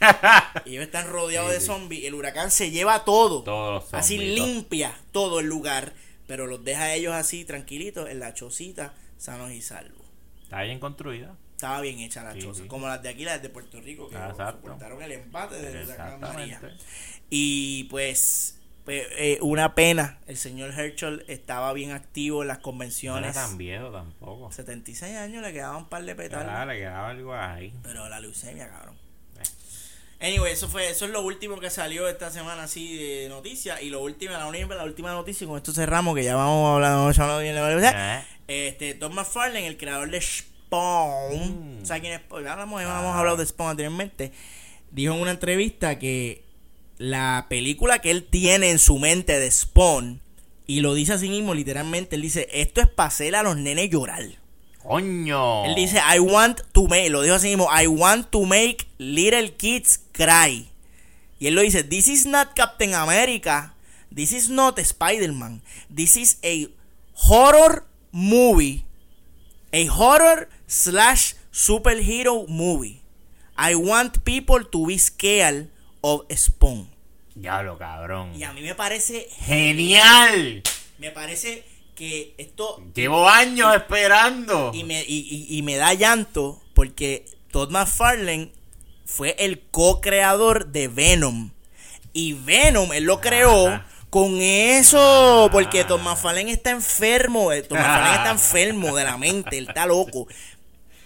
y 0.66 0.70
ellos 0.72 0.84
están 0.84 1.08
rodeados 1.08 1.52
de 1.52 1.62
zombies. 1.62 2.04
El 2.06 2.16
huracán 2.16 2.52
se 2.52 2.70
lleva 2.72 3.06
todo. 3.06 3.43
Todos 3.43 3.84
los 3.84 3.93
así 3.93 4.18
limpia 4.18 4.93
todo 5.12 5.39
el 5.39 5.45
lugar. 5.47 5.93
Pero 6.28 6.47
los 6.47 6.64
deja 6.64 6.84
a 6.84 6.93
ellos 6.95 7.14
así 7.14 7.45
tranquilitos 7.45 8.10
en 8.10 8.20
la 8.20 8.34
chocita, 8.34 8.93
sanos 9.18 9.52
y 9.52 9.62
salvos. 9.62 10.06
Está 10.43 10.64
bien 10.64 10.80
construida. 10.80 11.36
Estaba 11.62 11.80
bien 11.82 11.99
hecha 11.99 12.24
la 12.24 12.34
Sí, 12.34 12.41
choza. 12.41 12.64
sí. 12.64 12.68
Como 12.68 12.88
las 12.88 13.03
de 13.03 13.09
aquí, 13.09 13.24
las 13.24 13.39
de 13.39 13.49
Puerto 13.49 13.80
Rico, 13.80 14.09
que 14.09 14.16
Ah, 14.16 14.34
soportaron 14.36 14.99
el 15.03 15.12
empate 15.12 15.62
del 15.62 15.86
huracán 15.86 16.20
María. 16.20 16.59
Y 17.30 17.84
pues, 17.84 18.57
pues, 18.84 19.05
eh, 19.12 19.38
una 19.41 19.76
pena. 19.76 20.18
El 20.26 20.38
señor 20.38 20.72
Herschel 20.72 21.24
estaba 21.28 21.72
bien 21.74 21.91
activo 21.91 22.41
en 22.41 22.47
las 22.47 22.57
No 22.57 22.62
era 22.62 22.64
convenciones. 22.64 23.34
tan 23.36 23.59
viejo 23.59 23.91
tampoco. 23.91 24.51
76 24.51 25.16
años 25.16 25.43
le 25.43 25.53
quedaban 25.53 25.76
un 25.84 25.86
par 25.88 26.03
de 26.03 26.16
petardos. 26.16 26.51
Ah, 26.51 26.66
le 26.66 26.80
quedaba 26.80 27.09
algo 27.12 27.36
ahí. 27.36 27.72
Pero 27.84 28.09
la 28.09 28.20
leucemia, 28.20 28.68
cabrón. 28.68 28.97
Eh. 30.20 30.28
Anyway, 30.30 30.53
eso 30.53 30.68
fue, 30.68 30.89
eso 30.89 31.05
es 31.05 31.12
lo 31.12 31.22
último 31.22 31.59
que 31.59 31.70
salió 31.70 32.07
esta 32.09 32.32
semana 32.32 32.64
así 32.64 32.97
de 32.97 33.30
noticias. 33.30 33.84
Y 33.84 33.91
lo 33.91 34.01
último, 34.01 34.32
la, 34.34 34.47
única- 34.47 34.74
la 34.74 34.84
última 34.84 35.12
noticia, 35.12 35.45
y 35.45 35.47
con 35.47 35.57
esto 35.57 35.74
cerramos, 35.74 36.16
que 36.16 36.24
ya 36.24 36.36
vamos 36.36 36.72
a 36.72 36.74
hablar, 36.74 36.93
vamos 36.93 37.20
a 37.20 37.22
hablar 37.24 37.43
bien 37.43 37.53
de 37.53 37.88
Eh. 37.93 38.24
Este, 38.47 38.95
Tom 38.95 39.14
McFarlane, 39.14 39.68
el 39.68 39.78
creador 39.78 40.09
de 40.09 40.20
Spawn, 40.76 41.82
Mm. 41.82 41.86
¿sabes 41.86 42.01
quién 42.01 42.13
es 42.13 42.22
Spawn? 42.22 42.47
Hablamos, 42.47 42.82
hemos 42.82 42.93
Ah. 42.93 43.19
hablado 43.19 43.36
de 43.38 43.45
Spawn 43.45 43.72
anteriormente. 43.72 44.32
Dijo 44.91 45.13
en 45.13 45.19
una 45.22 45.32
entrevista 45.32 45.99
que 45.99 46.45
la 46.97 47.47
película 47.49 47.99
que 47.99 48.09
él 48.11 48.24
tiene 48.30 48.72
en 48.72 48.80
su 48.80 48.97
mente 48.97 49.38
de 49.38 49.51
Spawn, 49.51 50.22
y 50.67 50.80
lo 50.80 50.93
dice 50.93 51.11
así 51.13 51.28
mismo, 51.28 51.53
literalmente, 51.53 52.15
él 52.15 52.22
dice, 52.22 52.47
esto 52.53 52.80
es 52.80 52.88
para 52.88 53.07
hacer 53.07 53.36
a 53.36 53.43
los 53.43 53.57
nenes 53.57 53.89
llorar. 53.89 54.24
¡Coño! 54.82 55.65
Él 55.65 55.76
dice, 55.76 55.99
I 55.99 56.19
want 56.19 56.61
to 56.72 56.84
make, 56.88 57.09
lo 57.09 57.22
dijo 57.22 57.36
así 57.36 57.49
mismo, 57.49 57.67
I 57.69 57.88
want 57.88 58.30
to 58.30 58.45
make 58.45 58.88
little 58.97 59.51
kids 59.55 59.99
cry. 60.13 60.69
Y 61.39 61.47
él 61.47 61.55
lo 61.55 61.61
dice, 61.61 61.84
this 61.84 62.07
is 62.07 62.26
not 62.26 62.53
Captain 62.55 62.93
America, 62.93 63.76
this 64.15 64.32
is 64.32 64.47
not 64.49 64.80
Spider-Man, 64.80 65.61
this 65.93 66.15
is 66.15 66.38
a 66.45 66.67
horror 67.13 67.84
movie, 68.11 68.86
a 69.74 69.86
horror 69.88 70.49
slash 70.72 71.34
superhero 71.51 72.45
movie. 72.47 73.01
I 73.57 73.76
want 73.76 74.24
people 74.24 74.63
to 74.63 74.86
be 74.88 74.97
scared 74.97 75.69
of 76.01 76.22
Spawn. 76.34 76.89
Diablo, 77.36 77.78
cabrón. 77.78 78.34
Y 78.36 78.43
a 78.43 78.53
mí 78.53 78.61
me 78.61 78.74
parece, 78.76 79.28
¡Genial! 79.39 80.63
me 80.97 81.11
parece 81.11 81.63
que 81.95 82.34
esto 82.38 82.82
Llevo 82.95 83.28
años 83.30 83.76
esperando. 83.76 84.72
y 84.74 84.84
me, 84.84 85.01
y, 85.07 85.45
y- 85.49 85.61
me 85.61 85.76
da 85.76 85.93
llanto 85.93 86.61
porque 86.74 87.26
Todd 87.51 87.69
McFarlane 87.72 88.51
fue 89.05 89.36
el 89.39 89.59
co-creador 89.72 90.67
de 90.67 90.88
Venom. 90.88 91.51
Y 92.13 92.34
Venom, 92.34 92.91
él 92.93 93.03
lo 93.05 93.19
creó 93.22 93.67
Ajá. 93.67 93.86
con 94.09 94.38
eso, 94.41 95.49
porque 95.51 95.84
Todd 95.84 96.01
McFarlane 96.01 96.51
está 96.51 96.72
enfermo. 96.72 97.51
eh, 97.51 97.61
Todd 97.61 97.78
McFarlane 97.78 98.15
está 98.17 98.32
enfermo 98.39 98.95
de 98.95 99.03
la 99.03 99.17
mente, 99.17 99.57
él 99.57 99.67
está 99.69 99.86
loco. 99.86 100.28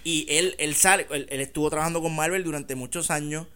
Y 0.05 0.25
él, 0.29 0.55
él, 0.59 0.73
sale, 0.75 1.05
él, 1.11 1.27
él 1.29 1.41
estuvo 1.41 1.69
trabajando 1.69 2.01
con 2.01 2.15
Marvel 2.15 2.43
durante 2.45 2.75
muchos 2.75 3.11
años. 3.11 3.47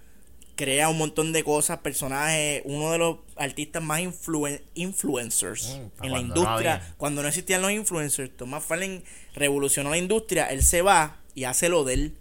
Crea 0.55 0.89
un 0.89 0.97
montón 0.97 1.31
de 1.31 1.41
cosas, 1.45 1.77
personajes, 1.77 2.63
uno 2.65 2.91
de 2.91 2.97
los 2.97 3.17
artistas 3.37 3.81
más 3.81 4.01
influen- 4.01 4.61
influencers 4.73 5.77
Mm, 6.01 6.03
en 6.05 6.11
la 6.11 6.19
industria. 6.19 6.93
cuando 6.97 7.21
no 7.21 7.29
existían 7.29 7.61
los 7.61 7.71
influencers, 7.71 8.35
Tom 8.35 8.49
McFarlane 8.49 9.03
revolucionó 9.35 9.91
la 9.91 9.97
industria. 9.97 10.47
Él 10.47 10.61
se 10.63 10.81
va 10.81 11.21
y 11.33 11.45
hace 11.45 11.69
lo 11.69 11.85
de 11.85 11.93
él. 11.93 12.17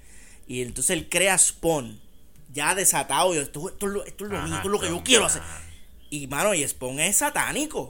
Y 0.46 0.62
entonces 0.62 0.90
él 0.90 1.08
crea 1.08 1.36
Spawn. 1.36 1.98
Ya 2.52 2.74
desatado. 2.76 3.34
Yo, 3.34 3.40
esto, 3.42 3.68
esto 3.70 3.86
es 3.86 3.92
lo, 3.92 4.04
esto 4.04 4.24
es 4.26 4.30
lo 4.30 4.36
Ajá, 4.36 4.46
mío, 4.46 4.56
esto 4.56 4.68
es 4.68 4.72
lo 4.72 4.80
que 4.80 4.88
yo 4.88 5.02
quiero 5.02 5.24
hacer. 5.24 5.42
Y 6.10 6.26
mano, 6.28 6.54
y 6.54 6.66
Spawn 6.68 7.00
es 7.00 7.16
satánico. 7.16 7.80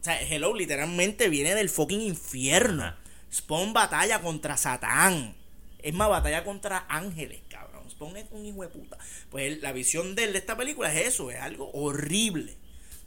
O 0.00 0.04
sea, 0.04 0.20
Hello 0.22 0.54
literalmente 0.54 1.28
viene 1.28 1.54
del 1.54 1.68
fucking 1.68 2.00
infierno. 2.00 2.94
Spawn 3.32 3.72
batalla 3.74 4.20
contra 4.22 4.56
Satán. 4.56 5.34
Es 5.82 5.94
más, 5.94 6.08
batalla 6.08 6.44
contra 6.44 6.86
ángeles, 6.88 7.40
cabrón. 7.48 7.90
Spawn 7.90 8.16
es 8.16 8.26
un 8.30 8.46
hijo 8.46 8.62
de 8.62 8.68
puta. 8.68 8.96
Pues 9.30 9.46
él- 9.46 9.58
la 9.62 9.72
visión 9.72 10.14
de 10.14 10.24
él 10.24 10.32
de 10.32 10.38
esta 10.38 10.56
película 10.56 10.92
es 10.92 11.08
eso, 11.08 11.30
es 11.30 11.40
algo 11.40 11.70
horrible. 11.72 12.54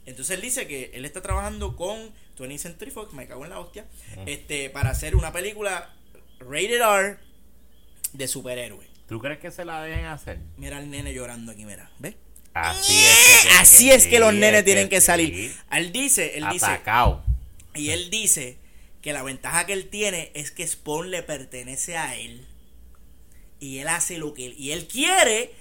Entonces 0.06 0.36
él 0.36 0.42
dice 0.42 0.68
que 0.68 0.92
él 0.94 1.06
está 1.06 1.22
trabajando 1.22 1.76
con 1.76 2.14
20th 2.38 2.60
Century 2.60 2.92
Fox, 2.92 3.14
me 3.14 3.28
cago 3.28 3.44
en 3.46 3.50
la 3.50 3.60
hostia, 3.60 3.86
este, 4.26 4.70
para 4.70 4.92
hacer 4.92 5.16
una 5.16 5.32
película 5.32 5.96
rated 6.40 6.82
R 6.82 7.18
de 8.14 8.28
superhéroes. 8.28 8.88
¿Tú 9.08 9.20
crees 9.20 9.40
que 9.40 9.52
se 9.52 9.66
la 9.66 9.82
dejen 9.82 10.06
hacer? 10.06 10.40
Mira 10.58 10.78
al 10.78 10.90
nene 10.90 11.14
llorando 11.14 11.52
aquí, 11.52 11.66
mira. 11.66 11.90
¿Ves? 12.00 12.16
Así 12.54 12.94
es 13.04 13.44
que, 13.44 13.50
Así 13.60 13.92
es 13.92 14.08
que 14.08 14.20
los 14.20 14.34
nenes 14.34 14.60
es 14.60 14.66
tienen 14.66 14.90
que 14.90 15.02
salir. 15.02 15.54
Él 15.72 15.92
dice, 15.92 16.38
él 16.38 16.46
dice, 16.52 16.66
Atacado. 16.66 17.24
y 17.74 17.90
él 17.90 18.10
dice 18.10 18.58
que 19.02 19.12
la 19.14 19.24
ventaja 19.24 19.66
que 19.66 19.74
él 19.74 19.90
tiene 19.90 20.32
es 20.34 20.52
que 20.52 20.66
Spawn 20.66 21.12
le 21.12 21.22
pertenece 21.24 21.98
a 21.98 22.16
él. 22.16 22.46
Y 23.60 23.80
él 23.80 23.88
hace 23.88 24.18
lo 24.18 24.34
que 24.34 24.48
él. 24.48 24.56
Y 24.58 24.72
él 24.72 24.88
quiere 24.88 25.54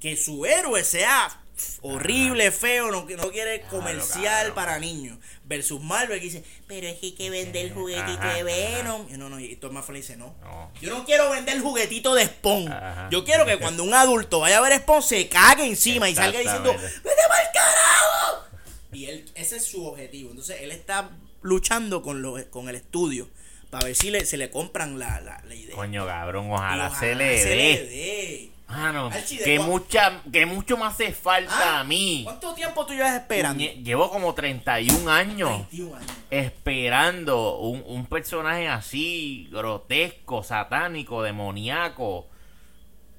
que 0.00 0.16
su 0.16 0.46
héroe 0.46 0.82
sea 0.84 1.40
horrible, 1.82 2.50
feo, 2.50 2.90
no, 2.90 3.04
no 3.04 3.30
quiere 3.30 3.62
comercial 3.62 4.52
para 4.54 4.78
niños. 4.78 5.18
Versus 5.44 5.80
Marvel 5.80 6.18
que 6.18 6.26
dice, 6.26 6.44
pero 6.66 6.86
es 6.86 6.98
que 6.98 7.06
hay 7.06 7.12
que 7.12 7.30
vender 7.30 7.66
el 7.66 7.74
juguetito 7.74 8.20
Ajá, 8.20 8.34
de 8.34 8.42
Venom. 8.42 9.06
Y 9.10 9.16
no, 9.16 9.28
no, 9.28 9.40
y 9.40 9.56
Tom 9.56 9.72
McFarlane 9.72 10.00
dice, 10.00 10.16
no. 10.16 10.34
No. 10.42 10.72
Yo 10.80 10.90
no 10.90 11.04
quiero 11.04 11.30
vender 11.30 11.56
el 11.56 11.62
juguetito 11.62 12.14
de 12.14 12.24
Spawn. 12.24 13.10
Yo 13.10 13.24
quiero 13.24 13.44
que 13.44 13.58
cuando 13.58 13.84
un 13.84 13.94
adulto 13.94 14.40
vaya 14.40 14.58
a 14.58 14.60
ver 14.60 14.78
Spawn 14.80 15.02
se 15.02 15.28
cague 15.28 15.66
encima 15.66 16.08
y 16.08 16.14
salga 16.14 16.38
diciendo. 16.38 16.72
¡Vete 16.72 17.22
pa'l 17.28 17.46
carajo! 17.52 18.44
Y 18.92 19.06
él, 19.06 19.30
ese 19.34 19.56
es 19.56 19.64
su 19.64 19.84
objetivo. 19.84 20.30
Entonces, 20.30 20.58
él 20.60 20.70
está 20.70 21.10
luchando 21.42 22.02
con, 22.02 22.22
lo, 22.22 22.50
con 22.50 22.68
el 22.68 22.76
estudio 22.76 23.28
para 23.70 23.86
ver 23.86 23.94
si 23.96 24.10
le, 24.10 24.24
se 24.26 24.36
le 24.36 24.50
compran 24.50 24.98
la, 24.98 25.20
la, 25.20 25.40
la 25.46 25.54
idea. 25.54 25.74
Coño, 25.74 26.04
cabrón, 26.06 26.50
ojalá, 26.52 26.90
Y 26.92 26.98
se 26.98 27.14
le 27.14 27.38
se 27.42 27.48
dé. 27.48 27.54
dé. 27.56 28.50
Mano, 28.68 29.06
Archie, 29.06 29.38
¿de 29.38 29.44
que, 29.44 29.58
mucha, 29.58 30.22
que 30.32 30.46
mucho 30.46 30.76
me 30.76 30.84
hace 30.84 31.12
falta 31.12 31.76
Ah, 31.78 31.80
a 31.80 31.84
mí. 31.84 32.20
¿Cuánto 32.22 32.54
tiempo 32.54 32.86
tú 32.86 32.92
llevas 32.92 33.14
esperando? 33.16 33.60
Lle- 33.60 33.82
Llevo 33.82 34.08
como 34.10 34.32
31 34.32 35.10
años 35.10 35.50
21 35.70 35.96
años. 35.96 36.10
esperando 36.30 37.58
un, 37.58 37.82
un 37.86 38.06
personaje 38.06 38.68
así, 38.68 39.48
grotesco, 39.50 40.44
satánico, 40.44 41.22
demoníaco. 41.22 42.28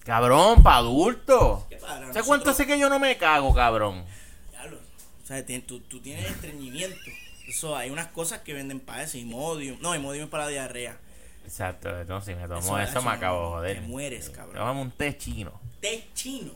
Cabrón, 0.06 0.64
para 0.64 0.78
adultos. 0.78 1.66
¿Qué 1.70 1.76
para? 1.76 2.08
¿Sabes 2.08 2.24
cuánto 2.24 2.50
hace 2.52 2.66
que 2.66 2.80
yo 2.80 2.90
no 2.90 2.98
me 2.98 3.18
cago, 3.18 3.54
cabrón? 3.54 4.06
Diablo. 4.52 4.78
O 5.22 5.28
sea, 5.28 5.46
tú, 5.68 5.82
tú 5.82 6.00
tienes 6.00 6.26
estreñimiento. 6.32 6.96
Eso, 7.52 7.76
hay 7.76 7.90
unas 7.90 8.08
cosas 8.08 8.40
que 8.42 8.54
venden 8.54 8.80
para 8.80 9.04
eso. 9.04 9.18
Imodium. 9.18 9.78
No, 9.82 9.94
Imodium 9.96 10.26
es 10.26 10.30
para 10.30 10.46
la 10.46 10.50
diarrea. 10.52 10.98
Exacto, 11.46 11.90
entonces 12.00 12.36
si 12.36 12.42
me 12.42 12.48
tomo 12.48 12.60
Eso- 12.60 12.80
eso, 12.80 12.92
eso 12.92 13.02
me 13.02 13.12
acabo 13.12 13.62
de 13.62 13.70
joder. 13.74 13.76
te 13.76 13.82
mueres, 13.88 14.30
cabrón. 14.30 14.56
Tómame 14.56 14.82
un 14.82 14.92
té 14.92 15.18
chino. 15.18 15.60
Té 15.82 16.08
chino. 16.14 16.54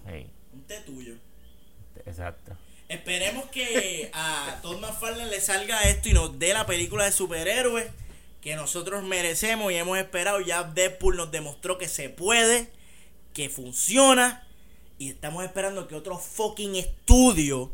Un 0.54 0.62
té 0.64 0.80
tuyo. 0.82 1.16
exacto. 2.06 2.56
Esperemos 2.88 3.46
que 3.46 4.12
a 4.14 4.60
Todd 4.62 4.80
McFarlane 4.80 5.32
le 5.32 5.42
salga 5.42 5.82
esto 5.84 6.08
y 6.10 6.14
nos 6.14 6.38
dé 6.38 6.54
la 6.54 6.68
película 6.68 7.04
de 7.06 7.12
superhéroes 7.12 7.88
que 8.42 8.56
nosotros 8.56 9.02
merecemos 9.04 9.72
y 9.72 9.76
hemos 9.76 9.98
esperado. 9.98 10.40
Ya 10.40 10.64
Deadpool 10.64 11.18
nos 11.18 11.32
demostró 11.32 11.80
que 11.80 11.88
se 11.88 12.10
puede, 12.10 12.72
que 13.34 13.50
funciona 13.50 14.48
y 15.00 15.10
estamos 15.10 15.44
esperando 15.44 15.88
que 15.88 15.96
otro 15.96 16.20
fucking 16.20 16.76
estudio 16.76 17.72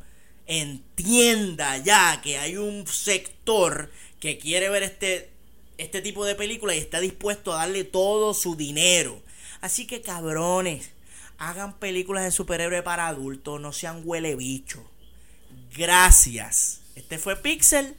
entienda 0.60 1.78
ya 1.78 2.20
que 2.22 2.38
hay 2.38 2.58
un 2.58 2.86
sector 2.86 3.90
que 4.20 4.38
quiere 4.38 4.70
ver 4.70 4.84
este 4.84 5.30
este 5.78 6.02
tipo 6.02 6.26
de 6.26 6.36
película 6.36 6.76
y 6.76 6.78
está 6.78 7.00
dispuesto 7.00 7.54
a 7.54 7.58
darle 7.58 7.84
todo 7.84 8.34
su 8.34 8.56
dinero. 8.56 9.20
Así 9.62 9.88
que 9.88 10.02
cabrones, 10.02 10.92
hagan 11.38 11.80
películas 11.80 12.24
de 12.26 12.32
superhéroes 12.32 12.84
para 12.84 13.08
adultos, 13.08 13.60
no 13.60 13.72
sean 13.72 14.02
huele 14.04 14.36
bicho. 14.36 14.84
Gracias. 15.76 16.82
Este 16.96 17.18
fue 17.18 17.36
Pixel 17.36 17.96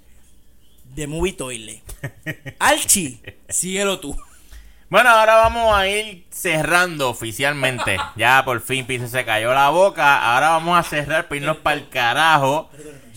de 0.94 1.06
Movie 1.06 1.32
Toilet. 1.32 1.82
Alchi, 2.60 3.20
síguelo 3.48 3.98
tú. 3.98 4.16
Bueno, 4.92 5.08
ahora 5.08 5.36
vamos 5.36 5.74
a 5.74 5.88
ir 5.88 6.26
cerrando 6.30 7.08
oficialmente. 7.08 7.96
Ya 8.16 8.44
por 8.44 8.60
fin 8.60 8.86
Pizza 8.86 9.08
se 9.08 9.24
cayó 9.24 9.54
la 9.54 9.70
boca. 9.70 10.34
Ahora 10.34 10.50
vamos 10.50 10.78
a 10.78 10.82
cerrar, 10.82 11.28
para 11.28 11.36
irnos 11.36 11.56
para 11.56 11.80
el 11.80 11.88
carajo. 11.88 12.68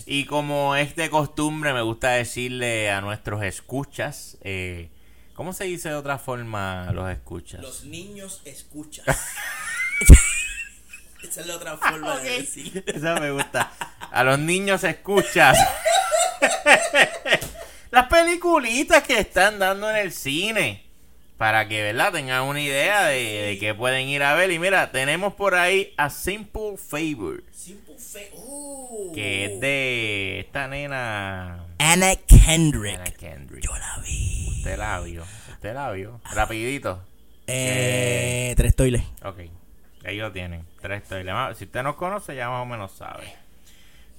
Y 0.06 0.24
como 0.24 0.74
es 0.74 0.96
de 0.96 1.10
costumbre, 1.10 1.74
me 1.74 1.82
gusta 1.82 2.12
decirle 2.12 2.90
a 2.90 3.02
nuestros 3.02 3.42
escuchas. 3.42 4.38
Eh, 4.40 4.88
¿Cómo 5.34 5.52
se 5.52 5.64
dice 5.64 5.90
de 5.90 5.96
otra 5.96 6.16
forma 6.16 6.90
los 6.92 7.10
escuchas? 7.10 7.60
Los 7.60 7.84
niños 7.84 8.40
escuchan. 8.46 9.04
Esa 11.22 11.40
es 11.42 11.46
la 11.46 11.56
otra 11.56 11.76
forma 11.76 12.16
de 12.20 12.38
decir. 12.38 12.84
Esa 12.86 13.20
me 13.20 13.32
gusta. 13.32 13.70
A 14.10 14.24
los 14.24 14.38
niños 14.38 14.82
escuchas. 14.82 15.58
Las 17.90 18.08
peliculitas 18.08 19.02
que 19.02 19.18
están 19.18 19.58
dando 19.58 19.90
en 19.90 19.96
el 19.96 20.10
cine. 20.10 20.85
Para 21.38 21.68
que, 21.68 21.82
¿verdad? 21.82 22.12
Tengan 22.12 22.44
una 22.44 22.60
idea 22.60 23.06
de, 23.06 23.18
de 23.22 23.58
qué 23.58 23.74
pueden 23.74 24.08
ir 24.08 24.22
a 24.22 24.34
ver. 24.34 24.50
Y 24.50 24.58
mira, 24.58 24.90
tenemos 24.90 25.34
por 25.34 25.54
ahí 25.54 25.92
a 25.98 26.08
Simple 26.08 26.76
Favor. 26.78 27.44
Simple 27.52 27.94
Fe- 27.98 28.30
Oh. 28.34 29.12
Que 29.14 29.44
es 29.44 29.60
de 29.60 30.40
esta 30.40 30.66
nena. 30.68 31.64
Anna 31.78 32.14
Kendrick. 32.16 32.94
Anna 32.94 33.10
Kendrick. 33.10 33.62
Yo 33.62 33.76
la 33.76 33.98
vi. 34.02 34.48
Usted 34.56 34.78
la 34.78 35.00
vio. 35.00 35.24
Usted 35.52 35.74
la 35.74 35.90
vio. 35.90 36.20
Rapidito. 36.32 37.02
Eh, 37.46 38.54
tres 38.56 38.74
toiles. 38.74 39.02
Ok, 39.22 39.40
ahí 40.04 40.16
lo 40.16 40.32
tienen. 40.32 40.64
Tres 40.80 41.04
toiles. 41.04 41.34
Si 41.58 41.64
usted 41.64 41.82
nos 41.82 41.96
conoce, 41.96 42.34
ya 42.34 42.48
más 42.48 42.62
o 42.62 42.66
menos 42.66 42.92
sabe. 42.92 43.32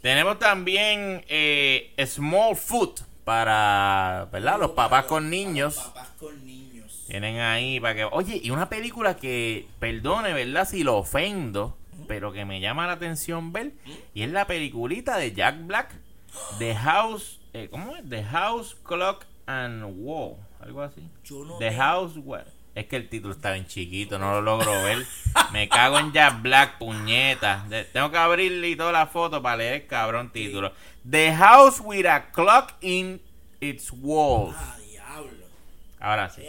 Tenemos 0.01 0.37
también 0.39 1.25
eh, 1.27 1.93
Small 2.05 2.55
Food 2.55 2.99
para, 3.25 4.27
¿verdad? 4.31 4.59
Los 4.59 4.71
papás 4.71 5.05
con 5.05 5.29
niños. 5.29 5.75
Papás 5.77 6.09
con 6.19 6.45
niños. 6.45 6.66
Tienen 7.07 7.39
ahí 7.39 7.79
para 7.79 7.95
que... 7.95 8.03
Oye, 8.05 8.39
y 8.43 8.49
una 8.51 8.69
película 8.69 9.15
que, 9.15 9.67
perdone, 9.79 10.33
¿verdad? 10.33 10.67
Si 10.67 10.83
lo 10.83 10.97
ofendo, 10.97 11.77
pero 12.07 12.31
que 12.33 12.45
me 12.45 12.59
llama 12.59 12.85
la 12.87 12.93
atención 12.93 13.53
ver. 13.53 13.71
Y 14.13 14.23
es 14.23 14.29
la 14.31 14.45
peliculita 14.47 15.17
de 15.17 15.31
Jack 15.33 15.65
Black. 15.65 15.91
The 16.59 16.75
House... 16.75 17.39
eh, 17.53 17.67
¿Cómo 17.71 17.95
es? 17.95 18.07
The 18.09 18.23
House, 18.25 18.75
Clock 18.83 19.25
and 19.45 19.83
Wall. 19.97 20.35
Algo 20.59 20.81
así. 20.81 21.01
No 21.31 21.57
The 21.57 21.73
House... 21.73 22.13
Wa- 22.17 22.43
Es 22.75 22.85
que 22.87 22.97
el 22.97 23.09
título 23.09 23.33
está 23.33 23.53
bien 23.53 23.65
chiquito, 23.65 24.19
no 24.19 24.33
lo 24.33 24.41
logro 24.41 24.71
ver. 24.83 25.05
Me 25.51 25.67
cago 25.69 25.97
en 25.99 26.11
Jack 26.11 26.41
Black, 26.41 26.77
puñeta. 26.77 27.65
De- 27.69 27.85
tengo 27.85 28.11
que 28.11 28.17
abrirle 28.17 28.75
toda 28.75 28.91
la 28.91 29.07
foto 29.07 29.41
para 29.41 29.57
leer 29.57 29.73
el 29.81 29.87
cabrón 29.87 30.31
título. 30.31 30.73
The 31.09 31.33
House 31.33 31.79
with 31.83 32.05
a 32.05 32.31
Clock 32.31 32.73
in 32.81 33.21
its 33.61 33.91
Walls. 33.91 34.55
Ah. 34.59 34.76
Ahora 36.07 36.29
sí. 36.29 36.41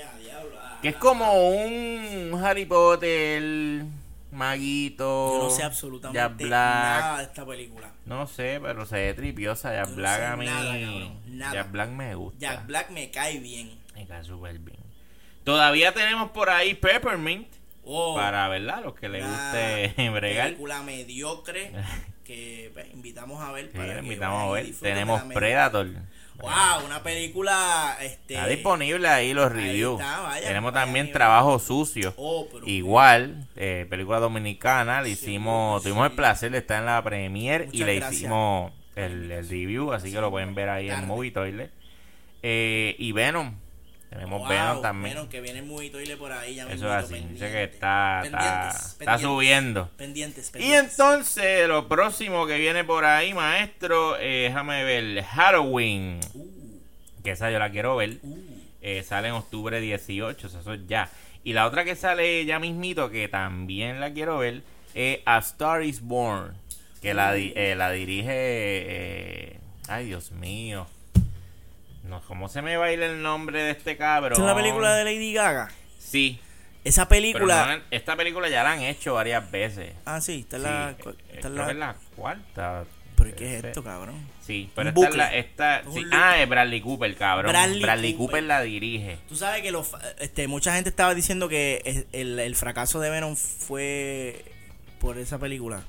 Que 0.82 0.90
es 0.90 0.96
como 0.96 1.32
un 1.50 2.40
Harry 2.44 2.64
Potter, 2.64 3.82
Maguito, 4.30 5.32
Yo 5.38 5.42
no 5.44 5.50
sé 5.50 5.64
absolutamente 5.64 6.16
Jack 6.20 6.36
Black. 6.36 6.50
nada 6.50 7.18
de 7.18 7.24
esta 7.24 7.44
película. 7.44 7.90
No 8.06 8.26
sé, 8.28 8.60
pero 8.62 8.86
se 8.86 8.94
ve 8.96 9.14
tripiosa. 9.14 9.72
Jack 9.74 9.86
Yo 9.86 9.90
no 9.90 9.96
Black 9.96 10.16
sé 10.18 10.24
a 10.26 10.36
mí. 10.36 10.46
nada, 10.46 10.64
cabrón, 10.80 11.20
nada. 11.26 11.52
Jack 11.54 11.72
Black 11.72 11.90
me 11.90 12.14
gusta. 12.14 12.38
Jack 12.38 12.66
Black 12.66 12.90
me 12.90 13.10
cae 13.10 13.38
bien. 13.40 13.76
Me 13.96 14.06
cae 14.06 14.22
súper 14.22 14.58
bien. 14.60 14.78
Todavía 15.42 15.92
tenemos 15.92 16.30
por 16.30 16.50
ahí 16.50 16.74
Peppermint. 16.74 17.48
Oh, 17.82 18.14
Para, 18.14 18.46
¿verdad? 18.48 18.82
Los 18.84 18.94
que 18.94 19.08
les 19.08 19.24
guste 19.26 20.10
bregar. 20.10 20.44
película 20.48 20.82
mediocre 20.82 21.72
que 22.24 22.70
pues, 22.74 22.92
invitamos 22.94 23.42
a 23.42 23.50
ver. 23.50 23.70
Sí, 23.72 23.76
para 23.78 23.94
que 23.94 23.98
invitamos 24.00 24.36
vayan 24.38 24.48
a 24.48 24.50
y 24.50 24.54
ver. 24.54 24.66
disfruten 24.66 24.94
Tenemos 24.94 25.26
la 25.26 25.34
Predator. 25.34 25.86
Wow, 26.40 26.84
una 26.86 27.02
película 27.02 27.96
este 28.00 28.34
Está 28.34 28.46
disponible 28.46 29.08
ahí 29.08 29.34
los 29.34 29.50
ahí 29.50 29.56
reviews. 29.56 30.00
está, 30.00 30.20
vaya, 30.20 30.46
Tenemos 30.46 30.72
vaya 30.72 30.84
también 30.84 31.06
nivel. 31.06 31.16
Trabajo 31.18 31.58
Sucio. 31.58 32.14
Oh, 32.16 32.46
Igual, 32.64 33.48
eh, 33.56 33.86
película 33.90 34.20
dominicana, 34.20 35.02
le 35.02 35.10
hicimos, 35.10 35.82
sí. 35.82 35.88
tuvimos 35.88 36.08
el 36.10 36.16
placer 36.16 36.50
de 36.52 36.58
estar 36.58 36.78
en 36.78 36.86
la 36.86 37.02
premiere 37.02 37.68
y 37.72 37.84
le 37.84 37.96
gracias. 37.96 38.20
hicimos 38.22 38.72
el, 38.94 39.30
el 39.32 39.48
review, 39.48 39.92
así 39.92 40.12
que 40.12 40.20
lo 40.20 40.30
pueden 40.30 40.54
ver 40.54 40.68
ahí 40.68 40.88
en. 40.90 41.06
Movie 41.06 41.30
Toilet. 41.32 41.72
Eh, 42.42 42.94
y 42.98 43.10
Venom, 43.12 43.54
tenemos 44.10 44.40
wow, 44.40 44.48
Venom 44.48 44.82
también. 44.82 45.14
Venom, 45.14 45.28
que 45.28 45.40
viene 45.40 45.62
muy 45.62 45.90
toile 45.90 46.16
por 46.16 46.32
ahí 46.32 46.54
ya 46.56 46.64
Eso 46.70 46.86
es 46.86 47.04
así, 47.04 47.14
dice 47.30 47.50
que 47.50 47.64
está, 47.64 48.22
está, 48.24 48.38
Pendientes, 48.38 48.96
está 49.00 49.18
subiendo. 49.18 49.88
Pendientes, 49.96 50.48
Y 50.48 50.52
pendientes. 50.52 50.92
entonces, 50.92 51.68
lo 51.68 51.88
próximo 51.88 52.46
que 52.46 52.58
viene 52.58 52.84
por 52.84 53.04
ahí, 53.04 53.34
maestro, 53.34 54.16
eh, 54.18 54.44
déjame 54.48 54.84
ver, 54.84 55.22
Halloween, 55.24 56.20
Uh, 56.34 56.46
que 57.22 57.32
esa 57.32 57.50
yo 57.50 57.58
la 57.58 57.70
quiero 57.70 57.96
ver. 57.96 58.18
uh. 58.22 58.38
Eh, 58.80 59.02
sale 59.02 59.28
en 59.28 59.34
octubre 59.34 59.80
18, 59.80 60.46
o 60.46 60.50
sea, 60.50 60.60
eso 60.60 60.72
es 60.72 60.80
ya. 60.86 61.10
Y 61.44 61.52
la 61.52 61.66
otra 61.66 61.84
que 61.84 61.96
sale 61.96 62.44
ya 62.44 62.58
mismito, 62.58 63.10
que 63.10 63.28
también 63.28 64.00
la 64.00 64.12
quiero 64.12 64.38
ver, 64.38 64.62
es 64.94 65.18
A 65.26 65.38
Star 65.38 65.82
is 65.82 66.00
Born, 66.00 66.54
que 67.02 67.12
la, 67.14 67.32
di- 67.34 67.52
eh, 67.56 67.74
la 67.76 67.90
dirige... 67.90 68.32
eh, 68.32 69.58
ay, 69.88 70.06
Dios 70.06 70.30
mío. 70.32 70.86
No, 72.08 72.22
¿Cómo 72.22 72.48
se 72.48 72.62
me 72.62 72.76
va 72.76 72.86
a 72.86 72.92
ir 72.92 73.02
el 73.02 73.22
nombre 73.22 73.62
de 73.62 73.70
este 73.72 73.96
cabrón? 73.96 74.32
¿Esta 74.32 74.42
es 74.44 74.48
la 74.48 74.54
película 74.56 74.94
de 74.94 75.04
Lady 75.04 75.32
Gaga? 75.34 75.70
Sí. 75.98 76.40
Esa 76.84 77.06
Pero 77.06 77.20
película... 77.20 77.76
no, 77.76 77.82
esta 77.90 78.16
película 78.16 78.48
ya 78.48 78.62
la 78.62 78.72
han 78.72 78.80
hecho 78.82 79.14
varias 79.14 79.50
veces. 79.50 79.92
Ah, 80.06 80.20
sí, 80.20 80.40
esta 80.40 80.56
es 80.56 80.62
Sí, 80.62 80.68
la... 80.68 80.90
eh, 80.90 80.96
esta 80.98 81.10
eh, 81.10 81.14
es 81.34 81.40
creo 81.40 81.50
la- 81.54 81.64
que 81.66 81.70
es 81.72 81.76
la 81.78 81.96
cuarta. 82.16 82.84
¿Pero 83.16 83.34
qué 83.36 83.56
es 83.58 83.64
Eh, 83.64 83.66
esto, 83.68 83.82
cabrón? 83.84 84.26
Sí, 84.40 84.70
pero 84.74 84.88
esta 84.90 85.10
la... 85.10 85.34
Esta, 85.34 85.82
sí, 85.92 86.04
ah, 86.12 86.40
es 86.40 86.48
Bradley 86.48 86.80
Cooper, 86.80 87.14
cabrón. 87.16 87.50
Bradley 87.50 87.82
Bradley, 87.82 88.12
Cooper. 88.14 88.26
Cooper 88.26 88.42
la 88.44 88.62
dirige. 88.62 89.18
Tú 89.28 89.34
sabes 89.36 89.60
que 89.60 89.70
los, 89.72 89.90
este, 90.20 90.48
mucha 90.48 90.72
gente 90.74 90.88
estaba 90.88 91.14
diciendo 91.14 91.48
que 91.48 92.06
el, 92.12 92.38
el 92.38 92.56
fracaso 92.56 93.00
de 93.00 93.10
Venom 93.10 93.34
fue 93.36 94.44
por 95.00 95.18
esa 95.18 95.38
película. 95.38 95.82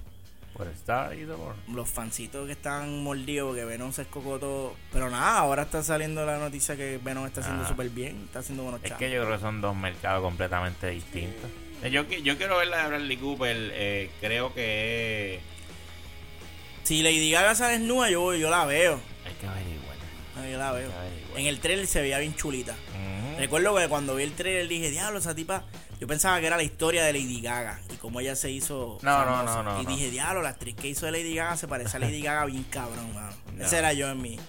Star 0.67 1.13
is 1.17 1.27
Born. 1.27 1.55
Los 1.73 1.89
fancitos 1.89 2.45
que 2.45 2.51
están 2.53 3.01
mordidos, 3.03 3.55
que 3.55 3.65
Venom 3.65 3.91
se 3.93 4.03
escocotó. 4.03 4.75
Pero 4.91 5.09
nada, 5.09 5.39
ahora 5.39 5.63
está 5.63 5.81
saliendo 5.83 6.25
la 6.25 6.37
noticia 6.37 6.75
que 6.75 6.99
Venom 7.03 7.25
está 7.25 7.41
haciendo 7.41 7.63
Ah. 7.63 7.67
súper 7.67 7.89
bien, 7.89 8.23
está 8.25 8.39
haciendo 8.39 8.63
buenos 8.63 8.81
Es 8.83 8.89
chavos. 8.89 8.99
que 8.99 9.11
yo 9.11 9.23
creo 9.23 9.35
que 9.35 9.41
son 9.41 9.61
dos 9.61 9.75
mercados 9.75 10.21
completamente 10.21 10.87
distintos. 10.89 11.49
Eh, 11.83 11.89
Yo, 11.91 12.05
qui- 12.07 12.21
yo 12.23 12.37
quiero 12.37 12.57
ver 12.57 12.67
la 12.67 12.83
de 12.83 12.87
Bradley 12.89 13.17
Cooper. 13.17 13.55
eh, 13.73 14.09
creo 14.19 14.53
que 14.53 15.39
Si 16.83 17.01
Lady 17.03 17.31
Gaga 17.31 17.53
sale 17.55 17.77
desnuda, 17.77 18.09
yo, 18.09 18.33
yo 18.33 18.49
la 18.49 18.65
veo. 18.65 18.99
hay 19.25 19.33
que 19.35 19.47
averiguar. 19.47 20.49
Yo 20.51 20.57
la 20.57 20.71
veo. 20.71 20.85
Hay 20.87 20.91
que 20.91 20.97
averiguar. 20.97 21.39
En 21.39 21.45
el 21.47 21.59
trailer 21.59 21.85
se 21.87 22.01
veía 22.01 22.17
bien 22.19 22.33
chulita. 22.35 22.71
Ujú. 22.73 23.18
Recuerdo 23.39 23.75
que 23.75 23.87
cuando 23.87 24.15
vi 24.15 24.23
el 24.23 24.33
trailer 24.33 24.67
dije, 24.67 24.91
diablo, 24.91 25.19
esa 25.19 25.33
tipa. 25.33 25.63
Yo 25.99 26.07
pensaba 26.07 26.39
que 26.39 26.47
era 26.47 26.57
la 26.57 26.63
historia 26.63 27.03
de 27.03 27.13
Lady 27.13 27.41
Gaga 27.41 27.79
y 27.93 27.97
cómo 27.97 28.19
ella 28.19 28.35
se 28.35 28.51
hizo. 28.51 28.97
No, 29.01 29.25
no, 29.25 29.43
no, 29.43 29.63
no, 29.63 29.81
Y 29.81 29.85
dije, 29.85 30.09
diablo, 30.09 30.41
la 30.41 30.49
actriz 30.49 30.75
que 30.75 30.87
hizo 30.87 31.05
de 31.05 31.11
Lady 31.11 31.35
Gaga 31.35 31.57
se 31.57 31.67
parece 31.67 31.97
a 31.97 31.99
Lady 31.99 32.21
Gaga 32.23 32.45
bien 32.45 32.63
cabrón, 32.63 33.13
mano. 33.13 33.33
No. 33.55 33.65
Ese 33.65 33.77
era 33.77 33.93
yo 33.93 34.09
en 34.09 34.21
mi, 34.21 34.39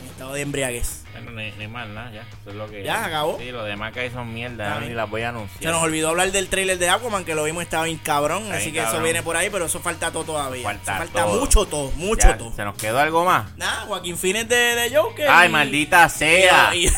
en 0.00 0.06
Estado 0.08 0.32
de 0.34 0.40
embriaguez. 0.42 1.02
Bueno, 1.12 1.30
ni, 1.32 1.50
ni 1.52 1.66
más 1.66 1.88
nada, 1.88 2.10
ya. 2.12 2.20
Eso 2.22 2.50
es 2.50 2.56
lo 2.56 2.68
que. 2.70 2.82
Ya, 2.82 3.04
acabó. 3.06 3.38
Sí, 3.38 3.50
los 3.50 3.64
demás 3.66 3.92
que 3.92 4.00
hay 4.00 4.10
son 4.10 4.32
mierda. 4.34 4.78
Ni 4.80 4.90
las 4.92 5.08
voy 5.08 5.22
a 5.22 5.30
anunciar. 5.30 5.62
Se 5.62 5.68
nos 5.70 5.82
olvidó 5.82 6.10
hablar 6.10 6.30
del 6.30 6.48
trailer 6.48 6.78
de 6.78 6.90
Aquaman, 6.90 7.24
que 7.24 7.34
lo 7.34 7.44
vimos 7.44 7.62
estaba 7.62 7.84
bien 7.84 7.98
cabrón, 7.98 8.42
Está 8.44 8.56
así 8.56 8.70
bien 8.70 8.84
que 8.84 8.90
eso 8.90 9.02
viene 9.02 9.22
por 9.22 9.36
ahí, 9.36 9.48
pero 9.50 9.64
eso 9.66 9.80
falta 9.80 10.10
todo 10.12 10.24
todavía. 10.24 10.62
Falta 10.62 10.92
Eso 10.92 10.98
falta 11.04 11.24
todo. 11.24 11.40
mucho 11.40 11.64
todo, 11.64 11.90
mucho 11.92 12.28
Ya, 12.28 12.36
todo. 12.36 12.52
¿Se 12.54 12.64
nos 12.64 12.76
quedó 12.76 12.98
algo 13.00 13.24
más? 13.24 13.56
Nada, 13.56 13.82
Joaquín 13.86 14.16
Phoenix 14.18 14.48
de, 14.48 14.56
de 14.56 14.96
Joker. 14.96 15.26
Ay, 15.30 15.48
y- 15.48 15.52
maldita 15.52 16.08
sea. 16.10 16.74
y- 16.74 16.88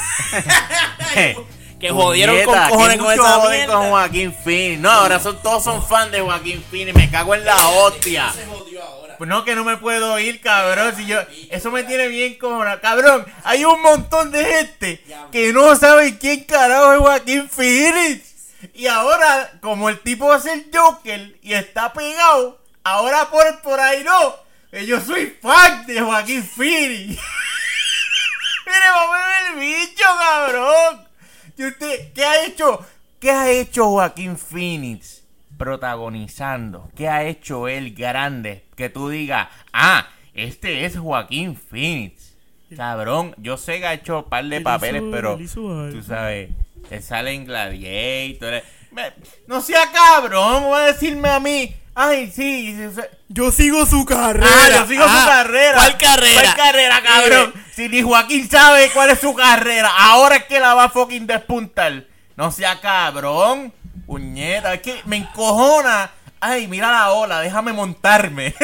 que 1.78 1.90
jodieron 1.90 2.36
con 2.44 2.58
cojones 2.70 2.96
con 2.98 3.06
mucho 3.08 3.22
esa 3.22 3.34
joden 3.34 3.56
mierda. 3.58 3.74
con 3.74 3.88
Joaquín 3.90 4.34
Phoenix. 4.44 4.80
No, 4.80 4.90
ahora 4.90 5.20
son, 5.20 5.40
todos 5.42 5.62
son 5.62 5.80
fans 5.86 6.10
de 6.10 6.20
Joaquín 6.20 6.62
Phoenix. 6.70 6.96
Me 6.96 7.08
cago 7.08 7.34
en 7.36 7.44
la 7.44 7.68
hostia. 7.68 8.32
Pues 9.18 9.28
no, 9.28 9.44
que 9.44 9.56
no 9.56 9.64
me 9.64 9.76
puedo 9.76 10.16
ir, 10.20 10.40
cabrón. 10.40 10.94
Si 10.96 11.04
yo, 11.04 11.18
eso 11.50 11.72
me 11.72 11.82
tiene 11.82 12.06
bien 12.06 12.38
cojonado. 12.38 12.80
Cabrón, 12.80 13.26
hay 13.42 13.64
un 13.64 13.82
montón 13.82 14.30
de 14.30 14.44
gente 14.44 15.04
que 15.32 15.52
no 15.52 15.74
sabe 15.74 16.18
quién 16.18 16.44
carajo 16.44 16.92
es 16.92 16.98
Joaquín 17.00 17.50
Phoenix. 17.50 18.52
Y 18.74 18.86
ahora, 18.86 19.58
como 19.60 19.88
el 19.88 19.98
tipo 20.00 20.28
va 20.28 20.36
a 20.36 20.40
ser 20.40 20.66
Joker 20.72 21.36
y 21.42 21.52
está 21.52 21.92
pegado, 21.92 22.60
ahora 22.84 23.28
por, 23.28 23.60
por 23.60 23.80
ahí 23.80 24.04
no. 24.04 24.36
Yo 24.86 25.00
soy 25.00 25.36
fan 25.42 25.84
de 25.86 26.00
Joaquín 26.00 26.44
Phoenix. 26.44 27.20
Mire, 28.66 28.90
vamos 28.92 29.16
a 29.16 29.28
ver 29.28 29.52
el 29.52 29.60
bicho, 29.60 30.04
cabrón. 30.04 31.08
¿Y 31.56 31.66
usted 31.66 32.12
qué 32.12 32.24
ha 32.24 32.44
hecho? 32.44 32.86
¿Qué 33.18 33.32
ha 33.32 33.50
hecho 33.50 33.86
Joaquín 33.86 34.38
Phoenix 34.38 35.17
protagonizando? 35.56 36.90
¿Qué 36.96 37.08
ha 37.08 37.24
hecho 37.24 37.68
él 37.68 37.94
grande? 37.94 38.64
Que 38.76 38.88
tú 38.88 39.08
digas, 39.08 39.48
ah, 39.72 40.08
este 40.34 40.84
es 40.84 40.98
Joaquín 40.98 41.56
Phoenix. 41.56 42.34
Cabrón, 42.76 43.34
yo 43.38 43.56
sé 43.56 43.78
que 43.80 43.86
ha 43.86 43.94
hecho 43.94 44.18
un 44.18 44.24
par 44.24 44.44
de 44.44 44.60
papeles, 44.60 45.02
pero 45.10 45.38
tú 45.38 46.02
sabes, 46.06 46.50
él 46.90 47.02
sale 47.02 47.32
en 47.32 47.46
Gladiator. 47.46 48.62
Me- 48.90 49.12
No 49.46 49.60
sea 49.60 49.90
cabrón, 49.92 50.64
va 50.70 50.78
a 50.84 50.86
decirme 50.92 51.28
a 51.30 51.40
mí. 51.40 51.74
Ay, 51.94 52.30
sí. 52.30 52.76
sí, 52.76 52.88
sí. 52.94 53.00
Yo 53.28 53.50
sigo 53.50 53.84
su 53.84 54.04
carrera. 54.04 54.46
Ah, 54.48 54.68
yo 54.70 54.86
sigo 54.86 55.02
su 55.02 55.08
Ah, 55.10 55.24
carrera. 55.26 55.74
¿Cuál 55.78 55.96
carrera? 55.98 56.40
¿Cuál 56.42 56.54
carrera, 56.56 57.02
cabrón? 57.02 57.52
Si 57.74 57.88
ni 57.88 58.02
Joaquín 58.02 58.48
sabe 58.48 58.90
cuál 58.94 59.10
es 59.10 59.18
su 59.18 59.34
carrera, 59.34 59.90
ahora 59.98 60.36
es 60.36 60.44
que 60.44 60.60
la 60.60 60.74
va 60.74 60.84
a 60.84 60.88
fucking 60.90 61.26
despuntar. 61.26 62.04
No 62.36 62.52
sea 62.52 62.80
cabrón. 62.80 63.72
Puñeta, 64.08 64.72
es 64.74 64.80
que 64.80 65.00
me 65.04 65.18
encojona. 65.18 66.10
Ay, 66.40 66.66
mira 66.66 66.90
la 66.90 67.10
ola, 67.12 67.40
déjame 67.40 67.72
montarme. 67.74 68.54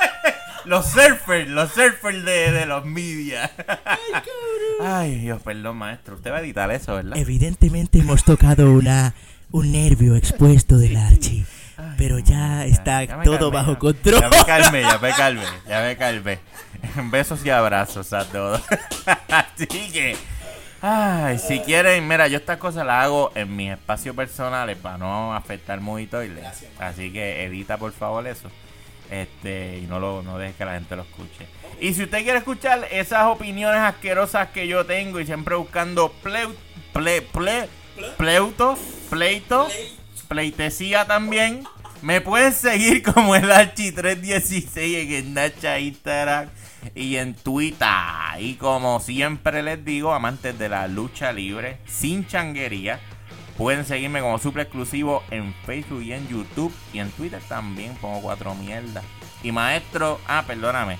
los 0.64 0.84
surfers, 0.86 1.48
los 1.48 1.70
surfers 1.72 2.24
de, 2.24 2.50
de 2.50 2.66
los 2.66 2.84
media. 2.84 3.50
Ay, 4.82 5.14
Dios, 5.20 5.40
perdón, 5.42 5.76
maestro. 5.76 6.16
Usted 6.16 6.32
va 6.32 6.38
a 6.38 6.40
editar 6.40 6.70
eso, 6.72 6.96
¿verdad? 6.96 7.16
Evidentemente 7.16 8.00
hemos 8.00 8.24
tocado 8.24 8.70
una 8.72 9.14
un 9.52 9.70
nervio 9.72 10.16
expuesto 10.16 10.76
del 10.76 10.96
Archie. 10.96 11.44
Pero 11.96 12.18
ya 12.18 12.66
está 12.66 13.04
Ya 13.04 13.22
todo 13.22 13.50
bajo 13.50 13.74
ya. 13.74 13.78
control. 13.78 14.20
Ya 14.20 14.28
me 14.28 14.44
calmé, 14.44 14.82
ya 14.82 14.98
me 14.98 15.10
calmé, 15.12 15.42
ya 15.68 15.80
me 15.82 15.96
calmé. 15.96 16.38
Besos 17.10 17.44
y 17.46 17.50
abrazos 17.50 18.12
a 18.12 18.24
todos. 18.26 18.60
Así 19.28 19.66
que, 19.66 20.16
ay, 20.82 21.38
si 21.38 21.60
quieren, 21.60 22.06
mira, 22.06 22.28
yo 22.28 22.38
estas 22.38 22.58
cosas 22.58 22.86
las 22.86 23.04
hago 23.04 23.32
en 23.34 23.54
mis 23.54 23.72
espacios 23.72 24.14
personales 24.16 24.76
para 24.76 24.98
no 24.98 25.34
afectar 25.34 25.80
muy 25.80 26.06
toile. 26.06 26.42
Así 26.78 27.12
que 27.12 27.44
evita 27.44 27.76
por 27.76 27.92
favor 27.92 28.26
eso. 28.26 28.48
Este, 29.10 29.78
y 29.78 29.86
no 29.86 29.98
lo 29.98 30.22
no 30.22 30.38
dejes 30.38 30.56
que 30.56 30.64
la 30.64 30.74
gente 30.74 30.94
lo 30.94 31.02
escuche. 31.02 31.46
Y 31.80 31.94
si 31.94 32.04
usted 32.04 32.22
quiere 32.22 32.38
escuchar 32.38 32.86
esas 32.90 33.24
opiniones 33.24 33.80
asquerosas 33.80 34.50
que 34.50 34.68
yo 34.68 34.86
tengo 34.86 35.18
y 35.18 35.26
siempre 35.26 35.56
buscando 35.56 36.12
pleu, 36.22 36.54
ple, 36.92 37.22
ple, 37.22 37.68
pleuto, 38.16 38.78
pleito, 39.08 39.68
pleitesía 40.28 41.06
también, 41.06 41.64
me 42.02 42.20
pueden 42.20 42.52
seguir 42.52 43.02
como 43.02 43.34
el 43.34 43.50
Archi316 43.50 45.12
en 45.12 45.34
Nacha 45.34 45.78
Instagram 45.78 46.48
y 46.94 47.16
en 47.16 47.34
Twitter. 47.34 47.88
Y 48.38 48.54
como 48.54 49.00
siempre 49.00 49.62
les 49.62 49.84
digo, 49.84 50.12
amantes 50.12 50.58
de 50.58 50.68
la 50.68 50.88
lucha 50.88 51.32
libre, 51.32 51.78
sin 51.86 52.26
changuería, 52.26 53.00
pueden 53.56 53.84
seguirme 53.84 54.20
como 54.20 54.38
super 54.38 54.62
exclusivo 54.62 55.22
en 55.30 55.54
Facebook 55.66 56.02
y 56.02 56.12
en 56.12 56.28
YouTube. 56.28 56.74
Y 56.92 56.98
en 56.98 57.10
Twitter 57.10 57.40
también 57.48 57.94
pongo 57.96 58.20
cuatro 58.20 58.54
mierdas. 58.54 59.04
Y 59.42 59.52
maestro, 59.52 60.20
ah, 60.26 60.44
perdóname. 60.46 60.98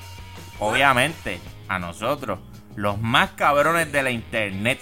Obviamente, 0.58 1.40
a 1.68 1.78
nosotros, 1.78 2.38
los 2.76 3.00
más 3.00 3.30
cabrones 3.30 3.90
de 3.92 4.02
la 4.02 4.10
internet, 4.10 4.80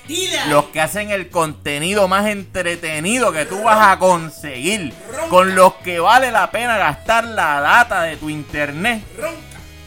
los 0.48 0.66
que 0.66 0.80
hacen 0.80 1.10
el 1.10 1.30
contenido 1.30 2.08
más 2.08 2.26
entretenido 2.26 3.32
que 3.32 3.46
tú 3.46 3.62
vas 3.62 3.92
a 3.92 3.98
conseguir, 3.98 4.92
con 5.30 5.54
los 5.54 5.74
que 5.74 6.00
vale 6.00 6.30
la 6.30 6.50
pena 6.50 6.76
gastar 6.78 7.24
la 7.24 7.60
data 7.60 8.02
de 8.02 8.16
tu 8.16 8.28
internet. 8.28 9.02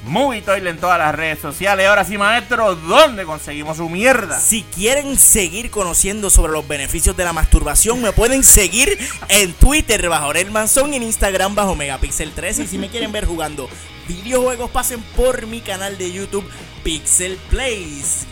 Movie 0.05 0.41
Toilet 0.41 0.71
en 0.71 0.79
todas 0.79 0.97
las 0.97 1.13
redes 1.13 1.39
sociales. 1.39 1.87
Ahora 1.87 2.03
sí, 2.03 2.17
maestro, 2.17 2.75
¿dónde 2.75 3.23
conseguimos 3.23 3.77
su 3.77 3.87
mierda? 3.87 4.39
Si 4.39 4.63
quieren 4.63 5.17
seguir 5.17 5.69
conociendo 5.69 6.29
sobre 6.29 6.53
los 6.53 6.67
beneficios 6.67 7.15
de 7.15 7.23
la 7.23 7.33
masturbación, 7.33 8.01
me 8.01 8.11
pueden 8.11 8.43
seguir 8.43 8.97
en 9.29 9.53
Twitter 9.53 10.09
bajo 10.09 10.33
El 10.33 10.51
Manzón 10.51 10.93
y 10.93 10.97
en 10.97 11.03
Instagram 11.03 11.53
bajo 11.53 11.75
Megapixel 11.75 12.31
13. 12.31 12.63
Y 12.63 12.67
si 12.67 12.77
me 12.77 12.89
quieren 12.89 13.11
ver 13.11 13.25
jugando 13.25 13.69
videojuegos, 14.07 14.71
pasen 14.71 15.01
por 15.15 15.45
mi 15.45 15.61
canal 15.61 15.97
de 15.97 16.11
YouTube 16.11 16.49
Pixel 16.83 17.37
Plays. 17.49 18.25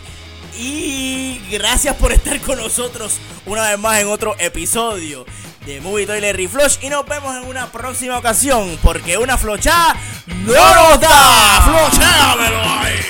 Y 0.58 1.40
gracias 1.50 1.94
por 1.96 2.12
estar 2.12 2.40
con 2.40 2.58
nosotros 2.58 3.18
una 3.46 3.68
vez 3.68 3.78
más 3.78 4.00
en 4.00 4.08
otro 4.08 4.34
episodio 4.38 5.24
de 5.66 5.80
Movie 5.80 6.06
Toilet 6.06 6.34
Reflush. 6.34 6.78
Y 6.82 6.88
nos 6.88 7.06
vemos 7.06 7.36
en 7.36 7.48
una 7.48 7.66
próxima 7.66 8.18
ocasión, 8.18 8.78
porque 8.82 9.18
una 9.18 9.36
flochada 9.36 9.96
no 10.26 10.74
nos 10.74 11.00
da. 11.00 11.62
¡Flochámelo 11.64 12.60
ahí! 12.62 13.00